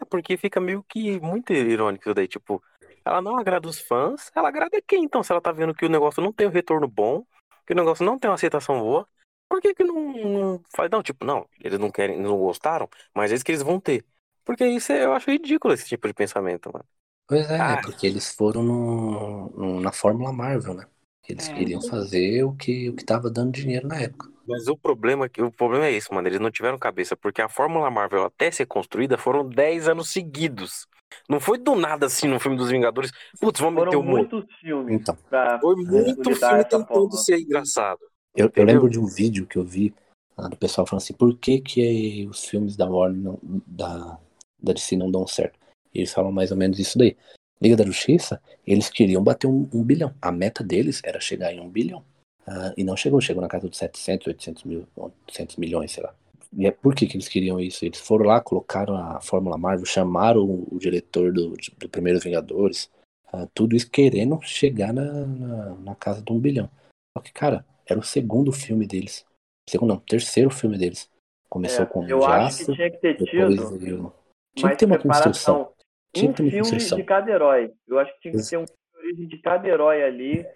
É 0.01 0.05
porque 0.05 0.37
fica 0.37 0.61
meio 0.61 0.83
que 0.83 1.21
muito 1.21 1.53
irônico 1.53 2.05
isso 2.05 2.15
daí. 2.15 2.27
Tipo, 2.27 2.63
ela 3.05 3.21
não 3.21 3.37
agrada 3.39 3.69
os 3.69 3.79
fãs, 3.79 4.31
ela 4.35 4.49
agrada 4.49 4.81
quem 4.87 5.05
então? 5.05 5.23
Se 5.23 5.31
ela 5.33 5.41
tá 5.41 5.53
vendo 5.53 5.75
que 5.75 5.85
o 5.85 5.89
negócio 5.89 6.23
não 6.23 6.33
tem 6.33 6.47
um 6.47 6.51
retorno 6.51 6.89
bom, 6.89 7.25
que 7.67 7.73
o 7.73 7.77
negócio 7.77 8.05
não 8.05 8.19
tem 8.19 8.29
uma 8.29 8.35
aceitação 8.35 8.81
boa, 8.81 9.07
por 9.49 9.61
que 9.61 9.75
que 9.75 9.85
não, 9.85 10.13
não 10.13 10.63
faz? 10.75 10.91
Não, 10.91 11.03
tipo, 11.03 11.25
não, 11.25 11.47
eles 11.61 11.79
não 11.79 11.91
querem, 11.91 12.19
não 12.21 12.37
gostaram, 12.39 12.89
mas 13.15 13.31
é 13.31 13.35
isso 13.37 13.45
que 13.45 13.53
eles 13.53 13.63
vão 13.63 13.79
ter. 13.79 14.05
Porque 14.45 14.67
isso 14.67 14.93
é- 14.93 15.05
eu 15.05 15.13
acho 15.13 15.31
ridículo 15.31 15.73
esse 15.75 15.87
tipo 15.87 16.07
de 16.09 16.15
pensamento, 16.15 16.71
mano. 16.73 16.85
Pois 17.27 17.49
é, 17.49 17.59
Ah. 17.61 17.73
é 17.79 17.83
porque 17.83 18.07
eles 18.07 18.35
foram 18.35 18.63
no, 18.63 19.49
no- 19.51 19.81
na 19.81 19.93
Fórmula 19.93 20.33
Marvel, 20.33 20.75
né? 20.75 20.87
Eles 21.29 21.49
É. 21.49 21.55
queriam 21.55 21.81
fazer 21.81 22.43
o 22.45 22.53
que, 22.53 22.91
o 22.91 22.95
que 22.95 23.05
tava 23.05 23.31
dando 23.31 23.53
dinheiro 23.53 23.89
na 23.89 24.01
época. 24.01 24.29
Mas 24.47 24.69
o 24.69 24.77
problema, 24.77 25.25
é 25.25 25.29
que- 25.29 25.41
o 25.43 25.51
problema 25.51 25.87
é 25.87 25.93
isso, 25.93 26.13
mano. 26.13 26.29
Eles 26.29 26.39
não 26.41 26.51
tiveram 26.51 26.79
cabeça, 26.79 27.17
porque 27.17 27.41
a 27.41 27.49
Fórmula 27.49 27.91
Marvel 27.91 28.25
até 28.25 28.51
ser 28.51 28.67
construída 28.67 29.17
foram 29.17 29.49
10 29.49 29.89
anos 29.89 30.11
seguidos. 30.13 30.87
Não 31.29 31.41
foi 31.41 31.57
do 31.59 31.75
nada 31.75 32.07
assim 32.07 32.29
no 32.29 32.39
filme 32.39 32.57
dos 32.57 32.69
Vingadores. 32.71 33.11
Putz, 33.41 33.61
vamos 33.61 33.77
meter 33.83 33.97
Foram 33.97 34.01
o 34.01 34.05
mundo. 34.05 34.29
muitos 34.37 34.55
filmes 34.61 34.95
Então, 35.01 35.17
pra 35.31 35.59
Foi 35.61 35.77
muito 35.77 36.35
filme 36.35 36.65
tentando 36.65 36.87
forma. 36.87 37.13
ser 37.13 37.39
engraçado. 37.39 38.01
eu, 38.37 38.51
eu 38.55 38.65
lembro 38.65 38.91
de 38.91 38.99
um 38.99 39.07
vídeo 39.07 39.47
que 39.47 39.57
eu 39.57 39.65
vi 39.65 39.95
ah, 40.37 40.49
do 40.49 40.57
pessoal 40.57 40.85
falando 40.87 41.03
assim, 41.03 41.15
por 41.15 41.39
que, 41.39 41.61
que 41.61 42.27
os 42.29 42.45
filmes 42.45 42.77
da 42.77 42.87
Warner, 42.87 43.23
não, 43.23 43.39
da, 43.65 44.19
da 44.61 44.73
DC 44.73 44.97
não 44.97 45.09
dão 45.11 45.25
certo? 45.29 45.57
E 45.95 46.01
eles 46.01 46.13
falam 46.13 46.33
mais 46.33 46.51
ou 46.51 46.57
menos 46.57 46.79
isso 46.81 46.99
daí. 46.99 47.17
Liga 47.65 47.77
da 47.77 47.85
Justiça, 47.85 48.43
eles 48.67 48.91
queriam 48.91 49.25
bater 49.25 49.47
um, 49.47 49.67
um 49.73 49.83
bilhão. 49.83 50.15
A 50.21 50.31
meta 50.31 50.63
deles 50.63 51.01
era 51.03 51.19
chegar 51.19 51.51
em 51.51 51.61
um 51.61 51.69
bilhão. 51.69 52.05
Ah, 52.47 52.75
e 52.77 52.85
não 52.85 52.95
chegou, 52.95 53.23
chegou 53.23 53.41
na 53.41 53.49
casa 53.49 53.71
de 53.71 53.77
700, 53.77 54.27
800 54.27 54.65
mil, 54.65 54.87
800 54.95 55.57
milhões, 55.57 55.93
sei 55.93 56.03
lá. 56.03 56.15
E 56.53 56.67
é 56.67 56.71
por 56.71 56.95
que, 56.95 57.07
que 57.07 57.17
eles 57.17 57.27
queriam 57.27 57.59
isso? 57.59 57.83
Eles 57.85 57.99
foram 57.99 58.27
lá, 58.27 58.39
colocaram 58.39 58.95
a 58.95 59.19
Fórmula 59.21 59.57
Marvel, 59.57 59.87
chamaram 59.87 60.45
o, 60.45 60.69
o 60.73 60.79
diretor 60.79 61.33
do, 61.33 61.57
do 61.79 61.89
Primeiros 61.89 62.23
Vingadores, 62.23 62.91
ah, 63.33 63.49
tudo 63.55 63.75
isso 63.75 63.91
querendo 63.91 64.39
chegar 64.43 64.93
na, 64.93 65.27
na, 65.27 65.75
na 65.77 65.95
casa 65.95 66.21
de 66.21 66.31
um 66.31 66.39
bilhão. 66.39 66.69
Só 67.17 67.23
que, 67.23 67.33
cara, 67.33 67.65
era 67.87 67.99
o 67.99 68.03
segundo 68.03 68.53
filme 68.53 68.87
deles. 68.87 69.25
Segundo 69.69 69.89
não, 69.89 69.97
terceiro 70.01 70.51
filme 70.51 70.77
deles. 70.77 71.09
Começou 71.49 71.85
É, 71.85 71.87
com 71.87 72.07
eu 72.07 72.19
o 72.19 72.27
acho 72.27 72.67
que 72.67 72.75
tinha 72.75 72.91
que 72.91 72.99
ter 72.99 73.17
depois 73.17 73.55
tido 73.57 73.79
veio... 73.79 74.13
Tinha 74.55 74.71
que 74.71 74.77
ter 74.77 74.85
uma 74.85 74.99
construção. 74.99 75.74
Tinha 76.15 76.31
Um 76.31 76.35
filme 76.35 76.79
de 76.79 77.05
cada 77.05 77.31
herói. 77.31 77.73
Eu 77.89 77.99
acho 77.99 78.13
que 78.15 78.21
tinha 78.31 78.33
que 78.35 78.49
ter 78.49 78.57
um 78.57 78.67
filme 78.67 78.69
de 78.93 78.99
origem 78.99 79.29
de 79.29 79.39
cada 79.39 79.69
herói 79.69 80.03
ali. 80.03 80.47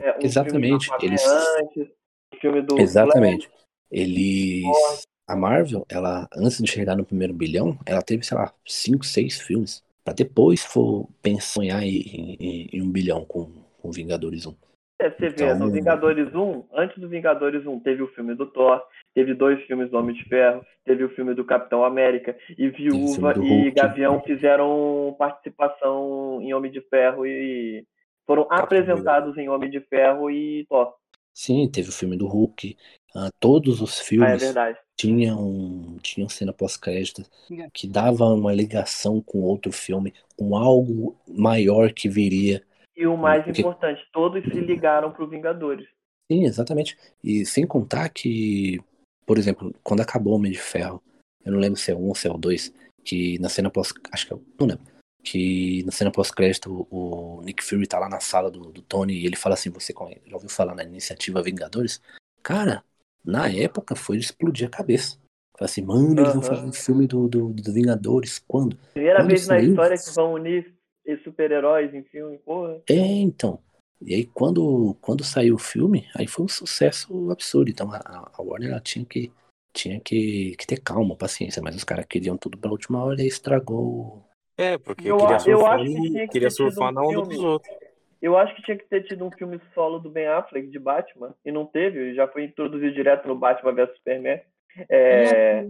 É, 0.00 0.16
um 0.16 0.22
Exatamente, 0.22 0.88
eles- 1.02 1.26
antes, 1.26 1.88
filme 2.40 2.62
do 2.62 2.78
Exatamente. 2.78 3.50
Eles. 3.90 4.62
A 5.28 5.36
Marvel, 5.36 5.84
ela, 5.90 6.26
antes 6.34 6.62
de 6.62 6.70
chegar 6.70 6.96
no 6.96 7.04
primeiro 7.04 7.34
bilhão, 7.34 7.78
ela 7.84 8.00
teve, 8.00 8.24
sei 8.24 8.36
lá, 8.36 8.52
cinco, 8.66 9.04
seis 9.04 9.38
filmes. 9.40 9.82
Pra 10.02 10.14
depois 10.14 10.64
for 10.64 11.06
pensar 11.20 11.82
em, 11.82 12.36
em, 12.40 12.68
em 12.72 12.82
um 12.82 12.90
bilhão 12.90 13.26
com, 13.26 13.52
com 13.82 13.90
Vingadores 13.90 14.46
1. 14.46 14.54
É, 15.00 15.10
você 15.10 15.28
vê, 15.28 15.44
Então- 15.44 15.58
no 15.58 15.70
Vingadores 15.70 16.34
1, 16.34 16.64
antes 16.72 16.98
do 16.98 17.08
Vingadores 17.08 17.66
1, 17.66 17.78
teve 17.80 18.02
o 18.02 18.08
filme 18.14 18.34
do 18.34 18.46
Thor, 18.46 18.82
teve 19.18 19.34
dois 19.34 19.60
filmes 19.66 19.90
do 19.90 19.98
Homem 19.98 20.14
de 20.14 20.22
Ferro, 20.28 20.64
teve 20.84 21.02
o 21.02 21.08
filme 21.08 21.34
do 21.34 21.44
Capitão 21.44 21.82
América, 21.84 22.36
e 22.56 22.68
Viúva 22.68 23.34
do 23.34 23.42
e 23.42 23.48
Hulk. 23.48 23.70
Gavião 23.72 24.20
fizeram 24.22 25.16
participação 25.18 26.40
em 26.40 26.54
Homem 26.54 26.70
de 26.70 26.80
Ferro 26.82 27.26
e 27.26 27.84
foram 28.24 28.44
Capitão 28.44 28.64
apresentados 28.64 29.36
em 29.36 29.48
Homem 29.48 29.68
de 29.70 29.80
Ferro 29.80 30.30
e 30.30 30.64
Thor. 30.68 30.92
Sim, 31.34 31.68
teve 31.68 31.88
o 31.88 31.92
filme 31.92 32.16
do 32.16 32.28
Hulk. 32.28 32.76
ah, 33.16 33.30
todos 33.40 33.80
os 33.80 33.98
Ah, 33.98 34.02
é 34.02 34.04
filmes 34.04 34.54
tinham, 34.96 35.96
tinham 36.00 36.28
cena 36.28 36.52
pós-crédito 36.52 37.22
que 37.72 37.88
dava 37.88 38.24
uma 38.26 38.52
ligação 38.54 39.20
com 39.20 39.40
outro 39.40 39.72
filme, 39.72 40.12
com 40.36 40.56
algo 40.56 41.16
maior 41.28 41.92
que 41.92 42.08
viria. 42.08 42.62
E 42.96 43.04
o 43.06 43.16
mais 43.16 43.44
Porque- 43.44 43.62
importante, 43.62 44.00
todos 44.12 44.44
se 44.44 44.60
ligaram 44.60 45.10
pro 45.10 45.26
Vingadores. 45.28 45.88
Sim, 46.30 46.44
exatamente. 46.44 46.96
E 47.24 47.46
sem 47.46 47.66
contar 47.66 48.08
que, 48.10 48.78
por 49.28 49.36
exemplo, 49.36 49.74
quando 49.82 50.00
acabou 50.00 50.32
o 50.32 50.36
Homem 50.36 50.50
de 50.50 50.58
Ferro, 50.58 51.02
eu 51.44 51.52
não 51.52 51.58
lembro 51.58 51.78
se 51.78 51.92
é 51.92 51.94
um 51.94 52.08
ou 52.08 52.14
se 52.14 52.26
é 52.26 52.30
o 52.30 52.38
dois, 52.38 52.72
que 53.04 53.38
na 53.38 53.50
cena 53.50 53.68
pós. 53.70 53.92
Acho 54.10 54.26
que 54.26 54.32
é. 54.32 54.38
Não 54.58 54.66
lembro. 54.66 54.84
Que 55.22 55.82
na 55.84 55.92
cena 55.92 56.10
pós-crédito 56.10 56.86
o 56.90 57.42
Nick 57.42 57.62
Fury 57.62 57.86
tá 57.86 57.98
lá 57.98 58.08
na 58.08 58.20
sala 58.20 58.50
do, 58.50 58.72
do 58.72 58.80
Tony 58.80 59.12
e 59.12 59.26
ele 59.26 59.36
fala 59.36 59.54
assim: 59.54 59.68
Você 59.68 59.92
já 60.26 60.34
ouviu 60.34 60.48
falar 60.48 60.74
na 60.74 60.82
iniciativa 60.82 61.42
Vingadores? 61.42 62.00
Cara, 62.42 62.82
na 63.22 63.50
época 63.50 63.94
foi 63.94 64.16
de 64.16 64.24
explodir 64.24 64.66
a 64.66 64.70
cabeça. 64.70 65.18
Fala 65.58 65.68
assim, 65.68 65.82
mano, 65.82 66.20
eles 66.20 66.32
vão 66.32 66.40
fazer 66.40 66.64
um 66.64 66.72
filme 66.72 67.06
do, 67.06 67.28
do, 67.28 67.48
do 67.52 67.72
Vingadores. 67.72 68.38
Quando? 68.38 68.78
Primeira 68.94 69.18
Quando 69.18 69.28
vez 69.28 69.46
na 69.48 69.60
história 69.60 69.98
que 69.98 70.14
vão 70.14 70.34
unir 70.34 70.72
super-heróis 71.24 71.92
em 71.92 72.04
filme, 72.04 72.38
porra. 72.38 72.80
É, 72.88 72.94
então. 72.94 73.60
E 74.00 74.14
aí, 74.14 74.26
quando, 74.26 74.94
quando 75.00 75.24
saiu 75.24 75.56
o 75.56 75.58
filme, 75.58 76.06
aí 76.16 76.26
foi 76.26 76.44
um 76.44 76.48
sucesso 76.48 77.30
absurdo. 77.30 77.70
Então, 77.70 77.90
a, 77.92 78.30
a 78.32 78.42
Warner 78.42 78.70
ela 78.70 78.80
tinha, 78.80 79.04
que, 79.04 79.32
tinha 79.72 80.00
que, 80.00 80.54
que 80.56 80.66
ter 80.66 80.80
calma, 80.80 81.16
paciência. 81.16 81.60
Mas 81.62 81.74
os 81.74 81.84
caras 81.84 82.06
queriam 82.06 82.36
tudo 82.36 82.56
pra 82.56 82.70
última 82.70 83.02
hora 83.04 83.22
e 83.22 83.26
estragou. 83.26 84.24
É, 84.56 84.78
porque 84.78 85.08
Eu 85.10 85.16
queria 85.16 85.36
a- 85.36 85.38
eu 85.38 85.58
surfar, 85.58 85.80
acho 85.80 85.84
que 85.92 86.10
que 86.10 86.28
queria 86.28 86.50
surfar 86.50 86.90
um 86.90 86.92
na 86.92 87.02
onda 87.02 87.22
dos 87.22 87.40
outros. 87.44 87.76
Eu 88.20 88.36
acho 88.36 88.54
que 88.56 88.62
tinha 88.62 88.76
que 88.76 88.84
ter 88.86 89.04
tido 89.04 89.24
um 89.24 89.30
filme 89.30 89.60
solo 89.72 90.00
do 90.00 90.10
Ben 90.10 90.26
Affleck 90.26 90.68
de 90.68 90.78
Batman, 90.78 91.34
e 91.44 91.52
não 91.52 91.64
teve, 91.64 92.14
já 92.14 92.26
foi 92.26 92.44
introduzido 92.44 92.92
direto 92.92 93.28
no 93.28 93.36
Batman 93.36 93.72
vs 93.72 93.94
Superman. 93.96 94.40
É, 94.88 95.66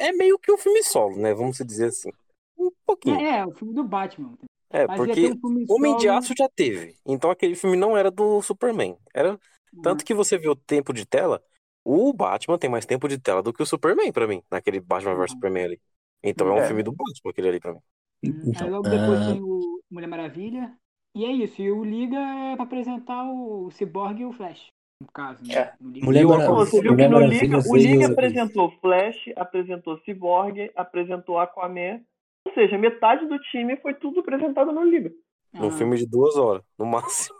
É 0.00 0.12
meio 0.12 0.38
que 0.38 0.50
um 0.52 0.58
filme 0.58 0.82
solo, 0.82 1.16
né? 1.16 1.32
Vamos 1.34 1.58
dizer 1.58 1.86
assim. 1.86 2.10
Um 2.58 2.70
pouquinho. 2.84 3.20
É, 3.20 3.38
é, 3.38 3.46
o 3.46 3.52
filme 3.52 3.74
do 3.74 3.84
Batman. 3.84 4.36
É, 4.72 4.86
Mas 4.86 4.96
porque 4.96 5.32
um 5.44 5.64
Homem 5.68 5.96
de 5.96 6.08
Aço 6.08 6.32
já 6.36 6.48
teve. 6.48 6.96
Então 7.06 7.30
aquele 7.30 7.54
filme 7.54 7.76
não 7.76 7.96
era 7.96 8.10
do 8.10 8.40
Superman. 8.42 8.96
Era 9.14 9.38
tanto 9.82 10.04
que 10.04 10.14
você 10.14 10.38
vê 10.38 10.48
o 10.48 10.56
tempo 10.56 10.92
de 10.92 11.04
tela, 11.06 11.42
o 11.84 12.12
Batman 12.12 12.58
tem 12.58 12.70
mais 12.70 12.86
tempo 12.86 13.08
de 13.08 13.18
tela 13.18 13.42
do 13.42 13.52
que 13.52 13.62
o 13.62 13.66
Superman 13.66 14.12
pra 14.12 14.26
mim, 14.26 14.42
naquele 14.50 14.80
Batman 14.80 15.14
vs 15.14 15.20
Uhum. 15.32 15.36
Superman 15.36 15.64
ali. 15.64 15.80
Então 16.22 16.48
é 16.48 16.52
um 16.52 16.58
É. 16.58 16.66
filme 16.66 16.82
do 16.82 16.92
Batman 16.92 17.30
aquele 17.30 17.48
ali 17.48 17.60
pra 17.60 17.72
mim. 17.72 17.80
Uhum. 18.24 18.42
Então, 18.46 18.66
Aí 18.66 18.70
logo 18.70 18.88
depois 18.88 19.20
ah, 19.20 19.32
tem 19.32 19.42
o 19.42 19.60
Mulher 19.90 20.06
Maravilha. 20.06 20.72
E 21.14 21.24
é 21.24 21.32
isso. 21.32 21.60
E 21.60 21.70
o 21.70 21.84
Liga 21.84 22.16
é 22.18 22.54
pra 22.56 22.64
apresentar 22.64 23.24
o 23.30 23.70
Cyborg 23.72 24.20
e 24.20 24.24
o 24.24 24.32
Flash. 24.32 24.66
No 25.00 25.08
caso, 25.12 25.44
né? 25.44 25.54
É. 25.54 25.72
No 25.80 25.90
Liga. 25.90 26.06
Mulher 26.06 26.22
E 26.22 26.26
Maravilha, 26.26 26.54
você 26.54 26.80
viu 26.80 26.96
que 26.96 27.08
Mulher 27.08 27.10
no 27.10 27.20
Liga, 27.26 27.58
o 27.68 27.76
Liga 27.76 28.06
apresentou 28.06 28.70
Flash, 28.80 29.16
apresentou 29.36 29.98
Cyborg, 29.98 30.70
apresentou 30.76 31.38
Aquaman. 31.38 32.00
Ou 32.46 32.52
seja, 32.54 32.76
metade 32.78 33.26
do 33.26 33.38
time 33.38 33.76
foi 33.76 33.94
tudo 33.94 34.20
apresentado 34.20 34.72
no 34.72 34.82
Liga. 34.84 35.12
Num 35.54 35.68
Ah, 35.68 35.72
filme 35.72 35.96
de 35.96 36.06
duas 36.06 36.36
horas, 36.36 36.62
no 36.78 36.86
máximo. 36.86 37.36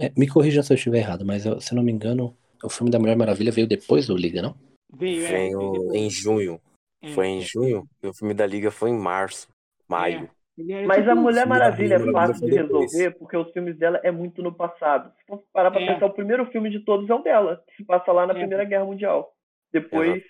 é, 0.00 0.10
me 0.16 0.28
corrija 0.28 0.62
se 0.62 0.72
eu 0.72 0.76
estiver 0.76 0.98
errado, 0.98 1.24
mas 1.24 1.44
eu- 1.46 1.60
se 1.60 1.72
eu 1.72 1.76
não 1.76 1.82
me 1.82 1.90
engano, 1.92 2.36
o 2.62 2.68
filme 2.68 2.90
da 2.90 2.98
Mulher 2.98 3.16
Maravilha 3.16 3.50
veio 3.52 3.66
depois 3.66 4.06
do 4.06 4.16
Liga, 4.16 4.42
não? 4.42 4.54
Veio, 4.92 5.24
é, 5.26 5.28
veio 5.30 5.94
em 5.94 6.08
junho. 6.10 6.60
É, 7.02 7.08
Foi 7.08 7.26
em 7.26 7.40
junho. 7.40 7.84
E 8.02 8.06
o 8.08 8.14
filme 8.14 8.34
da 8.34 8.46
Liga 8.46 8.70
foi 8.70 8.90
em 8.90 8.98
março, 8.98 9.48
maio. 9.88 10.28
É. 10.58 10.84
Mas 10.86 10.98
tipo 10.98 11.10
a 11.10 11.14
um- 11.14 11.22
Mulher 11.22 11.46
Maravilha 11.46 11.94
é 11.94 12.12
fácil 12.12 12.46
de 12.48 12.56
resolver 12.56 13.12
porque 13.16 13.36
os 13.36 13.50
filmes 13.52 13.78
dela 13.78 14.00
é 14.02 14.10
muito 14.10 14.42
no 14.42 14.52
passado. 14.52 15.12
Se 15.16 15.24
for 15.26 15.44
parar 15.52 15.70
pra 15.70 15.80
É. 15.80 15.86
pensar, 15.94 16.06
o 16.06 16.12
primeiro 16.12 16.44
filme 16.46 16.68
de 16.68 16.80
todos 16.80 17.08
é 17.08 17.14
o 17.14 17.22
dela, 17.22 17.62
que 17.68 17.76
se 17.76 17.84
passa 17.84 18.10
lá 18.10 18.26
na 18.26 18.32
É. 18.34 18.38
Primeira 18.38 18.64
Guerra 18.64 18.84
Mundial. 18.84 19.32
Depois, 19.72 20.20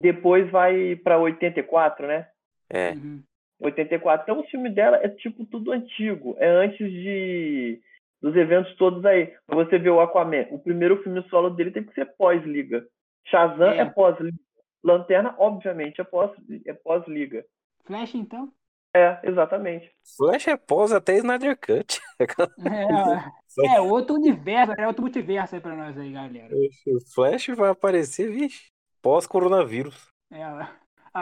depois 0.00 0.48
vai 0.50 0.94
pra 0.96 1.18
84, 1.18 2.06
né? 2.06 2.28
É. 2.70 2.90
Uhum. 2.92 3.22
84. 3.60 4.22
Então 4.24 4.40
o 4.40 4.46
filme 4.48 4.70
dela 4.70 4.98
é 5.02 5.08
tipo 5.08 5.44
tudo 5.46 5.72
antigo. 5.72 6.36
É 6.38 6.48
antes 6.48 6.78
de 6.90 7.80
dos 8.20 8.34
eventos 8.36 8.74
todos 8.76 9.04
aí. 9.04 9.26
Pra 9.46 9.56
você 9.56 9.78
ver 9.78 9.90
o 9.90 10.00
Aquaman, 10.00 10.46
o 10.50 10.58
primeiro 10.58 11.02
filme 11.02 11.22
solo 11.28 11.50
dele 11.50 11.70
teve 11.70 11.88
que 11.88 11.94
ser 11.94 12.06
pós-liga. 12.16 12.86
Shazam 13.26 13.70
É. 13.72 13.78
é, 13.78 13.84
pós-liga. 13.84 14.36
Lanterna, 14.82 15.34
obviamente, 15.38 16.00
é 16.00 16.04
pós- 16.04 16.30
é 16.66 16.72
pós-liga. 16.72 17.44
Flash, 17.84 18.14
então? 18.14 18.52
é, 18.94 19.18
exatamente. 19.22 19.90
Flash 20.16 20.48
é 20.48 20.56
pós 20.56 20.92
até 20.92 21.16
Snyder 21.18 21.56
Cut. 21.58 22.00
É, 23.60 23.76
é 23.76 23.80
outro 23.80 24.14
universo, 24.16 24.72
é 24.78 24.86
outro 24.86 25.02
multiverso 25.02 25.54
aí 25.56 25.60
pra 25.60 25.74
nós 25.74 25.96
aí, 25.98 26.12
galera. 26.12 26.54
O 26.54 27.00
Flash 27.12 27.48
vai 27.48 27.70
aparecer, 27.70 28.30
vixe, 28.30 28.70
pós-coronavírus. 29.02 30.08
É, 30.30 30.42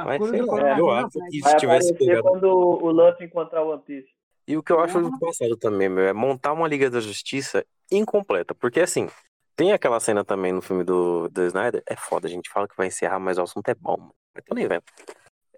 a 0.02 0.04
Mas 0.04 0.18
cura 0.18 0.30
sei 0.30 0.40
do 0.40 0.46
lá, 0.46 0.50
coronavírus 0.52 0.86
eu 0.86 0.90
acho 0.90 1.10
que 1.30 1.42
se 1.42 1.56
tivesse 1.56 1.94
pegado. 1.94 2.22
quando 2.22 2.44
o 2.48 2.90
Luffy 2.90 3.26
encontrar 3.26 3.62
o 3.62 3.70
One 3.72 3.82
Piece. 3.82 4.08
E 4.48 4.56
o 4.56 4.62
que 4.62 4.72
eu 4.72 4.80
acho 4.80 4.98
Uhum. 4.98 5.10
do 5.10 5.18
passado 5.18 5.56
também, 5.56 5.88
meu, 5.88 6.04
é 6.04 6.12
montar 6.12 6.52
uma 6.52 6.68
Liga 6.68 6.88
da 6.88 7.00
Justiça 7.00 7.64
incompleta. 7.90 8.54
Porque 8.54 8.80
assim, 8.80 9.08
tem 9.56 9.72
aquela 9.72 9.98
cena 9.98 10.24
também 10.24 10.52
no 10.52 10.62
filme 10.62 10.84
do, 10.84 11.28
do 11.28 11.42
Snyder. 11.46 11.82
É 11.86 11.96
foda, 11.96 12.28
a 12.28 12.30
gente 12.30 12.48
fala 12.50 12.68
que 12.68 12.76
vai 12.76 12.86
encerrar, 12.86 13.18
mas 13.18 13.38
o 13.38 13.42
assunto 13.42 13.68
é 13.68 13.74
bom. 13.74 13.96
mano. 13.98 14.14
Mas 14.34 14.44
tô 14.44 14.54
nem 14.54 14.68
vendo. 14.68 14.84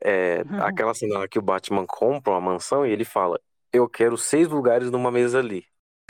É, 0.03 0.41
aquela 0.63 0.95
cena 0.95 1.19
lá 1.19 1.29
que 1.29 1.39
o 1.39 1.43
Batman 1.43 1.85
compra 1.87 2.33
uma 2.33 2.41
mansão 2.41 2.87
e 2.87 2.91
ele 2.91 3.05
fala: 3.05 3.39
Eu 3.73 3.89
quero 3.89 4.17
seis 4.17 4.49
lugares 4.49 4.91
numa 4.91 5.11
mesa 5.11 5.39
ali. 5.39 5.65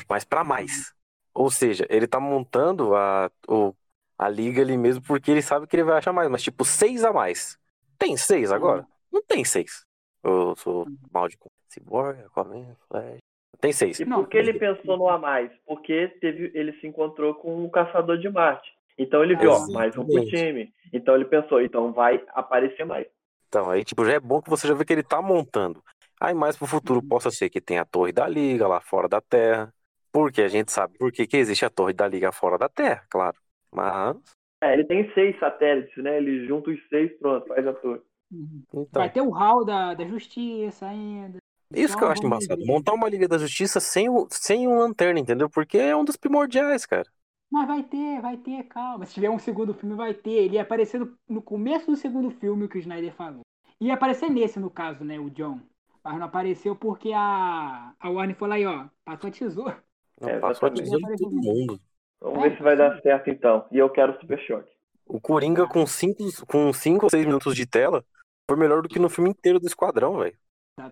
Mas 0.09 0.25
pra 0.25 0.45
mais. 0.45 0.93
Ou 1.35 1.51
seja, 1.51 1.87
ele 1.91 2.07
tá 2.07 2.21
montando 2.21 2.95
a, 2.95 3.31
o, 3.49 3.75
a 4.17 4.29
liga 4.29 4.63
ali 4.63 4.77
mesmo 4.77 5.03
porque 5.03 5.31
ele 5.31 5.43
sabe 5.43 5.67
que 5.67 5.75
ele 5.77 5.85
vai 5.85 5.99
achar 5.99 6.13
mais. 6.13 6.29
Mas 6.31 6.43
tipo, 6.43 6.65
seis 6.65 7.05
a 7.05 7.13
mais. 7.13 7.59
Tem 7.99 8.17
seis 8.17 8.53
agora? 8.53 8.87
Não 9.13 9.23
tem 9.23 9.45
seis. 9.45 9.85
Eu 10.23 10.55
sou 10.57 10.87
mal 11.13 11.29
de. 11.29 11.37
Cyborg, 11.69 12.21
Aquaman, 12.23 12.75
Flash. 12.89 13.19
Tem 13.61 13.73
seis. 13.73 14.01
E 14.01 14.05
Não, 14.05 14.23
por 14.23 14.31
que 14.31 14.39
ele 14.39 14.55
pensou 14.55 14.97
no 14.97 15.09
a 15.09 15.19
mais? 15.19 15.51
Porque 15.67 16.09
teve, 16.21 16.51
ele 16.55 16.73
se 16.81 16.87
encontrou 16.87 17.35
com 17.35 17.65
o 17.65 17.71
Caçador 17.71 18.19
de 18.19 18.29
Marte. 18.29 18.73
Então 18.97 19.23
ele 19.23 19.37
viu, 19.37 19.51
ó, 19.51 19.67
mais 19.69 19.97
um 19.97 20.05
pro 20.05 20.25
time. 20.27 20.73
Então 20.93 21.15
ele 21.15 21.25
pensou, 21.25 21.61
então 21.61 21.93
vai 21.93 22.25
aparecer 22.29 22.85
mais. 22.85 23.07
Então, 23.49 23.71
aí, 23.71 23.85
tipo, 23.85 24.05
já 24.05 24.13
é 24.13 24.21
bom 24.21 24.43
que 24.43 24.51
você 24.51 24.67
já 24.69 24.75
vê 24.75 24.85
que 24.85 24.93
ele 24.93 25.03
tá 25.03 25.23
montando. 25.23 25.83
Aí, 26.21 26.35
mais 26.35 26.57
pro 26.57 26.67
futuro, 26.67 27.03
possa 27.03 27.31
ser 27.31 27.49
que 27.49 27.61
tenha 27.61 27.83
a 27.83 27.87
Torre 27.87 28.13
da 28.13 28.27
Liga 28.27 28.67
lá 28.67 28.81
fora 28.81 29.09
da 29.09 29.21
Terra. 29.21 29.73
Porque 30.13 30.43
a 30.43 30.49
gente 30.49 30.73
sabe 30.73 30.99
por 30.99 31.13
que, 31.13 31.27
que 31.27 31.37
existe 31.37 31.65
a 31.65 31.71
Torre 31.71 31.93
da 31.93 32.09
Liga 32.09 32.33
fora 32.33 32.59
da 32.59 32.69
Terra, 32.69 33.05
claro. 33.09 33.37
Mas, 33.73 34.17
É, 34.61 34.73
ele 34.73 34.85
tem 34.85 35.13
seis 35.15 35.39
satélites, 35.39 35.97
né? 36.03 36.17
Ele 36.19 36.47
junta 36.47 36.71
os 36.71 36.89
seis, 36.89 37.17
pronto, 37.19 37.47
faz 37.47 37.67
a 37.67 37.73
torre. 37.75 38.01
Uhum. 38.31 38.63
então. 38.75 39.03
Vai 39.03 39.11
ter 39.13 39.21
o 39.23 39.31
hall 39.31 39.65
da, 39.65 39.95
da 39.95 40.07
justiça 40.07 40.87
ainda. 40.87 41.39
Isso 41.75 41.97
que 41.97 42.05
eu 42.05 42.09
Então, 42.09 42.13
acho 42.13 42.25
embaçado. 42.27 42.65
Montar 42.65 42.93
uma 42.95 43.09
Liga 43.09 43.27
da 43.29 43.39
Justiça 43.39 43.81
sem, 43.81 44.09
o, 44.09 44.27
sem 44.31 44.67
um 44.69 44.79
lanterna, 44.79 45.21
entendeu? 45.21 45.49
Porque 45.51 45.79
é 45.79 45.97
um 45.97 46.05
dos 46.05 46.17
primordiais, 46.17 46.85
cara. 46.87 47.09
Mas 47.51 47.67
vai 47.67 47.83
ter, 47.83 48.21
vai 48.21 48.37
ter, 48.37 48.65
calma. 48.65 49.07
Se 49.07 49.15
tiver 49.15 49.31
um 49.31 49.39
segundo 49.39 49.73
filme, 49.75 49.95
vai 49.95 50.13
ter. 50.15 50.31
Ele 50.33 50.55
ia 50.57 50.63
aparecer 50.63 50.99
no, 51.01 51.19
no 51.29 51.43
começo 51.43 51.87
do 51.87 51.97
segundo 51.97 52.31
filme, 52.31 52.65
o 52.65 52.69
que 52.69 52.77
o 52.79 52.81
Snyder 52.81 53.13
falou. 53.15 53.43
Ia 53.81 53.95
aparecer 53.95 54.29
nesse, 54.31 54.59
no 54.61 54.71
caso, 54.71 55.05
né, 55.05 55.19
o 55.19 55.31
John. 55.31 55.61
Mas 56.05 56.19
não 56.19 56.27
apareceu 56.27 56.77
porque 56.77 57.13
a, 57.15 57.95
a 57.99 58.11
Warner 58.11 58.37
falou 58.37 58.55
aí, 58.55 58.67
ó, 58.67 58.89
passou 59.05 59.29
a 59.29 59.33
tesoura. 59.33 59.85
Não, 60.21 60.29
É, 60.29 60.39
passou 60.39 60.69
a 60.69 60.73
tesoura 60.73 61.15
em 61.15 61.19
todo 61.19 61.35
mundo. 61.37 61.81
Vamos 62.21 62.43
ver 62.43 62.57
se 62.57 62.63
vai 62.63 62.77
dar 62.77 63.01
certo 63.01 63.31
então. 63.31 63.67
E 63.71 63.79
eu 63.79 63.89
quero 63.91 64.19
Super 64.21 64.39
Choque. 64.41 64.71
O 65.07 65.21
Coringa 65.21 65.67
com 65.67 65.87
cinco, 65.87 66.25
com 66.47 66.73
cinco 66.73 67.07
ou 67.07 67.11
seis 67.11 67.25
minutos 67.25 67.55
de 67.55 67.67
tela 67.67 68.05
foi 68.49 68.59
melhor 68.59 68.83
do 68.83 68.89
que 68.89 68.99
no 68.99 69.09
filme 69.09 69.31
inteiro 69.31 69.59
do 69.59 69.67
Esquadrão, 69.67 70.19
velho. 70.19 70.37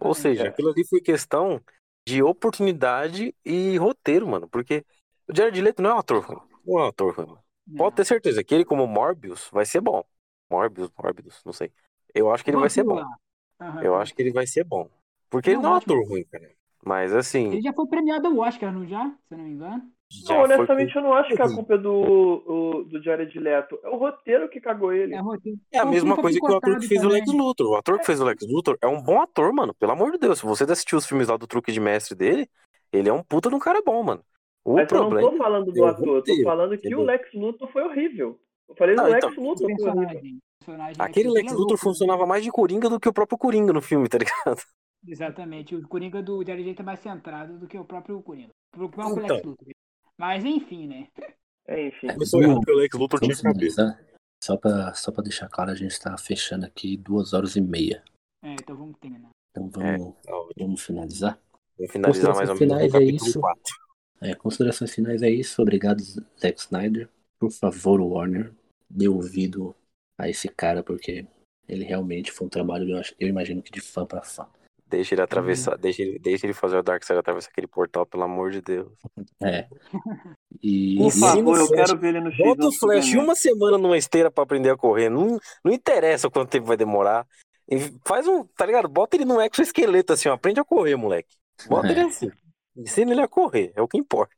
Ou 0.00 0.14
seja, 0.14 0.44
É. 0.44 0.48
aquilo 0.48 0.70
ali 0.70 0.86
foi 0.86 1.00
questão 1.00 1.60
de 2.06 2.22
oportunidade 2.22 3.34
e 3.44 3.76
roteiro, 3.76 4.26
mano. 4.26 4.48
Porque 4.48 4.84
o 5.28 5.36
Jared 5.36 5.60
Leto 5.60 5.82
não 5.82 5.90
é 5.90 5.94
um 5.94 5.98
ator 5.98 6.24
ruim. 6.24 6.40
Não 6.64 6.78
é 6.78 6.84
um 6.84 6.88
ator 6.88 7.14
ruim. 7.14 7.36
Pode 7.76 7.96
ter 7.96 8.04
certeza 8.04 8.44
que 8.44 8.54
ele, 8.54 8.64
como 8.64 8.86
Morbius, 8.86 9.48
vai 9.52 9.64
ser 9.66 9.80
bom. 9.80 10.04
Morbius, 10.50 10.90
Morbius, 10.96 11.42
não 11.44 11.52
sei. 11.52 11.72
Eu 12.14 12.32
acho 12.32 12.44
que 12.44 12.50
ele 12.50 12.58
vai 12.58 12.70
ser 12.70 12.84
bom. 12.84 13.02
Aham. 13.60 13.82
Eu 13.82 13.96
acho 13.96 14.14
que 14.14 14.22
ele 14.22 14.32
vai 14.32 14.46
ser 14.46 14.64
bom. 14.64 14.88
Porque 15.28 15.50
ele 15.50 15.58
Não, 15.58 15.70
é 15.70 15.72
um 15.72 15.76
ator 15.76 16.08
ruim, 16.08 16.24
cara. 16.24 16.50
Mas 16.84 17.12
assim, 17.12 17.48
Ele 17.48 17.62
já 17.62 17.72
foi 17.72 17.86
premiado 17.88 18.28
ao 18.28 18.38
Oscar, 18.38 18.72
não 18.72 18.86
já? 18.86 19.10
Se 19.26 19.34
eu 19.34 19.38
não 19.38 19.44
me 19.44 19.50
engano. 19.50 19.92
Não, 20.20 20.26
foi 20.36 20.36
honestamente, 20.44 20.94
eu 20.96 21.02
não 21.02 21.12
acho 21.14 21.34
que 21.34 21.42
a 21.42 21.46
ruim. 21.46 21.54
culpa 21.56 21.74
é 21.74 21.78
do, 21.78 21.92
o- 21.92 22.84
do 22.84 23.02
Jared 23.02 23.38
Leto. 23.38 23.78
É 23.82 23.88
o 23.88 23.96
roteiro 23.96 24.48
que 24.48 24.60
cagou 24.60 24.92
ele. 24.92 25.14
É, 25.14 25.20
roteiro. 25.20 25.58
É 25.72 25.78
a 25.78 25.84
um 25.84 25.90
mesma 25.90 26.16
coisa 26.16 26.38
que 26.38 26.46
o 26.46 26.56
ator 26.56 26.78
que 26.78 26.86
fez 26.86 27.02
o 27.04 27.08
Lex 27.08 27.26
também. 27.26 27.40
Luthor. 27.40 27.66
O 27.70 27.74
ator 27.76 27.98
que 27.98 28.06
fez 28.06 28.20
o 28.20 28.24
Lex 28.24 28.46
Luthor 28.48 28.78
é 28.80 28.86
um 28.86 29.02
bom 29.02 29.20
ator, 29.20 29.52
mano. 29.52 29.74
Pelo 29.74 29.92
amor 29.92 30.12
de 30.12 30.18
Deus. 30.18 30.38
Se 30.38 30.46
você 30.46 30.62
assistiu 30.64 30.98
os 30.98 31.06
filmes 31.06 31.26
lá 31.28 31.36
do 31.36 31.46
truque 31.46 31.72
de 31.72 31.80
mestre 31.80 32.14
dele, 32.16 32.48
ele 32.92 33.08
é 33.08 33.12
um 33.12 33.22
puta 33.22 33.48
de 33.48 33.56
um 33.56 33.58
cara 33.58 33.82
bom, 33.84 34.00
mano. 34.02 34.22
O 34.64 34.74
Mas 34.74 34.90
eu 34.90 34.98
não 34.98 35.08
problema. 35.08 35.30
tô 35.30 35.36
falando 35.36 35.72
do 35.72 35.78
é 35.78 35.82
o 35.82 35.86
ator, 35.86 36.08
eu 36.16 36.22
tô 36.22 36.42
falando 36.42 36.70
que 36.70 36.76
entendeu? 36.76 37.00
o 37.00 37.04
Lex 37.04 37.32
Luthor 37.34 37.68
foi 37.72 37.82
horrível. 37.82 38.40
Eu 38.68 38.74
falei 38.76 38.94
do 38.96 39.02
Não, 39.02 39.10
Lex 39.10 39.26
então, 39.26 39.44
Luthor 39.44 39.70
foi 39.76 39.90
horrível. 39.90 40.38
Aquele 40.98 41.30
Lex 41.30 41.46
é 41.46 41.50
Luthor 41.50 41.68
louco, 41.68 41.76
funcionava 41.82 42.26
mais 42.26 42.42
de 42.44 42.50
Coringa 42.50 42.88
do 42.88 42.98
que 42.98 43.08
o 43.08 43.12
próprio 43.12 43.38
Coringa 43.38 43.72
no 43.72 43.80
filme, 43.82 44.08
tá 44.08 44.18
ligado? 44.18 44.60
Exatamente. 45.06 45.76
O 45.76 45.86
Coringa 45.86 46.20
do 46.22 46.44
Jared 46.44 46.64
Leto 46.68 46.80
é 46.80 46.84
mais 46.84 46.98
centrado 47.00 47.58
do 47.58 47.66
que 47.68 47.78
o 47.78 47.84
próprio 47.84 48.20
Coringa. 48.22 48.50
O 48.76 48.88
próprio 48.88 49.24
Então. 49.24 49.36
Lex 49.36 49.44
Luthor. 49.46 49.68
Mas 50.18 50.44
enfim, 50.44 50.86
né? 50.86 51.08
É, 51.68 51.88
enfim. 51.88 52.08
O 52.08 52.76
Lex 52.76 52.94
Luthor 52.94 53.20
tinha 53.20 53.36
cabeça. 53.36 53.98
Só 54.42 54.56
pra, 54.56 54.94
só 54.94 55.10
pra 55.10 55.22
deixar 55.22 55.48
claro, 55.48 55.70
a 55.70 55.74
gente 55.74 55.98
tá 55.98 56.16
fechando 56.16 56.64
aqui 56.66 56.96
duas 56.96 57.32
horas 57.32 57.56
e 57.56 57.60
meia. 57.60 58.02
É, 58.44 58.52
então 58.52 58.76
vamos 58.76 58.96
terminar. 58.98 59.30
Então 59.50 59.66
É. 59.82 59.96
vamos, 59.96 60.14
ótimo. 60.28 60.52
vamos 60.58 60.82
finalizar. 60.82 61.38
Vamos 61.76 61.92
finalizar 61.92 62.34
mais 62.34 62.48
ou 62.50 62.56
menos 62.56 62.74
Considerações 62.78 62.94
é 62.94 63.14
isso. 63.28 63.40
4. 63.40 63.62
É, 64.20 64.34
considerações 64.34 64.94
finais 64.94 65.22
é 65.22 65.30
isso. 65.30 65.60
Obrigado, 65.60 66.00
Zack 66.38 66.60
Snyder. 66.60 67.08
Por 67.38 67.50
favor, 67.50 68.00
Warner, 68.00 68.52
dê 68.88 69.08
ouvido 69.08 69.74
a 70.18 70.28
esse 70.28 70.48
cara, 70.48 70.82
porque 70.82 71.26
ele 71.68 71.84
realmente 71.84 72.30
foi 72.32 72.46
um 72.46 72.50
trabalho, 72.50 72.88
eu, 72.88 72.98
acho- 72.98 73.14
eu 73.18 73.28
imagino 73.28 73.62
que 73.62 73.70
de 73.72 73.80
fã 73.80 74.06
pra 74.06 74.22
fã. 74.22 74.48
Deixa 74.88 75.14
ele 75.16 75.22
atravessar, 75.22 75.76
deixa 75.76 76.02
ele, 76.02 76.18
deixa 76.20 76.46
ele 76.46 76.54
fazer 76.54 76.76
o 76.76 76.82
Darkseid 76.82 77.18
atravessar 77.18 77.50
aquele 77.50 77.66
portal, 77.66 78.06
pelo 78.06 78.22
amor 78.22 78.52
de 78.52 78.60
Deus. 78.62 78.92
É. 79.42 79.66
E, 80.62 80.96
Por 80.98 81.08
e- 81.08 81.20
favor, 81.20 81.58
eu 81.58 81.68
quero 81.68 81.98
ver 81.98 82.08
ele 82.10 82.20
no 82.20 82.30
X 82.30 82.38
Bota 82.38 82.66
o 82.66 82.70
do 82.70 82.72
Flash 82.72 83.04
Superman. 83.06 83.24
uma 83.24 83.34
semana 83.34 83.78
numa 83.78 83.96
esteira 83.98 84.30
pra 84.30 84.44
aprender 84.44 84.70
a 84.70 84.76
correr. 84.76 85.08
Não, 85.10 85.38
não 85.64 85.72
interessa 85.72 86.30
quanto 86.30 86.50
tempo 86.50 86.66
vai 86.66 86.76
demorar. 86.76 87.26
E 87.68 87.78
Faz 88.04 88.28
um, 88.28 88.44
tá 88.44 88.64
ligado? 88.64 88.88
Bota 88.88 89.16
ele 89.16 89.24
num 89.24 89.40
exoesqueleto 89.42 90.12
assim, 90.12 90.28
ó. 90.28 90.34
Aprende 90.34 90.60
a 90.60 90.64
correr, 90.64 90.94
moleque. 90.94 91.34
Bota 91.68 91.88
É. 91.88 91.90
ele 91.90 92.00
assim. 92.02 92.30
Ensina 92.76 93.10
ele 93.10 93.22
a 93.22 93.28
correr, 93.28 93.72
é 93.74 93.82
o 93.82 93.88
que 93.88 93.98
importa. 93.98 94.34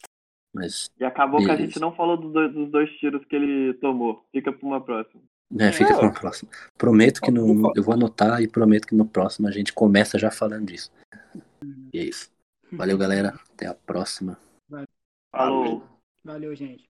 mas 0.55 0.89
E 0.99 1.05
acabou 1.05 1.41
que 1.41 1.45
a 1.45 1.49
Beleza. 1.49 1.67
gente 1.67 1.79
não 1.81 1.95
falou 1.95 2.17
dos 2.17 2.33
dois, 2.33 2.53
dos 2.55 2.71
dois 2.71 2.91
tiros 2.99 3.23
que 3.27 3.37
ele 3.37 3.75
tomou. 3.75 4.25
Fica 4.33 4.51
pra 4.51 4.67
uma 4.67 4.81
próxima. 4.83 5.21
É, 5.57 5.73
fica 5.73 5.95
com 5.95 6.07
o 6.07 6.13
próximo. 6.13 6.51
Prometo 6.77 7.21
que 7.21 7.31
no, 7.31 7.73
eu 7.75 7.83
vou 7.83 7.95
anotar 7.95 8.43
e 8.43 8.49
prometo 8.49 8.87
que 8.87 8.95
no 8.95 9.07
próximo 9.07 9.49
a 9.49 9.51
gente 9.51 9.73
começa 9.73 10.19
já 10.19 10.31
falando 10.31 10.67
disso. 10.67 10.93
E 11.93 11.99
é 11.99 12.05
isso. 12.05 12.31
Valeu, 12.73 12.99
galera. 12.99 13.39
Até 13.55 13.67
a 13.67 13.75
próxima. 13.75 14.39
Falou. 15.31 15.83
Valeu, 16.25 16.55
gente. 16.55 16.89